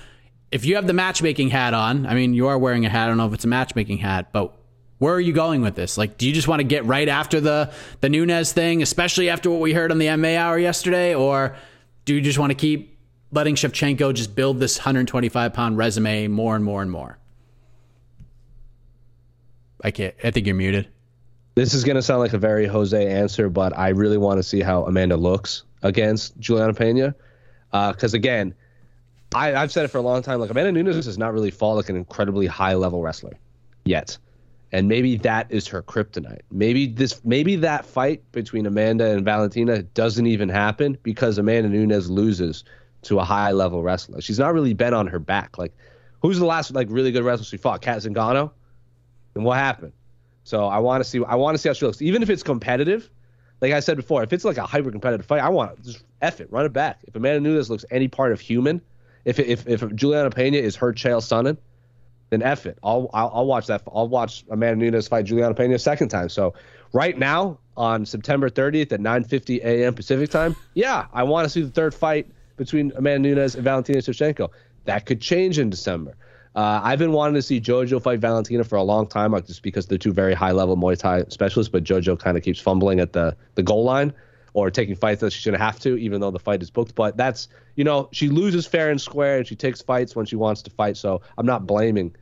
if 0.52 0.64
you 0.64 0.76
have 0.76 0.86
the 0.86 0.92
matchmaking 0.92 1.50
hat 1.50 1.74
on, 1.74 2.06
I 2.06 2.14
mean, 2.14 2.32
you 2.32 2.46
are 2.46 2.58
wearing 2.58 2.86
a 2.86 2.88
hat. 2.88 3.06
I 3.06 3.08
don't 3.08 3.16
know 3.16 3.26
if 3.26 3.34
it's 3.34 3.44
a 3.44 3.48
matchmaking 3.48 3.98
hat, 3.98 4.32
but 4.32 4.56
where 4.98 5.14
are 5.14 5.20
you 5.20 5.32
going 5.32 5.60
with 5.60 5.74
this? 5.74 5.98
Like, 5.98 6.18
do 6.18 6.26
you 6.26 6.32
just 6.32 6.48
want 6.48 6.60
to 6.60 6.64
get 6.64 6.84
right 6.84 7.08
after 7.08 7.40
the 7.40 7.72
the 8.00 8.08
Nunes 8.08 8.52
thing, 8.52 8.82
especially 8.82 9.28
after 9.28 9.50
what 9.50 9.60
we 9.60 9.72
heard 9.72 9.90
on 9.90 9.98
the 9.98 10.14
MA 10.16 10.36
hour 10.36 10.58
yesterday, 10.58 11.14
or 11.14 11.56
do 12.04 12.14
you 12.14 12.20
just 12.20 12.38
want 12.38 12.50
to 12.50 12.54
keep 12.54 12.96
letting 13.32 13.54
Shevchenko 13.54 14.14
just 14.14 14.34
build 14.34 14.60
this 14.60 14.78
125 14.78 15.52
pound 15.52 15.76
resume 15.76 16.28
more 16.28 16.54
and 16.54 16.64
more 16.64 16.82
and 16.82 16.90
more? 16.90 17.18
I 19.82 19.90
can't. 19.90 20.14
I 20.24 20.30
think 20.30 20.46
you're 20.46 20.54
muted. 20.54 20.88
This 21.54 21.74
is 21.74 21.84
going 21.84 21.96
to 21.96 22.02
sound 22.02 22.20
like 22.20 22.32
a 22.32 22.38
very 22.38 22.66
Jose 22.66 23.06
answer, 23.06 23.48
but 23.48 23.76
I 23.78 23.90
really 23.90 24.18
want 24.18 24.38
to 24.38 24.42
see 24.42 24.60
how 24.60 24.84
Amanda 24.86 25.16
looks 25.16 25.62
against 25.82 26.38
Juliana 26.40 26.74
Pena. 26.74 27.14
Because 27.70 28.14
uh, 28.14 28.16
again, 28.16 28.54
I, 29.34 29.54
I've 29.54 29.70
said 29.70 29.84
it 29.84 29.88
for 29.88 29.98
a 29.98 30.02
long 30.02 30.22
time. 30.22 30.40
Like 30.40 30.50
Amanda 30.50 30.72
Nunes 30.72 31.04
does 31.04 31.18
not 31.18 31.32
really 31.32 31.50
fall 31.50 31.76
like 31.76 31.88
an 31.88 31.96
incredibly 31.96 32.46
high 32.46 32.74
level 32.74 33.02
wrestler 33.02 33.38
yet, 33.84 34.16
and 34.74 34.88
maybe 34.88 35.16
that 35.18 35.46
is 35.50 35.68
her 35.68 35.84
kryptonite. 35.84 36.40
Maybe 36.50 36.88
this, 36.88 37.24
maybe 37.24 37.54
that 37.54 37.86
fight 37.86 38.24
between 38.32 38.66
Amanda 38.66 39.08
and 39.08 39.24
Valentina 39.24 39.84
doesn't 39.84 40.26
even 40.26 40.48
happen 40.48 40.98
because 41.04 41.38
Amanda 41.38 41.68
Nunes 41.68 42.10
loses 42.10 42.64
to 43.02 43.20
a 43.20 43.24
high 43.24 43.52
level 43.52 43.84
wrestler. 43.84 44.20
She's 44.20 44.40
not 44.40 44.52
really 44.52 44.74
been 44.74 44.92
on 44.92 45.06
her 45.06 45.20
back. 45.20 45.58
Like, 45.58 45.76
who's 46.22 46.40
the 46.40 46.44
last 46.44 46.72
like 46.74 46.88
really 46.90 47.12
good 47.12 47.22
wrestler 47.22 47.44
she 47.44 47.56
fought? 47.56 47.82
Cat 47.82 47.98
Zingano. 47.98 48.50
And 49.36 49.44
what 49.44 49.58
happened? 49.58 49.92
So 50.42 50.66
I 50.66 50.78
want 50.78 51.04
to 51.04 51.08
see. 51.08 51.22
I 51.24 51.36
want 51.36 51.54
to 51.54 51.58
see 51.58 51.68
how 51.68 51.72
she 51.72 51.86
looks, 51.86 52.02
even 52.02 52.24
if 52.24 52.28
it's 52.28 52.42
competitive. 52.42 53.08
Like 53.60 53.72
I 53.72 53.78
said 53.78 53.96
before, 53.96 54.24
if 54.24 54.32
it's 54.32 54.44
like 54.44 54.56
a 54.56 54.66
hyper 54.66 54.90
competitive 54.90 55.24
fight, 55.24 55.40
I 55.40 55.50
want 55.50 55.76
to 55.76 55.82
just 55.84 56.04
f 56.20 56.40
it, 56.40 56.50
run 56.50 56.66
it 56.66 56.72
back. 56.72 56.98
If 57.04 57.14
Amanda 57.14 57.38
Nunes 57.38 57.70
looks 57.70 57.84
any 57.92 58.08
part 58.08 58.32
of 58.32 58.40
human, 58.40 58.80
if 59.24 59.38
if 59.38 59.68
if 59.68 59.94
Juliana 59.94 60.30
Pena 60.30 60.56
is 60.56 60.74
her 60.74 60.92
Chael 60.92 61.20
Sonnen, 61.20 61.58
then 62.34 62.42
f 62.42 62.66
it. 62.66 62.78
I'll, 62.82 63.08
I'll 63.14 63.30
I'll 63.34 63.46
watch 63.46 63.66
that. 63.68 63.82
I'll 63.92 64.08
watch 64.08 64.44
Amanda 64.50 64.84
Nunes 64.84 65.08
fight 65.08 65.24
Juliana 65.24 65.54
Pena 65.54 65.74
a 65.74 65.78
second 65.78 66.08
time. 66.08 66.28
So 66.28 66.54
right 66.92 67.16
now 67.16 67.58
on 67.76 68.04
September 68.06 68.50
30th 68.50 68.92
at 68.92 69.00
9:50 69.00 69.64
a.m. 69.64 69.94
Pacific 69.94 70.30
time, 70.30 70.56
yeah, 70.74 71.06
I 71.12 71.22
want 71.22 71.44
to 71.44 71.50
see 71.50 71.62
the 71.62 71.70
third 71.70 71.94
fight 71.94 72.30
between 72.56 72.92
Amanda 72.96 73.28
Nunes 73.28 73.54
and 73.54 73.64
Valentina 73.64 73.98
Shevchenko. 73.98 74.50
That 74.84 75.06
could 75.06 75.20
change 75.20 75.58
in 75.58 75.70
December. 75.70 76.16
Uh, 76.54 76.80
I've 76.84 77.00
been 77.00 77.12
wanting 77.12 77.34
to 77.34 77.42
see 77.42 77.60
JoJo 77.60 78.00
fight 78.00 78.20
Valentina 78.20 78.62
for 78.62 78.76
a 78.76 78.82
long 78.82 79.08
time, 79.08 79.32
like 79.32 79.46
just 79.46 79.62
because 79.62 79.86
they're 79.86 79.98
two 79.98 80.12
very 80.12 80.34
high 80.34 80.52
level 80.52 80.76
Muay 80.76 80.96
Thai 80.96 81.24
specialists, 81.28 81.70
but 81.70 81.82
JoJo 81.82 82.18
kind 82.18 82.36
of 82.36 82.44
keeps 82.44 82.60
fumbling 82.60 83.00
at 83.00 83.12
the 83.12 83.36
the 83.56 83.62
goal 83.62 83.84
line 83.84 84.12
or 84.52 84.70
taking 84.70 84.94
fights 84.94 85.20
that 85.20 85.32
she 85.32 85.40
shouldn't 85.40 85.62
have 85.62 85.80
to, 85.80 85.96
even 85.96 86.20
though 86.20 86.30
the 86.30 86.38
fight 86.38 86.62
is 86.62 86.70
booked. 86.70 86.94
But 86.94 87.16
that's 87.16 87.48
you 87.74 87.82
know 87.82 88.08
she 88.12 88.28
loses 88.28 88.66
fair 88.66 88.90
and 88.90 89.00
square, 89.00 89.38
and 89.38 89.46
she 89.46 89.56
takes 89.56 89.82
fights 89.82 90.14
when 90.14 90.26
she 90.26 90.36
wants 90.36 90.62
to 90.62 90.70
fight. 90.70 90.96
So 90.96 91.20
I'm 91.36 91.46
not 91.46 91.66
blaming 91.66 92.14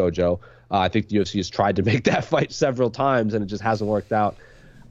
JoJo. 0.00 0.40
Uh, 0.70 0.78
I 0.78 0.88
think 0.88 1.08
the 1.08 1.16
UFC 1.16 1.36
has 1.36 1.48
tried 1.48 1.76
to 1.76 1.82
make 1.82 2.04
that 2.04 2.24
fight 2.32 2.52
several 2.52 2.90
times, 2.90 3.34
and 3.34 3.42
it 3.42 3.46
just 3.46 3.62
hasn't 3.62 3.88
worked 3.88 4.12
out. 4.12 4.36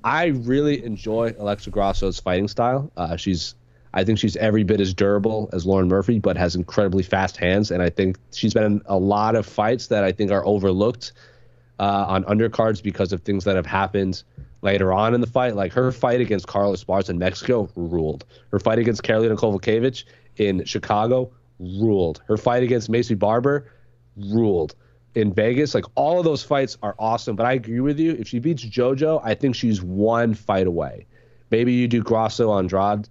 I 0.03 0.27
really 0.27 0.83
enjoy 0.83 1.33
Alexa 1.37 1.71
Grasso's 1.71 2.19
fighting 2.19 2.47
style. 2.47 2.91
Uh, 2.95 3.17
she's 3.17 3.55
I 3.95 4.03
think 4.03 4.19
she's 4.19 4.35
every 4.35 4.63
bit 4.63 4.81
as 4.81 4.93
durable 4.93 5.49
as 5.53 5.65
Lauren 5.65 5.87
Murphy, 5.87 6.19
but 6.19 6.35
has 6.35 6.53
incredibly 6.53 7.01
fast 7.01 7.37
hands. 7.37 7.71
And 7.71 7.81
I 7.81 7.89
think 7.89 8.17
she's 8.33 8.53
been 8.53 8.63
in 8.63 8.81
a 8.87 8.97
lot 8.97 9.35
of 9.35 9.45
fights 9.45 9.87
that 9.87 10.03
I 10.03 10.11
think 10.11 10.31
are 10.31 10.45
overlooked 10.45 11.13
uh, 11.79 12.05
on 12.07 12.25
undercards 12.25 12.83
because 12.83 13.13
of 13.13 13.21
things 13.21 13.45
that 13.45 13.55
have 13.55 13.65
happened 13.65 14.21
later 14.61 14.91
on 14.91 15.13
in 15.13 15.21
the 15.21 15.27
fight. 15.27 15.55
Like 15.55 15.71
her 15.71 15.93
fight 15.93 16.19
against 16.19 16.45
Carlos 16.45 16.83
Barnes 16.83 17.09
in 17.09 17.17
Mexico 17.17 17.69
ruled. 17.77 18.25
Her 18.51 18.59
fight 18.59 18.79
against 18.79 19.01
Karolina 19.01 19.37
Kowalkiewicz 19.37 20.03
in 20.35 20.65
Chicago 20.65 21.31
ruled. 21.59 22.21
Her 22.27 22.35
fight 22.35 22.63
against 22.63 22.91
Maycee 22.91 23.17
Barber 23.17 23.71
ruled. 24.17 24.75
In 25.15 25.33
Vegas, 25.33 25.73
like 25.73 25.85
all 25.95 26.19
of 26.19 26.25
those 26.25 26.43
fights 26.43 26.77
are 26.83 26.95
awesome. 26.99 27.35
But 27.35 27.45
I 27.45 27.53
agree 27.53 27.79
with 27.79 27.99
you. 27.99 28.11
If 28.11 28.27
she 28.27 28.39
beats 28.39 28.63
JoJo, 28.63 29.21
I 29.23 29.33
think 29.33 29.55
she's 29.55 29.81
one 29.81 30.33
fight 30.33 30.67
away. 30.67 31.07
Maybe 31.51 31.73
you 31.73 31.87
do 31.87 32.03
Grasso 32.03 32.53
Andrade 32.57 33.07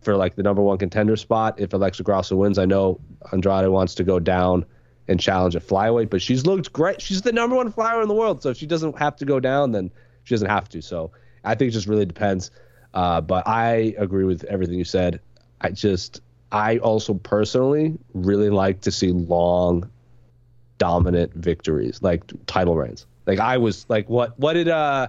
for 0.00 0.16
like 0.16 0.36
the 0.36 0.42
number 0.42 0.62
one 0.62 0.78
contender 0.78 1.16
spot. 1.16 1.58
If 1.58 1.72
Alexa 1.72 2.02
Grasso 2.02 2.36
wins, 2.36 2.58
I 2.58 2.66
know 2.66 3.00
Andrade 3.32 3.68
wants 3.68 3.94
to 3.96 4.04
go 4.04 4.20
down 4.20 4.64
and 5.08 5.20
challenge 5.20 5.56
at 5.56 5.66
flyweight, 5.66 6.10
but 6.10 6.22
she's 6.22 6.46
looked 6.46 6.72
great. 6.72 7.00
She's 7.00 7.22
the 7.22 7.32
number 7.32 7.56
one 7.56 7.70
flyer 7.70 8.00
in 8.00 8.08
the 8.08 8.14
world, 8.14 8.42
so 8.42 8.50
if 8.50 8.56
she 8.56 8.66
doesn't 8.66 8.98
have 8.98 9.16
to 9.16 9.24
go 9.24 9.40
down, 9.40 9.72
then 9.72 9.90
she 10.22 10.34
doesn't 10.34 10.48
have 10.48 10.68
to. 10.70 10.80
So 10.82 11.10
I 11.44 11.54
think 11.54 11.68
it 11.68 11.72
just 11.72 11.86
really 11.86 12.06
depends. 12.06 12.50
Uh, 12.94 13.20
but 13.20 13.46
I 13.46 13.94
agree 13.98 14.24
with 14.24 14.44
everything 14.44 14.78
you 14.78 14.84
said. 14.84 15.20
I 15.60 15.70
just, 15.70 16.20
I 16.52 16.78
also 16.78 17.14
personally 17.14 17.98
really 18.14 18.50
like 18.50 18.82
to 18.82 18.92
see 18.92 19.10
long, 19.10 19.90
dominant 20.78 21.32
victories, 21.34 22.02
like 22.02 22.22
title 22.46 22.76
reigns. 22.76 23.06
Like 23.26 23.38
I 23.38 23.58
was 23.58 23.86
like, 23.88 24.08
what, 24.08 24.38
what 24.38 24.54
did 24.54 24.68
uh 24.68 25.08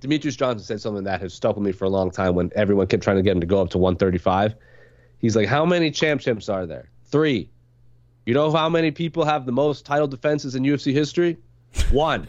Demetrious 0.00 0.36
Johnson 0.36 0.64
said 0.64 0.80
something 0.80 1.04
that 1.04 1.20
has 1.20 1.34
stuck 1.34 1.56
with 1.56 1.64
me 1.64 1.72
for 1.72 1.84
a 1.84 1.90
long 1.90 2.10
time 2.10 2.34
when 2.34 2.50
everyone 2.54 2.86
kept 2.86 3.02
trying 3.02 3.16
to 3.16 3.22
get 3.22 3.32
him 3.32 3.40
to 3.40 3.46
go 3.46 3.60
up 3.60 3.70
to 3.70 3.78
135. 3.78 4.54
He's 5.18 5.36
like, 5.36 5.46
How 5.46 5.66
many 5.66 5.90
champ 5.90 6.20
champs 6.20 6.48
are 6.48 6.66
there? 6.66 6.88
Three. 7.04 7.50
You 8.26 8.34
know 8.34 8.50
how 8.50 8.68
many 8.68 8.90
people 8.90 9.24
have 9.24 9.44
the 9.46 9.52
most 9.52 9.84
title 9.84 10.06
defenses 10.06 10.54
in 10.54 10.62
UFC 10.62 10.92
history? 10.92 11.36
One. 11.90 12.28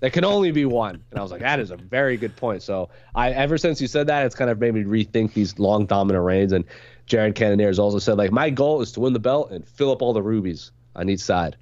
there 0.00 0.10
can 0.10 0.24
only 0.24 0.52
be 0.52 0.64
one. 0.64 1.02
And 1.10 1.18
I 1.18 1.22
was 1.22 1.30
like, 1.30 1.40
that 1.40 1.60
is 1.60 1.70
a 1.70 1.76
very 1.76 2.16
good 2.16 2.34
point. 2.36 2.62
So 2.62 2.88
I 3.14 3.30
ever 3.30 3.58
since 3.58 3.80
you 3.80 3.86
said 3.86 4.06
that, 4.06 4.26
it's 4.26 4.34
kind 4.34 4.50
of 4.50 4.58
made 4.58 4.74
me 4.74 4.84
rethink 4.84 5.34
these 5.34 5.58
long 5.58 5.86
dominant 5.86 6.24
reigns. 6.24 6.52
And 6.52 6.64
Jared 7.06 7.34
Cannonier 7.34 7.66
has 7.66 7.78
also 7.78 7.98
said, 7.98 8.16
like, 8.16 8.32
my 8.32 8.50
goal 8.50 8.80
is 8.80 8.92
to 8.92 9.00
win 9.00 9.12
the 9.12 9.18
belt 9.18 9.50
and 9.50 9.66
fill 9.68 9.90
up 9.90 10.02
all 10.02 10.12
the 10.12 10.22
rubies 10.22 10.72
on 10.96 11.08
each 11.08 11.20
side. 11.20 11.56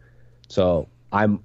So 0.48 0.88
I'm 1.12 1.42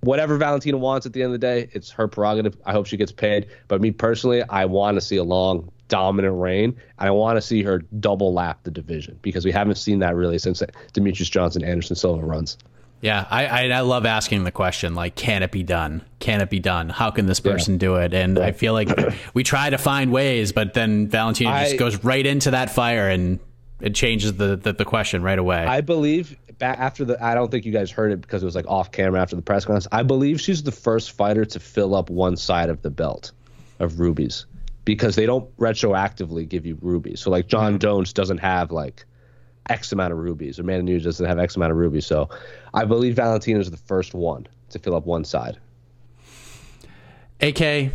whatever 0.00 0.36
Valentina 0.36 0.78
wants 0.78 1.06
at 1.06 1.12
the 1.12 1.22
end 1.22 1.34
of 1.34 1.40
the 1.40 1.46
day, 1.46 1.68
it's 1.72 1.90
her 1.90 2.08
prerogative. 2.08 2.56
I 2.64 2.72
hope 2.72 2.86
she 2.86 2.96
gets 2.96 3.12
paid. 3.12 3.46
But 3.68 3.80
me 3.80 3.90
personally, 3.90 4.42
I 4.48 4.64
want 4.64 4.96
to 4.96 5.00
see 5.00 5.16
a 5.16 5.24
long, 5.24 5.70
dominant 5.88 6.40
reign, 6.40 6.76
I 6.98 7.10
want 7.10 7.36
to 7.36 7.42
see 7.42 7.62
her 7.62 7.78
double 8.00 8.32
lap 8.32 8.60
the 8.62 8.70
division 8.70 9.18
because 9.22 9.44
we 9.44 9.52
haven't 9.52 9.76
seen 9.76 9.98
that 10.00 10.16
really 10.16 10.38
since 10.38 10.62
Demetrious 10.92 11.30
Johnson, 11.30 11.64
Anderson 11.64 11.96
Silva 11.96 12.24
runs. 12.24 12.58
Yeah, 13.02 13.26
I, 13.30 13.46
I, 13.46 13.68
I 13.68 13.80
love 13.80 14.06
asking 14.06 14.44
the 14.44 14.50
question 14.50 14.94
like, 14.94 15.14
can 15.14 15.42
it 15.42 15.52
be 15.52 15.62
done? 15.62 16.02
Can 16.18 16.40
it 16.40 16.48
be 16.48 16.58
done? 16.58 16.88
How 16.88 17.10
can 17.10 17.26
this 17.26 17.40
person 17.40 17.74
yeah. 17.74 17.78
do 17.78 17.94
it? 17.96 18.14
And 18.14 18.38
yeah. 18.38 18.46
I 18.46 18.52
feel 18.52 18.72
like 18.72 18.88
we 19.34 19.42
try 19.42 19.68
to 19.68 19.78
find 19.78 20.10
ways, 20.10 20.52
but 20.52 20.72
then 20.74 21.08
Valentina 21.08 21.50
I, 21.50 21.64
just 21.64 21.78
goes 21.78 22.02
right 22.02 22.24
into 22.24 22.52
that 22.52 22.70
fire 22.70 23.08
and 23.08 23.38
it 23.80 23.94
changes 23.94 24.34
the, 24.34 24.56
the, 24.56 24.72
the 24.72 24.84
question 24.86 25.22
right 25.22 25.38
away. 25.38 25.64
I 25.66 25.82
believe 25.82 26.36
back 26.58 26.78
after 26.78 27.04
the 27.04 27.22
I 27.22 27.34
don't 27.34 27.50
think 27.50 27.64
you 27.64 27.72
guys 27.72 27.90
heard 27.90 28.12
it 28.12 28.20
because 28.20 28.42
it 28.42 28.46
was 28.46 28.54
like 28.54 28.66
off 28.66 28.92
camera 28.92 29.20
after 29.20 29.36
the 29.36 29.42
press 29.42 29.64
conference. 29.64 29.88
I 29.92 30.02
believe 30.02 30.40
she's 30.40 30.62
the 30.62 30.72
first 30.72 31.12
fighter 31.12 31.44
to 31.44 31.60
fill 31.60 31.94
up 31.94 32.10
one 32.10 32.36
side 32.36 32.70
of 32.70 32.82
the 32.82 32.90
belt 32.90 33.32
of 33.78 34.00
rubies 34.00 34.46
because 34.84 35.16
they 35.16 35.26
don't 35.26 35.54
retroactively 35.58 36.48
give 36.48 36.64
you 36.66 36.78
rubies. 36.80 37.20
So 37.20 37.30
like 37.30 37.48
Jon. 37.48 37.78
Jones 37.78 38.12
doesn't 38.12 38.38
have 38.38 38.70
like 38.70 39.04
X 39.68 39.92
amount 39.92 40.12
of 40.12 40.18
rubies, 40.18 40.58
or 40.58 40.62
Amanda 40.62 40.84
Nunes 40.84 41.04
doesn't 41.04 41.26
have 41.26 41.38
X 41.38 41.56
amount 41.56 41.72
of 41.72 41.78
rubies. 41.78 42.06
So 42.06 42.30
I 42.72 42.84
believe 42.84 43.16
Valentina 43.16 43.58
is 43.58 43.70
the 43.70 43.76
first 43.76 44.14
one 44.14 44.46
to 44.70 44.78
fill 44.78 44.94
up 44.94 45.06
one 45.06 45.24
side. 45.24 45.58
AK, 47.40 47.92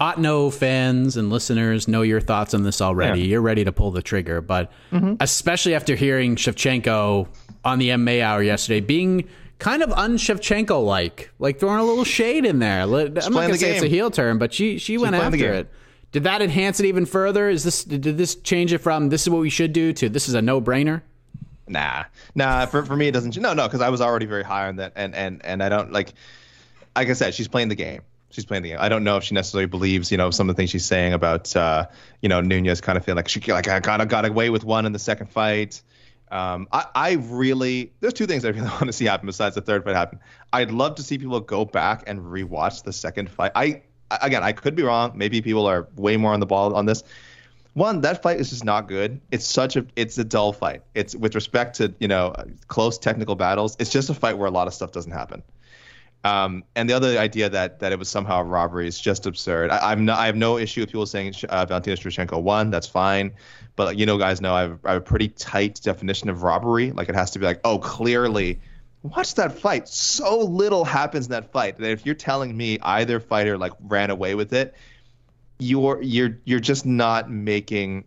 Otno 0.00 0.52
fans 0.52 1.16
and 1.16 1.30
listeners 1.30 1.86
know 1.86 2.02
your 2.02 2.20
thoughts 2.20 2.54
on 2.54 2.62
this 2.62 2.80
already. 2.80 3.20
Yeah. 3.20 3.26
You're 3.26 3.42
ready 3.42 3.64
to 3.64 3.72
pull 3.72 3.90
the 3.90 4.00
trigger, 4.00 4.40
but 4.40 4.72
mm-hmm. 4.90 5.14
especially 5.20 5.74
after 5.74 5.94
hearing 5.94 6.36
Shevchenko 6.36 7.28
on 7.64 7.78
the 7.78 7.90
MMA 7.90 8.22
hour 8.22 8.42
yesterday, 8.42 8.80
being 8.80 9.28
kind 9.58 9.82
of 9.82 9.92
un-Shevchenko 9.92 10.82
like, 10.82 11.30
like 11.38 11.60
throwing 11.60 11.80
a 11.80 11.84
little 11.84 12.04
shade 12.04 12.46
in 12.46 12.60
there. 12.60 12.82
I'm 12.82 12.90
not 12.90 13.30
going 13.30 13.50
to 13.50 13.58
say 13.58 13.72
it's 13.76 13.84
a 13.84 13.88
heel 13.88 14.10
turn, 14.10 14.38
but 14.38 14.54
she 14.54 14.78
she 14.78 14.94
She's 14.94 15.00
went 15.00 15.14
after 15.14 15.52
it. 15.52 15.70
Did 16.12 16.24
that 16.24 16.42
enhance 16.42 16.80
it 16.80 16.86
even 16.86 17.06
further? 17.06 17.48
Is 17.48 17.62
this 17.62 17.84
did 17.84 18.02
this 18.02 18.34
change 18.36 18.72
it 18.72 18.78
from 18.78 19.10
this 19.10 19.22
is 19.22 19.30
what 19.30 19.40
we 19.40 19.50
should 19.50 19.72
do 19.72 19.92
to 19.92 20.08
this 20.08 20.28
is 20.28 20.34
a 20.34 20.42
no 20.42 20.60
brainer? 20.60 21.02
Nah, 21.68 22.04
nah. 22.34 22.66
For, 22.66 22.84
for 22.84 22.96
me, 22.96 23.08
it 23.08 23.12
doesn't. 23.12 23.36
No, 23.36 23.52
no, 23.52 23.68
because 23.68 23.80
I 23.80 23.90
was 23.90 24.00
already 24.00 24.26
very 24.26 24.42
high 24.42 24.66
on 24.66 24.76
that, 24.76 24.92
and 24.96 25.14
and 25.14 25.44
and 25.44 25.62
I 25.62 25.68
don't 25.68 25.92
like. 25.92 26.14
Like 26.96 27.08
I 27.08 27.12
said, 27.12 27.34
she's 27.34 27.46
playing 27.46 27.68
the 27.68 27.76
game. 27.76 28.00
She's 28.30 28.44
playing 28.44 28.62
the 28.62 28.70
game. 28.70 28.78
I 28.80 28.88
don't 28.88 29.02
know 29.02 29.16
if 29.16 29.24
she 29.24 29.34
necessarily 29.34 29.66
believes, 29.66 30.12
you 30.12 30.16
know, 30.16 30.30
some 30.30 30.48
of 30.48 30.54
the 30.54 30.60
things 30.60 30.70
she's 30.70 30.84
saying 30.84 31.12
about, 31.12 31.54
uh, 31.56 31.86
you 32.22 32.28
know, 32.28 32.40
Nunes 32.40 32.80
kind 32.80 32.96
of 32.96 33.04
feeling 33.04 33.16
like 33.16 33.28
she 33.28 33.40
like 33.52 33.68
I 33.68 33.80
kind 33.80 34.00
of 34.00 34.08
got 34.08 34.24
away 34.24 34.50
with 34.50 34.64
one 34.64 34.86
in 34.86 34.92
the 34.92 34.98
second 34.98 35.30
fight. 35.30 35.82
Um, 36.30 36.68
I, 36.70 36.86
I 36.94 37.12
really 37.12 37.92
there's 37.98 38.12
two 38.12 38.26
things 38.26 38.44
I 38.44 38.50
really 38.50 38.68
want 38.68 38.86
to 38.86 38.92
see 38.92 39.04
happen 39.04 39.26
besides 39.26 39.56
the 39.56 39.60
third 39.60 39.84
fight 39.84 39.96
happen. 39.96 40.20
I'd 40.52 40.70
love 40.70 40.94
to 40.96 41.02
see 41.02 41.18
people 41.18 41.40
go 41.40 41.64
back 41.64 42.04
and 42.06 42.20
rewatch 42.20 42.84
the 42.84 42.92
second 42.92 43.30
fight. 43.30 43.52
I 43.54 43.82
again 44.10 44.42
I 44.42 44.52
could 44.52 44.76
be 44.76 44.82
wrong. 44.82 45.12
Maybe 45.14 45.42
people 45.42 45.66
are 45.66 45.88
way 45.96 46.16
more 46.16 46.32
on 46.32 46.40
the 46.40 46.46
ball 46.46 46.74
on 46.74 46.86
this. 46.86 47.02
One, 47.74 48.00
that 48.00 48.22
fight 48.22 48.40
is 48.40 48.50
just 48.50 48.64
not 48.64 48.88
good. 48.88 49.20
It's 49.30 49.46
such 49.46 49.76
a 49.76 49.86
it's 49.96 50.18
a 50.18 50.24
dull 50.24 50.52
fight. 50.52 50.82
It's 50.94 51.14
with 51.14 51.34
respect 51.34 51.76
to 51.76 51.94
you 51.98 52.08
know 52.08 52.34
close 52.68 52.98
technical 52.98 53.34
battles. 53.34 53.76
It's 53.78 53.90
just 53.90 54.10
a 54.10 54.14
fight 54.14 54.38
where 54.38 54.46
a 54.48 54.52
lot 54.52 54.66
of 54.66 54.74
stuff 54.74 54.92
doesn't 54.92 55.12
happen. 55.12 55.42
Um, 56.22 56.64
and 56.76 56.88
the 56.88 56.92
other 56.92 57.18
idea 57.18 57.48
that 57.48 57.80
that 57.80 57.92
it 57.92 57.98
was 57.98 58.08
somehow 58.08 58.40
a 58.40 58.44
robbery 58.44 58.86
is 58.86 59.00
just 59.00 59.26
absurd. 59.26 59.70
I, 59.70 59.92
am 59.92 60.04
not, 60.04 60.18
I 60.18 60.26
have 60.26 60.36
no 60.36 60.58
issue 60.58 60.82
with 60.82 60.90
people 60.90 61.06
saying 61.06 61.34
uh, 61.48 61.64
Valentina 61.64 61.96
Shevchenko 61.96 62.42
won. 62.42 62.70
That's 62.70 62.86
fine. 62.86 63.32
But 63.74 63.96
you 63.96 64.04
know, 64.04 64.18
guys 64.18 64.40
know 64.40 64.54
I 64.54 64.62
have, 64.62 64.78
I 64.84 64.92
have, 64.92 65.02
a 65.02 65.04
pretty 65.04 65.28
tight 65.28 65.80
definition 65.82 66.28
of 66.28 66.42
robbery. 66.42 66.92
Like 66.92 67.08
it 67.08 67.14
has 67.14 67.30
to 67.32 67.38
be 67.38 67.46
like, 67.46 67.60
oh, 67.64 67.78
clearly, 67.78 68.60
watch 69.02 69.34
that 69.36 69.58
fight. 69.58 69.88
So 69.88 70.40
little 70.40 70.84
happens 70.84 71.26
in 71.26 71.30
that 71.32 71.52
fight 71.52 71.78
that 71.78 71.90
if 71.90 72.04
you're 72.04 72.14
telling 72.14 72.54
me 72.54 72.78
either 72.82 73.18
fighter 73.18 73.56
like 73.56 73.72
ran 73.80 74.10
away 74.10 74.34
with 74.34 74.52
it, 74.52 74.74
you're 75.58 76.02
you're 76.02 76.38
you're 76.44 76.60
just 76.60 76.84
not 76.84 77.30
making 77.30 78.04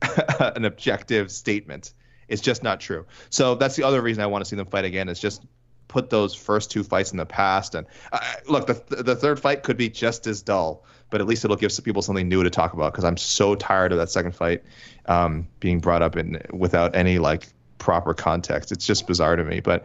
an 0.40 0.64
objective 0.64 1.30
statement. 1.30 1.92
It's 2.28 2.40
just 2.40 2.62
not 2.62 2.80
true. 2.80 3.04
So 3.28 3.54
that's 3.56 3.76
the 3.76 3.82
other 3.82 4.00
reason 4.00 4.22
I 4.22 4.28
want 4.28 4.44
to 4.44 4.48
see 4.48 4.56
them 4.56 4.66
fight 4.66 4.86
again. 4.86 5.10
Is 5.10 5.20
just 5.20 5.42
put 5.90 6.08
those 6.08 6.34
first 6.34 6.70
two 6.70 6.84
fights 6.84 7.10
in 7.10 7.18
the 7.18 7.26
past. 7.26 7.74
And 7.74 7.86
uh, 8.12 8.20
look, 8.48 8.66
the 8.66 9.02
the 9.02 9.16
third 9.16 9.40
fight 9.40 9.64
could 9.64 9.76
be 9.76 9.90
just 9.90 10.26
as 10.26 10.40
dull, 10.40 10.84
but 11.10 11.20
at 11.20 11.26
least 11.26 11.44
it'll 11.44 11.56
give 11.56 11.72
some 11.72 11.84
people 11.84 12.00
something 12.00 12.28
new 12.28 12.42
to 12.44 12.50
talk 12.50 12.72
about. 12.72 12.92
Because 12.92 13.04
I'm 13.04 13.16
so 13.16 13.56
tired 13.56 13.92
of 13.92 13.98
that 13.98 14.08
second 14.08 14.32
fight 14.32 14.62
um, 15.06 15.48
being 15.58 15.80
brought 15.80 16.00
up 16.00 16.16
in 16.16 16.40
without 16.52 16.94
any 16.94 17.18
like 17.18 17.48
proper 17.78 18.14
context. 18.14 18.70
It's 18.70 18.86
just 18.86 19.06
bizarre 19.06 19.34
to 19.34 19.44
me. 19.44 19.58
But 19.58 19.84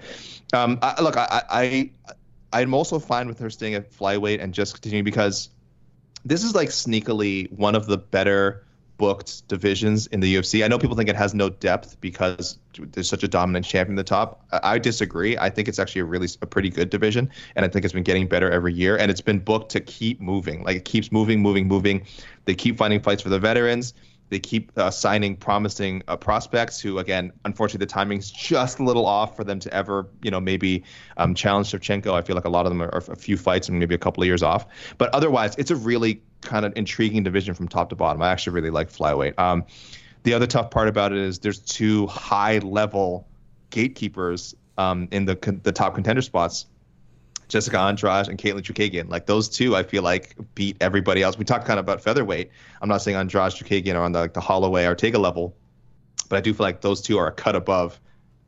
um, 0.54 0.78
I, 0.84 1.02
look, 1.02 1.18
I, 1.18 1.44
I 1.50 1.90
I'm 2.54 2.74
also 2.76 3.00
fine 3.00 3.28
with 3.28 3.40
her 3.40 3.50
staying 3.50 3.74
at 3.74 3.92
flyweight 3.92 4.42
and 4.42 4.54
just 4.54 4.76
continuing 4.76 5.04
because 5.04 5.50
this 6.24 6.44
is 6.44 6.54
like 6.54 6.70
sneakily 6.70 7.52
one 7.52 7.76
of 7.76 7.88
the 7.88 7.98
better 7.98 8.65
booked 8.98 9.48
divisions 9.48 10.08
in 10.08 10.20
the 10.20 10.36
UFC. 10.36 10.64
I 10.64 10.68
know 10.68 10.78
people 10.78 10.96
think 10.96 11.10
it 11.10 11.16
has 11.16 11.34
no 11.34 11.50
depth 11.50 12.00
because 12.02 12.58
there's 12.78 13.10
such 13.10 13.24
a 13.24 13.28
dominant 13.28 13.66
champion 13.66 13.98
at 13.98 14.06
the 14.06 14.10
top. 14.10 14.46
I 14.64 14.80
disagree. 14.80 15.38
I 15.38 15.50
think 15.50 15.68
it's 15.68 15.80
actually 15.80 16.02
a 16.02 16.06
really 16.06 16.28
a 16.42 16.46
pretty 16.46 16.70
good 16.70 16.90
division, 16.90 17.30
and 17.56 17.66
I 17.66 17.68
think 17.68 17.86
it's 17.86 17.94
been 17.94 18.04
getting 18.04 18.28
better 18.28 18.50
every 18.50 18.74
year. 18.74 18.98
And 18.98 19.12
it's 19.12 19.22
been 19.22 19.40
booked 19.40 19.72
to 19.72 19.80
keep 19.80 20.22
moving. 20.22 20.64
Like 20.64 20.78
it 20.78 20.86
keeps 20.86 21.12
moving, 21.12 21.42
moving, 21.42 21.68
moving. 21.68 22.06
They 22.46 22.56
keep 22.56 22.78
finding 22.78 23.02
fights 23.02 23.22
for 23.22 23.30
the 23.30 23.40
veterans. 23.40 23.94
They 24.30 24.40
keep 24.40 24.72
uh, 24.78 24.90
signing 24.92 25.36
promising 25.36 26.02
uh, 26.08 26.18
prospects 26.18 26.80
who, 26.80 26.98
again, 26.98 27.32
unfortunately, 27.46 27.86
the 27.86 27.92
timing's 27.92 28.32
just 28.32 28.80
a 28.80 28.84
little 28.84 29.06
off 29.06 29.36
for 29.36 29.44
them 29.44 29.60
to 29.60 29.74
ever, 29.74 30.08
you 30.24 30.32
know, 30.32 30.40
maybe 30.40 30.84
um, 31.18 31.36
challenge 31.36 31.72
Shevchenko. 31.72 32.14
I 32.14 32.22
feel 32.22 32.36
like 32.36 32.46
a 32.46 32.50
lot 32.50 32.66
of 32.66 32.72
them 32.72 32.82
are, 32.82 32.90
are 32.94 33.04
a 33.10 33.16
few 33.16 33.38
fights 33.38 33.70
and 33.70 33.78
maybe 33.78 33.94
a 33.94 34.00
couple 34.00 34.24
of 34.24 34.28
years 34.28 34.42
off. 34.42 34.66
But 34.98 35.14
otherwise, 35.14 35.56
it's 35.58 35.72
a 35.72 35.76
really 35.76 36.22
kind 36.42 36.66
of 36.66 36.74
intriguing 36.76 37.24
division 37.24 37.54
from 37.54 37.68
top 37.68 37.90
to 37.90 37.96
bottom. 37.96 38.22
I 38.22 38.30
actually 38.30 38.54
really 38.54 38.72
like 38.72 38.92
flyweight. 38.92 39.38
Um, 39.38 39.66
the 40.24 40.34
other 40.34 40.48
tough 40.48 40.72
part 40.72 40.88
about 40.88 41.12
it 41.12 41.20
is 41.20 41.40
there's 41.40 41.60
two 41.60 42.08
high 42.08 42.58
level 42.60 43.28
gatekeepers 43.70 44.56
um, 44.78 45.08
in 45.12 45.26
the 45.26 45.36
the 45.64 45.72
top 45.72 45.94
contender 45.94 46.22
spots. 46.22 46.66
Jessica 47.48 47.80
Andrade 47.80 48.28
and 48.28 48.38
Katlyn 48.38 48.62
Chookagian. 48.62 49.10
Like 49.10 49.26
those 49.26 49.50
two, 49.50 49.76
I 49.76 49.84
feel 49.84 50.04
like 50.04 50.36
beat 50.56 50.78
everybody 50.82 51.22
else. 51.22 51.38
We 51.38 51.46
talked 51.46 51.66
kind 51.66 51.80
of 51.80 51.86
about 51.86 52.02
featherweight. 52.02 52.52
I'm 52.82 52.90
not 52.90 53.02
saying 53.02 53.18
Andrade 53.18 53.52
Chookagian 53.52 53.96
are 53.96 54.04
on 54.04 54.12
the 54.12 54.20
like 54.20 54.34
the 54.34 54.42
Holloway 54.42 54.86
Ortega 54.86 55.20
level, 55.20 55.56
but 56.30 56.38
I 56.38 56.42
do 56.42 56.54
feel 56.54 56.66
like 56.66 56.82
those 56.82 57.02
two 57.02 57.18
are 57.18 57.28
a 57.28 57.32
cut 57.32 57.56
above 57.56 58.00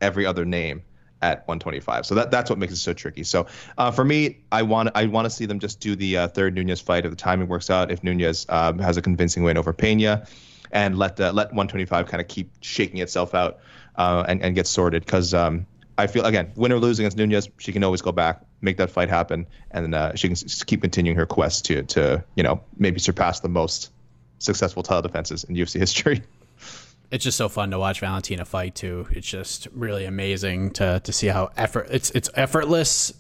every 0.02 0.26
other 0.26 0.46
name 0.46 0.84
at 1.22 1.48
125. 1.48 2.06
So 2.06 2.16
that 2.16 2.32
that's 2.32 2.50
what 2.50 2.60
makes 2.60 2.74
it 2.74 2.78
so 2.78 2.94
tricky. 2.94 3.24
So 3.24 3.48
uh, 3.78 3.92
for 3.92 4.04
me, 4.04 4.40
I 4.52 4.62
want 4.62 4.90
I 4.96 5.06
want 5.06 5.26
to 5.26 5.30
see 5.30 5.46
them 5.46 5.60
just 5.60 5.80
do 5.80 5.96
the 5.96 6.18
uh, 6.18 6.28
third 6.28 6.56
Nunes 6.56 6.82
fight 6.82 7.06
if 7.06 7.12
the 7.12 7.18
timing 7.18 7.48
works 7.48 7.70
out. 7.70 7.92
If 7.92 8.04
Nunes 8.04 8.46
um, 8.50 8.80
has 8.80 8.98
a 8.98 9.02
convincing 9.02 9.44
win 9.44 9.58
over 9.58 9.74
Pena, 9.74 10.28
and 10.72 10.98
let 10.98 11.16
the, 11.16 11.32
let 11.32 11.48
125 11.48 12.08
kind 12.08 12.22
of 12.22 12.28
keep 12.28 12.52
shaking 12.62 13.00
itself 13.00 13.34
out 13.34 13.60
uh, 13.96 14.26
and 14.28 14.42
and 14.42 14.56
get 14.56 14.68
sorted 14.68 15.06
because. 15.06 15.34
Um, 15.34 15.66
I 16.00 16.06
feel 16.06 16.26
again, 16.26 16.52
win 16.56 16.72
or 16.72 16.78
lose 16.78 17.00
against 17.00 17.18
Nunes, 17.18 17.50
she 17.58 17.72
can 17.72 17.84
always 17.84 18.04
go 18.04 18.12
back, 18.12 18.44
make 18.62 18.78
that 18.78 18.90
fight 18.90 19.10
happen, 19.10 19.48
and 19.72 19.94
uh, 19.94 20.16
she 20.16 20.28
can 20.28 20.36
keep 20.66 20.82
continuing 20.82 21.18
her 21.18 21.26
quest 21.26 21.66
to 21.66 21.84
to 21.84 22.24
you 22.36 22.44
know 22.44 22.62
maybe 22.78 23.00
surpass 23.00 23.40
the 23.40 23.50
most 23.50 23.92
successful 24.40 24.84
title 24.84 25.02
defenses 25.02 25.44
in 25.44 25.56
UFC 25.56 25.80
history. 25.80 26.24
it's 27.12 27.24
just 27.24 27.38
so 27.38 27.50
fun 27.50 27.72
to 27.72 27.80
watch 27.80 28.00
Valentina 28.00 28.46
fight 28.46 28.76
too. 28.76 29.08
It's 29.12 29.28
just 29.28 29.68
really 29.74 30.06
amazing 30.06 30.72
to 30.72 31.02
to 31.04 31.14
see 31.14 31.28
how 31.28 31.52
effort 31.58 31.88
it's 31.92 32.10
it's 32.12 32.30
effortless, 32.36 33.14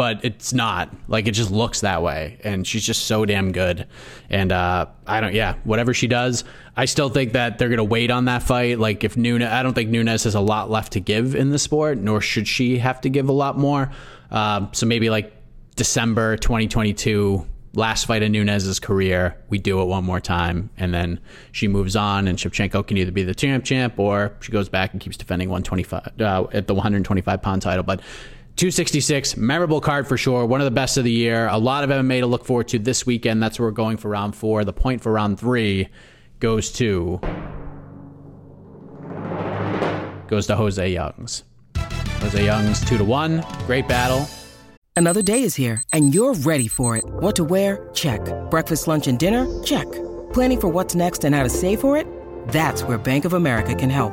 but 0.00 0.24
it's 0.24 0.54
not 0.54 0.88
like 1.08 1.28
it 1.28 1.32
just 1.32 1.50
looks 1.50 1.82
that 1.82 2.02
way. 2.02 2.38
And 2.42 2.66
she's 2.66 2.82
just 2.82 3.04
so 3.04 3.26
damn 3.26 3.52
good. 3.52 3.86
And 4.30 4.50
uh, 4.50 4.86
I 5.06 5.20
don't, 5.20 5.34
yeah, 5.34 5.56
whatever 5.64 5.92
she 5.92 6.06
does, 6.06 6.42
I 6.74 6.86
still 6.86 7.10
think 7.10 7.34
that 7.34 7.58
they're 7.58 7.68
gonna 7.68 7.84
wait 7.84 8.10
on 8.10 8.24
that 8.24 8.42
fight. 8.42 8.78
Like 8.78 9.04
if 9.04 9.18
Nunes, 9.18 9.44
I 9.44 9.62
don't 9.62 9.74
think 9.74 9.90
Nunes 9.90 10.24
has 10.24 10.34
a 10.34 10.40
lot 10.40 10.70
left 10.70 10.94
to 10.94 11.00
give 11.00 11.34
in 11.34 11.50
the 11.50 11.58
sport, 11.58 11.98
nor 11.98 12.22
should 12.22 12.48
she 12.48 12.78
have 12.78 13.02
to 13.02 13.10
give 13.10 13.28
a 13.28 13.32
lot 13.32 13.58
more. 13.58 13.92
Um, 14.30 14.70
so 14.72 14.86
maybe 14.86 15.10
like 15.10 15.34
December 15.76 16.38
2022 16.38 17.46
last 17.74 18.06
fight 18.06 18.22
in 18.22 18.32
Nunes's 18.32 18.80
career, 18.80 19.36
we 19.50 19.58
do 19.58 19.82
it 19.82 19.84
one 19.84 20.04
more 20.04 20.18
time, 20.18 20.70
and 20.78 20.94
then 20.94 21.20
she 21.52 21.68
moves 21.68 21.94
on, 21.94 22.26
and 22.26 22.38
Shevchenko 22.38 22.86
can 22.86 22.96
either 22.96 23.12
be 23.12 23.22
the 23.22 23.34
champ 23.34 23.66
champ 23.66 23.98
or 23.98 24.32
she 24.40 24.50
goes 24.50 24.70
back 24.70 24.92
and 24.92 25.00
keeps 25.00 25.18
defending 25.18 25.50
125 25.50 26.20
uh, 26.22 26.46
at 26.54 26.66
the 26.68 26.74
125 26.74 27.42
pound 27.42 27.60
title. 27.60 27.82
But 27.82 28.00
266, 28.56 29.36
memorable 29.36 29.80
card 29.80 30.06
for 30.06 30.16
sure. 30.16 30.44
One 30.44 30.60
of 30.60 30.66
the 30.66 30.70
best 30.70 30.96
of 30.96 31.04
the 31.04 31.10
year. 31.10 31.48
A 31.48 31.56
lot 31.58 31.82
of 31.82 31.90
MMA 31.90 32.20
to 32.20 32.26
look 32.26 32.44
forward 32.44 32.68
to 32.68 32.78
this 32.78 33.06
weekend. 33.06 33.42
That's 33.42 33.58
where 33.58 33.68
we're 33.68 33.72
going 33.72 33.96
for 33.96 34.10
round 34.10 34.36
four. 34.36 34.64
The 34.64 34.72
point 34.72 35.00
for 35.02 35.12
round 35.12 35.40
three 35.40 35.88
goes 36.40 36.70
to 36.72 37.20
goes 40.28 40.46
to 40.46 40.56
Jose 40.56 40.92
Youngs. 40.92 41.44
Jose 41.76 42.44
Youngs 42.44 42.84
two 42.84 42.98
to 42.98 43.04
one. 43.04 43.44
Great 43.66 43.88
battle. 43.88 44.28
Another 44.96 45.22
day 45.22 45.44
is 45.44 45.54
here, 45.54 45.82
and 45.94 46.14
you're 46.14 46.34
ready 46.34 46.68
for 46.68 46.96
it. 46.96 47.04
What 47.06 47.36
to 47.36 47.44
wear? 47.44 47.88
Check. 47.94 48.20
Breakfast, 48.50 48.86
lunch, 48.86 49.06
and 49.08 49.18
dinner? 49.18 49.46
Check. 49.62 49.90
Planning 50.34 50.60
for 50.60 50.68
what's 50.68 50.94
next 50.94 51.24
and 51.24 51.34
how 51.34 51.42
to 51.42 51.48
save 51.48 51.80
for 51.80 51.96
it? 51.96 52.06
That's 52.48 52.82
where 52.82 52.98
Bank 52.98 53.24
of 53.24 53.32
America 53.32 53.74
can 53.74 53.88
help. 53.88 54.12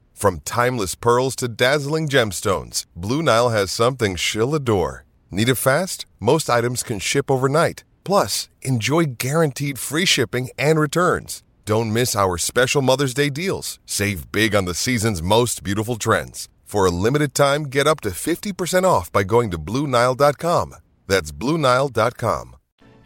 From 0.21 0.41
timeless 0.41 0.93
pearls 0.93 1.35
to 1.37 1.47
dazzling 1.47 2.07
gemstones, 2.07 2.85
Blue 2.95 3.23
Nile 3.23 3.49
has 3.49 3.71
something 3.71 4.15
she'll 4.15 4.53
adore. 4.53 5.03
Need 5.31 5.49
it 5.49 5.55
fast? 5.55 6.05
Most 6.19 6.47
items 6.47 6.83
can 6.83 6.99
ship 6.99 7.31
overnight. 7.31 7.83
Plus, 8.03 8.47
enjoy 8.61 9.15
guaranteed 9.17 9.79
free 9.79 10.05
shipping 10.05 10.49
and 10.59 10.79
returns. 10.79 11.41
Don't 11.65 11.91
miss 11.91 12.15
our 12.15 12.37
special 12.37 12.83
Mother's 12.83 13.15
Day 13.15 13.31
deals. 13.31 13.79
Save 13.87 14.31
big 14.31 14.53
on 14.53 14.65
the 14.65 14.75
season's 14.75 15.23
most 15.23 15.63
beautiful 15.63 15.95
trends. 15.95 16.47
For 16.65 16.85
a 16.85 16.91
limited 16.91 17.33
time, 17.33 17.63
get 17.63 17.87
up 17.87 18.01
to 18.01 18.09
50% 18.09 18.83
off 18.83 19.11
by 19.11 19.23
going 19.23 19.49
to 19.49 19.57
BlueNile.com. 19.57 20.75
That's 21.07 21.31
BlueNile.com. 21.31 22.55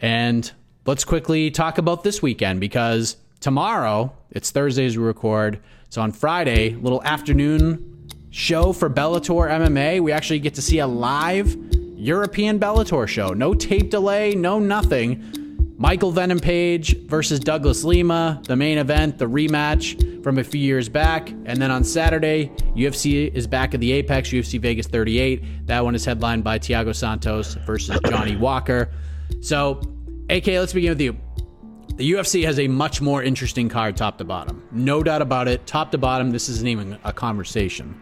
And 0.02 0.52
let's 0.84 1.04
quickly 1.04 1.50
talk 1.50 1.78
about 1.78 2.04
this 2.04 2.20
weekend 2.20 2.60
because 2.60 3.16
tomorrow, 3.40 4.12
it's 4.30 4.50
Thursday 4.50 4.84
as 4.84 4.98
we 4.98 5.04
record. 5.04 5.60
So 5.88 6.02
on 6.02 6.12
Friday, 6.12 6.74
little 6.74 7.02
afternoon 7.02 8.08
show 8.30 8.72
for 8.72 8.90
Bellator 8.90 9.48
MMA. 9.50 10.00
We 10.00 10.12
actually 10.12 10.40
get 10.40 10.54
to 10.54 10.62
see 10.62 10.78
a 10.80 10.86
live 10.86 11.56
European 11.96 12.60
Bellator 12.60 13.08
show. 13.08 13.28
No 13.28 13.54
tape 13.54 13.90
delay, 13.90 14.34
no 14.34 14.58
nothing. 14.58 15.46
Michael 15.78 16.10
Venom 16.10 16.38
Page 16.38 16.96
versus 17.06 17.38
Douglas 17.38 17.84
Lima, 17.84 18.40
the 18.46 18.56
main 18.56 18.78
event, 18.78 19.18
the 19.18 19.26
rematch 19.26 20.22
from 20.22 20.38
a 20.38 20.44
few 20.44 20.60
years 20.60 20.88
back. 20.88 21.30
And 21.44 21.60
then 21.60 21.70
on 21.70 21.84
Saturday, 21.84 22.50
UFC 22.74 23.32
is 23.34 23.46
back 23.46 23.74
at 23.74 23.80
the 23.80 23.92
Apex, 23.92 24.30
UFC 24.30 24.58
Vegas 24.58 24.86
38. 24.86 25.66
That 25.66 25.84
one 25.84 25.94
is 25.94 26.04
headlined 26.04 26.44
by 26.44 26.58
Thiago 26.58 26.94
Santos 26.94 27.54
versus 27.66 27.98
Johnny 28.06 28.36
Walker. 28.36 28.90
So, 29.42 29.82
AK, 30.30 30.46
let's 30.46 30.72
begin 30.72 30.90
with 30.90 31.00
you. 31.00 31.16
The 31.94 32.12
UFC 32.12 32.44
has 32.44 32.58
a 32.58 32.68
much 32.68 33.00
more 33.00 33.22
interesting 33.22 33.68
card 33.68 33.96
top 33.96 34.18
to 34.18 34.24
bottom. 34.24 34.62
No 34.70 35.02
doubt 35.02 35.22
about 35.22 35.48
it. 35.48 35.66
Top 35.66 35.90
to 35.92 35.98
bottom, 35.98 36.30
this 36.30 36.48
isn't 36.48 36.68
even 36.68 36.98
a 37.04 37.12
conversation. 37.12 37.98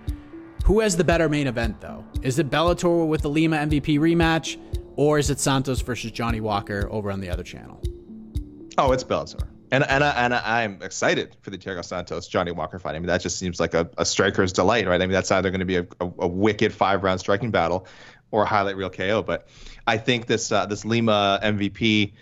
Who 0.64 0.80
has 0.80 0.96
the 0.96 1.04
better 1.04 1.28
main 1.28 1.46
event, 1.46 1.80
though? 1.80 2.04
Is 2.22 2.38
it 2.38 2.50
Bellator 2.50 3.06
with 3.06 3.22
the 3.22 3.28
Lima 3.28 3.58
MVP 3.58 3.98
rematch, 3.98 4.58
or 4.96 5.18
is 5.18 5.30
it 5.30 5.38
Santos 5.38 5.82
versus 5.82 6.10
Johnny 6.10 6.40
Walker 6.40 6.88
over 6.90 7.12
on 7.12 7.20
the 7.20 7.28
other 7.28 7.42
channel? 7.42 7.80
Oh, 8.78 8.92
it's 8.92 9.04
Bellator. 9.04 9.46
And 9.70 9.84
and, 9.88 10.04
I, 10.04 10.10
and 10.10 10.34
I'm 10.34 10.82
excited 10.82 11.36
for 11.42 11.50
the 11.50 11.58
Thiago 11.58 11.84
Santos 11.84 12.28
Johnny 12.28 12.52
Walker 12.52 12.78
fight. 12.78 12.94
I 12.94 12.98
mean, 12.98 13.08
that 13.08 13.20
just 13.20 13.38
seems 13.38 13.60
like 13.60 13.74
a, 13.74 13.90
a 13.98 14.04
striker's 14.04 14.52
delight, 14.52 14.86
right? 14.86 15.02
I 15.02 15.06
mean, 15.06 15.12
that's 15.12 15.30
either 15.30 15.50
going 15.50 15.60
to 15.60 15.66
be 15.66 15.76
a, 15.76 15.86
a, 16.00 16.10
a 16.20 16.28
wicked 16.28 16.72
five 16.72 17.02
round 17.02 17.20
striking 17.20 17.50
battle 17.50 17.86
or 18.30 18.44
a 18.44 18.46
highlight 18.46 18.76
reel 18.76 18.90
KO. 18.90 19.22
But 19.22 19.48
I 19.86 19.98
think 19.98 20.26
this 20.26 20.50
uh, 20.52 20.66
this 20.66 20.84
Lima 20.84 21.40
MVP 21.42 22.12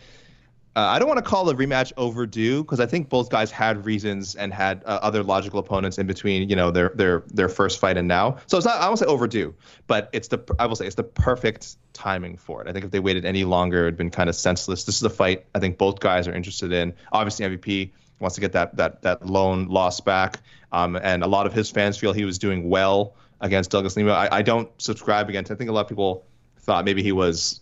uh, 0.75 0.81
I 0.81 0.99
don't 0.99 1.09
want 1.09 1.19
to 1.19 1.25
call 1.25 1.45
the 1.45 1.55
rematch 1.55 1.93
overdue 1.99 2.63
because 2.63 2.81
I 2.81 2.87
think 2.87 3.11
both 3.11 3.29
guys 3.29 3.51
had 3.51 3.85
reasons 3.85 4.37
and 4.37 4.55
had 4.55 4.83
uh, 4.87 5.01
other 5.03 5.23
logical 5.23 5.59
opponents 5.59 5.99
in 5.99 6.07
between, 6.07 6.49
you 6.49 6.57
know, 6.57 6.71
their 6.71 6.91
their 6.95 7.25
their 7.27 7.51
first 7.51 7.79
fight 7.79 7.99
and 7.99 8.09
now. 8.09 8.39
So 8.47 8.57
it's 8.57 8.65
not 8.65 8.81
I 8.81 8.87
won't 8.87 8.99
say 8.99 9.05
overdue, 9.05 9.55
but 9.87 10.09
it's 10.13 10.29
the 10.29 10.39
I 10.59 10.65
will 10.65 10.77
say 10.77 10.87
it's 10.87 10.95
the 10.95 11.03
perfect 11.03 11.77
timing 11.93 12.39
for 12.39 12.63
it. 12.63 12.69
I 12.69 12.73
think 12.73 12.87
if 12.87 12.91
they 12.91 13.01
waited 13.01 13.27
any 13.27 13.45
longer, 13.45 13.83
it'd 13.83 13.99
been 13.99 14.11
kind 14.11 14.31
of 14.31 14.35
senseless. 14.35 14.85
This 14.85 14.97
is 14.97 15.03
a 15.03 15.11
fight 15.11 15.45
I 15.55 15.59
think 15.59 15.77
both 15.77 16.01
guys 16.01 16.27
are 16.27 16.35
interested 16.35 16.73
in. 16.73 16.95
Obviously, 17.13 17.45
MVP 17.45 17.91
wants 18.19 18.35
to 18.37 18.41
get 18.41 18.53
that 18.53 18.75
that 18.77 19.03
that 19.03 19.27
loan 19.27 19.67
loss 19.69 20.01
back, 20.01 20.39
um, 20.73 20.97
and 20.97 21.23
a 21.23 21.27
lot 21.27 21.47
of 21.47 21.53
his 21.53 21.71
fans 21.71 21.99
feel 21.99 22.15
he 22.15 22.25
was 22.25 22.39
doing 22.39 22.71
well 22.71 23.15
against 23.43 23.71
Douglas 23.71 23.95
Lima. 23.95 24.13
I, 24.13 24.39
I 24.39 24.43
don't 24.43 24.71
subscribe 24.81 25.29
against. 25.29 25.51
I 25.51 25.55
think 25.55 25.69
a 25.69 25.73
lot 25.75 25.83
of 25.83 25.89
people 25.89 26.25
thought 26.61 26.87
maybe 26.87 27.03
he 27.03 27.13
was 27.13 27.61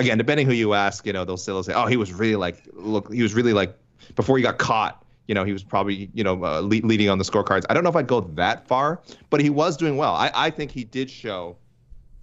again, 0.00 0.18
depending 0.18 0.46
who 0.46 0.52
you 0.52 0.74
ask, 0.74 1.06
you 1.06 1.12
know, 1.12 1.24
they'll 1.24 1.36
still 1.36 1.62
say, 1.62 1.72
"Oh, 1.72 1.86
he 1.86 1.96
was 1.96 2.12
really 2.12 2.36
like, 2.36 2.62
look, 2.72 3.12
he 3.12 3.22
was 3.22 3.34
really 3.34 3.52
like, 3.52 3.76
before 4.16 4.36
he 4.36 4.42
got 4.42 4.58
caught, 4.58 5.04
you 5.28 5.34
know, 5.34 5.44
he 5.44 5.52
was 5.52 5.62
probably, 5.62 6.10
you 6.14 6.24
know, 6.24 6.44
uh, 6.44 6.60
lead, 6.60 6.84
leading 6.84 7.08
on 7.08 7.18
the 7.18 7.24
scorecards." 7.24 7.64
I 7.68 7.74
don't 7.74 7.84
know 7.84 7.90
if 7.90 7.96
I'd 7.96 8.06
go 8.06 8.20
that 8.20 8.66
far, 8.66 9.00
but 9.30 9.40
he 9.40 9.50
was 9.50 9.76
doing 9.76 9.96
well. 9.96 10.14
I, 10.14 10.30
I 10.34 10.50
think 10.50 10.70
he 10.70 10.84
did 10.84 11.10
show 11.10 11.56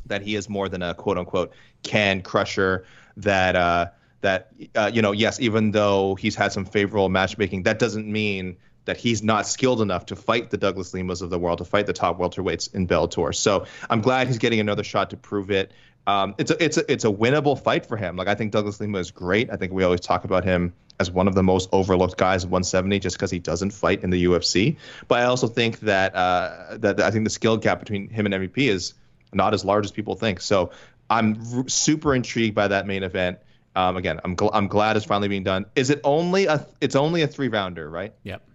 that 0.05 0.21
he 0.21 0.36
is 0.36 0.49
more 0.49 0.69
than 0.69 0.82
a 0.82 0.93
quote 0.93 1.17
unquote 1.17 1.53
can 1.84 2.21
crusher. 2.21 2.86
That 3.15 3.55
uh, 3.55 3.88
that 4.21 4.51
uh, 4.75 4.91
you 4.93 5.01
know, 5.01 5.11
yes, 5.11 5.39
even 5.39 5.71
though 5.71 6.15
he's 6.15 6.36
had 6.36 6.51
some 6.51 6.65
favorable 6.65 7.09
matchmaking, 7.09 7.63
that 7.63 7.80
doesn't 7.80 8.11
mean 8.11 8.57
that 8.88 8.97
he's 8.97 9.21
not 9.21 9.45
skilled 9.45 9.81
enough 9.81 10.07
to 10.07 10.15
fight 10.15 10.49
the 10.49 10.57
Douglas 10.57 10.93
Limas 10.93 11.21
of 11.21 11.29
the 11.29 11.39
world, 11.39 11.59
to 11.59 11.65
fight 11.65 11.85
the 11.85 11.93
top 11.93 12.19
welterweights 12.19 12.73
in 12.73 12.88
Bellator. 12.88 13.33
So 13.33 13.65
I'm 13.89 14.01
glad 14.01 14.27
he's 14.27 14.39
getting 14.39 14.59
another 14.59 14.83
shot 14.83 15.11
to 15.11 15.17
prove 15.17 15.51
it 15.51 15.71
um, 16.07 16.35
it's 16.38 16.51
a 16.51 16.63
it's 16.63 16.77
a 16.77 16.91
it's 16.91 17.03
a 17.03 17.09
winnable 17.09 17.61
fight 17.61 17.85
for 17.85 17.97
him. 17.97 18.15
Like 18.15 18.29
I 18.29 18.33
think 18.33 18.53
Douglas 18.53 18.79
Lima 18.79 18.97
is 18.97 19.11
great. 19.11 19.51
I 19.51 19.57
think 19.57 19.73
we 19.73 19.83
always 19.83 19.99
talk 19.99 20.23
about 20.23 20.45
him 20.45 20.73
as 20.99 21.11
one 21.11 21.27
of 21.27 21.35
the 21.35 21.43
most 21.43 21.69
overlooked 21.73 22.17
guys 22.17 22.45
at 22.45 22.49
170 22.49 22.97
just 22.99 23.17
because 23.17 23.29
he 23.29 23.39
doesn't 23.39 23.71
fight 23.71 24.03
in 24.03 24.09
the 24.09 24.25
UFC. 24.25 24.77
But 25.07 25.19
I 25.19 25.25
also 25.25 25.47
think 25.47 25.81
that 25.81 26.15
uh, 26.15 26.77
that 26.77 27.01
I 27.01 27.11
think 27.11 27.25
the 27.25 27.29
skill 27.29 27.57
gap 27.57 27.79
between 27.79 28.07
him 28.07 28.25
and 28.25 28.33
MVP 28.33 28.69
is 28.69 28.93
not 29.33 29.53
as 29.53 29.65
large 29.65 29.83
as 29.83 29.91
people 29.91 30.15
think. 30.15 30.39
So 30.39 30.71
I'm 31.09 31.41
r- 31.53 31.67
super 31.67 32.15
intrigued 32.15 32.55
by 32.55 32.69
that 32.69 32.88
main 32.88 33.03
event. 33.03 33.39
Um, 33.75 33.97
again, 33.97 34.21
I'm 34.23 34.38
gl- 34.38 34.51
I'm 34.53 34.67
glad 34.67 34.95
it's 34.95 35.05
finally 35.05 35.27
being 35.27 35.43
done. 35.43 35.65
Is 35.75 35.89
it 35.89 35.99
only 36.05 36.45
a 36.45 36.65
it's 36.79 36.95
only 36.95 37.21
a 37.21 37.27
three 37.27 37.49
rounder, 37.49 37.89
right? 37.89 38.13
Yep. 38.23 38.46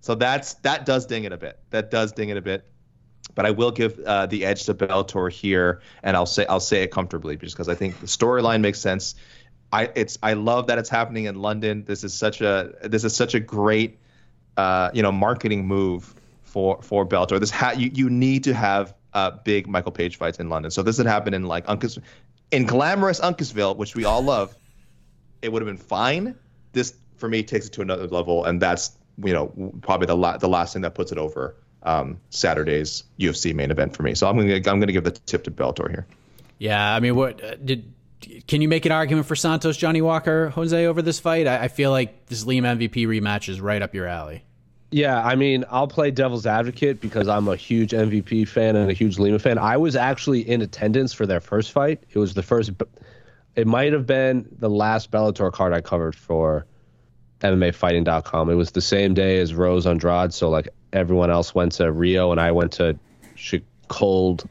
So 0.00 0.14
that's 0.14 0.54
that 0.54 0.86
does 0.86 1.06
ding 1.06 1.24
it 1.24 1.32
a 1.32 1.36
bit. 1.36 1.58
That 1.70 1.90
does 1.90 2.12
ding 2.12 2.30
it 2.30 2.36
a 2.36 2.42
bit 2.42 2.64
but 3.34 3.46
I 3.46 3.50
will 3.50 3.70
give 3.70 3.98
uh, 4.00 4.26
the 4.26 4.44
edge 4.44 4.64
to 4.64 4.74
Bellator 4.74 5.30
here, 5.30 5.80
and 6.02 6.16
I'll 6.16 6.26
say 6.26 6.46
I'll 6.46 6.60
say 6.60 6.82
it 6.82 6.90
comfortably 6.90 7.36
just 7.36 7.54
because 7.54 7.68
I 7.68 7.74
think 7.74 7.98
the 8.00 8.06
storyline 8.06 8.60
makes 8.60 8.78
sense. 8.78 9.14
I 9.72 9.90
it's 9.94 10.18
I 10.22 10.32
love 10.34 10.66
that 10.66 10.78
it's 10.78 10.88
happening 10.88 11.24
in 11.24 11.36
London. 11.36 11.84
This 11.84 12.04
is 12.04 12.12
such 12.12 12.40
a 12.40 12.72
this 12.82 13.04
is 13.04 13.14
such 13.14 13.34
a 13.34 13.40
great 13.40 13.98
uh, 14.56 14.90
you 14.92 15.02
know 15.02 15.12
marketing 15.12 15.66
move 15.66 16.14
for 16.42 16.80
for 16.82 17.06
Bellator. 17.06 17.38
This 17.38 17.50
ha- 17.50 17.74
you 17.76 17.90
you 17.94 18.10
need 18.10 18.44
to 18.44 18.54
have 18.54 18.94
uh, 19.14 19.30
big 19.30 19.68
Michael 19.68 19.92
Page 19.92 20.16
fights 20.16 20.38
in 20.38 20.48
London. 20.48 20.70
So 20.70 20.82
this 20.82 20.96
had 20.96 21.06
happened 21.06 21.34
in 21.34 21.44
like 21.44 21.66
Uncas 21.66 21.98
in 22.50 22.66
glamorous 22.66 23.20
Uncasville, 23.20 23.76
which 23.76 23.94
we 23.94 24.04
all 24.04 24.22
love. 24.22 24.56
It 25.42 25.52
would 25.52 25.62
have 25.62 25.68
been 25.68 25.82
fine. 25.82 26.34
This 26.72 26.94
for 27.16 27.28
me 27.28 27.42
takes 27.42 27.66
it 27.66 27.72
to 27.74 27.82
another 27.82 28.06
level, 28.08 28.44
and 28.44 28.60
that's 28.60 28.96
you 29.24 29.32
know 29.32 29.72
probably 29.82 30.06
the 30.06 30.16
la- 30.16 30.36
the 30.36 30.48
last 30.48 30.72
thing 30.72 30.82
that 30.82 30.94
puts 30.94 31.12
it 31.12 31.18
over 31.18 31.56
um, 31.82 32.20
Saturday's 32.30 33.04
UFC 33.18 33.54
main 33.54 33.70
event 33.70 33.96
for 33.96 34.02
me. 34.02 34.14
So 34.14 34.28
I'm 34.28 34.36
gonna 34.36 34.54
I'm 34.54 34.80
gonna 34.80 34.92
give 34.92 35.04
the 35.04 35.12
tip 35.12 35.44
to 35.44 35.50
Bellator 35.50 35.88
here. 35.90 36.06
Yeah, 36.58 36.94
I 36.94 37.00
mean, 37.00 37.16
what 37.16 37.42
uh, 37.42 37.56
did? 37.56 37.92
Can 38.46 38.60
you 38.60 38.68
make 38.68 38.84
an 38.84 38.92
argument 38.92 39.26
for 39.26 39.34
Santos 39.34 39.78
Johnny 39.78 40.02
Walker 40.02 40.50
Jose 40.50 40.86
over 40.86 41.00
this 41.00 41.18
fight? 41.18 41.46
I, 41.46 41.64
I 41.64 41.68
feel 41.68 41.90
like 41.90 42.26
this 42.26 42.44
Lima 42.44 42.76
MVP 42.76 43.06
rematch 43.06 43.48
is 43.48 43.60
right 43.60 43.80
up 43.80 43.94
your 43.94 44.06
alley. 44.06 44.44
Yeah, 44.90 45.24
I 45.24 45.36
mean, 45.36 45.64
I'll 45.70 45.86
play 45.86 46.10
devil's 46.10 46.46
advocate 46.46 47.00
because 47.00 47.28
I'm 47.28 47.46
a 47.48 47.56
huge 47.56 47.92
MVP 47.92 48.48
fan 48.48 48.74
and 48.76 48.90
a 48.90 48.92
huge 48.92 49.18
Lima 49.18 49.38
fan. 49.38 49.56
I 49.56 49.76
was 49.76 49.94
actually 49.94 50.46
in 50.46 50.62
attendance 50.62 51.12
for 51.12 51.26
their 51.26 51.40
first 51.40 51.70
fight. 51.72 52.02
It 52.10 52.18
was 52.18 52.34
the 52.34 52.42
first. 52.42 52.72
It 53.56 53.66
might 53.66 53.92
have 53.92 54.06
been 54.06 54.48
the 54.58 54.68
last 54.68 55.10
Bellator 55.10 55.52
card 55.52 55.72
I 55.72 55.80
covered 55.80 56.14
for 56.14 56.66
MMAfighting.com. 57.40 58.50
It 58.50 58.54
was 58.54 58.70
the 58.70 58.80
same 58.80 59.14
day 59.14 59.38
as 59.38 59.54
Rose 59.54 59.86
Andrade, 59.86 60.32
so 60.32 60.50
like 60.50 60.68
everyone 60.92 61.30
else 61.30 61.54
went 61.54 61.72
to 61.72 61.90
Rio 61.90 62.32
and 62.32 62.40
I 62.40 62.52
went 62.52 62.72
to 62.72 62.98
sh- 63.34 63.56
cold, 63.88 64.48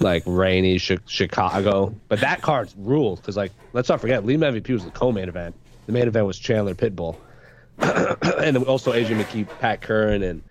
like 0.00 0.22
rainy 0.26 0.78
sh- 0.78 0.92
Chicago. 1.06 1.94
But 2.08 2.20
that 2.20 2.42
card 2.42 2.70
ruled 2.76 3.20
because, 3.20 3.36
like, 3.36 3.52
let's 3.72 3.88
not 3.88 4.00
forget, 4.00 4.24
Lima 4.24 4.52
MVP 4.52 4.70
was 4.70 4.84
the 4.84 4.90
co-main 4.90 5.28
event. 5.28 5.54
The 5.86 5.92
main 5.92 6.08
event 6.08 6.26
was 6.26 6.38
Chandler 6.38 6.74
Pitbull, 6.74 7.16
and 7.78 8.56
also 8.58 8.92
AJ 8.92 9.20
McKee, 9.22 9.46
Pat 9.58 9.82
Curran, 9.82 10.22
and 10.22 10.42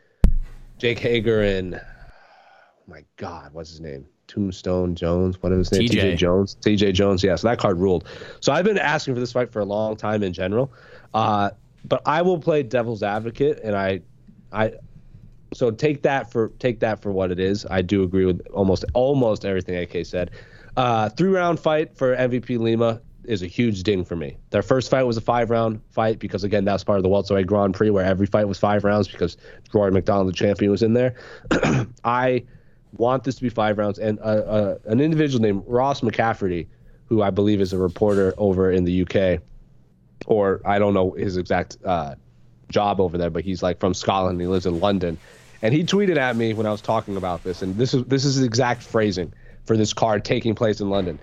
Jake 0.77 0.99
Hager, 0.99 1.41
and 1.41 1.75
oh 1.75 1.79
my 2.87 3.03
God, 3.17 3.53
what's 3.53 3.69
his 3.69 3.81
name? 3.81 4.05
Tombstone 4.27 4.95
Jones. 4.95 5.41
What 5.41 5.51
is 5.51 5.69
his 5.69 5.79
name? 5.79 5.89
TJ 5.89 6.17
Jones. 6.17 6.57
TJ 6.61 6.93
Jones. 6.93 7.23
Yeah, 7.23 7.35
so 7.35 7.47
that 7.47 7.59
card 7.59 7.79
ruled. 7.79 8.05
So 8.39 8.51
I've 8.51 8.65
been 8.65 8.77
asking 8.77 9.13
for 9.13 9.19
this 9.19 9.31
fight 9.31 9.51
for 9.51 9.59
a 9.59 9.65
long 9.65 9.95
time 9.95 10.23
in 10.23 10.33
general. 10.33 10.71
Uh, 11.13 11.51
but 11.85 12.01
I 12.05 12.21
will 12.21 12.39
play 12.39 12.63
devil's 12.63 13.03
advocate, 13.03 13.59
and 13.63 13.75
I, 13.75 14.01
I, 14.51 14.73
so 15.53 15.71
take 15.71 16.01
that 16.03 16.31
for 16.31 16.49
take 16.59 16.79
that 16.79 17.01
for 17.01 17.11
what 17.11 17.31
it 17.31 17.39
is. 17.39 17.65
I 17.69 17.81
do 17.81 18.03
agree 18.03 18.25
with 18.25 18.45
almost 18.53 18.85
almost 18.93 19.45
everything 19.45 19.75
AK 19.75 20.05
said. 20.05 20.31
Uh, 20.75 21.09
three 21.09 21.29
round 21.29 21.59
fight 21.59 21.95
for 21.95 22.15
MVP 22.15 22.57
Lima 22.57 23.01
is 23.25 23.41
a 23.41 23.47
huge 23.47 23.83
ding 23.83 24.03
for 24.03 24.15
me. 24.15 24.37
Their 24.49 24.61
first 24.61 24.89
fight 24.89 25.03
was 25.03 25.17
a 25.17 25.21
five 25.21 25.49
round 25.49 25.81
fight 25.91 26.19
because 26.19 26.43
again 26.43 26.65
that's 26.65 26.83
part 26.83 26.97
of 26.97 27.03
the 27.03 27.09
welterweight 27.09 27.47
Grand 27.47 27.73
Prix 27.73 27.89
where 27.89 28.05
every 28.05 28.27
fight 28.27 28.47
was 28.47 28.57
five 28.57 28.83
rounds 28.83 29.07
because 29.07 29.37
Rory 29.73 29.91
MacDonald 29.91 30.27
the 30.29 30.33
champion, 30.33 30.71
was 30.71 30.83
in 30.83 30.93
there. 30.93 31.15
I 32.03 32.43
want 32.97 33.23
this 33.23 33.35
to 33.35 33.41
be 33.41 33.49
five 33.49 33.77
rounds, 33.77 33.99
and 33.99 34.19
uh, 34.19 34.23
uh, 34.23 34.77
an 34.85 34.99
individual 34.99 35.41
named 35.41 35.63
Ross 35.65 36.01
McCafferty, 36.01 36.67
who 37.05 37.21
I 37.21 37.29
believe 37.29 37.61
is 37.61 37.73
a 37.73 37.77
reporter 37.77 38.33
over 38.37 38.71
in 38.71 38.83
the 38.83 39.01
UK, 39.01 39.41
or 40.25 40.61
I 40.65 40.79
don't 40.79 40.93
know 40.93 41.11
his 41.11 41.37
exact 41.37 41.77
uh, 41.83 42.15
job 42.69 42.99
over 42.99 43.17
there, 43.17 43.29
but 43.29 43.43
he's 43.43 43.63
like 43.63 43.79
from 43.79 43.93
Scotland. 43.93 44.39
He 44.41 44.47
lives 44.47 44.65
in 44.65 44.79
London 44.79 45.17
And 45.61 45.73
he 45.73 45.83
tweeted 45.83 46.17
at 46.17 46.35
me 46.35 46.53
when 46.53 46.65
I 46.65 46.71
was 46.71 46.81
talking 46.81 47.15
about 47.15 47.43
this, 47.43 47.61
and 47.61 47.77
this 47.77 47.93
is 47.93 48.03
this 48.05 48.25
is 48.25 48.39
the 48.39 48.45
exact 48.45 48.83
phrasing 48.83 49.33
for 49.65 49.77
this 49.77 49.93
card 49.93 50.25
taking 50.25 50.55
place 50.55 50.81
in 50.81 50.89
London. 50.89 51.19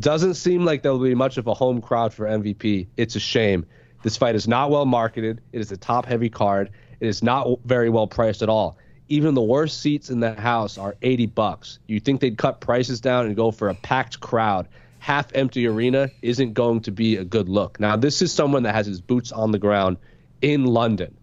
Doesn't 0.00 0.34
seem 0.34 0.64
like 0.64 0.82
there'll 0.82 0.98
be 0.98 1.14
much 1.14 1.36
of 1.38 1.46
a 1.46 1.54
home 1.54 1.80
crowd 1.80 2.12
for 2.12 2.26
MVP. 2.26 2.88
It's 2.96 3.14
a 3.14 3.20
shame. 3.20 3.64
This 4.02 4.16
fight 4.16 4.34
is 4.34 4.48
not 4.48 4.70
well 4.70 4.84
marketed. 4.84 5.40
It 5.52 5.60
is 5.60 5.70
a 5.70 5.76
top 5.76 6.06
heavy 6.06 6.28
card. 6.28 6.70
It 6.98 7.06
is 7.06 7.22
not 7.22 7.60
very 7.64 7.88
well 7.88 8.08
priced 8.08 8.42
at 8.42 8.48
all. 8.48 8.76
Even 9.08 9.34
the 9.34 9.42
worst 9.42 9.80
seats 9.80 10.10
in 10.10 10.18
the 10.18 10.34
house 10.34 10.76
are 10.76 10.96
80 11.02 11.26
bucks. 11.26 11.78
You 11.86 12.00
think 12.00 12.20
they'd 12.20 12.36
cut 12.36 12.60
prices 12.60 13.00
down 13.00 13.26
and 13.26 13.36
go 13.36 13.52
for 13.52 13.68
a 13.68 13.74
packed 13.74 14.18
crowd? 14.18 14.66
Half 15.04 15.32
empty 15.34 15.66
arena 15.66 16.08
isn't 16.22 16.54
going 16.54 16.80
to 16.80 16.90
be 16.90 17.16
a 17.16 17.24
good 17.26 17.46
look. 17.46 17.78
Now, 17.78 17.94
this 17.94 18.22
is 18.22 18.32
someone 18.32 18.62
that 18.62 18.74
has 18.74 18.86
his 18.86 19.02
boots 19.02 19.32
on 19.32 19.50
the 19.50 19.58
ground 19.58 19.98
in 20.40 20.64
London. 20.64 21.14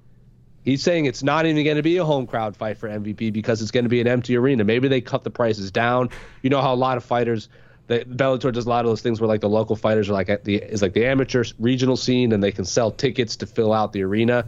He's 0.64 0.84
saying 0.84 1.06
it's 1.06 1.24
not 1.24 1.48
even 1.48 1.64
going 1.64 1.78
to 1.78 1.82
be 1.82 1.98
a 1.98 2.06
home 2.06 2.28
crowd 2.28 2.56
fight 2.56 2.78
for 2.78 2.88
MVP 2.88 3.34
because 3.34 3.60
it's 3.60 3.72
going 3.72 3.86
to 3.86 3.90
be 3.90 4.00
an 4.00 4.06
empty 4.06 4.38
arena. 4.38 4.64
Maybe 4.64 4.88
they 4.88 5.02
cut 5.02 5.24
the 5.24 5.32
prices 5.32 5.72
down. 5.72 6.12
You 6.44 6.52
know 6.52 6.62
how 6.62 6.72
a 6.72 6.76
lot 6.76 6.96
of 6.98 7.04
fighters, 7.04 7.50
the 7.88 8.06
Bellator 8.06 8.54
does 8.54 8.68
a 8.68 8.70
lot 8.70 8.86
of 8.86 8.92
those 8.92 9.02
things 9.02 9.20
where 9.20 9.28
like 9.28 9.42
the 9.42 9.50
local 9.50 9.76
fighters 9.76 10.12
are 10.12 10.14
like 10.14 10.44
the 10.44 10.58
is 10.58 10.84
like 10.84 10.94
the 10.94 11.08
amateur 11.08 11.44
regional 11.58 11.98
scene 11.98 12.34
and 12.34 12.44
they 12.44 12.52
can 12.52 12.66
sell 12.66 12.92
tickets 12.92 13.38
to 13.38 13.48
fill 13.48 13.74
out 13.74 13.94
the 13.94 14.04
arena. 14.04 14.48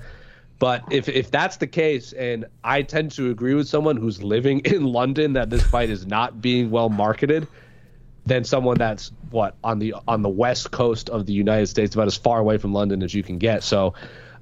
But 0.60 0.84
if 0.91 1.10
if 1.10 1.31
that's 1.31 1.57
the 1.57 1.65
case, 1.65 2.14
and 2.14 2.45
I 2.64 2.84
tend 2.84 3.14
to 3.14 3.31
agree 3.31 3.55
with 3.55 3.68
someone 3.68 3.97
who's 3.97 4.22
living 4.22 4.60
in 4.65 4.84
London 4.84 5.34
that 5.34 5.49
this 5.49 5.64
fight 5.64 5.89
is 5.89 6.05
not 6.05 6.39
being 6.39 6.69
well 6.69 6.89
marketed, 6.89 7.47
than 8.26 8.44
someone 8.44 8.78
that's 8.78 9.12
what 9.32 9.56
on 9.64 9.80
the 9.80 9.95
on 10.08 10.22
the 10.22 10.30
west 10.30 10.72
coast 10.72 11.10
of 11.10 11.26
the 11.26 11.34
United 11.34 11.68
States, 11.68 11.95
about 11.95 12.08
as 12.08 12.18
far 12.18 12.40
away 12.40 12.58
from 12.58 12.74
London 12.74 13.04
as 13.04 13.14
you 13.14 13.24
can 13.24 13.38
get. 13.38 13.64
So 13.64 13.94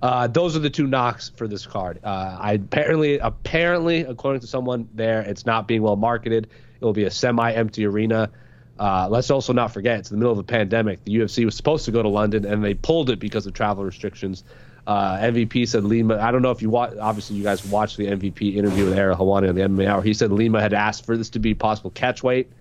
uh, 0.02 0.28
those 0.28 0.56
are 0.56 0.60
the 0.60 0.70
two 0.70 0.88
knocks 0.88 1.30
for 1.36 1.48
this 1.48 1.66
card. 1.66 2.00
Uh, 2.04 2.38
I 2.40 2.54
apparently, 2.54 3.20
apparently, 3.20 4.02
according 4.02 4.42
to 4.42 4.48
someone 4.48 4.90
there, 4.94 5.22
it's 5.22 5.46
not 5.46 5.68
being 5.68 5.82
well 5.82 5.96
marketed. 5.96 6.48
It 6.80 6.86
will 6.86 6.94
be 6.94 7.04
a 7.04 7.12
semi-empty 7.12 7.86
arena. 7.86 8.32
Uh, 8.80 9.08
let's 9.10 9.30
also 9.30 9.54
not 9.54 9.72
forget 9.72 10.00
it's 10.00 10.10
in 10.10 10.18
the 10.18 10.20
middle 10.20 10.32
of 10.32 10.38
the 10.38 10.52
pandemic. 10.52 11.04
The 11.04 11.16
UFC 11.16 11.46
was 11.46 11.56
supposed 11.56 11.86
to 11.86 11.92
go 11.92 12.02
to 12.02 12.10
London 12.10 12.46
and 12.46 12.64
they 12.64 12.74
pulled 12.74 13.12
it 13.12 13.20
because 13.20 13.46
of 13.46 13.54
travel 13.54 13.84
restrictions. 13.84 14.44
Uh, 14.88 15.18
MVP 15.18 15.68
said 15.68 15.84
Lima. 15.84 16.18
I 16.18 16.32
don't 16.32 16.42
know 16.42 16.50
if 16.50 16.64
you 16.64 16.72
watch. 16.72 16.98
Obviously, 17.00 17.36
you 17.36 17.44
guys 17.44 17.64
watched 17.68 17.98
the 17.98 18.08
MVP 18.08 18.56
interview 18.56 18.86
with 18.86 18.98
Ariel 18.98 19.16
Helwani 19.16 19.50
on 19.50 19.54
the 19.54 19.62
MMA 19.62 19.86
Hour. 19.86 20.02
He 20.02 20.16
said 20.16 20.32
Lima 20.32 20.60
had 20.60 20.74
asked 20.74 21.06
for 21.06 21.16
this 21.16 21.30
to 21.32 21.40
be 21.40 21.54
possible 21.54 21.92
catch 21.92 22.24
weight. 22.24 22.52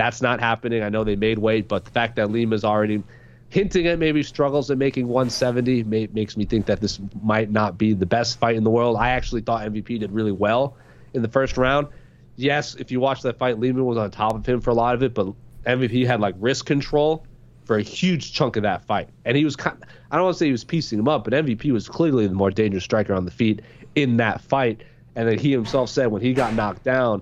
That's 0.00 0.22
not 0.22 0.40
happening. 0.40 0.82
I 0.82 0.88
know 0.88 1.04
they 1.04 1.14
made 1.14 1.36
weight, 1.36 1.68
but 1.68 1.84
the 1.84 1.90
fact 1.90 2.16
that 2.16 2.30
Lima's 2.30 2.64
already 2.64 3.02
hinting 3.50 3.86
at 3.86 3.98
maybe 3.98 4.22
struggles 4.22 4.70
at 4.70 4.78
making 4.78 5.08
170 5.08 5.82
may, 5.84 6.08
makes 6.14 6.38
me 6.38 6.46
think 6.46 6.64
that 6.64 6.80
this 6.80 6.98
might 7.22 7.50
not 7.50 7.76
be 7.76 7.92
the 7.92 8.06
best 8.06 8.38
fight 8.38 8.56
in 8.56 8.64
the 8.64 8.70
world. 8.70 8.96
I 8.96 9.10
actually 9.10 9.42
thought 9.42 9.60
MVP 9.60 10.00
did 10.00 10.10
really 10.10 10.32
well 10.32 10.74
in 11.12 11.20
the 11.20 11.28
first 11.28 11.58
round. 11.58 11.88
Yes, 12.36 12.76
if 12.76 12.90
you 12.90 12.98
watch 12.98 13.20
that 13.20 13.36
fight, 13.36 13.58
Lima 13.58 13.84
was 13.84 13.98
on 13.98 14.10
top 14.10 14.34
of 14.34 14.46
him 14.46 14.62
for 14.62 14.70
a 14.70 14.74
lot 14.74 14.94
of 14.94 15.02
it, 15.02 15.12
but 15.12 15.34
MVP 15.66 16.06
had 16.06 16.18
like 16.18 16.34
wrist 16.38 16.64
control 16.64 17.26
for 17.66 17.76
a 17.76 17.82
huge 17.82 18.32
chunk 18.32 18.56
of 18.56 18.62
that 18.62 18.86
fight. 18.86 19.10
And 19.26 19.36
he 19.36 19.44
was 19.44 19.54
kind 19.54 19.76
I 20.10 20.16
don't 20.16 20.24
want 20.24 20.36
to 20.36 20.38
say 20.38 20.46
he 20.46 20.52
was 20.52 20.64
piecing 20.64 20.98
him 20.98 21.08
up, 21.08 21.24
but 21.24 21.34
MVP 21.34 21.72
was 21.72 21.90
clearly 21.90 22.26
the 22.26 22.32
more 22.32 22.50
dangerous 22.50 22.84
striker 22.84 23.12
on 23.12 23.26
the 23.26 23.30
feet 23.30 23.60
in 23.96 24.16
that 24.16 24.40
fight. 24.40 24.80
And 25.14 25.28
then 25.28 25.38
he 25.38 25.52
himself 25.52 25.90
said 25.90 26.06
when 26.06 26.22
he 26.22 26.32
got 26.32 26.54
knocked 26.54 26.84
down, 26.84 27.20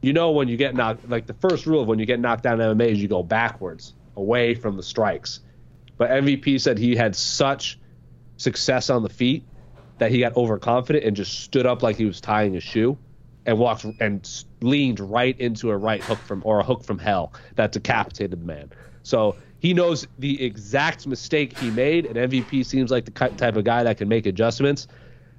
you 0.00 0.12
know 0.12 0.30
when 0.30 0.48
you 0.48 0.56
get 0.56 0.74
knocked 0.74 1.08
like 1.08 1.26
the 1.26 1.34
first 1.34 1.66
rule 1.66 1.82
of 1.82 1.88
when 1.88 1.98
you 1.98 2.06
get 2.06 2.20
knocked 2.20 2.42
down 2.42 2.60
in 2.60 2.78
MMA 2.78 2.92
is 2.92 3.02
you 3.02 3.08
go 3.08 3.22
backwards 3.22 3.94
away 4.16 4.54
from 4.54 4.76
the 4.76 4.82
strikes. 4.82 5.40
But 5.96 6.10
MVP 6.10 6.60
said 6.60 6.78
he 6.78 6.94
had 6.94 7.16
such 7.16 7.78
success 8.36 8.88
on 8.90 9.02
the 9.02 9.08
feet 9.08 9.44
that 9.98 10.10
he 10.10 10.20
got 10.20 10.36
overconfident 10.36 11.04
and 11.04 11.16
just 11.16 11.40
stood 11.40 11.66
up 11.66 11.82
like 11.82 11.96
he 11.96 12.04
was 12.04 12.20
tying 12.20 12.56
a 12.56 12.60
shoe 12.60 12.96
and 13.46 13.58
walked 13.58 13.84
and 14.00 14.44
leaned 14.60 15.00
right 15.00 15.38
into 15.40 15.70
a 15.70 15.76
right 15.76 16.02
hook 16.02 16.18
from 16.18 16.42
or 16.44 16.60
a 16.60 16.62
hook 16.62 16.84
from 16.84 16.98
hell 16.98 17.32
that 17.56 17.72
decapitated 17.72 18.40
the 18.40 18.44
man. 18.44 18.70
So 19.02 19.36
he 19.58 19.74
knows 19.74 20.06
the 20.18 20.40
exact 20.44 21.06
mistake 21.06 21.58
he 21.58 21.70
made, 21.70 22.06
and 22.06 22.30
MVP 22.30 22.64
seems 22.64 22.90
like 22.90 23.04
the 23.04 23.10
type 23.10 23.56
of 23.56 23.64
guy 23.64 23.82
that 23.82 23.96
can 23.96 24.08
make 24.08 24.26
adjustments. 24.26 24.86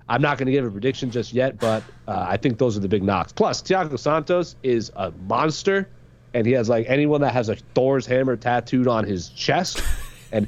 I'm 0.09 0.21
not 0.21 0.37
going 0.37 0.47
to 0.47 0.51
give 0.51 0.65
a 0.65 0.71
prediction 0.71 1.11
just 1.11 1.31
yet, 1.33 1.59
but 1.59 1.83
uh, 2.07 2.25
I 2.27 2.37
think 2.37 2.57
those 2.57 2.75
are 2.75 2.79
the 2.79 2.89
big 2.89 3.03
knocks. 3.03 3.31
Plus, 3.31 3.61
Thiago 3.61 3.97
Santos 3.97 4.55
is 4.63 4.91
a 4.95 5.11
monster 5.27 5.87
and 6.33 6.45
he 6.45 6.53
has 6.53 6.69
like 6.69 6.85
anyone 6.87 7.21
that 7.21 7.33
has 7.33 7.49
a 7.49 7.55
Thor's 7.55 8.05
hammer 8.05 8.35
tattooed 8.35 8.87
on 8.87 9.03
his 9.03 9.29
chest. 9.29 9.81
and 10.31 10.47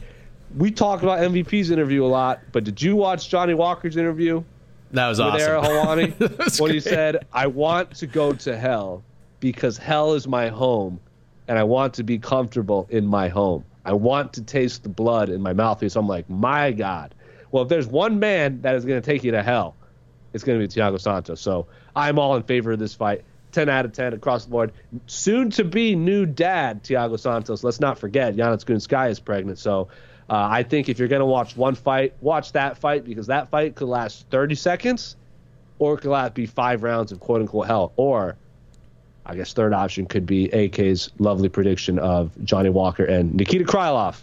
we 0.58 0.72
talk 0.72 1.02
about 1.02 1.20
MVP's 1.20 1.72
interview 1.72 2.04
a 2.04 2.08
lot, 2.08 2.42
but 2.52 2.64
did 2.64 2.82
you 2.82 2.96
watch 2.96 3.30
Johnny 3.30 3.54
Walker's 3.54 3.98
interview? 3.98 4.44
That 4.92 5.08
was 5.08 5.20
with 5.20 5.28
awesome. 5.28 5.64
Helwani, 5.64 6.60
when 6.60 6.72
he 6.72 6.82
said, 6.82 7.26
"I 7.32 7.48
want 7.48 7.92
to 7.96 8.08
go 8.08 8.34
to 8.34 8.58
hell 8.58 9.04
because 9.40 9.78
hell 9.78 10.14
is 10.14 10.28
my 10.28 10.50
home, 10.50 11.00
and 11.48 11.58
I 11.58 11.64
want 11.64 11.94
to 11.96 12.04
be 12.04 12.20
comfortable 12.20 12.88
in 12.90 13.08
my 13.08 13.30
home. 13.30 13.64
I 13.86 13.94
want 13.94 14.34
to 14.34 14.44
taste 14.44 14.84
the 14.84 14.90
blood 14.90 15.30
in 15.30 15.42
my 15.42 15.54
mouth." 15.54 15.90
So 15.90 16.00
I'm 16.00 16.08
like, 16.08 16.30
my 16.30 16.72
God. 16.72 17.16
Well, 17.52 17.64
if 17.64 17.70
there's 17.70 17.88
one 17.88 18.20
man 18.20 18.62
that 18.62 18.76
is 18.76 18.86
going 18.86 19.02
to 19.02 19.06
take 19.06 19.24
you 19.24 19.32
to 19.32 19.44
hell, 19.44 19.76
it's 20.34 20.44
going 20.44 20.60
to 20.60 20.68
be 20.68 20.74
Thiago 20.74 21.00
Santos. 21.00 21.42
So 21.42 21.68
I'm 21.96 22.18
all 22.18 22.36
in 22.36 22.44
favor 22.44 22.72
of 22.72 22.80
this 22.80 22.94
fight. 22.94 23.24
10 23.52 23.68
out 23.68 23.84
of 23.84 23.92
10 23.92 24.14
across 24.14 24.46
the 24.46 24.52
board. 24.52 24.72
Soon 25.08 25.50
to 25.52 25.66
be 25.66 25.96
new 25.96 26.26
dad, 26.26 26.84
Thiago 26.84 27.20
Santos. 27.20 27.64
Let's 27.64 27.82
not 27.82 28.00
forget, 28.00 28.36
Giannis 28.36 29.10
is 29.10 29.20
pregnant. 29.20 29.60
So 29.60 29.90
uh, 30.30 30.48
I 30.50 30.64
think 30.64 30.88
if 30.88 30.98
you're 30.98 31.10
going 31.10 31.20
to 31.20 31.26
watch 31.26 31.58
one 31.58 31.76
fight, 31.76 32.14
watch 32.22 32.54
that 32.54 32.78
fight 32.78 33.04
because 33.04 33.28
that 33.28 33.50
fight 33.50 33.76
could 33.76 33.90
last 33.90 34.26
30 34.30 34.56
seconds 34.56 35.18
or 35.80 35.96
it 35.96 36.02
could 36.02 36.12
last 36.12 36.34
be 36.34 36.46
five 36.46 36.84
rounds 36.84 37.12
of 37.12 37.20
quote 37.20 37.42
unquote 37.42 37.68
hell. 37.68 37.92
Or 37.98 38.38
I 39.26 39.36
guess 39.36 39.52
third 39.52 39.74
option 39.74 40.06
could 40.06 40.26
be 40.26 40.52
AK's 40.54 41.12
lovely 41.20 41.50
prediction 41.50 42.00
of 42.00 42.32
Johnny 42.46 42.70
Walker 42.70 43.04
and 43.04 43.34
Nikita 43.36 43.66
Krylov 43.66 44.22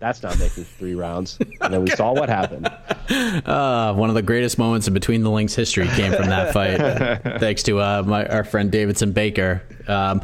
that's 0.00 0.22
not 0.22 0.38
making 0.38 0.64
three 0.64 0.94
rounds. 0.94 1.38
And 1.60 1.72
then 1.72 1.82
we 1.84 1.90
saw 1.90 2.12
what 2.12 2.28
happened. 2.28 2.68
Uh, 3.10 3.92
one 3.94 4.08
of 4.08 4.14
the 4.14 4.22
greatest 4.22 4.56
moments 4.58 4.88
in 4.88 4.94
Between 4.94 5.22
the 5.22 5.30
Lines 5.30 5.54
history 5.54 5.86
came 5.88 6.12
from 6.12 6.26
that 6.28 6.52
fight. 6.52 6.78
thanks 7.40 7.62
to 7.64 7.80
uh, 7.80 8.02
my, 8.06 8.24
our 8.26 8.44
friend 8.44 8.70
Davidson 8.70 9.12
Baker. 9.12 9.62
Um, 9.86 10.22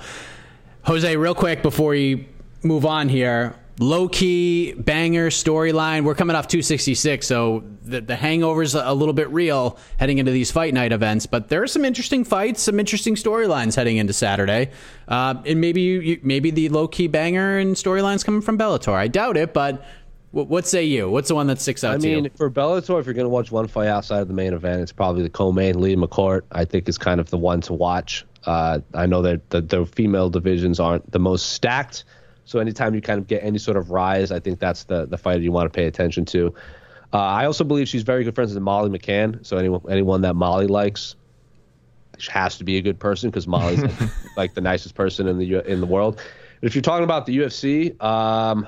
Jose, 0.85 1.16
real 1.16 1.35
quick 1.35 1.62
before 1.62 1.94
you 1.94 2.24
move 2.62 2.86
on 2.86 3.09
here, 3.09 3.55
low 3.78 4.09
key 4.09 4.73
banger 4.74 5.31
storyline. 5.31 6.05
We're 6.05 6.15
coming 6.15 6.36
off 6.36 6.48
266, 6.48 7.27
so 7.27 7.65
the, 7.82 8.01
the 8.01 8.16
hangover's 8.16 8.74
a 8.74 8.93
little 8.93 9.15
bit 9.15 9.28
real 9.31 9.78
heading 9.98 10.19
into 10.19 10.32
these 10.32 10.51
fight 10.51 10.74
night 10.74 10.93
events. 10.93 11.27
But 11.27 11.48
there 11.48 11.62
are 11.62 11.66
some 11.66 11.85
interesting 11.85 12.24
fights, 12.24 12.62
some 12.62 12.81
interesting 12.81 13.15
storylines 13.15 13.77
heading 13.77 13.98
into 13.98 14.12
Saturday, 14.12 14.70
uh, 15.09 15.35
and 15.44 15.61
maybe 15.61 15.82
you, 15.82 16.01
you, 16.01 16.20
maybe 16.23 16.51
the 16.51 16.69
low 16.69 16.89
key 16.89 17.07
banger 17.07 17.59
and 17.59 17.77
storylines 17.77 18.24
coming 18.24 18.40
from 18.40 18.59
Bellator. 18.59 18.94
I 18.94 19.09
doubt 19.09 19.36
it, 19.36 19.53
but. 19.53 19.85
What 20.32 20.66
say 20.66 20.85
you? 20.85 21.09
What's 21.09 21.28
the 21.28 21.35
one 21.35 21.47
that 21.47 21.62
sticks 21.62 21.82
out? 21.82 21.94
I 21.94 21.97
mean, 21.97 22.28
for 22.36 22.51
Bellator, 22.51 23.01
if 23.01 23.07
you're 23.07 23.15
going 23.15 23.24
to 23.24 23.31
watch 23.31 23.51
one 23.51 23.69
fight 23.69 23.89
outside 23.89 24.20
of 24.20 24.28
the 24.28 24.35
main 24.35 24.53
event, 24.53 24.82
it's 24.82 24.93
probably 24.93 25.23
the 25.23 25.31
co-main. 25.31 25.81
Leah 25.81 25.97
McCourt, 25.97 26.43
I 26.53 26.66
think, 26.66 26.90
is 26.90 26.98
kind 26.98 27.20
of 27.20 27.31
the 27.31 27.39
one 27.39 27.62
to 27.62 27.73
watch. 27.73 28.27
Uh, 28.44 28.81
I 28.93 29.07
know 29.07 29.23
that 29.23 29.48
the, 29.48 29.62
the 29.62 29.86
female 29.86 30.28
divisions 30.28 30.78
aren't 30.78 31.11
the 31.11 31.19
most 31.19 31.51
stacked, 31.55 32.05
so 32.47 32.60
anytime 32.60 32.94
you 32.94 33.02
kind 33.02 33.18
of 33.18 33.27
get 33.27 33.43
any 33.43 33.59
sort 33.59 33.77
of 33.77 33.90
rise, 33.90 34.31
I 34.31 34.40
think 34.40 34.60
that's 34.60 34.85
the 34.85 35.05
the 35.05 35.18
fighter 35.18 35.43
you 35.43 35.52
want 35.52 35.70
to 35.70 35.77
pay 35.77 35.86
attention 35.86 36.24
to. 36.27 36.55
Uh, 37.12 37.18
I 37.18 37.44
also 37.44 37.64
believe 37.64 37.89
she's 37.89 38.05
very 38.05 38.24
good 38.24 38.35
friends 38.35 38.55
with 38.55 38.62
Molly 38.62 38.97
McCann. 38.97 39.44
So 39.44 39.59
anyone 39.59 39.82
anyone 39.90 40.23
that 40.23 40.35
Molly 40.35 40.68
likes 40.68 41.16
has 42.31 42.56
to 42.59 42.64
be 42.64 42.78
a 42.78 42.82
good 42.82 42.98
person 42.98 43.31
because 43.31 43.47
Molly's 43.47 43.82
like, 43.82 44.10
like, 44.36 44.55
the 44.55 44.60
nicest 44.60 44.94
person 44.94 45.27
in 45.27 45.39
the 45.39 45.70
in 45.70 45.81
the 45.81 45.86
world. 45.86 46.23
But 46.60 46.68
if 46.68 46.74
you're 46.74 46.82
talking 46.82 47.05
about 47.05 47.27
the 47.27 47.36
UFC, 47.36 48.01
um, 48.02 48.66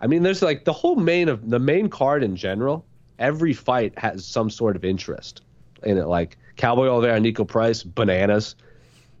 I 0.00 0.06
mean, 0.06 0.22
there's 0.22 0.40
like 0.40 0.64
the 0.64 0.72
whole 0.72 0.96
main 0.96 1.28
of 1.28 1.50
the 1.50 1.58
main 1.58 1.90
card 1.90 2.22
in 2.22 2.36
general. 2.36 2.86
Every 3.18 3.52
fight 3.52 3.98
has 3.98 4.24
some 4.24 4.48
sort 4.50 4.76
of 4.76 4.84
interest 4.84 5.42
in 5.82 5.98
it. 5.98 6.06
Like 6.06 6.36
Cowboy 6.56 6.86
Oliveira, 6.86 7.18
Niko 7.18 7.46
Price, 7.46 7.82
bananas. 7.82 8.54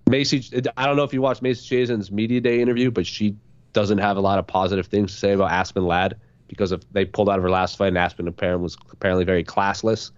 Macy, 0.08 0.62
I 0.76 0.86
don't 0.86 0.96
know 0.96 1.02
if 1.02 1.12
you 1.12 1.20
watched 1.20 1.42
Macy 1.42 1.76
Chiasson's 1.76 2.10
media 2.10 2.40
day 2.40 2.60
interview, 2.62 2.90
but 2.90 3.06
she 3.06 3.36
doesn't 3.78 3.98
have 3.98 4.16
a 4.16 4.20
lot 4.20 4.40
of 4.40 4.46
positive 4.48 4.88
things 4.88 5.12
to 5.12 5.18
say 5.18 5.32
about 5.34 5.52
Aspen 5.52 5.86
Ladd 5.86 6.16
because 6.48 6.72
of 6.72 6.84
they 6.92 7.04
pulled 7.04 7.28
out 7.28 7.38
of 7.38 7.44
her 7.44 7.50
last 7.50 7.76
fight 7.76 7.88
and 7.88 7.98
Aspen 7.98 8.26
apparently 8.26 8.64
was 8.64 8.76
apparently 8.90 9.24
very 9.24 9.44
classless. 9.44 10.10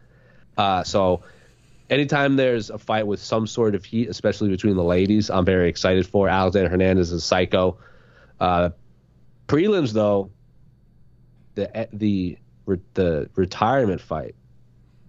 Uh, 0.57 0.83
so 0.83 1.23
anytime 1.91 2.37
there's 2.37 2.71
a 2.71 2.79
fight 2.79 3.07
with 3.07 3.21
some 3.21 3.47
sort 3.47 3.75
of 3.75 3.85
heat, 3.85 4.09
especially 4.09 4.49
between 4.49 4.77
the 4.77 4.83
ladies, 4.83 5.29
I'm 5.29 5.45
very 5.45 5.69
excited 5.69 6.07
for. 6.07 6.27
Alexander 6.27 6.71
Hernandez 6.71 7.13
is 7.13 7.23
psycho. 7.23 7.77
Uh, 8.41 8.71
prelims 9.47 9.93
though, 9.93 10.31
the 11.55 11.87
the 11.93 12.39
the 12.95 13.29
retirement 13.35 14.01
fight. 14.01 14.37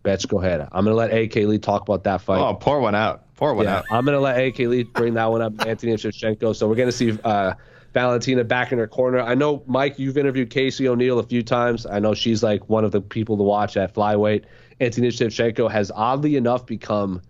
Betch, 0.03 0.28
go 0.28 0.41
ahead. 0.41 0.68
I'm 0.73 0.84
gonna 0.84 0.98
let 0.98 1.14
AK 1.14 1.36
Lee 1.36 1.57
talk 1.57 1.84
about 1.84 2.03
that 2.03 2.19
fight. 2.19 2.41
Oh, 2.41 2.56
pour 2.56 2.82
one 2.82 2.95
out. 2.95 3.34
Pour 3.36 3.53
one 3.53 3.65
yeah, 3.65 3.78
out. 3.78 3.86
I'm 3.91 4.03
gonna 4.03 4.19
let 4.19 4.38
AK 4.44 4.60
Lee 4.60 4.84
bring 4.84 5.14
that 5.14 5.32
one 5.32 5.41
up. 5.41 5.53
Antonina 5.65 5.98
Shevchenko. 5.98 6.53
So 6.53 6.68
we're 6.68 6.76
gonna 6.76 6.91
see 6.91 7.18
uh, 7.23 7.53
Valentina 7.93 8.43
back 8.43 8.72
in 8.72 8.77
her 8.77 8.88
corner. 8.88 9.19
I 9.19 9.35
know, 9.35 9.63
Mike, 9.68 9.99
you've 9.99 10.18
interviewed 10.18 10.49
Casey 10.49 10.88
O'Neill 10.88 11.19
a 11.19 11.23
few 11.23 11.43
times. 11.43 11.85
I 11.85 11.99
know 11.99 12.13
she's 12.13 12.41
like 12.41 12.69
one 12.69 12.85
of 12.85 12.91
the 12.91 13.01
people 13.01 13.38
to 13.38 13.43
watch 13.43 13.76
at 13.76 13.93
flyweight. 13.93 14.45
Antonina 14.80 15.11
Shevchenko 15.11 15.69
has 15.69 15.91
oddly 15.93 16.35
enough 16.35 16.65
become 16.65 17.22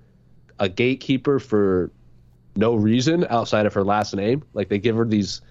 a 0.60 0.70
gatekeeper 0.70 1.40
for 1.40 1.92
no 2.56 2.76
reason 2.76 3.26
outside 3.30 3.66
of 3.66 3.74
her 3.74 3.84
last 3.84 4.14
name. 4.16 4.44
Like 4.54 4.70
they 4.70 4.78
give 4.78 4.96
her 4.96 5.06
these 5.06 5.42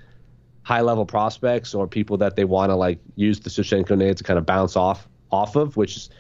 high 0.63 0.83
level 0.83 1.07
prospects 1.07 1.75
or 1.75 1.89
people 1.89 2.19
that 2.19 2.37
they 2.37 2.45
want 2.45 2.71
to 2.71 2.77
like 2.77 3.01
use 3.17 3.41
the 3.41 3.51
Shevchenko 3.51 3.97
name 3.97 4.15
to 4.15 4.25
kind 4.25 4.39
of 4.39 4.47
bounce 4.47 4.77
off 4.77 5.09
off 5.33 5.57
of, 5.57 5.77
which 5.77 5.97
is 5.97 6.11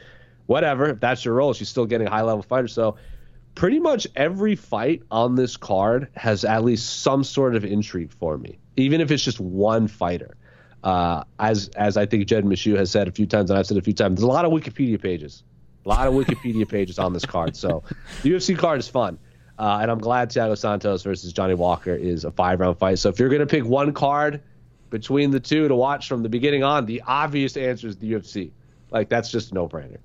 whatever. 0.46 0.88
If 0.90 1.00
that's 1.00 1.24
your 1.24 1.34
role, 1.34 1.52
she's 1.52 1.68
still 1.68 1.86
getting 1.86 2.08
a 2.08 2.10
high 2.10 2.22
level 2.22 2.42
fighter. 2.42 2.68
So 2.68 2.96
pretty 3.54 3.78
much 3.78 4.06
every 4.16 4.56
fight 4.56 5.02
on 5.10 5.34
this 5.34 5.56
card 5.56 6.08
has 6.16 6.44
at 6.44 6.64
least 6.64 7.02
some 7.02 7.24
sort 7.24 7.54
of 7.54 7.64
intrigue 7.64 8.12
for 8.12 8.38
me, 8.38 8.58
even 8.80 9.00
if 9.00 9.10
it's 9.10 9.22
just 9.22 9.40
one 9.40 9.88
fighter. 9.88 10.36
Uh, 10.82 11.24
as 11.38 11.68
as 11.76 11.98
I 11.98 12.06
think 12.06 12.26
Jed 12.26 12.44
Meshew 12.44 12.76
has 12.76 12.90
said 12.90 13.06
a 13.06 13.12
few 13.12 13.26
times, 13.26 13.50
and 13.50 13.58
I've 13.58 13.66
said 13.66 13.76
a 13.76 13.82
few 13.82 13.92
times, 13.92 14.16
there's 14.16 14.24
a 14.24 14.32
lot 14.32 14.46
of 14.46 14.52
Wikipedia 14.52 15.00
pages, 15.00 15.42
a 15.84 15.88
lot 15.88 16.06
of 16.06 16.14
Wikipedia 16.14 16.66
pages 16.76 16.98
on 16.98 17.12
this 17.12 17.26
card. 17.26 17.54
So 17.54 17.82
the 18.22 18.30
UFC 18.30 18.56
card 18.56 18.80
is 18.80 18.88
fun. 18.88 19.18
Uh, 19.58 19.80
and 19.82 19.90
I'm 19.90 19.98
glad 19.98 20.30
Thiago 20.30 20.56
Santos 20.56 21.02
versus 21.02 21.34
Johnny 21.34 21.52
Walker 21.52 21.94
is 21.94 22.24
a 22.24 22.30
five 22.30 22.60
round 22.60 22.78
fight. 22.78 22.98
So 22.98 23.10
if 23.10 23.18
you're 23.18 23.28
to 23.28 23.46
pick 23.46 23.66
one 23.66 23.92
card 23.92 24.40
between 24.88 25.30
the 25.30 25.40
two 25.40 25.68
to 25.68 25.76
watch 25.76 26.08
from 26.08 26.22
the 26.22 26.30
beginning 26.30 26.64
on, 26.64 26.86
the 26.86 27.02
obvious 27.06 27.58
answer 27.58 27.86
is 27.86 27.96
the 27.98 28.10
UFC. 28.12 28.52
Like, 28.90 29.10
that's 29.10 29.30
just 29.30 29.52
no 29.52 29.68
brainer. 29.68 29.98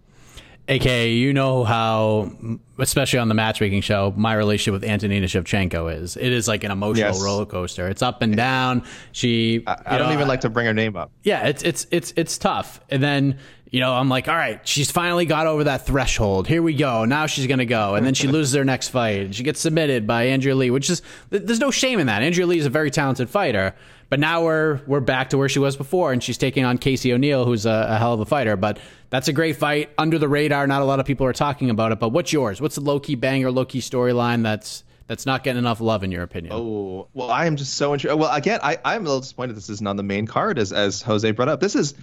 AK, 0.67 0.85
you 0.85 1.31
know 1.31 1.63
how, 1.63 2.31
especially 2.79 3.19
on 3.19 3.27
the 3.27 3.35
matchmaking 3.35 3.81
show, 3.81 4.13
my 4.17 4.33
relationship 4.33 4.81
with 4.81 4.89
Antonina 4.89 5.27
Shevchenko 5.27 6.01
is. 6.01 6.17
It 6.17 6.31
is 6.31 6.47
like 6.47 6.63
an 6.63 6.71
emotional 6.71 7.11
yes. 7.11 7.23
roller 7.23 7.45
coaster. 7.45 7.87
It's 7.87 8.01
up 8.01 8.23
and 8.23 8.35
down. 8.35 8.83
She, 9.11 9.63
I, 9.67 9.77
I 9.85 9.97
don't 9.97 10.07
know, 10.07 10.13
even 10.13 10.27
like 10.27 10.41
to 10.41 10.49
bring 10.49 10.65
her 10.65 10.73
name 10.73 10.95
up. 10.95 11.11
Yeah, 11.23 11.47
it's 11.47 11.61
it's 11.61 11.85
it's 11.91 12.13
it's 12.15 12.37
tough. 12.39 12.81
And 12.89 13.03
then 13.03 13.37
you 13.69 13.79
know, 13.79 13.93
I'm 13.93 14.09
like, 14.09 14.27
all 14.27 14.35
right, 14.35 14.65
she's 14.67 14.89
finally 14.89 15.25
got 15.25 15.47
over 15.47 15.65
that 15.65 15.85
threshold. 15.85 16.47
Here 16.47 16.63
we 16.63 16.73
go. 16.73 17.05
Now 17.05 17.27
she's 17.27 17.45
gonna 17.45 17.65
go, 17.65 17.93
and 17.95 18.05
then 18.05 18.13
she 18.13 18.27
loses 18.29 18.55
her 18.55 18.65
next 18.65 18.89
fight. 18.89 19.35
She 19.35 19.43
gets 19.43 19.59
submitted 19.59 20.07
by 20.07 20.27
Andrea 20.27 20.55
Lee, 20.55 20.71
which 20.71 20.89
is 20.89 21.01
there's 21.29 21.59
no 21.59 21.71
shame 21.71 21.99
in 21.99 22.07
that. 22.07 22.23
Andrea 22.23 22.47
Lee 22.47 22.57
is 22.57 22.65
a 22.65 22.69
very 22.71 22.89
talented 22.89 23.29
fighter. 23.29 23.75
But 24.09 24.19
now 24.19 24.43
we're 24.43 24.81
we're 24.85 24.99
back 24.99 25.31
to 25.31 25.37
where 25.37 25.49
she 25.49 25.59
was 25.59 25.75
before, 25.75 26.13
and 26.13 26.23
she's 26.23 26.37
taking 26.37 26.63
on 26.63 26.77
Casey 26.77 27.11
O'Neill, 27.11 27.45
who's 27.45 27.65
a, 27.65 27.87
a, 27.89 27.97
hell 27.97 28.13
of 28.13 28.19
a 28.19 28.25
fighter. 28.25 28.55
But 28.55 28.79
that's 29.09 29.27
a 29.27 29.33
great 29.33 29.55
fight 29.55 29.89
under 29.97 30.19
the 30.19 30.27
radar. 30.27 30.67
Not 30.67 30.81
a 30.81 30.85
lot 30.85 30.99
of 30.99 31.05
people 31.05 31.25
are 31.25 31.33
talking 31.33 31.69
about 31.69 31.91
it. 31.91 31.99
But 31.99 32.09
what's 32.09 32.31
yours? 32.31 32.61
What's 32.61 32.75
the 32.75 32.81
low 32.81 32.99
key 32.99 33.15
banger, 33.15 33.51
low 33.51 33.65
key 33.65 33.79
storyline 33.79 34.43
that's 34.43 34.83
that's 35.07 35.25
not 35.25 35.43
getting 35.43 35.59
enough 35.59 35.81
love 35.81 36.03
in 36.03 36.11
your 36.11 36.23
opinion? 36.23 36.53
Oh 36.53 37.07
well, 37.13 37.31
I 37.31 37.45
am 37.45 37.55
just 37.55 37.73
so 37.75 37.93
interested. 37.93 38.15
Well, 38.17 38.33
again, 38.33 38.59
I 38.61 38.77
I'm 38.85 39.01
a 39.01 39.05
little 39.05 39.21
disappointed 39.21 39.55
this 39.55 39.69
isn't 39.69 39.87
on 39.87 39.97
the 39.97 40.03
main 40.03 40.27
card, 40.27 40.59
as 40.59 40.71
as 40.71 41.01
Jose 41.01 41.29
brought 41.31 41.49
up. 41.49 41.59
This 41.59 41.75
is 41.75 41.95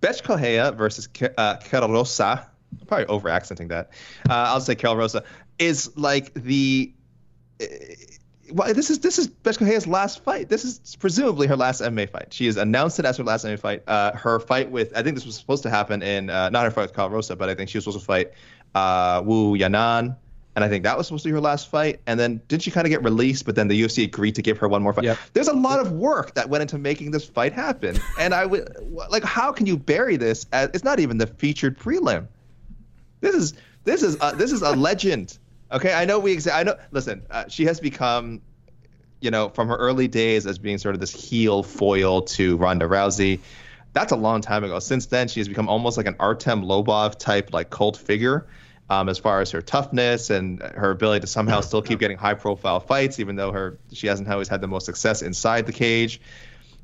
Bethe 0.00 0.22
Correia 0.22 0.72
versus 0.72 1.08
uh, 1.38 1.56
Rosa. 1.72 2.48
I'm 2.80 2.86
probably 2.86 3.06
over 3.06 3.28
accenting 3.28 3.68
that. 3.68 3.90
Uh, 4.28 4.34
I'll 4.34 4.60
say 4.60 4.74
Karol 4.74 4.96
Rosa 4.96 5.24
is 5.58 5.96
like 5.96 6.32
the 6.34 6.92
well, 8.52 8.72
this 8.74 8.90
is 8.90 8.98
this 9.00 9.18
is 9.18 9.28
Bethe 9.28 9.86
last 9.86 10.22
fight. 10.22 10.48
This 10.48 10.64
is 10.64 10.96
presumably 10.96 11.46
her 11.46 11.56
last 11.56 11.80
MMA 11.80 12.10
fight. 12.10 12.32
She 12.32 12.46
has 12.46 12.56
announced 12.56 12.98
it 12.98 13.04
as 13.04 13.16
her 13.16 13.24
last 13.24 13.44
MMA 13.44 13.58
fight. 13.58 13.82
Uh, 13.86 14.12
her 14.12 14.38
fight 14.40 14.70
with 14.70 14.96
I 14.96 15.02
think 15.02 15.16
this 15.16 15.26
was 15.26 15.36
supposed 15.36 15.62
to 15.64 15.70
happen 15.70 16.02
in 16.02 16.30
uh, 16.30 16.50
not 16.50 16.64
her 16.64 16.70
fight 16.70 16.82
with 16.82 16.94
Karol 16.94 17.10
Rosa, 17.10 17.36
but 17.36 17.48
I 17.48 17.54
think 17.54 17.70
she 17.70 17.78
was 17.78 17.84
supposed 17.84 18.00
to 18.00 18.04
fight 18.04 18.32
uh, 18.74 19.22
Wu 19.24 19.56
Yanan, 19.56 20.16
and 20.54 20.64
I 20.64 20.68
think 20.68 20.84
that 20.84 20.96
was 20.96 21.06
supposed 21.06 21.22
to 21.24 21.28
be 21.28 21.32
her 21.32 21.40
last 21.40 21.68
fight. 21.68 22.00
And 22.06 22.18
then 22.18 22.40
did 22.48 22.62
she 22.62 22.70
kind 22.70 22.86
of 22.86 22.90
get 22.90 23.02
released? 23.02 23.46
But 23.46 23.56
then 23.56 23.68
the 23.68 23.80
UFC 23.80 24.04
agreed 24.04 24.34
to 24.34 24.42
give 24.42 24.58
her 24.58 24.68
one 24.68 24.82
more 24.82 24.92
fight. 24.92 25.04
Yep. 25.04 25.18
There's 25.32 25.48
a 25.48 25.54
lot 25.54 25.80
of 25.80 25.92
work 25.92 26.34
that 26.34 26.48
went 26.48 26.62
into 26.62 26.78
making 26.78 27.10
this 27.10 27.26
fight 27.26 27.52
happen, 27.52 27.98
and 28.18 28.34
I 28.34 28.46
would 28.46 28.68
like 29.10 29.24
how 29.24 29.52
can 29.52 29.66
you 29.66 29.76
bury 29.76 30.16
this? 30.16 30.46
As, 30.52 30.70
it's 30.74 30.84
not 30.84 31.00
even 31.00 31.18
the 31.18 31.26
featured 31.26 31.78
prelim. 31.78 32.26
This 33.20 33.34
is 33.34 33.54
this 33.84 34.02
is 34.02 34.16
uh, 34.20 34.32
this 34.32 34.52
is 34.52 34.62
a 34.62 34.70
legend. 34.70 35.38
Okay, 35.72 35.92
I 35.92 36.04
know 36.04 36.18
we. 36.18 36.36
Exa- 36.36 36.54
I 36.54 36.62
know. 36.62 36.76
Listen, 36.90 37.22
uh, 37.30 37.48
she 37.48 37.64
has 37.64 37.80
become, 37.80 38.42
you 39.20 39.30
know, 39.30 39.48
from 39.48 39.68
her 39.68 39.76
early 39.76 40.06
days 40.06 40.46
as 40.46 40.58
being 40.58 40.76
sort 40.78 40.94
of 40.94 41.00
this 41.00 41.10
heel 41.10 41.62
foil 41.62 42.22
to 42.22 42.56
Ronda 42.58 42.86
Rousey. 42.86 43.40
That's 43.94 44.12
a 44.12 44.16
long 44.16 44.42
time 44.42 44.64
ago. 44.64 44.78
Since 44.78 45.06
then, 45.06 45.28
she 45.28 45.40
has 45.40 45.48
become 45.48 45.68
almost 45.68 45.96
like 45.96 46.06
an 46.06 46.16
Artem 46.18 46.62
Lobov 46.62 47.18
type, 47.18 47.52
like 47.52 47.70
cult 47.70 47.96
figure, 47.96 48.46
um, 48.90 49.08
as 49.08 49.18
far 49.18 49.40
as 49.40 49.50
her 49.50 49.62
toughness 49.62 50.28
and 50.30 50.60
her 50.62 50.90
ability 50.90 51.20
to 51.20 51.26
somehow 51.26 51.60
still 51.60 51.82
keep 51.82 51.98
getting 51.98 52.18
high-profile 52.18 52.80
fights, 52.80 53.18
even 53.18 53.36
though 53.36 53.52
her 53.52 53.78
she 53.92 54.06
hasn't 54.06 54.28
always 54.28 54.48
had 54.48 54.60
the 54.60 54.68
most 54.68 54.84
success 54.84 55.22
inside 55.22 55.66
the 55.66 55.72
cage. 55.72 56.20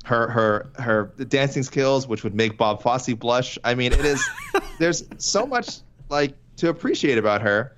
Her 0.05 0.29
her 0.29 0.69
her 0.79 1.13
dancing 1.27 1.61
skills, 1.61 2.07
which 2.07 2.23
would 2.23 2.33
make 2.33 2.57
Bob 2.57 2.81
Fosse 2.81 3.13
blush. 3.13 3.59
I 3.63 3.75
mean, 3.75 3.93
it 3.93 4.05
is. 4.05 4.27
there's 4.79 5.03
so 5.19 5.45
much 5.45 5.79
like 6.09 6.33
to 6.57 6.69
appreciate 6.69 7.19
about 7.19 7.41
her 7.41 7.75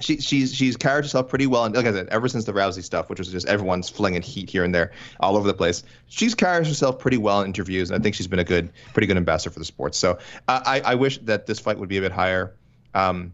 she 0.00 0.18
she's 0.20 0.54
she's 0.54 0.76
carried 0.76 1.04
herself 1.04 1.28
pretty 1.28 1.46
well, 1.46 1.64
and 1.64 1.74
like 1.74 1.86
I 1.86 1.92
said, 1.92 2.08
ever 2.08 2.28
since 2.28 2.44
the 2.44 2.52
Rousey 2.52 2.82
stuff, 2.82 3.08
which 3.10 3.18
was 3.18 3.28
just 3.28 3.46
everyone's 3.46 3.88
flinging 3.88 4.22
heat 4.22 4.48
here 4.48 4.64
and 4.64 4.74
there, 4.74 4.92
all 5.20 5.36
over 5.36 5.46
the 5.46 5.54
place, 5.54 5.82
she's 6.06 6.34
carried 6.34 6.66
herself 6.66 6.98
pretty 6.98 7.16
well 7.16 7.40
in 7.40 7.46
interviews, 7.46 7.90
and 7.90 8.00
I 8.00 8.02
think 8.02 8.14
she's 8.14 8.26
been 8.26 8.38
a 8.38 8.44
good, 8.44 8.70
pretty 8.92 9.06
good 9.06 9.16
ambassador 9.16 9.52
for 9.52 9.58
the 9.58 9.64
sport. 9.64 9.94
So 9.94 10.18
I 10.46 10.82
I 10.84 10.94
wish 10.94 11.18
that 11.18 11.46
this 11.46 11.58
fight 11.58 11.78
would 11.78 11.88
be 11.88 11.98
a 11.98 12.00
bit 12.00 12.12
higher. 12.12 12.54
Um, 12.94 13.32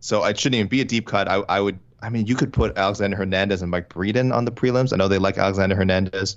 so 0.00 0.24
it 0.24 0.38
shouldn't 0.38 0.56
even 0.56 0.68
be 0.68 0.80
a 0.80 0.84
deep 0.84 1.06
cut. 1.06 1.28
I 1.28 1.36
I 1.48 1.60
would. 1.60 1.78
I 2.02 2.10
mean, 2.10 2.26
you 2.26 2.34
could 2.34 2.52
put 2.52 2.76
Alexander 2.76 3.16
Hernandez 3.16 3.62
and 3.62 3.70
Mike 3.70 3.88
Breeden 3.88 4.34
on 4.34 4.44
the 4.44 4.52
prelims. 4.52 4.92
I 4.92 4.96
know 4.96 5.08
they 5.08 5.18
like 5.18 5.38
Alexander 5.38 5.74
Hernandez. 5.74 6.36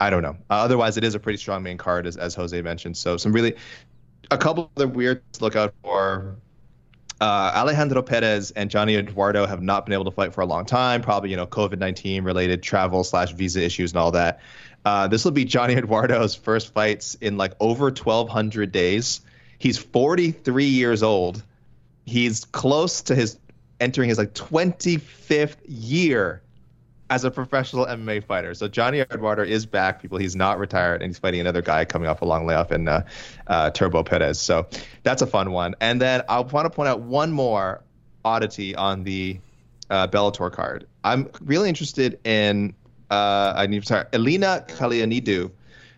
I 0.00 0.10
don't 0.10 0.22
know. 0.22 0.36
Uh, 0.50 0.54
otherwise, 0.54 0.96
it 0.96 1.04
is 1.04 1.14
a 1.14 1.18
pretty 1.18 1.38
strong 1.38 1.62
main 1.62 1.76
card, 1.76 2.06
as, 2.06 2.16
as 2.16 2.34
Jose 2.34 2.60
mentioned. 2.62 2.96
So 2.96 3.16
some 3.16 3.32
really, 3.32 3.56
a 4.30 4.38
couple 4.38 4.64
of 4.64 4.74
the 4.74 4.88
weird 4.88 5.22
to 5.34 5.44
look 5.44 5.56
out 5.56 5.74
for 5.82 6.36
uh, 7.20 7.52
Alejandro 7.54 8.02
Perez 8.02 8.50
and 8.50 8.70
Johnny 8.70 8.94
Eduardo 8.96 9.46
have 9.46 9.62
not 9.62 9.86
been 9.86 9.94
able 9.94 10.04
to 10.04 10.10
fight 10.10 10.34
for 10.34 10.42
a 10.42 10.46
long 10.46 10.66
time. 10.66 11.00
Probably, 11.00 11.30
you 11.30 11.36
know, 11.36 11.46
COVID 11.46 11.78
nineteen 11.78 12.24
related 12.24 12.62
travel 12.62 13.04
slash 13.04 13.32
visa 13.32 13.62
issues 13.62 13.92
and 13.92 13.98
all 13.98 14.10
that. 14.12 14.40
Uh, 14.84 15.08
this 15.08 15.24
will 15.24 15.32
be 15.32 15.44
Johnny 15.44 15.74
Eduardo's 15.76 16.34
first 16.34 16.72
fights 16.72 17.16
in 17.20 17.36
like 17.36 17.52
over 17.60 17.90
twelve 17.90 18.28
hundred 18.28 18.72
days. 18.72 19.22
He's 19.58 19.78
forty 19.78 20.30
three 20.30 20.66
years 20.66 21.02
old. 21.02 21.42
He's 22.04 22.44
close 22.44 23.02
to 23.02 23.14
his 23.14 23.38
entering 23.80 24.08
his 24.08 24.18
like 24.18 24.34
twenty 24.34 24.98
fifth 24.98 25.66
year 25.66 26.42
as 27.08 27.24
a 27.24 27.30
professional 27.30 27.86
MMA 27.86 28.24
fighter. 28.24 28.54
So 28.54 28.68
Johnny 28.68 29.00
Eduardo 29.00 29.42
is 29.42 29.66
back, 29.66 30.02
people. 30.02 30.18
He's 30.18 30.34
not 30.34 30.58
retired, 30.58 31.02
and 31.02 31.10
he's 31.10 31.18
fighting 31.18 31.40
another 31.40 31.62
guy 31.62 31.84
coming 31.84 32.08
off 32.08 32.22
a 32.22 32.24
long 32.24 32.46
layoff 32.46 32.72
in 32.72 32.88
uh, 32.88 33.06
uh, 33.46 33.70
Turbo 33.70 34.02
Perez. 34.02 34.40
So 34.40 34.66
that's 35.02 35.22
a 35.22 35.26
fun 35.26 35.52
one. 35.52 35.76
And 35.80 36.00
then 36.00 36.22
I 36.28 36.40
want 36.40 36.66
to 36.66 36.70
point 36.70 36.88
out 36.88 37.00
one 37.00 37.30
more 37.30 37.82
oddity 38.24 38.74
on 38.74 39.04
the 39.04 39.38
uh, 39.88 40.08
Bellator 40.08 40.50
card. 40.50 40.86
I'm 41.04 41.30
really 41.40 41.68
interested 41.68 42.18
in 42.24 42.74
uh, 43.10 43.52
I 43.56 43.66
need 43.66 43.86
sorry, 43.86 44.06
Elina 44.12 44.64
Kallionidou, 44.66 45.50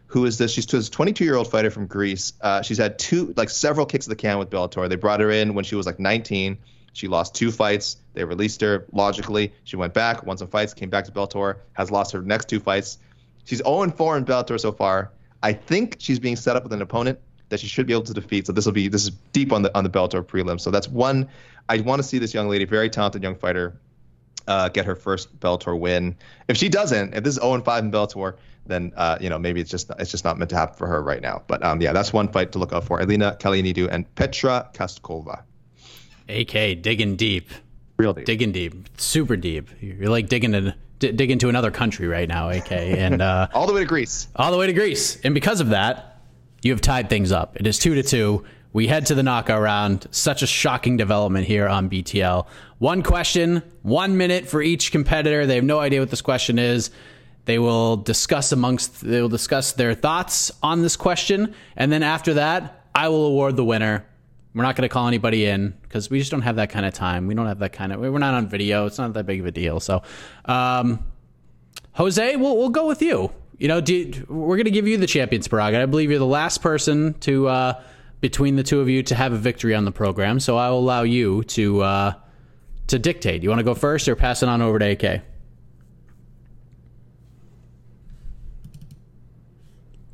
who 0.06 0.24
is 0.24 0.38
this? 0.38 0.52
She's 0.52 0.72
a 0.72 0.90
22 0.90 1.24
year 1.24 1.36
old 1.36 1.50
fighter 1.50 1.70
from 1.70 1.86
Greece. 1.86 2.32
Uh, 2.40 2.62
she's 2.62 2.78
had 2.78 2.98
two, 2.98 3.32
like 3.36 3.50
several 3.50 3.86
kicks 3.86 4.06
of 4.06 4.10
the 4.10 4.16
can 4.16 4.38
with 4.38 4.50
Bellator. 4.50 4.88
They 4.88 4.96
brought 4.96 5.20
her 5.20 5.30
in 5.30 5.54
when 5.54 5.64
she 5.64 5.74
was 5.74 5.86
like 5.86 5.98
19 5.98 6.58
she 6.98 7.06
lost 7.06 7.32
two 7.32 7.52
fights. 7.52 7.98
They 8.14 8.24
released 8.24 8.60
her 8.60 8.84
logically. 8.92 9.52
She 9.62 9.76
went 9.76 9.94
back, 9.94 10.26
won 10.26 10.36
some 10.36 10.48
fights, 10.48 10.74
came 10.74 10.90
back 10.90 11.04
to 11.04 11.12
Bellator, 11.12 11.58
has 11.74 11.92
lost 11.92 12.10
her 12.10 12.22
next 12.22 12.48
two 12.48 12.58
fights. 12.58 12.98
She's 13.44 13.58
0 13.58 13.92
4 13.92 14.16
in 14.16 14.24
Bellator 14.24 14.58
so 14.58 14.72
far. 14.72 15.12
I 15.40 15.52
think 15.52 15.94
she's 16.00 16.18
being 16.18 16.34
set 16.34 16.56
up 16.56 16.64
with 16.64 16.72
an 16.72 16.82
opponent 16.82 17.20
that 17.50 17.60
she 17.60 17.68
should 17.68 17.86
be 17.86 17.92
able 17.92 18.02
to 18.02 18.14
defeat. 18.14 18.48
So 18.48 18.52
this 18.52 18.66
will 18.66 18.72
be 18.72 18.88
this 18.88 19.04
is 19.04 19.10
deep 19.32 19.52
on 19.52 19.62
the 19.62 19.72
on 19.78 19.84
the 19.84 19.90
Bellator 19.90 20.24
prelim. 20.24 20.60
So 20.60 20.72
that's 20.72 20.88
one. 20.88 21.28
I 21.68 21.78
want 21.82 22.00
to 22.00 22.02
see 22.02 22.18
this 22.18 22.34
young 22.34 22.48
lady, 22.48 22.64
very 22.64 22.90
talented 22.90 23.22
young 23.22 23.36
fighter, 23.36 23.78
uh, 24.48 24.68
get 24.68 24.84
her 24.84 24.96
first 24.96 25.38
Bellator 25.38 25.78
win. 25.78 26.16
If 26.48 26.56
she 26.56 26.68
doesn't, 26.68 27.14
if 27.14 27.22
this 27.22 27.36
is 27.36 27.40
0 27.40 27.62
5 27.62 27.84
in 27.84 27.92
Bellator, 27.92 28.38
then 28.66 28.92
uh, 28.96 29.18
you 29.20 29.30
know 29.30 29.38
maybe 29.38 29.60
it's 29.60 29.70
just 29.70 29.92
it's 30.00 30.10
just 30.10 30.24
not 30.24 30.36
meant 30.36 30.50
to 30.50 30.56
happen 30.56 30.74
for 30.74 30.88
her 30.88 31.00
right 31.00 31.22
now. 31.22 31.44
But 31.46 31.64
um, 31.64 31.80
yeah, 31.80 31.92
that's 31.92 32.12
one 32.12 32.26
fight 32.26 32.50
to 32.52 32.58
look 32.58 32.72
out 32.72 32.82
for. 32.82 33.00
Elina 33.00 33.36
Kallionidou 33.38 33.88
and 33.88 34.12
Petra 34.16 34.68
Kastkova. 34.74 35.44
AK 36.28 36.82
digging 36.82 37.16
deep. 37.16 37.50
Real 37.96 38.12
deep. 38.12 38.26
Digging 38.26 38.52
deep. 38.52 38.88
Super 38.98 39.36
deep. 39.36 39.68
You're 39.80 40.08
like 40.08 40.28
digging 40.28 40.54
in 40.54 40.74
d- 40.98 41.12
dig 41.12 41.30
into 41.30 41.48
another 41.48 41.70
country 41.70 42.06
right 42.06 42.28
now, 42.28 42.50
AK. 42.50 42.72
And 42.72 43.22
uh, 43.22 43.48
all 43.54 43.66
the 43.66 43.72
way 43.72 43.80
to 43.80 43.86
Greece. 43.86 44.28
All 44.36 44.52
the 44.52 44.58
way 44.58 44.66
to 44.66 44.72
Greece. 44.72 45.20
And 45.22 45.34
because 45.34 45.60
of 45.60 45.70
that, 45.70 46.22
you 46.62 46.72
have 46.72 46.80
tied 46.80 47.08
things 47.08 47.32
up. 47.32 47.56
It 47.56 47.66
is 47.66 47.78
two 47.78 47.94
to 47.94 48.02
two. 48.02 48.44
We 48.72 48.86
head 48.86 49.06
to 49.06 49.14
the 49.14 49.22
knockout 49.22 49.60
round. 49.60 50.06
Such 50.10 50.42
a 50.42 50.46
shocking 50.46 50.96
development 50.96 51.46
here 51.46 51.66
on 51.66 51.88
BTL. 51.88 52.46
One 52.78 53.02
question, 53.02 53.62
one 53.82 54.16
minute 54.16 54.46
for 54.46 54.60
each 54.60 54.92
competitor. 54.92 55.46
They 55.46 55.56
have 55.56 55.64
no 55.64 55.80
idea 55.80 56.00
what 56.00 56.10
this 56.10 56.20
question 56.20 56.58
is. 56.58 56.90
They 57.46 57.58
will 57.58 57.96
discuss 57.96 58.52
amongst 58.52 59.00
they 59.00 59.22
will 59.22 59.30
discuss 59.30 59.72
their 59.72 59.94
thoughts 59.94 60.52
on 60.62 60.82
this 60.82 60.96
question, 60.96 61.54
and 61.76 61.90
then 61.90 62.02
after 62.02 62.34
that, 62.34 62.84
I 62.94 63.08
will 63.08 63.24
award 63.24 63.56
the 63.56 63.64
winner 63.64 64.04
we're 64.58 64.64
not 64.64 64.74
going 64.74 64.88
to 64.88 64.92
call 64.92 65.06
anybody 65.06 65.46
in 65.46 65.72
because 65.82 66.10
we 66.10 66.18
just 66.18 66.32
don't 66.32 66.42
have 66.42 66.56
that 66.56 66.68
kind 66.68 66.84
of 66.84 66.92
time. 66.92 67.28
We 67.28 67.34
don't 67.34 67.46
have 67.46 67.60
that 67.60 67.72
kind 67.72 67.92
of. 67.92 68.00
We're 68.00 68.18
not 68.18 68.34
on 68.34 68.48
video. 68.48 68.86
It's 68.86 68.98
not 68.98 69.12
that 69.12 69.24
big 69.24 69.38
of 69.38 69.46
a 69.46 69.52
deal. 69.52 69.78
So, 69.78 70.02
um, 70.46 70.98
Jose, 71.92 72.34
we'll 72.34 72.56
we'll 72.56 72.68
go 72.68 72.88
with 72.88 73.00
you. 73.00 73.30
You 73.58 73.68
know, 73.68 73.78
you, 73.78 74.26
we're 74.28 74.56
going 74.56 74.64
to 74.64 74.72
give 74.72 74.88
you 74.88 74.96
the 74.96 75.06
champion's 75.06 75.46
prerogative. 75.46 75.88
I 75.88 75.90
believe 75.90 76.10
you're 76.10 76.18
the 76.18 76.26
last 76.26 76.60
person 76.60 77.14
to 77.20 77.46
uh, 77.46 77.82
between 78.20 78.56
the 78.56 78.64
two 78.64 78.80
of 78.80 78.88
you 78.88 79.04
to 79.04 79.14
have 79.14 79.32
a 79.32 79.36
victory 79.36 79.76
on 79.76 79.84
the 79.84 79.92
program. 79.92 80.40
So 80.40 80.56
I 80.56 80.70
will 80.70 80.80
allow 80.80 81.02
you 81.02 81.44
to 81.44 81.82
uh, 81.82 82.12
to 82.88 82.98
dictate. 82.98 83.44
You 83.44 83.50
want 83.50 83.60
to 83.60 83.64
go 83.64 83.74
first 83.74 84.08
or 84.08 84.16
pass 84.16 84.42
it 84.42 84.48
on 84.48 84.60
over 84.60 84.80
to 84.80 84.90
AK? 84.90 85.22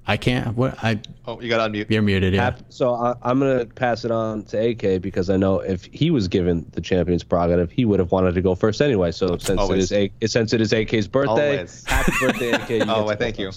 I 0.07 0.17
can't. 0.19 0.55
What 0.57 0.83
I? 0.85 1.01
Oh, 1.27 1.41
you 1.41 1.49
got 1.49 1.67
to 1.67 1.73
unmute. 1.73 1.91
You're 1.91 2.03
muted. 2.03 2.35
Yeah. 2.35 2.57
So 2.69 2.95
I, 2.95 3.15
I'm 3.23 3.39
gonna 3.39 3.65
pass 3.65 4.05
it 4.05 4.11
on 4.11 4.43
to 4.45 4.59
AK 4.71 5.01
because 5.01 5.31
I 5.31 5.37
know 5.39 5.61
if 5.61 5.87
he 5.87 6.11
was 6.11 6.29
given 6.29 6.67
the 6.73 6.83
champion's 6.83 7.25
prerogative, 7.25 7.71
he 7.73 7.85
would 7.87 8.01
have 8.01 8.13
wanted 8.13 8.35
to 8.35 8.43
go 8.43 8.55
first 8.55 8.83
anyway. 8.83 9.13
So 9.13 9.39
since 9.39 9.59
Always. 9.59 9.91
it 9.91 10.13
is 10.13 10.13
A, 10.23 10.27
since 10.27 10.53
it 10.53 10.61
is 10.61 10.73
AK's 10.75 11.09
birthday, 11.09 11.57
Always. 11.57 11.85
happy 11.87 12.13
birthday, 12.21 12.51
AK. 12.53 12.69
You 12.71 12.85
Oh, 12.89 13.09
I 13.09 13.17
thank 13.17 13.39
you. 13.39 13.51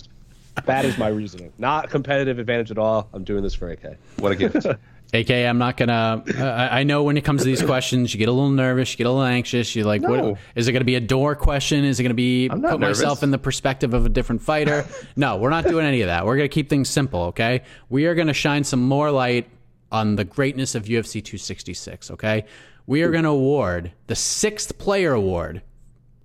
That 0.66 0.86
is 0.86 0.98
my 0.98 1.10
reasoning. 1.10 1.52
Not 1.58 1.90
competitive 1.90 2.40
advantage 2.40 2.72
at 2.72 2.78
all. 2.78 3.10
I'm 3.14 3.24
doing 3.24 3.44
this 3.44 3.54
for 3.54 3.70
AK. 3.70 3.98
What 4.20 4.32
a 4.32 4.36
gift. 4.36 4.66
AK, 5.14 5.32
I'm 5.32 5.58
not 5.58 5.78
gonna. 5.78 6.24
Uh, 6.38 6.68
I 6.72 6.84
know 6.84 7.04
when 7.04 7.16
it 7.16 7.24
comes 7.24 7.42
to 7.42 7.46
these 7.46 7.62
questions, 7.62 8.14
you 8.14 8.18
get 8.18 8.28
a 8.28 8.32
little 8.32 8.50
nervous, 8.50 8.92
you 8.92 8.98
get 8.98 9.08
a 9.08 9.10
little 9.10 9.24
anxious. 9.24 9.74
You're 9.76 9.86
like, 9.86 10.02
No. 10.02 10.10
what, 10.32 10.40
is 10.56 10.68
it 10.68 10.74
going 10.74 10.82
to 10.82 10.86
be 10.86 10.96
a 10.96 11.00
door 11.02 11.34
question? 11.36 11.86
Is 11.86 12.00
it 12.00 12.04
going 12.04 12.10
to 12.10 12.14
be 12.16 12.50
put 12.50 12.80
myself 12.80 13.24
in 13.24 13.32
the 13.32 13.38
perspective 13.38 13.94
of 13.94 14.06
a 14.06 14.10
different 14.10 14.42
fighter? 14.42 14.86
no, 15.16 15.38
we're 15.38 15.50
not 15.50 15.66
doing 15.66 15.86
any 15.86 16.02
of 16.02 16.08
that. 16.08 16.26
We're 16.26 16.36
going 16.36 16.50
to 16.50 16.54
keep 16.54 16.70
things 16.70 16.90
simple. 16.90 17.22
Okay, 17.28 17.62
we 17.90 18.06
are 18.06 18.16
going 18.16 18.28
to 18.28 18.34
shine 18.34 18.64
some 18.66 18.82
more 18.82 19.10
light 19.10 19.50
on 19.94 20.18
the 20.18 20.26
greatness 20.26 20.76
of 20.76 20.84
UFC 20.84 21.24
266. 21.24 22.12
Okay, 22.12 22.44
we 22.86 23.02
are 23.02 23.12
going 23.12 23.24
to 23.24 23.30
award 23.30 23.94
the 24.08 24.16
sixth 24.16 24.78
player 24.78 25.14
award 25.14 25.62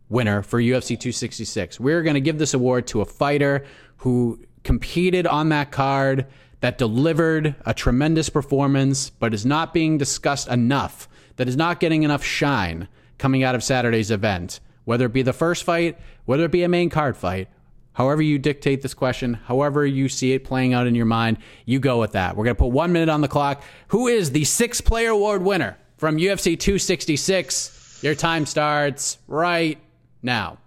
winner 0.08 0.42
for 0.42 0.60
UFC 0.60 0.88
266. 0.88 1.78
We're 1.78 2.02
going 2.02 2.14
to 2.14 2.20
give 2.20 2.38
this 2.38 2.52
award 2.52 2.88
to 2.88 3.00
a 3.00 3.04
fighter 3.04 3.64
who 3.98 4.40
competed 4.64 5.26
on 5.26 5.50
that 5.50 5.70
card 5.70 6.26
that 6.62 6.78
delivered 6.78 7.56
a 7.66 7.74
tremendous 7.74 8.28
performance, 8.28 9.10
but 9.10 9.34
is 9.34 9.44
not 9.44 9.74
being 9.74 9.98
discussed 9.98 10.46
enough, 10.46 11.08
that 11.34 11.48
is 11.48 11.56
not 11.56 11.80
getting 11.80 12.04
enough 12.04 12.22
shine 12.22 12.86
coming 13.18 13.42
out 13.42 13.56
of 13.56 13.64
Saturday's 13.64 14.12
event. 14.12 14.60
Whether 14.84 15.06
it 15.06 15.12
be 15.12 15.22
the 15.22 15.32
first 15.32 15.64
fight, 15.64 15.98
whether 16.24 16.44
it 16.44 16.52
be 16.52 16.62
a 16.62 16.68
main 16.68 16.88
card 16.88 17.16
fight, 17.16 17.48
however 17.94 18.22
you 18.22 18.38
dictate 18.38 18.80
this 18.80 18.94
question, 18.94 19.34
however 19.34 19.84
you 19.84 20.08
see 20.08 20.34
it 20.34 20.44
playing 20.44 20.72
out 20.72 20.86
in 20.86 20.94
your 20.94 21.04
mind, 21.04 21.38
you 21.66 21.80
go 21.80 21.98
with 21.98 22.12
that. 22.12 22.36
We're 22.36 22.44
going 22.44 22.54
to 22.54 22.62
put 22.62 22.70
one 22.70 22.92
minute 22.92 23.08
on 23.08 23.22
the 23.22 23.28
clock. 23.28 23.64
Who 23.88 24.06
is 24.06 24.30
the 24.30 24.44
six 24.44 24.80
player 24.80 25.10
award 25.10 25.42
winner 25.42 25.76
from 25.96 26.16
UFC 26.16 26.58
266? 26.58 28.00
Your 28.04 28.14
time 28.14 28.46
starts 28.46 29.18
right 29.26 29.78
now. 30.22 30.58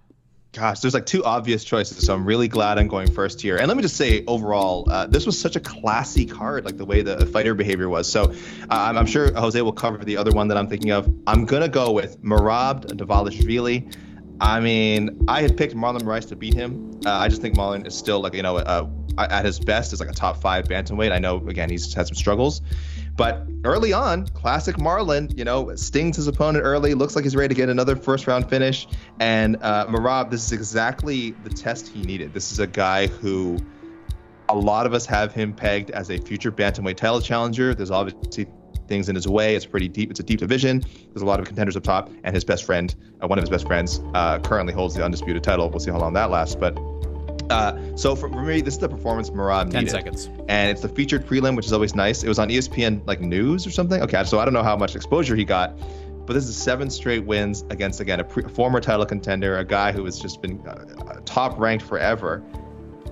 Gosh, 0.56 0.80
there's 0.80 0.94
like 0.94 1.06
two 1.06 1.22
obvious 1.26 1.66
choices, 1.66 2.06
so 2.06 2.14
I'm 2.14 2.24
really 2.24 2.48
glad 2.48 2.80
I'm 2.80 2.88
going 2.88 3.12
first 3.12 3.42
here. 3.42 3.58
And 3.58 3.68
let 3.68 3.76
me 3.76 3.84
just 3.84 3.98
say, 3.98 4.24
overall, 4.26 4.90
uh, 4.90 5.06
this 5.06 5.26
was 5.26 5.38
such 5.38 5.58
a 5.58 5.60
classy 5.60 6.26
card, 6.26 6.64
like 6.64 6.78
the 6.78 6.86
way 6.86 7.02
the 7.02 7.26
fighter 7.26 7.54
behavior 7.54 7.90
was. 7.90 8.10
So 8.10 8.32
uh, 8.32 8.34
I'm, 8.70 8.98
I'm 8.98 9.06
sure 9.06 9.34
Jose 9.34 9.62
will 9.62 9.74
cover 9.74 9.98
the 9.98 10.16
other 10.16 10.32
one 10.32 10.48
that 10.48 10.58
I'm 10.58 10.70
thinking 10.70 10.92
of. 10.92 11.14
I'm 11.28 11.44
gonna 11.44 11.68
go 11.68 11.92
with 11.92 12.24
Merab 12.24 12.86
Dvalishvili. 12.86 13.94
I 14.40 14.62
mean, 14.62 15.26
I 15.28 15.42
had 15.42 15.58
picked 15.58 15.76
Marlon 15.76 16.04
Moraes 16.04 16.30
to 16.30 16.38
beat 16.38 16.54
him. 16.54 17.02
Uh, 17.06 17.12
I 17.12 17.28
just 17.28 17.42
think 17.42 17.56
Marlon 17.56 17.86
is 17.86 17.94
still 17.94 18.22
like 18.22 18.34
you 18.34 18.44
know 18.44 18.56
uh, 18.56 18.88
at 19.18 19.44
his 19.44 19.60
best 19.60 19.92
is 19.92 20.00
like 20.00 20.10
a 20.10 20.14
top 20.14 20.42
five 20.42 20.70
bantamweight. 20.70 21.12
I 21.12 21.20
know 21.20 21.46
again 21.50 21.70
he's 21.70 21.94
had 21.94 22.08
some 22.08 22.16
struggles, 22.16 22.62
but 23.16 23.48
early 23.64 23.94
on, 23.94 24.28
classic 24.28 24.76
Marlon, 24.78 25.36
you 25.38 25.46
know, 25.46 25.74
stings 25.76 26.18
his 26.18 26.28
opponent 26.28 26.66
early, 26.66 26.94
looks 26.94 27.16
like 27.16 27.24
he's 27.24 27.36
ready 27.36 27.54
to 27.54 27.58
get 27.58 27.70
another 27.70 27.96
first 27.96 28.28
round 28.28 28.50
finish. 28.50 28.88
And 29.20 29.58
uh, 29.62 29.88
Merab, 29.88 30.30
this 30.30 30.46
is 30.46 30.52
exactly 30.52 31.32
the 31.44 31.50
test 31.50 31.88
he 31.88 32.02
needed. 32.02 32.34
This 32.34 32.52
is 32.52 32.60
a 32.60 32.68
guy 32.68 33.08
who 33.08 33.58
a 34.50 34.56
lot 34.56 34.86
of 34.86 34.94
us 34.94 35.06
have 35.06 35.34
him 35.34 35.54
pegged 35.54 35.92
as 35.92 36.10
a 36.10 36.18
future 36.18 36.52
bantamweight 36.52 36.98
title 36.98 37.22
challenger. 37.22 37.74
There's 37.74 37.92
obviously 37.92 38.48
things 38.88 39.10
in 39.10 39.16
his 39.16 39.28
way. 39.28 39.56
It's 39.56 39.66
pretty 39.66 39.88
deep. 39.88 40.12
It's 40.12 40.20
a 40.20 40.24
deep 40.24 40.40
division. 40.40 40.84
There's 41.14 41.24
a 41.24 41.26
lot 41.26 41.40
of 41.40 41.48
contenders 41.48 41.76
up 41.76 41.84
top, 41.84 42.12
and 42.24 42.36
his 42.36 42.44
best 42.44 42.66
friend, 42.66 42.94
uh, 43.22 43.28
one 43.28 43.40
of 43.40 43.44
his 43.44 43.50
best 43.50 43.66
friends, 43.66 44.02
uh, 44.14 44.40
currently 44.40 44.74
holds 44.74 44.94
the 44.94 45.04
undisputed 45.04 45.44
title. 45.44 45.70
We'll 45.70 45.80
see 45.80 45.92
how 45.92 46.00
long 46.00 46.14
that 46.14 46.30
lasts, 46.30 46.56
but. 46.56 46.78
Uh, 47.50 47.96
so 47.96 48.16
for, 48.16 48.30
for 48.30 48.42
me, 48.42 48.62
this 48.62 48.76
is 48.76 48.80
the 48.80 48.90
performance 48.90 49.30
Merab 49.30 49.72
10 49.72 49.88
seconds. 49.88 50.30
And 50.48 50.72
it's 50.72 50.82
the 50.82 50.90
featured 50.90 51.26
prelim, 51.26 51.56
which 51.56 51.66
is 51.66 51.74
always 51.74 51.96
nice. 51.96 52.24
It 52.24 52.28
was 52.28 52.40
on 52.40 52.50
ESPN 52.50 53.06
like 53.06 53.22
news 53.22 53.68
or 53.68 53.72
something. 53.72 54.02
Okay, 54.02 54.24
so 54.24 54.40
I 54.40 54.46
don't 54.46 54.54
know 54.54 54.64
how 54.64 54.76
much 54.76 54.96
exposure 54.96 55.36
he 55.36 55.46
got, 55.46 55.78
but 56.26 56.34
this 56.34 56.48
is 56.48 56.56
seven 56.58 56.90
straight 56.90 57.26
wins 57.26 57.64
against 57.70 58.00
again 58.00 58.20
a 58.20 58.24
pre- 58.24 58.50
former 58.50 58.82
title 58.82 59.06
contender, 59.06 59.58
a 59.58 59.66
guy 59.66 59.92
who 59.92 60.06
has 60.06 60.20
just 60.20 60.42
been 60.42 60.60
uh, 60.68 61.20
top 61.26 61.60
ranked 61.60 61.86
forever, 61.86 62.44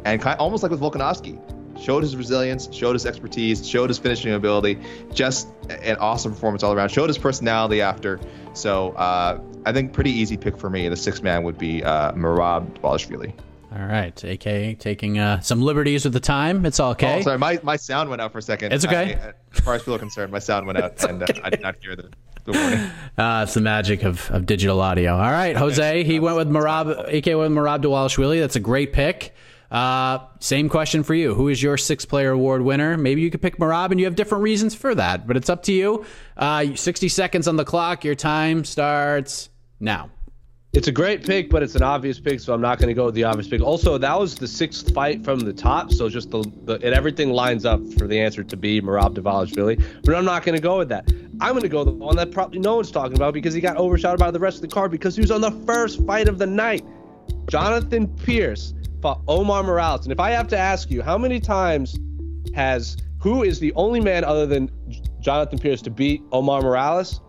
and 0.06 0.22
kind 0.22 0.40
almost 0.40 0.64
like 0.64 0.72
with 0.72 0.82
Volkanovski, 0.82 1.40
showed 1.80 2.04
his 2.04 2.16
resilience, 2.16 2.70
showed 2.72 2.94
his 2.94 3.06
expertise, 3.06 3.68
showed 3.68 3.90
his 3.90 4.00
finishing 4.00 4.34
ability. 4.34 4.80
Just 5.14 5.48
an 5.70 5.98
awesome 5.98 6.34
performance 6.34 6.64
all 6.64 6.74
around. 6.74 6.90
Showed 6.90 7.10
his 7.10 7.18
personality 7.18 7.82
after. 7.82 8.20
So 8.54 8.92
uh, 8.92 9.40
I 9.66 9.72
think 9.74 9.94
pretty 9.94 10.12
easy 10.12 10.38
pick 10.38 10.58
for 10.58 10.70
me. 10.70 10.88
The 10.90 10.98
sixth 10.98 11.24
man 11.24 11.44
would 11.44 11.58
be 11.58 11.84
uh, 11.84 12.14
Merab 12.14 12.80
Dvalishvili. 12.80 13.34
All 13.76 13.86
right, 13.88 14.24
AK 14.24 14.78
taking 14.80 15.18
uh, 15.18 15.40
some 15.40 15.62
liberties 15.62 16.04
with 16.04 16.14
the 16.14 16.20
time. 16.20 16.64
It's 16.66 16.80
all 16.80 16.92
okay. 16.92 17.20
Oh, 17.20 17.22
sorry, 17.24 17.40
my, 17.40 17.60
my 17.64 17.76
sound 17.76 18.08
went 18.10 18.22
out 18.22 18.32
for 18.32 18.38
a 18.38 18.42
second. 18.42 18.72
It's 18.72 18.86
okay. 18.86 19.16
I- 19.16 19.34
as 19.54 19.60
far 19.62 19.74
as 19.74 19.82
people 19.82 19.96
are 19.96 20.00
concerned, 20.00 20.32
my 20.32 20.40
sound 20.40 20.68
went 20.68 20.78
out, 20.78 21.04
and 21.04 21.24
uh, 21.24 21.28
I 21.44 21.50
did 21.50 21.62
not 21.62 21.76
hear 21.82 21.96
the, 21.96 22.10
the 22.46 22.52
warning. 22.52 22.80
Uh, 23.18 23.42
it's 23.44 23.56
the 23.56 23.62
magic 23.62 24.04
of, 24.04 24.30
of 24.30 24.46
digital 24.46 24.80
audio. 24.80 25.14
All 25.14 25.32
right, 25.32 25.56
Jose, 25.56 26.04
he 26.04 26.20
went 26.20 26.38
with 26.38 26.50
Merab, 26.50 26.90
AK 27.12 27.26
went 27.26 27.38
with 27.38 27.52
Merab 27.52 27.82
Dvalishvili. 27.82 28.40
That's 28.40 28.56
a 28.56 28.60
great 28.60 28.94
pick. 28.94 29.34
Uh, 29.72 30.20
same 30.40 30.70
question 30.70 31.02
for 31.02 31.16
you. 31.16 31.34
Who 31.34 31.48
is 31.50 31.62
your 31.64 31.78
six 31.78 32.06
player 32.06 32.30
award 32.30 32.62
winner? 32.62 32.96
Maybe 32.96 33.22
you 33.22 33.32
could 33.32 33.42
pick 33.42 33.58
Merab 33.58 33.90
and 33.90 34.00
you 34.00 34.06
have 34.06 34.16
different 34.16 34.44
reasons 34.44 34.76
for 34.76 34.94
that, 34.94 35.26
but 35.26 35.36
it's 35.36 35.50
up 35.50 35.64
to 35.64 35.74
you. 35.74 36.06
Uh, 36.38 36.76
60 36.76 37.10
seconds 37.10 37.48
on 37.48 37.56
the 37.56 37.66
clock. 37.66 38.04
Your 38.04 38.14
time 38.14 38.66
starts 38.66 39.50
now. 39.80 40.12
It's 40.74 40.88
a 40.88 40.92
great 40.92 41.24
pick, 41.24 41.52
but 41.52 41.62
it's 41.62 41.76
an 41.76 41.84
obvious 41.84 42.20
pick, 42.20 42.40
so 42.40 42.52
I'm 42.52 42.60
not 42.60 42.80
going 42.80 42.88
to 42.88 42.96
go 42.96 43.06
with 43.06 43.14
the 43.14 43.26
obvious 43.26 43.48
pick. 43.48 43.62
Also, 43.62 44.00
that 44.00 44.20
was 44.20 44.34
the 44.34 44.48
sixth 44.48 44.92
fight 44.92 45.24
from 45.24 45.40
the 45.40 45.54
top, 45.54 45.92
so 45.92 46.10
just 46.10 46.32
the, 46.32 46.42
the 46.64 46.74
and 46.74 46.96
everything 46.96 47.30
lines 47.30 47.64
up 47.64 47.80
for 47.94 48.08
the 48.08 48.20
answer 48.20 48.44
to 48.44 48.58
be 48.58 48.82
Merab 48.82 49.14
Dvalishvili. 49.14 49.86
But 50.04 50.16
I'm 50.16 50.26
not 50.26 50.42
going 50.44 50.56
to 50.56 50.62
go 50.62 50.80
with 50.80 50.90
that. 50.90 51.08
I'm 51.42 51.52
going 51.52 51.62
to 51.62 51.70
go 51.70 51.84
the 51.84 51.92
one 51.92 52.16
that 52.16 52.32
probably 52.32 52.58
no 52.58 52.78
one's 52.78 52.90
talking 52.90 53.16
about 53.16 53.36
because 53.36 53.54
he 53.54 53.62
got 53.62 53.78
overshadowed 53.78 54.18
by 54.18 54.32
the 54.32 54.40
rest 54.40 54.58
of 54.58 54.62
the 54.62 54.68
card 54.68 54.90
because 54.90 55.16
he 55.16 55.22
was 55.22 55.30
on 55.30 55.42
the 55.42 55.52
first 55.68 56.04
fight 56.08 56.28
of 56.28 56.40
the 56.40 56.48
night. 56.48 56.84
Jonathan 57.48 58.08
Pearce 58.08 58.74
fought 59.00 59.22
Omar 59.28 59.62
Morales, 59.62 60.06
and 60.06 60.12
if 60.12 60.20
I 60.20 60.32
have 60.32 60.48
to 60.48 60.58
ask 60.58 60.90
you, 60.90 61.04
how 61.04 61.20
many 61.20 61.40
times 61.40 62.00
has 62.56 62.98
who 63.20 63.44
is 63.44 63.60
the 63.60 63.72
only 63.74 64.00
man 64.00 64.24
other 64.24 64.48
than 64.48 64.72
Jonathan 65.20 65.60
Pearce 65.60 65.84
to 65.84 65.92
beat 65.92 66.24
Omar 66.32 66.62
Morales? 66.62 67.22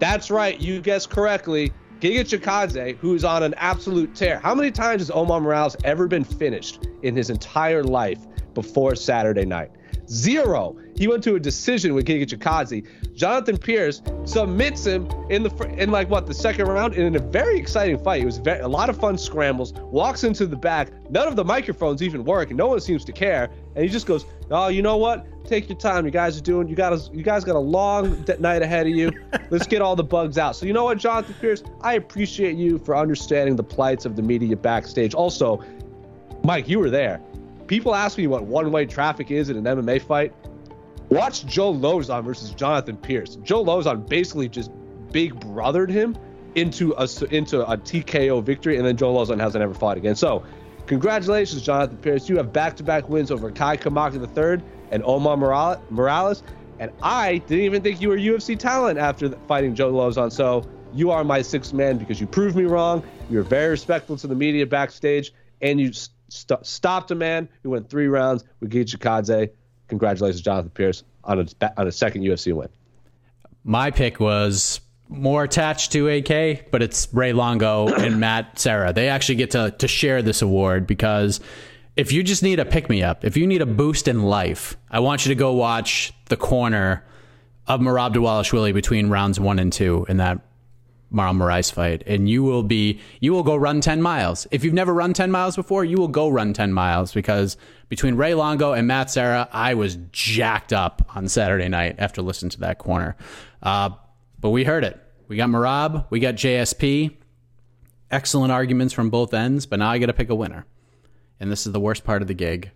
That's 0.00 0.30
right, 0.30 0.60
you 0.60 0.82
guessed 0.82 1.08
correctly. 1.08 1.72
Giga 2.00 2.20
Chikadze, 2.20 2.96
who's 2.98 3.24
on 3.24 3.42
an 3.42 3.54
absolute 3.54 4.14
tear. 4.14 4.38
How 4.38 4.54
many 4.54 4.70
times 4.70 5.02
has 5.02 5.10
Omar 5.10 5.40
Morales 5.40 5.76
ever 5.82 6.06
been 6.06 6.22
finished 6.22 6.86
in 7.02 7.16
his 7.16 7.28
entire 7.28 7.82
life 7.82 8.20
before 8.54 8.94
Saturday 8.94 9.44
night? 9.44 9.72
Zero. 10.08 10.76
He 10.96 11.08
went 11.08 11.24
to 11.24 11.34
a 11.34 11.40
decision 11.40 11.94
with 11.94 12.06
Giga 12.06 12.24
Chikadze. 12.24 12.86
Jonathan 13.14 13.58
Pearce 13.58 14.00
submits 14.24 14.86
him 14.86 15.10
in 15.28 15.42
the 15.42 15.74
in 15.76 15.90
like 15.90 16.08
what 16.08 16.26
the 16.26 16.34
second 16.34 16.66
round 16.66 16.94
in 16.94 17.16
a 17.16 17.18
very 17.18 17.58
exciting 17.58 17.98
fight. 17.98 18.22
It 18.22 18.26
was 18.26 18.38
very, 18.38 18.60
a 18.60 18.68
lot 18.68 18.88
of 18.88 18.96
fun 18.96 19.18
scrambles. 19.18 19.72
Walks 19.74 20.22
into 20.22 20.46
the 20.46 20.56
back. 20.56 20.90
None 21.10 21.26
of 21.26 21.34
the 21.34 21.44
microphones 21.44 22.00
even 22.00 22.24
work, 22.24 22.50
and 22.50 22.56
no 22.56 22.68
one 22.68 22.80
seems 22.80 23.04
to 23.06 23.12
care. 23.12 23.50
And 23.74 23.84
he 23.84 23.90
just 23.90 24.06
goes, 24.06 24.24
"Oh, 24.50 24.68
you 24.68 24.82
know 24.82 24.96
what? 24.96 25.26
Take 25.44 25.68
your 25.68 25.78
time. 25.78 26.04
You 26.04 26.10
guys 26.10 26.36
are 26.38 26.42
doing. 26.42 26.68
You 26.68 26.76
got 26.76 26.92
a, 26.92 27.10
you 27.12 27.22
guys 27.22 27.44
got 27.44 27.56
a 27.56 27.60
long 27.60 28.24
night 28.38 28.62
ahead 28.62 28.86
of 28.86 28.92
you. 28.94 29.10
Let's 29.50 29.66
get 29.66 29.82
all 29.82 29.96
the 29.96 30.04
bugs 30.04 30.38
out." 30.38 30.56
So 30.56 30.66
you 30.66 30.72
know 30.72 30.84
what, 30.84 30.98
Jonathan 30.98 31.34
Pearce, 31.40 31.62
I 31.80 31.94
appreciate 31.94 32.56
you 32.56 32.78
for 32.78 32.96
understanding 32.96 33.56
the 33.56 33.64
plights 33.64 34.04
of 34.04 34.16
the 34.16 34.22
media 34.22 34.56
backstage. 34.56 35.14
Also, 35.14 35.62
Mike, 36.44 36.68
you 36.68 36.78
were 36.78 36.90
there. 36.90 37.20
People 37.66 37.94
ask 37.94 38.16
me 38.16 38.26
what 38.26 38.44
one-way 38.44 38.86
traffic 38.86 39.30
is 39.30 39.50
in 39.50 39.56
an 39.56 39.64
MMA 39.64 40.00
fight. 40.00 40.32
Watch 41.10 41.46
Joe 41.46 41.72
Lauzon 41.72 42.24
versus 42.24 42.50
Jonathan 42.50 42.96
Pierce. 42.96 43.36
Joe 43.36 43.64
Lauzon 43.64 44.08
basically 44.08 44.48
just 44.48 44.70
big 45.10 45.38
brothered 45.40 45.90
him 45.90 46.16
into 46.54 46.94
a 46.96 47.06
into 47.30 47.60
a 47.70 47.76
TKO 47.76 48.42
victory, 48.42 48.76
and 48.76 48.86
then 48.86 48.96
Joe 48.96 49.14
Lauzon 49.14 49.40
hasn't 49.40 49.62
ever 49.62 49.74
fought 49.74 49.96
again. 49.96 50.16
So, 50.16 50.44
congratulations, 50.88 51.62
Jonathan 51.62 51.98
Pearce. 51.98 52.28
You 52.28 52.36
have 52.38 52.52
back-to-back 52.52 53.08
wins 53.08 53.30
over 53.30 53.50
Kai 53.52 53.76
Kamaka 53.76 54.16
III 54.16 54.64
and 54.90 55.02
Omar 55.04 55.36
Morales. 55.36 56.42
And 56.80 56.90
I 57.02 57.38
didn't 57.38 57.64
even 57.64 57.82
think 57.82 58.00
you 58.00 58.08
were 58.08 58.16
UFC 58.16 58.58
talent 58.58 58.98
after 58.98 59.30
fighting 59.46 59.74
Joe 59.74 59.92
Lauzon. 59.92 60.32
So 60.32 60.64
you 60.94 61.10
are 61.10 61.24
my 61.24 61.42
sixth 61.42 61.72
man 61.72 61.98
because 61.98 62.20
you 62.20 62.26
proved 62.26 62.56
me 62.56 62.64
wrong. 62.64 63.02
You're 63.30 63.42
very 63.42 63.70
respectful 63.70 64.16
to 64.16 64.26
the 64.26 64.34
media 64.34 64.66
backstage, 64.66 65.32
and 65.60 65.80
you 65.80 65.92
st- 65.92 66.64
stopped 66.64 67.10
a 67.10 67.14
man 67.14 67.48
who 67.62 67.70
went 67.70 67.90
three 67.90 68.06
rounds 68.06 68.44
with 68.60 68.70
Giga 68.70 68.96
Chikadze. 68.96 69.50
Congratulations, 69.88 70.40
Jonathan 70.40 70.70
Pearce, 70.70 71.04
on 71.24 71.40
a 71.40 71.72
on 71.78 71.86
a 71.86 71.92
second 71.92 72.22
UFC 72.22 72.52
win. 72.54 72.68
My 73.64 73.90
pick 73.90 74.20
was 74.20 74.80
more 75.08 75.44
attached 75.44 75.92
to 75.92 76.08
AK, 76.08 76.70
but 76.70 76.82
it's 76.82 77.08
Ray 77.12 77.32
Longo 77.32 77.88
and 77.88 78.20
Matt 78.20 78.58
Serra. 78.58 78.92
They 78.92 79.08
actually 79.08 79.36
get 79.36 79.50
to 79.52 79.74
to 79.78 79.88
share 79.88 80.22
this 80.22 80.42
award 80.42 80.86
because 80.86 81.40
if 81.96 82.12
you 82.12 82.22
just 82.22 82.42
need 82.42 82.60
a 82.60 82.64
pick 82.64 82.88
me 82.88 83.02
up, 83.02 83.24
if 83.24 83.36
you 83.36 83.46
need 83.46 83.62
a 83.62 83.66
boost 83.66 84.06
in 84.06 84.22
life, 84.22 84.76
I 84.90 85.00
want 85.00 85.24
you 85.24 85.30
to 85.30 85.34
go 85.34 85.52
watch 85.52 86.12
the 86.26 86.36
corner 86.36 87.04
of 87.66 87.80
Merab 87.80 88.14
Dvalishvili 88.14 88.72
between 88.72 89.08
rounds 89.08 89.40
one 89.40 89.58
and 89.58 89.72
two 89.72 90.06
in 90.08 90.18
that 90.18 90.40
Marlon 91.12 91.38
Moraes 91.38 91.72
fight, 91.72 92.02
and 92.06 92.28
you 92.28 92.42
will 92.42 92.62
be 92.62 93.00
you 93.20 93.32
will 93.32 93.42
go 93.42 93.56
run 93.56 93.80
ten 93.80 94.02
miles. 94.02 94.46
If 94.50 94.62
you've 94.62 94.74
never 94.74 94.92
run 94.92 95.14
ten 95.14 95.30
miles 95.30 95.56
before, 95.56 95.84
you 95.84 95.96
will 95.96 96.08
go 96.08 96.28
run 96.28 96.52
ten 96.52 96.72
miles 96.72 97.12
because 97.12 97.56
between 97.88 98.16
Ray 98.16 98.34
Longo 98.34 98.74
and 98.74 98.86
Matt 98.86 99.10
Serra, 99.10 99.48
I 99.50 99.72
was 99.74 99.96
jacked 100.12 100.72
up 100.72 101.10
on 101.16 101.28
Saturday 101.28 101.68
night 101.68 101.96
after 101.98 102.20
listening 102.20 102.50
to 102.50 102.60
that 102.60 102.78
corner. 102.78 103.16
Uh, 103.62 103.90
but 104.40 104.50
we 104.50 104.64
heard 104.64 104.84
it. 104.84 105.00
We 105.28 105.36
got 105.36 105.48
Merab, 105.48 106.06
we 106.10 106.20
got 106.20 106.34
JSP. 106.34 107.16
Excellent 108.10 108.50
arguments 108.50 108.94
from 108.94 109.10
both 109.10 109.34
ends, 109.34 109.66
but 109.66 109.80
now 109.80 109.90
I 109.90 109.98
got 109.98 110.06
to 110.06 110.14
pick 110.14 110.30
a 110.30 110.34
winner, 110.34 110.64
and 111.38 111.52
this 111.52 111.66
is 111.66 111.72
the 111.72 111.80
worst 111.80 112.04
part 112.04 112.22
of 112.22 112.28
the 112.28 112.34
gig. 112.34 112.70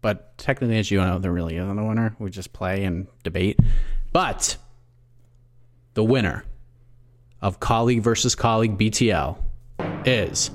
But 0.00 0.36
technically, 0.38 0.78
as 0.78 0.90
you 0.90 0.98
know, 1.00 1.18
there 1.18 1.32
really 1.32 1.56
isn't 1.56 1.78
a 1.78 1.84
winner. 1.84 2.14
We 2.18 2.30
just 2.30 2.52
play 2.52 2.84
and 2.84 3.06
debate. 3.22 3.58
But 4.12 4.56
the 5.94 6.04
winner 6.04 6.44
of 7.40 7.60
colleague 7.60 8.02
versus 8.02 8.34
colleague 8.34 8.78
BTL 8.78 9.38
is 10.04 10.50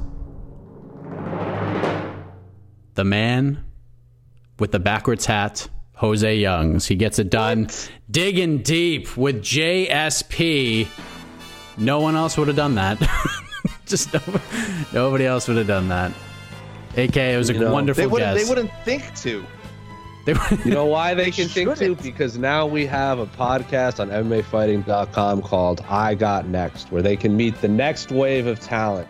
the 2.95 3.03
man 3.03 3.63
with 4.59 4.71
the 4.71 4.79
backwards 4.79 5.25
hat, 5.25 5.67
Jose 6.03 6.35
Youngs. 6.35 6.85
He 6.85 6.95
gets 6.95 7.17
it 7.17 7.29
done 7.29 7.69
digging 8.11 8.57
deep 8.57 9.15
with 9.15 9.41
JSP. 9.41 10.85
No 11.77 12.01
one 12.01 12.17
else 12.17 12.37
would 12.37 12.49
have 12.49 12.57
done 12.57 12.75
that. 12.75 12.99
Just 13.85 14.13
no, 14.13 14.19
nobody 14.91 15.25
else 15.25 15.47
would 15.47 15.55
have 15.55 15.65
done 15.67 15.87
that. 15.87 16.11
AK, 16.97 17.15
it 17.15 17.37
was 17.37 17.49
a 17.49 17.53
You 17.53 17.59
know, 17.61 17.71
wonderful 17.71 18.01
They 18.01 18.07
wouldn't. 18.07 18.35
guess. 18.35 18.43
They 18.43 18.49
wouldn't 18.49 18.71
think 18.83 19.15
to. 19.21 19.45
They 20.25 20.33
You 20.65 20.71
know 20.73 20.85
why 20.85 21.13
they 21.13 21.31
can 21.37 21.47
think 21.47 21.69
shouldn't. 21.77 22.03
Because 22.03 22.37
now 22.37 22.65
we 22.65 22.85
have 22.85 23.19
a 23.19 23.25
podcast 23.25 24.01
on 24.01 24.09
MMAfighting.com 24.09 25.41
called 25.41 25.85
I 25.87 26.15
Got 26.15 26.47
Next, 26.49 26.91
where 26.91 27.01
they 27.01 27.15
can 27.15 27.37
meet 27.37 27.61
the 27.61 27.69
next 27.69 28.11
wave 28.11 28.45
of 28.45 28.59
talent 28.59 29.07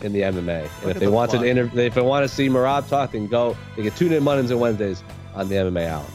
in 0.00 0.14
the 0.14 0.22
MMA. 0.22 0.66
And 0.80 0.90
if 0.90 0.98
they 0.98 1.04
the 1.04 1.12
want 1.12 1.32
to 1.32 1.36
plug. 1.36 1.48
inter- 1.48 1.70
if 1.78 1.94
they 1.94 2.00
want 2.00 2.24
to 2.26 2.34
see 2.34 2.48
Merab 2.48 2.88
talk, 2.88 3.12
then 3.12 3.26
go. 3.26 3.58
They 3.76 3.82
can 3.82 3.92
tune 3.92 4.14
in 4.14 4.22
Mondays 4.22 4.50
and 4.50 4.58
Wednesdays 4.58 5.02
on 5.34 5.50
the 5.50 5.56
MMA 5.56 5.86
Hour. 5.86 6.06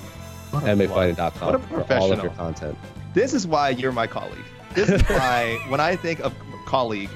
What 0.56 0.64
a 0.64 0.76
MMAfighting.com 0.76 1.45
What 1.45 1.56
a 1.56 1.60
for 1.60 1.94
all 1.95 2.11
of 2.11 2.22
your 2.22 2.30
professional. 2.30 2.30
content. 2.36 2.77
This 3.14 3.34
is 3.34 3.45
why 3.48 3.69
you're 3.69 3.91
my 3.91 4.07
colleague. 4.07 4.45
This 4.73 4.90
is 4.90 5.02
why 5.03 5.60
when 5.69 5.80
I 5.80 5.95
think 5.95 6.19
of 6.22 6.34
colleague, 6.65 7.10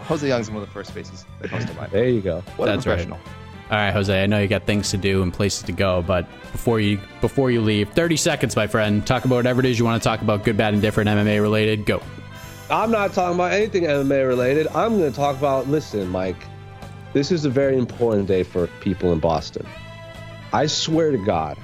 Jose 0.00 0.26
Young's 0.26 0.50
one 0.50 0.62
of 0.62 0.68
the 0.68 0.72
first 0.72 0.92
faces 0.92 1.24
that 1.40 1.48
comes 1.48 1.64
to 1.66 1.74
mind. 1.74 1.92
There 1.92 2.08
you 2.08 2.20
go. 2.20 2.42
What 2.56 2.66
That's 2.66 2.86
a 2.86 2.90
right. 2.90 2.96
professional. 2.96 3.18
All 3.70 3.78
right, 3.78 3.92
Jose. 3.92 4.22
I 4.22 4.26
know 4.26 4.38
you 4.38 4.48
got 4.48 4.64
things 4.66 4.90
to 4.90 4.98
do 4.98 5.22
and 5.22 5.32
places 5.32 5.62
to 5.62 5.72
go, 5.72 6.02
but 6.02 6.26
before 6.52 6.78
you 6.80 7.00
before 7.20 7.50
you 7.50 7.60
leave, 7.62 7.88
thirty 7.90 8.16
seconds, 8.16 8.54
my 8.54 8.66
friend. 8.66 9.06
Talk 9.06 9.24
about 9.24 9.36
whatever 9.36 9.60
it 9.60 9.66
is 9.66 9.78
you 9.78 9.84
want 9.86 10.02
to 10.02 10.06
talk 10.06 10.20
about, 10.20 10.44
good, 10.44 10.56
bad, 10.58 10.74
and 10.74 10.82
different, 10.82 11.08
MMA 11.08 11.40
related. 11.40 11.86
Go. 11.86 12.02
I'm 12.68 12.90
not 12.90 13.12
talking 13.14 13.34
about 13.36 13.52
anything 13.52 13.84
MMA 13.84 14.26
related. 14.26 14.66
I'm 14.68 14.98
going 14.98 15.10
to 15.10 15.16
talk 15.16 15.38
about. 15.38 15.68
Listen, 15.68 16.08
Mike, 16.08 16.36
this 17.14 17.30
is 17.32 17.44
a 17.46 17.50
very 17.50 17.78
important 17.78 18.28
day 18.28 18.42
for 18.42 18.66
people 18.80 19.12
in 19.12 19.20
Boston. 19.20 19.66
I 20.52 20.66
swear 20.66 21.10
to 21.10 21.18
God, 21.24 21.56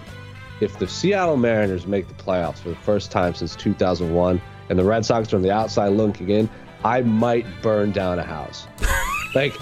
if 0.60 0.78
the 0.78 0.89
Seattle 0.89 1.36
Mariners 1.36 1.86
make 1.86 2.09
the 2.09 2.14
playoffs 2.14 2.59
for 2.59 2.70
the 2.70 2.76
first 2.76 3.10
time 3.10 3.35
since 3.35 3.55
2001, 3.56 4.40
and 4.68 4.78
the 4.78 4.85
Red 4.85 5.05
Sox 5.05 5.32
are 5.32 5.36
on 5.36 5.43
the 5.43 5.51
outside 5.51 5.89
looking 5.89 6.28
in, 6.28 6.48
I 6.85 7.02
might 7.02 7.47
burn 7.62 7.93
down 7.93 8.18
a 8.18 8.24
house. 8.24 8.66
like, 9.35 9.55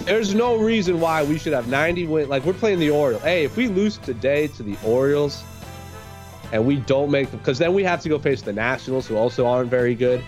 there's 0.00 0.34
no 0.34 0.56
reason 0.56 1.00
why 1.00 1.22
we 1.22 1.38
should 1.38 1.52
have 1.52 1.68
90 1.68 2.06
win. 2.06 2.28
Like, 2.28 2.44
we're 2.44 2.52
playing 2.52 2.80
the 2.80 2.90
Orioles. 2.90 3.22
Hey, 3.22 3.44
if 3.44 3.56
we 3.56 3.68
lose 3.68 3.98
today 3.98 4.48
to 4.48 4.62
the 4.62 4.76
Orioles, 4.84 5.44
and 6.52 6.64
we 6.64 6.76
don't 6.76 7.10
make 7.10 7.30
them 7.30 7.40
because 7.40 7.58
then 7.58 7.74
we 7.74 7.82
have 7.82 8.00
to 8.02 8.08
go 8.08 8.18
face 8.18 8.42
the 8.42 8.52
Nationals, 8.52 9.06
who 9.06 9.16
also 9.16 9.46
aren't 9.46 9.70
very 9.70 9.94
good. 9.94 10.22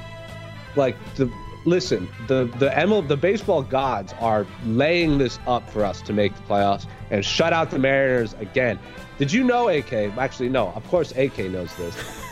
Like 0.74 0.96
the 1.14 1.30
listen, 1.66 2.08
the 2.28 2.44
the 2.58 2.70
ML, 2.70 3.06
the 3.06 3.16
baseball 3.16 3.62
gods 3.62 4.14
are 4.20 4.46
laying 4.64 5.18
this 5.18 5.38
up 5.46 5.68
for 5.68 5.84
us 5.84 6.00
to 6.02 6.12
make 6.12 6.34
the 6.34 6.42
playoffs 6.42 6.86
and 7.10 7.24
shut 7.24 7.52
out 7.52 7.70
the 7.70 7.78
Mariners 7.78 8.34
again. 8.34 8.78
Did 9.18 9.32
you 9.32 9.44
know, 9.44 9.68
AK? 9.68 9.92
Actually, 9.92 10.48
no. 10.48 10.68
Of 10.68 10.86
course, 10.88 11.12
AK 11.16 11.38
knows 11.38 11.74
this. 11.76 11.96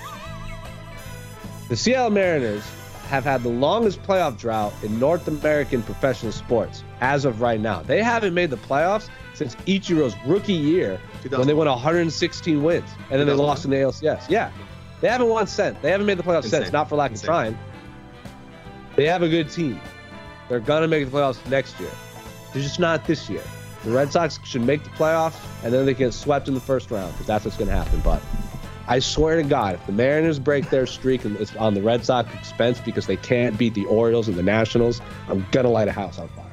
The 1.68 1.76
Seattle 1.76 2.10
Mariners 2.10 2.62
have 3.08 3.24
had 3.24 3.42
the 3.42 3.48
longest 3.48 4.02
playoff 4.02 4.38
drought 4.38 4.74
in 4.82 4.98
North 5.00 5.26
American 5.28 5.82
professional 5.82 6.30
sports 6.30 6.84
as 7.00 7.24
of 7.24 7.40
right 7.40 7.58
now. 7.58 7.82
They 7.82 8.02
haven't 8.02 8.34
made 8.34 8.50
the 8.50 8.58
playoffs 8.58 9.08
since 9.32 9.54
Ichiro's 9.66 10.14
rookie 10.26 10.52
year 10.52 11.00
when 11.30 11.46
they 11.46 11.54
won 11.54 11.66
116 11.66 12.62
wins 12.62 12.88
and 13.10 13.18
then 13.18 13.26
they 13.26 13.32
lost 13.32 13.64
in 13.64 13.70
the 13.70 13.78
ALCS. 13.78 14.28
Yeah, 14.28 14.52
they 15.00 15.08
haven't 15.08 15.28
won 15.28 15.46
since. 15.46 15.78
They 15.80 15.90
haven't 15.90 16.06
made 16.06 16.18
the 16.18 16.22
playoffs 16.22 16.44
Insane. 16.44 16.62
since. 16.62 16.72
Not 16.72 16.88
for 16.90 16.96
lack 16.96 17.12
Insane. 17.12 17.24
of 17.24 17.34
trying. 17.34 17.58
They 18.96 19.06
have 19.06 19.22
a 19.22 19.28
good 19.28 19.50
team. 19.50 19.80
They're 20.48 20.60
gonna 20.60 20.88
make 20.88 21.10
the 21.10 21.10
playoffs 21.10 21.44
next 21.48 21.78
year. 21.80 21.90
They're 22.52 22.62
just 22.62 22.78
not 22.78 23.06
this 23.06 23.28
year. 23.28 23.42
The 23.84 23.90
Red 23.90 24.12
Sox 24.12 24.38
should 24.44 24.62
make 24.62 24.84
the 24.84 24.90
playoffs 24.90 25.36
and 25.62 25.72
then 25.72 25.86
they 25.86 25.94
get 25.94 26.14
swept 26.14 26.48
in 26.48 26.54
the 26.54 26.60
first 26.60 26.90
round 26.90 27.12
because 27.12 27.26
that's 27.26 27.44
what's 27.44 27.56
gonna 27.56 27.72
happen. 27.72 28.00
But 28.00 28.22
I 28.86 28.98
swear 28.98 29.36
to 29.36 29.42
God, 29.42 29.74
if 29.74 29.86
the 29.86 29.92
Mariners 29.92 30.38
break 30.38 30.70
their 30.70 30.86
streak 30.86 31.24
and 31.24 31.36
it's 31.38 31.54
on 31.56 31.74
the 31.74 31.82
Red 31.82 32.04
Sox 32.04 32.32
expense 32.34 32.80
because 32.80 33.06
they 33.06 33.16
can't 33.16 33.58
beat 33.58 33.74
the 33.74 33.86
Orioles 33.86 34.28
and 34.28 34.36
the 34.36 34.42
Nationals, 34.42 35.00
I'm 35.28 35.46
gonna 35.50 35.70
light 35.70 35.88
a 35.88 35.92
house 35.92 36.18
on 36.18 36.28
fire. 36.28 36.44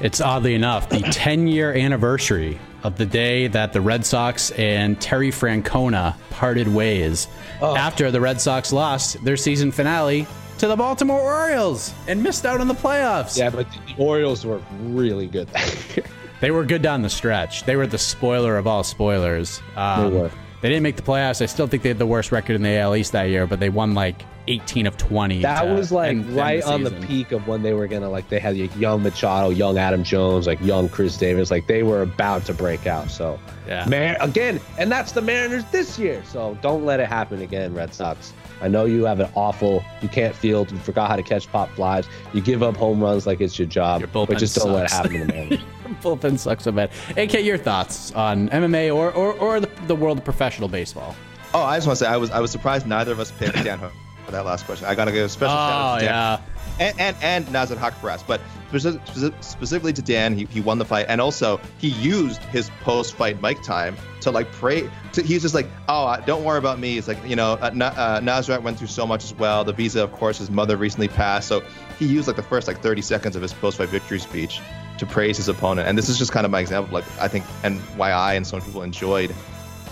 It's 0.00 0.20
oddly 0.20 0.54
enough 0.54 0.88
the 0.88 1.00
10 1.12 1.46
year 1.46 1.72
anniversary 1.72 2.58
of 2.82 2.96
the 2.96 3.06
day 3.06 3.46
that 3.46 3.72
the 3.72 3.80
Red 3.80 4.06
Sox 4.06 4.50
and 4.52 5.00
Terry 5.00 5.30
Francona 5.30 6.16
parted 6.30 6.68
ways 6.68 7.28
oh. 7.60 7.76
after 7.76 8.10
the 8.10 8.20
Red 8.20 8.40
Sox 8.40 8.72
lost 8.72 9.22
their 9.24 9.36
season 9.36 9.70
finale 9.70 10.26
to 10.60 10.68
the 10.68 10.76
Baltimore 10.76 11.18
Orioles 11.20 11.92
and 12.06 12.22
missed 12.22 12.44
out 12.46 12.60
on 12.60 12.68
the 12.68 12.74
playoffs. 12.74 13.36
Yeah, 13.38 13.50
but 13.50 13.66
the 13.72 13.94
Orioles 14.02 14.44
were 14.44 14.60
really 14.82 15.26
good 15.26 15.48
that 15.48 15.86
year. 15.96 16.04
They 16.40 16.50
were 16.50 16.64
good 16.64 16.82
down 16.82 17.02
the 17.02 17.10
stretch. 17.10 17.64
They 17.64 17.76
were 17.76 17.86
the 17.86 17.98
spoiler 17.98 18.56
of 18.56 18.66
all 18.66 18.84
spoilers. 18.84 19.60
Um, 19.76 20.10
They 20.12 20.20
were. 20.20 20.30
They 20.62 20.68
didn't 20.68 20.82
make 20.82 20.96
the 20.96 21.02
playoffs. 21.02 21.40
I 21.40 21.46
still 21.46 21.66
think 21.66 21.82
they 21.82 21.88
had 21.88 21.98
the 21.98 22.06
worst 22.06 22.32
record 22.32 22.54
in 22.54 22.62
the 22.62 22.76
AL 22.78 22.94
East 22.94 23.12
that 23.12 23.24
year, 23.30 23.46
but 23.46 23.60
they 23.60 23.70
won 23.70 23.94
like 23.94 24.22
18 24.46 24.86
of 24.86 24.98
20. 24.98 25.40
That 25.40 25.62
to 25.62 25.72
was 25.72 25.90
like 25.90 26.10
end 26.10 26.30
right 26.36 26.62
on 26.62 26.82
the 26.82 26.90
peak 26.90 27.32
of 27.32 27.46
when 27.48 27.62
they 27.62 27.72
were 27.72 27.86
gonna 27.86 28.10
like 28.10 28.28
they 28.28 28.38
had 28.38 28.58
like 28.58 28.74
young 28.76 29.02
Machado, 29.02 29.48
young 29.48 29.78
Adam 29.78 30.04
Jones, 30.04 30.46
like 30.46 30.60
young 30.60 30.90
Chris 30.90 31.16
Davis, 31.16 31.50
like 31.50 31.66
they 31.66 31.82
were 31.82 32.02
about 32.02 32.44
to 32.44 32.52
break 32.52 32.86
out. 32.86 33.10
So 33.10 33.38
Yeah. 33.66 33.86
man, 33.88 34.16
again, 34.20 34.60
and 34.76 34.92
that's 34.92 35.12
the 35.12 35.22
Mariners 35.22 35.64
this 35.72 35.98
year. 35.98 36.22
So 36.26 36.58
don't 36.60 36.84
let 36.84 37.00
it 37.00 37.08
happen 37.08 37.40
again, 37.40 37.72
Red 37.72 37.94
Sox. 37.94 38.34
I 38.60 38.68
know 38.68 38.84
you 38.84 39.04
have 39.04 39.20
an 39.20 39.30
awful, 39.34 39.82
you 40.02 40.08
can't 40.08 40.34
field, 40.34 40.70
you 40.70 40.78
forgot 40.78 41.08
how 41.08 41.16
to 41.16 41.22
catch 41.22 41.50
pop 41.50 41.70
flies, 41.70 42.06
you 42.32 42.40
give 42.40 42.62
up 42.62 42.76
home 42.76 43.00
runs 43.02 43.26
like 43.26 43.40
it's 43.40 43.58
your 43.58 43.68
job, 43.68 44.00
Your 44.00 44.08
but 44.08 44.38
just 44.38 44.54
don't 44.56 44.72
let 44.72 44.84
it 44.86 44.90
happen 44.90 45.12
to 45.12 45.18
the 45.20 45.24
Mariners. 45.26 45.60
Bullpen 46.02 46.38
sucks 46.38 46.64
so 46.64 46.72
bad. 46.72 46.90
AK, 47.16 47.42
your 47.44 47.58
thoughts 47.58 48.12
on 48.12 48.48
MMA 48.50 48.94
or, 48.94 49.10
or, 49.12 49.32
or 49.34 49.60
the, 49.60 49.70
the 49.86 49.94
world 49.96 50.18
of 50.18 50.24
professional 50.24 50.68
baseball? 50.68 51.14
Oh, 51.52 51.62
I 51.62 51.76
just 51.76 51.86
want 51.86 51.98
to 51.98 52.04
say 52.04 52.08
I 52.10 52.16
was 52.16 52.30
I 52.30 52.38
was 52.38 52.50
surprised 52.52 52.86
neither 52.86 53.10
of 53.10 53.18
us 53.18 53.32
picked 53.32 53.54
Dan 53.64 53.78
Hook 53.80 53.92
for 54.24 54.30
that 54.30 54.44
last 54.44 54.66
question. 54.66 54.86
I 54.86 54.94
gotta 54.94 55.10
give 55.10 55.24
a 55.24 55.28
special 55.28 55.48
shout 55.56 55.72
out 55.72 55.94
Oh, 55.96 55.98
to 55.98 56.04
Dan. 56.04 56.14
yeah. 56.14 56.40
And 56.80 56.98
and, 56.98 57.16
and 57.20 57.46
Nasrat 57.48 57.76
Haqparast, 57.76 58.26
but 58.26 58.40
speci- 58.72 58.98
speci- 59.06 59.44
specifically 59.44 59.92
to 59.92 60.00
Dan, 60.00 60.34
he, 60.34 60.46
he 60.46 60.60
won 60.62 60.78
the 60.78 60.84
fight, 60.84 61.06
and 61.08 61.20
also 61.20 61.60
he 61.78 61.88
used 61.88 62.42
his 62.44 62.70
post-fight 62.80 63.42
mic 63.42 63.62
time 63.62 63.96
to 64.22 64.30
like 64.30 64.50
pray. 64.52 64.90
To, 65.12 65.22
he's 65.22 65.42
just 65.42 65.54
like, 65.54 65.68
oh, 65.88 66.16
don't 66.26 66.42
worry 66.42 66.58
about 66.58 66.78
me. 66.78 66.96
It's 66.96 67.06
like 67.06 67.18
you 67.26 67.36
know, 67.36 67.52
uh, 67.60 68.20
uh, 68.24 68.60
went 68.62 68.78
through 68.78 68.88
so 68.88 69.06
much 69.06 69.24
as 69.24 69.34
well. 69.34 69.62
The 69.62 69.74
visa, 69.74 70.02
of 70.02 70.10
course, 70.12 70.38
his 70.38 70.50
mother 70.50 70.78
recently 70.78 71.08
passed, 71.08 71.48
so 71.48 71.62
he 71.98 72.06
used 72.06 72.26
like 72.26 72.36
the 72.36 72.42
first 72.42 72.66
like 72.66 72.80
30 72.80 73.02
seconds 73.02 73.36
of 73.36 73.42
his 73.42 73.52
post-fight 73.52 73.90
victory 73.90 74.18
speech 74.18 74.60
to 74.98 75.06
praise 75.06 75.36
his 75.36 75.48
opponent. 75.48 75.86
And 75.86 75.98
this 75.98 76.08
is 76.08 76.18
just 76.18 76.32
kind 76.32 76.46
of 76.46 76.50
my 76.50 76.60
example, 76.60 76.94
like 76.94 77.04
I 77.20 77.28
think, 77.28 77.44
and 77.62 77.78
why 77.96 78.10
I 78.10 78.34
and 78.34 78.46
some 78.46 78.62
people 78.62 78.82
enjoyed 78.82 79.34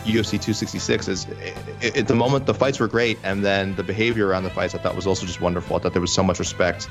UFC 0.05 0.31
266 0.31 1.09
is 1.09 1.27
it, 1.81 2.07
the 2.07 2.15
moment 2.15 2.47
the 2.47 2.55
fights 2.55 2.81
were 2.81 2.89
great, 2.89 3.19
and 3.23 3.45
then 3.45 3.75
the 3.77 3.83
behavior 3.83 4.27
around 4.27 4.45
the 4.45 4.51
fights 4.51 4.75
I 4.75 4.79
thought 4.79 4.97
was 4.97 5.07
also 5.07 5.27
just 5.27 5.41
wonderful. 5.41 5.77
I 5.77 5.81
thought 5.81 5.93
there 5.93 6.01
was 6.01 6.13
so 6.13 6.23
much 6.23 6.39
respect, 6.39 6.89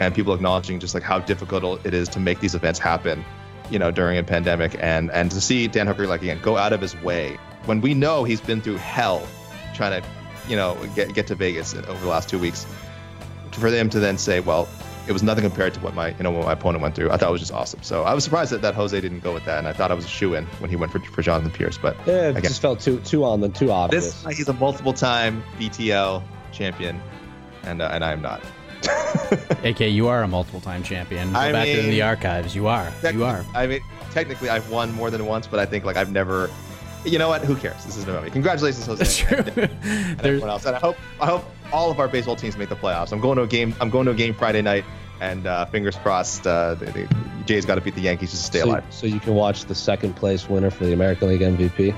and 0.00 0.14
people 0.14 0.34
acknowledging 0.34 0.78
just 0.78 0.94
like 0.94 1.02
how 1.02 1.18
difficult 1.18 1.84
it 1.84 1.94
is 1.94 2.08
to 2.10 2.20
make 2.20 2.40
these 2.40 2.54
events 2.54 2.78
happen, 2.78 3.24
you 3.70 3.78
know, 3.78 3.90
during 3.90 4.18
a 4.18 4.22
pandemic, 4.22 4.76
and 4.80 5.10
and 5.10 5.30
to 5.30 5.40
see 5.40 5.66
Dan 5.66 5.86
Hooker 5.86 6.06
like 6.06 6.22
again 6.22 6.38
go 6.42 6.56
out 6.56 6.72
of 6.72 6.80
his 6.80 6.94
way 7.02 7.38
when 7.64 7.80
we 7.80 7.94
know 7.94 8.24
he's 8.24 8.40
been 8.40 8.60
through 8.60 8.76
hell 8.76 9.26
trying 9.74 10.00
to, 10.00 10.08
you 10.48 10.56
know, 10.56 10.78
get 10.94 11.14
get 11.14 11.26
to 11.28 11.34
Vegas 11.34 11.74
over 11.74 12.00
the 12.00 12.08
last 12.08 12.28
two 12.28 12.38
weeks, 12.38 12.66
for 13.52 13.70
them 13.70 13.88
to 13.90 14.00
then 14.00 14.18
say, 14.18 14.40
well. 14.40 14.68
It 15.06 15.12
was 15.12 15.22
nothing 15.22 15.44
compared 15.44 15.74
to 15.74 15.80
what 15.80 15.94
my, 15.94 16.08
you 16.08 16.22
know, 16.22 16.30
what 16.30 16.46
my 16.46 16.52
opponent 16.52 16.80
went 16.80 16.94
through. 16.94 17.10
I 17.10 17.18
thought 17.18 17.28
it 17.28 17.32
was 17.32 17.40
just 17.42 17.52
awesome. 17.52 17.82
So 17.82 18.04
I 18.04 18.14
was 18.14 18.24
surprised 18.24 18.52
that, 18.52 18.62
that 18.62 18.74
Jose 18.74 18.98
didn't 18.98 19.20
go 19.20 19.34
with 19.34 19.44
that, 19.44 19.58
and 19.58 19.68
I 19.68 19.72
thought 19.74 19.90
I 19.90 19.94
was 19.94 20.06
a 20.06 20.08
shoe 20.08 20.34
in 20.34 20.46
when 20.60 20.70
he 20.70 20.76
went 20.76 20.92
for, 20.92 20.98
for 20.98 21.20
Jonathan 21.20 21.50
Pearce. 21.50 21.76
But 21.76 21.96
yeah, 22.06 22.28
it 22.28 22.30
again, 22.30 22.42
just 22.42 22.62
felt 22.62 22.80
too 22.80 23.00
too 23.00 23.24
on 23.24 23.40
the 23.40 23.50
too 23.50 23.70
obvious. 23.70 24.22
this 24.22 24.36
he's 24.36 24.48
a 24.48 24.54
multiple 24.54 24.94
time 24.94 25.42
BTL 25.58 26.22
champion, 26.52 27.00
and 27.64 27.82
uh, 27.82 27.90
and 27.92 28.04
I 28.04 28.12
am 28.12 28.22
not. 28.22 28.42
AK, 29.64 29.80
you 29.80 30.08
are 30.08 30.22
a 30.22 30.28
multiple 30.28 30.60
time 30.60 30.82
champion. 30.82 31.32
Go 31.32 31.38
I 31.38 31.52
back 31.52 31.68
in 31.68 31.90
the 31.90 32.02
archives. 32.02 32.54
You 32.54 32.66
are. 32.66 32.90
You 33.02 33.24
are. 33.24 33.44
I 33.54 33.66
mean, 33.66 33.80
technically, 34.10 34.48
I've 34.48 34.70
won 34.70 34.92
more 34.92 35.10
than 35.10 35.26
once, 35.26 35.46
but 35.46 35.60
I 35.60 35.66
think 35.66 35.84
like 35.84 35.96
I've 35.96 36.12
never. 36.12 36.50
You 37.04 37.18
know 37.18 37.28
what? 37.28 37.42
Who 37.44 37.54
cares? 37.56 37.84
This 37.84 37.98
isn't 37.98 38.08
about 38.08 38.24
me. 38.24 38.30
Congratulations, 38.30 38.86
Jose. 38.86 38.98
That's 38.98 39.16
true. 39.18 39.62
And, 39.62 39.70
and 39.82 40.20
everyone 40.20 40.48
else. 40.54 40.64
And 40.64 40.74
I 40.74 40.78
hope 40.78 40.96
I 41.20 41.26
hope 41.26 41.44
all 41.74 41.90
of 41.90 41.98
our 41.98 42.06
baseball 42.06 42.36
teams 42.36 42.56
make 42.56 42.68
the 42.68 42.76
playoffs. 42.76 43.10
I'm 43.12 43.20
going 43.20 43.36
to 43.36 43.42
a 43.42 43.46
game. 43.48 43.74
I'm 43.80 43.90
going 43.90 44.06
to 44.06 44.12
a 44.12 44.14
game 44.14 44.32
Friday 44.32 44.62
night, 44.62 44.84
and 45.20 45.46
uh, 45.46 45.66
fingers 45.66 45.96
crossed, 45.96 46.46
uh, 46.46 46.74
the, 46.76 46.86
the 46.86 47.08
Jays 47.46 47.66
got 47.66 47.74
to 47.74 47.80
beat 47.80 47.96
the 47.96 48.00
Yankees 48.00 48.30
to 48.30 48.36
stay 48.36 48.60
so, 48.60 48.66
alive. 48.66 48.84
So 48.90 49.06
you 49.08 49.18
can 49.18 49.34
watch 49.34 49.64
the 49.64 49.74
second 49.74 50.14
place 50.14 50.48
winner 50.48 50.70
for 50.70 50.84
the 50.84 50.92
American 50.92 51.28
League 51.28 51.40
MVP. 51.40 51.94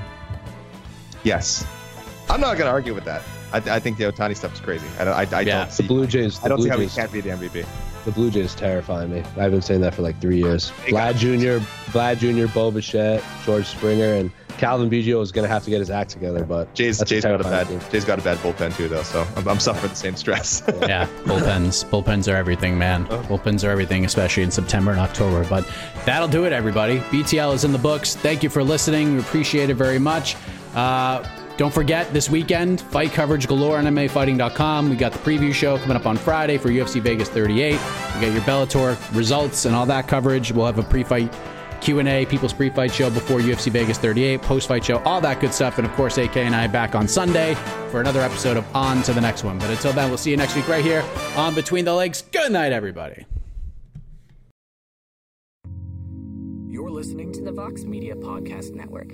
Yes, 1.23 1.65
I'm 2.27 2.41
not 2.41 2.57
going 2.57 2.67
to 2.67 2.71
argue 2.71 2.95
with 2.95 3.05
that. 3.05 3.21
I, 3.53 3.57
I 3.57 3.79
think 3.79 3.97
the 3.97 4.11
Ohtani 4.11 4.35
stuff 4.35 4.53
is 4.53 4.59
crazy. 4.59 4.87
I 4.99 5.05
don't. 5.05 5.13
I, 5.13 5.37
I 5.37 5.41
Yeah. 5.41 5.59
don't 5.59 5.71
see. 5.71 5.83
The 5.83 5.87
Blue 5.87 6.07
Jays. 6.07 6.43
I 6.43 6.47
don't 6.47 6.57
Blue 6.57 6.65
see 6.65 6.69
how 6.71 6.77
he 6.79 6.85
Jays, 6.85 6.95
can't 6.95 7.11
be 7.13 7.21
the 7.21 7.29
MVP. 7.29 7.65
The 8.07 8.13
Blue 8.13 8.31
Jays 8.31 8.55
terrify 8.55 9.05
me. 9.05 9.21
I've 9.35 9.51
been 9.51 9.61
saying 9.61 9.81
that 9.81 9.93
for 9.93 10.01
like 10.01 10.21
three 10.21 10.37
years. 10.37 10.71
They 10.85 10.93
Vlad 10.93 11.17
Jr., 11.17 11.61
Vlad 11.91 12.19
Jr., 12.19 12.49
Bo 12.53 12.71
Bichette, 12.71 13.21
George 13.43 13.65
Springer, 13.65 14.13
and 14.13 14.31
Cavan 14.57 14.89
Biggio 14.89 15.21
is 15.21 15.33
going 15.33 15.43
to 15.43 15.49
have 15.49 15.65
to 15.65 15.69
get 15.69 15.79
his 15.79 15.89
act 15.89 16.11
together. 16.11 16.45
But 16.45 16.73
Jay's 16.73 16.99
that's 16.99 17.09
Jay's 17.09 17.25
got 17.25 17.41
a 17.41 17.43
bad 17.43 17.67
team. 17.67 17.81
Jay's 17.91 18.05
got 18.05 18.17
a 18.17 18.21
bad 18.21 18.37
bullpen 18.37 18.73
too 18.77 18.87
though, 18.87 19.03
so 19.03 19.27
I'm, 19.35 19.45
I'm 19.45 19.59
suffering 19.59 19.89
the 19.89 19.97
same 19.97 20.15
stress. 20.15 20.63
yeah, 20.83 21.05
bullpens. 21.25 21.83
Bullpens 21.83 22.31
are 22.31 22.37
everything, 22.37 22.77
man. 22.77 23.07
Bullpens 23.07 23.67
are 23.67 23.71
everything, 23.71 24.05
especially 24.05 24.43
in 24.43 24.51
September 24.51 24.91
and 24.91 25.01
October. 25.01 25.45
But 25.49 25.69
that'll 26.05 26.29
do 26.29 26.45
it, 26.45 26.53
everybody. 26.53 26.99
BTL 26.99 27.55
is 27.55 27.65
in 27.65 27.73
the 27.73 27.77
books. 27.77 28.15
Thank 28.15 28.41
you 28.41 28.49
for 28.49 28.63
listening. 28.63 29.15
We 29.15 29.19
appreciate 29.19 29.69
it 29.69 29.75
very 29.75 29.99
much. 29.99 30.37
Uh, 30.75 31.27
don't 31.57 31.73
forget 31.73 32.13
this 32.13 32.29
weekend, 32.29 32.81
fight 32.81 33.11
coverage 33.11 33.47
galore 33.47 33.77
on 33.77 33.85
MMAfighting.com. 33.85 34.89
We 34.89 34.95
got 34.95 35.11
the 35.11 35.19
preview 35.19 35.53
show 35.53 35.77
coming 35.79 35.97
up 35.97 36.05
on 36.05 36.15
Friday 36.15 36.57
for 36.57 36.69
UFC 36.69 37.01
Vegas 37.01 37.29
38. 37.29 37.71
We 37.71 37.77
got 38.21 38.31
your 38.31 38.41
Bellator 38.43 39.15
results 39.15 39.65
and 39.65 39.75
all 39.75 39.87
that 39.87 40.07
coverage. 40.07 40.51
We'll 40.51 40.67
have 40.67 40.77
a 40.77 40.83
pre-fight 40.83 41.33
Q&A, 41.81 42.25
People's 42.25 42.53
Pre-Fight 42.53 42.91
Show 42.91 43.09
before 43.09 43.39
UFC 43.39 43.71
Vegas 43.71 43.97
38, 43.97 44.41
post-fight 44.41 44.83
show, 44.83 44.97
all 44.99 45.21
that 45.21 45.39
good 45.39 45.53
stuff. 45.53 45.77
And 45.77 45.87
of 45.87 45.93
course, 45.93 46.17
AK 46.17 46.37
and 46.37 46.55
I 46.55 46.67
back 46.67 46.95
on 46.95 47.07
Sunday 47.07 47.55
for 47.91 48.01
another 48.01 48.21
episode 48.21 48.57
of 48.57 48.65
On 48.75 49.01
to 49.03 49.13
the 49.13 49.21
next 49.21 49.43
one. 49.43 49.59
But 49.59 49.69
until 49.69 49.93
then, 49.93 50.09
we'll 50.09 50.17
see 50.17 50.31
you 50.31 50.37
next 50.37 50.55
week 50.55 50.67
right 50.67 50.83
here 50.83 51.03
on 51.35 51.55
Between 51.55 51.85
the 51.85 51.93
Lines. 51.93 52.23
Good 52.31 52.51
night, 52.51 52.71
everybody. 52.71 53.25
You're 56.67 56.91
listening 56.91 57.31
to 57.33 57.41
the 57.41 57.51
Vox 57.51 57.83
Media 57.83 58.15
Podcast 58.15 58.73
Network. 58.73 59.13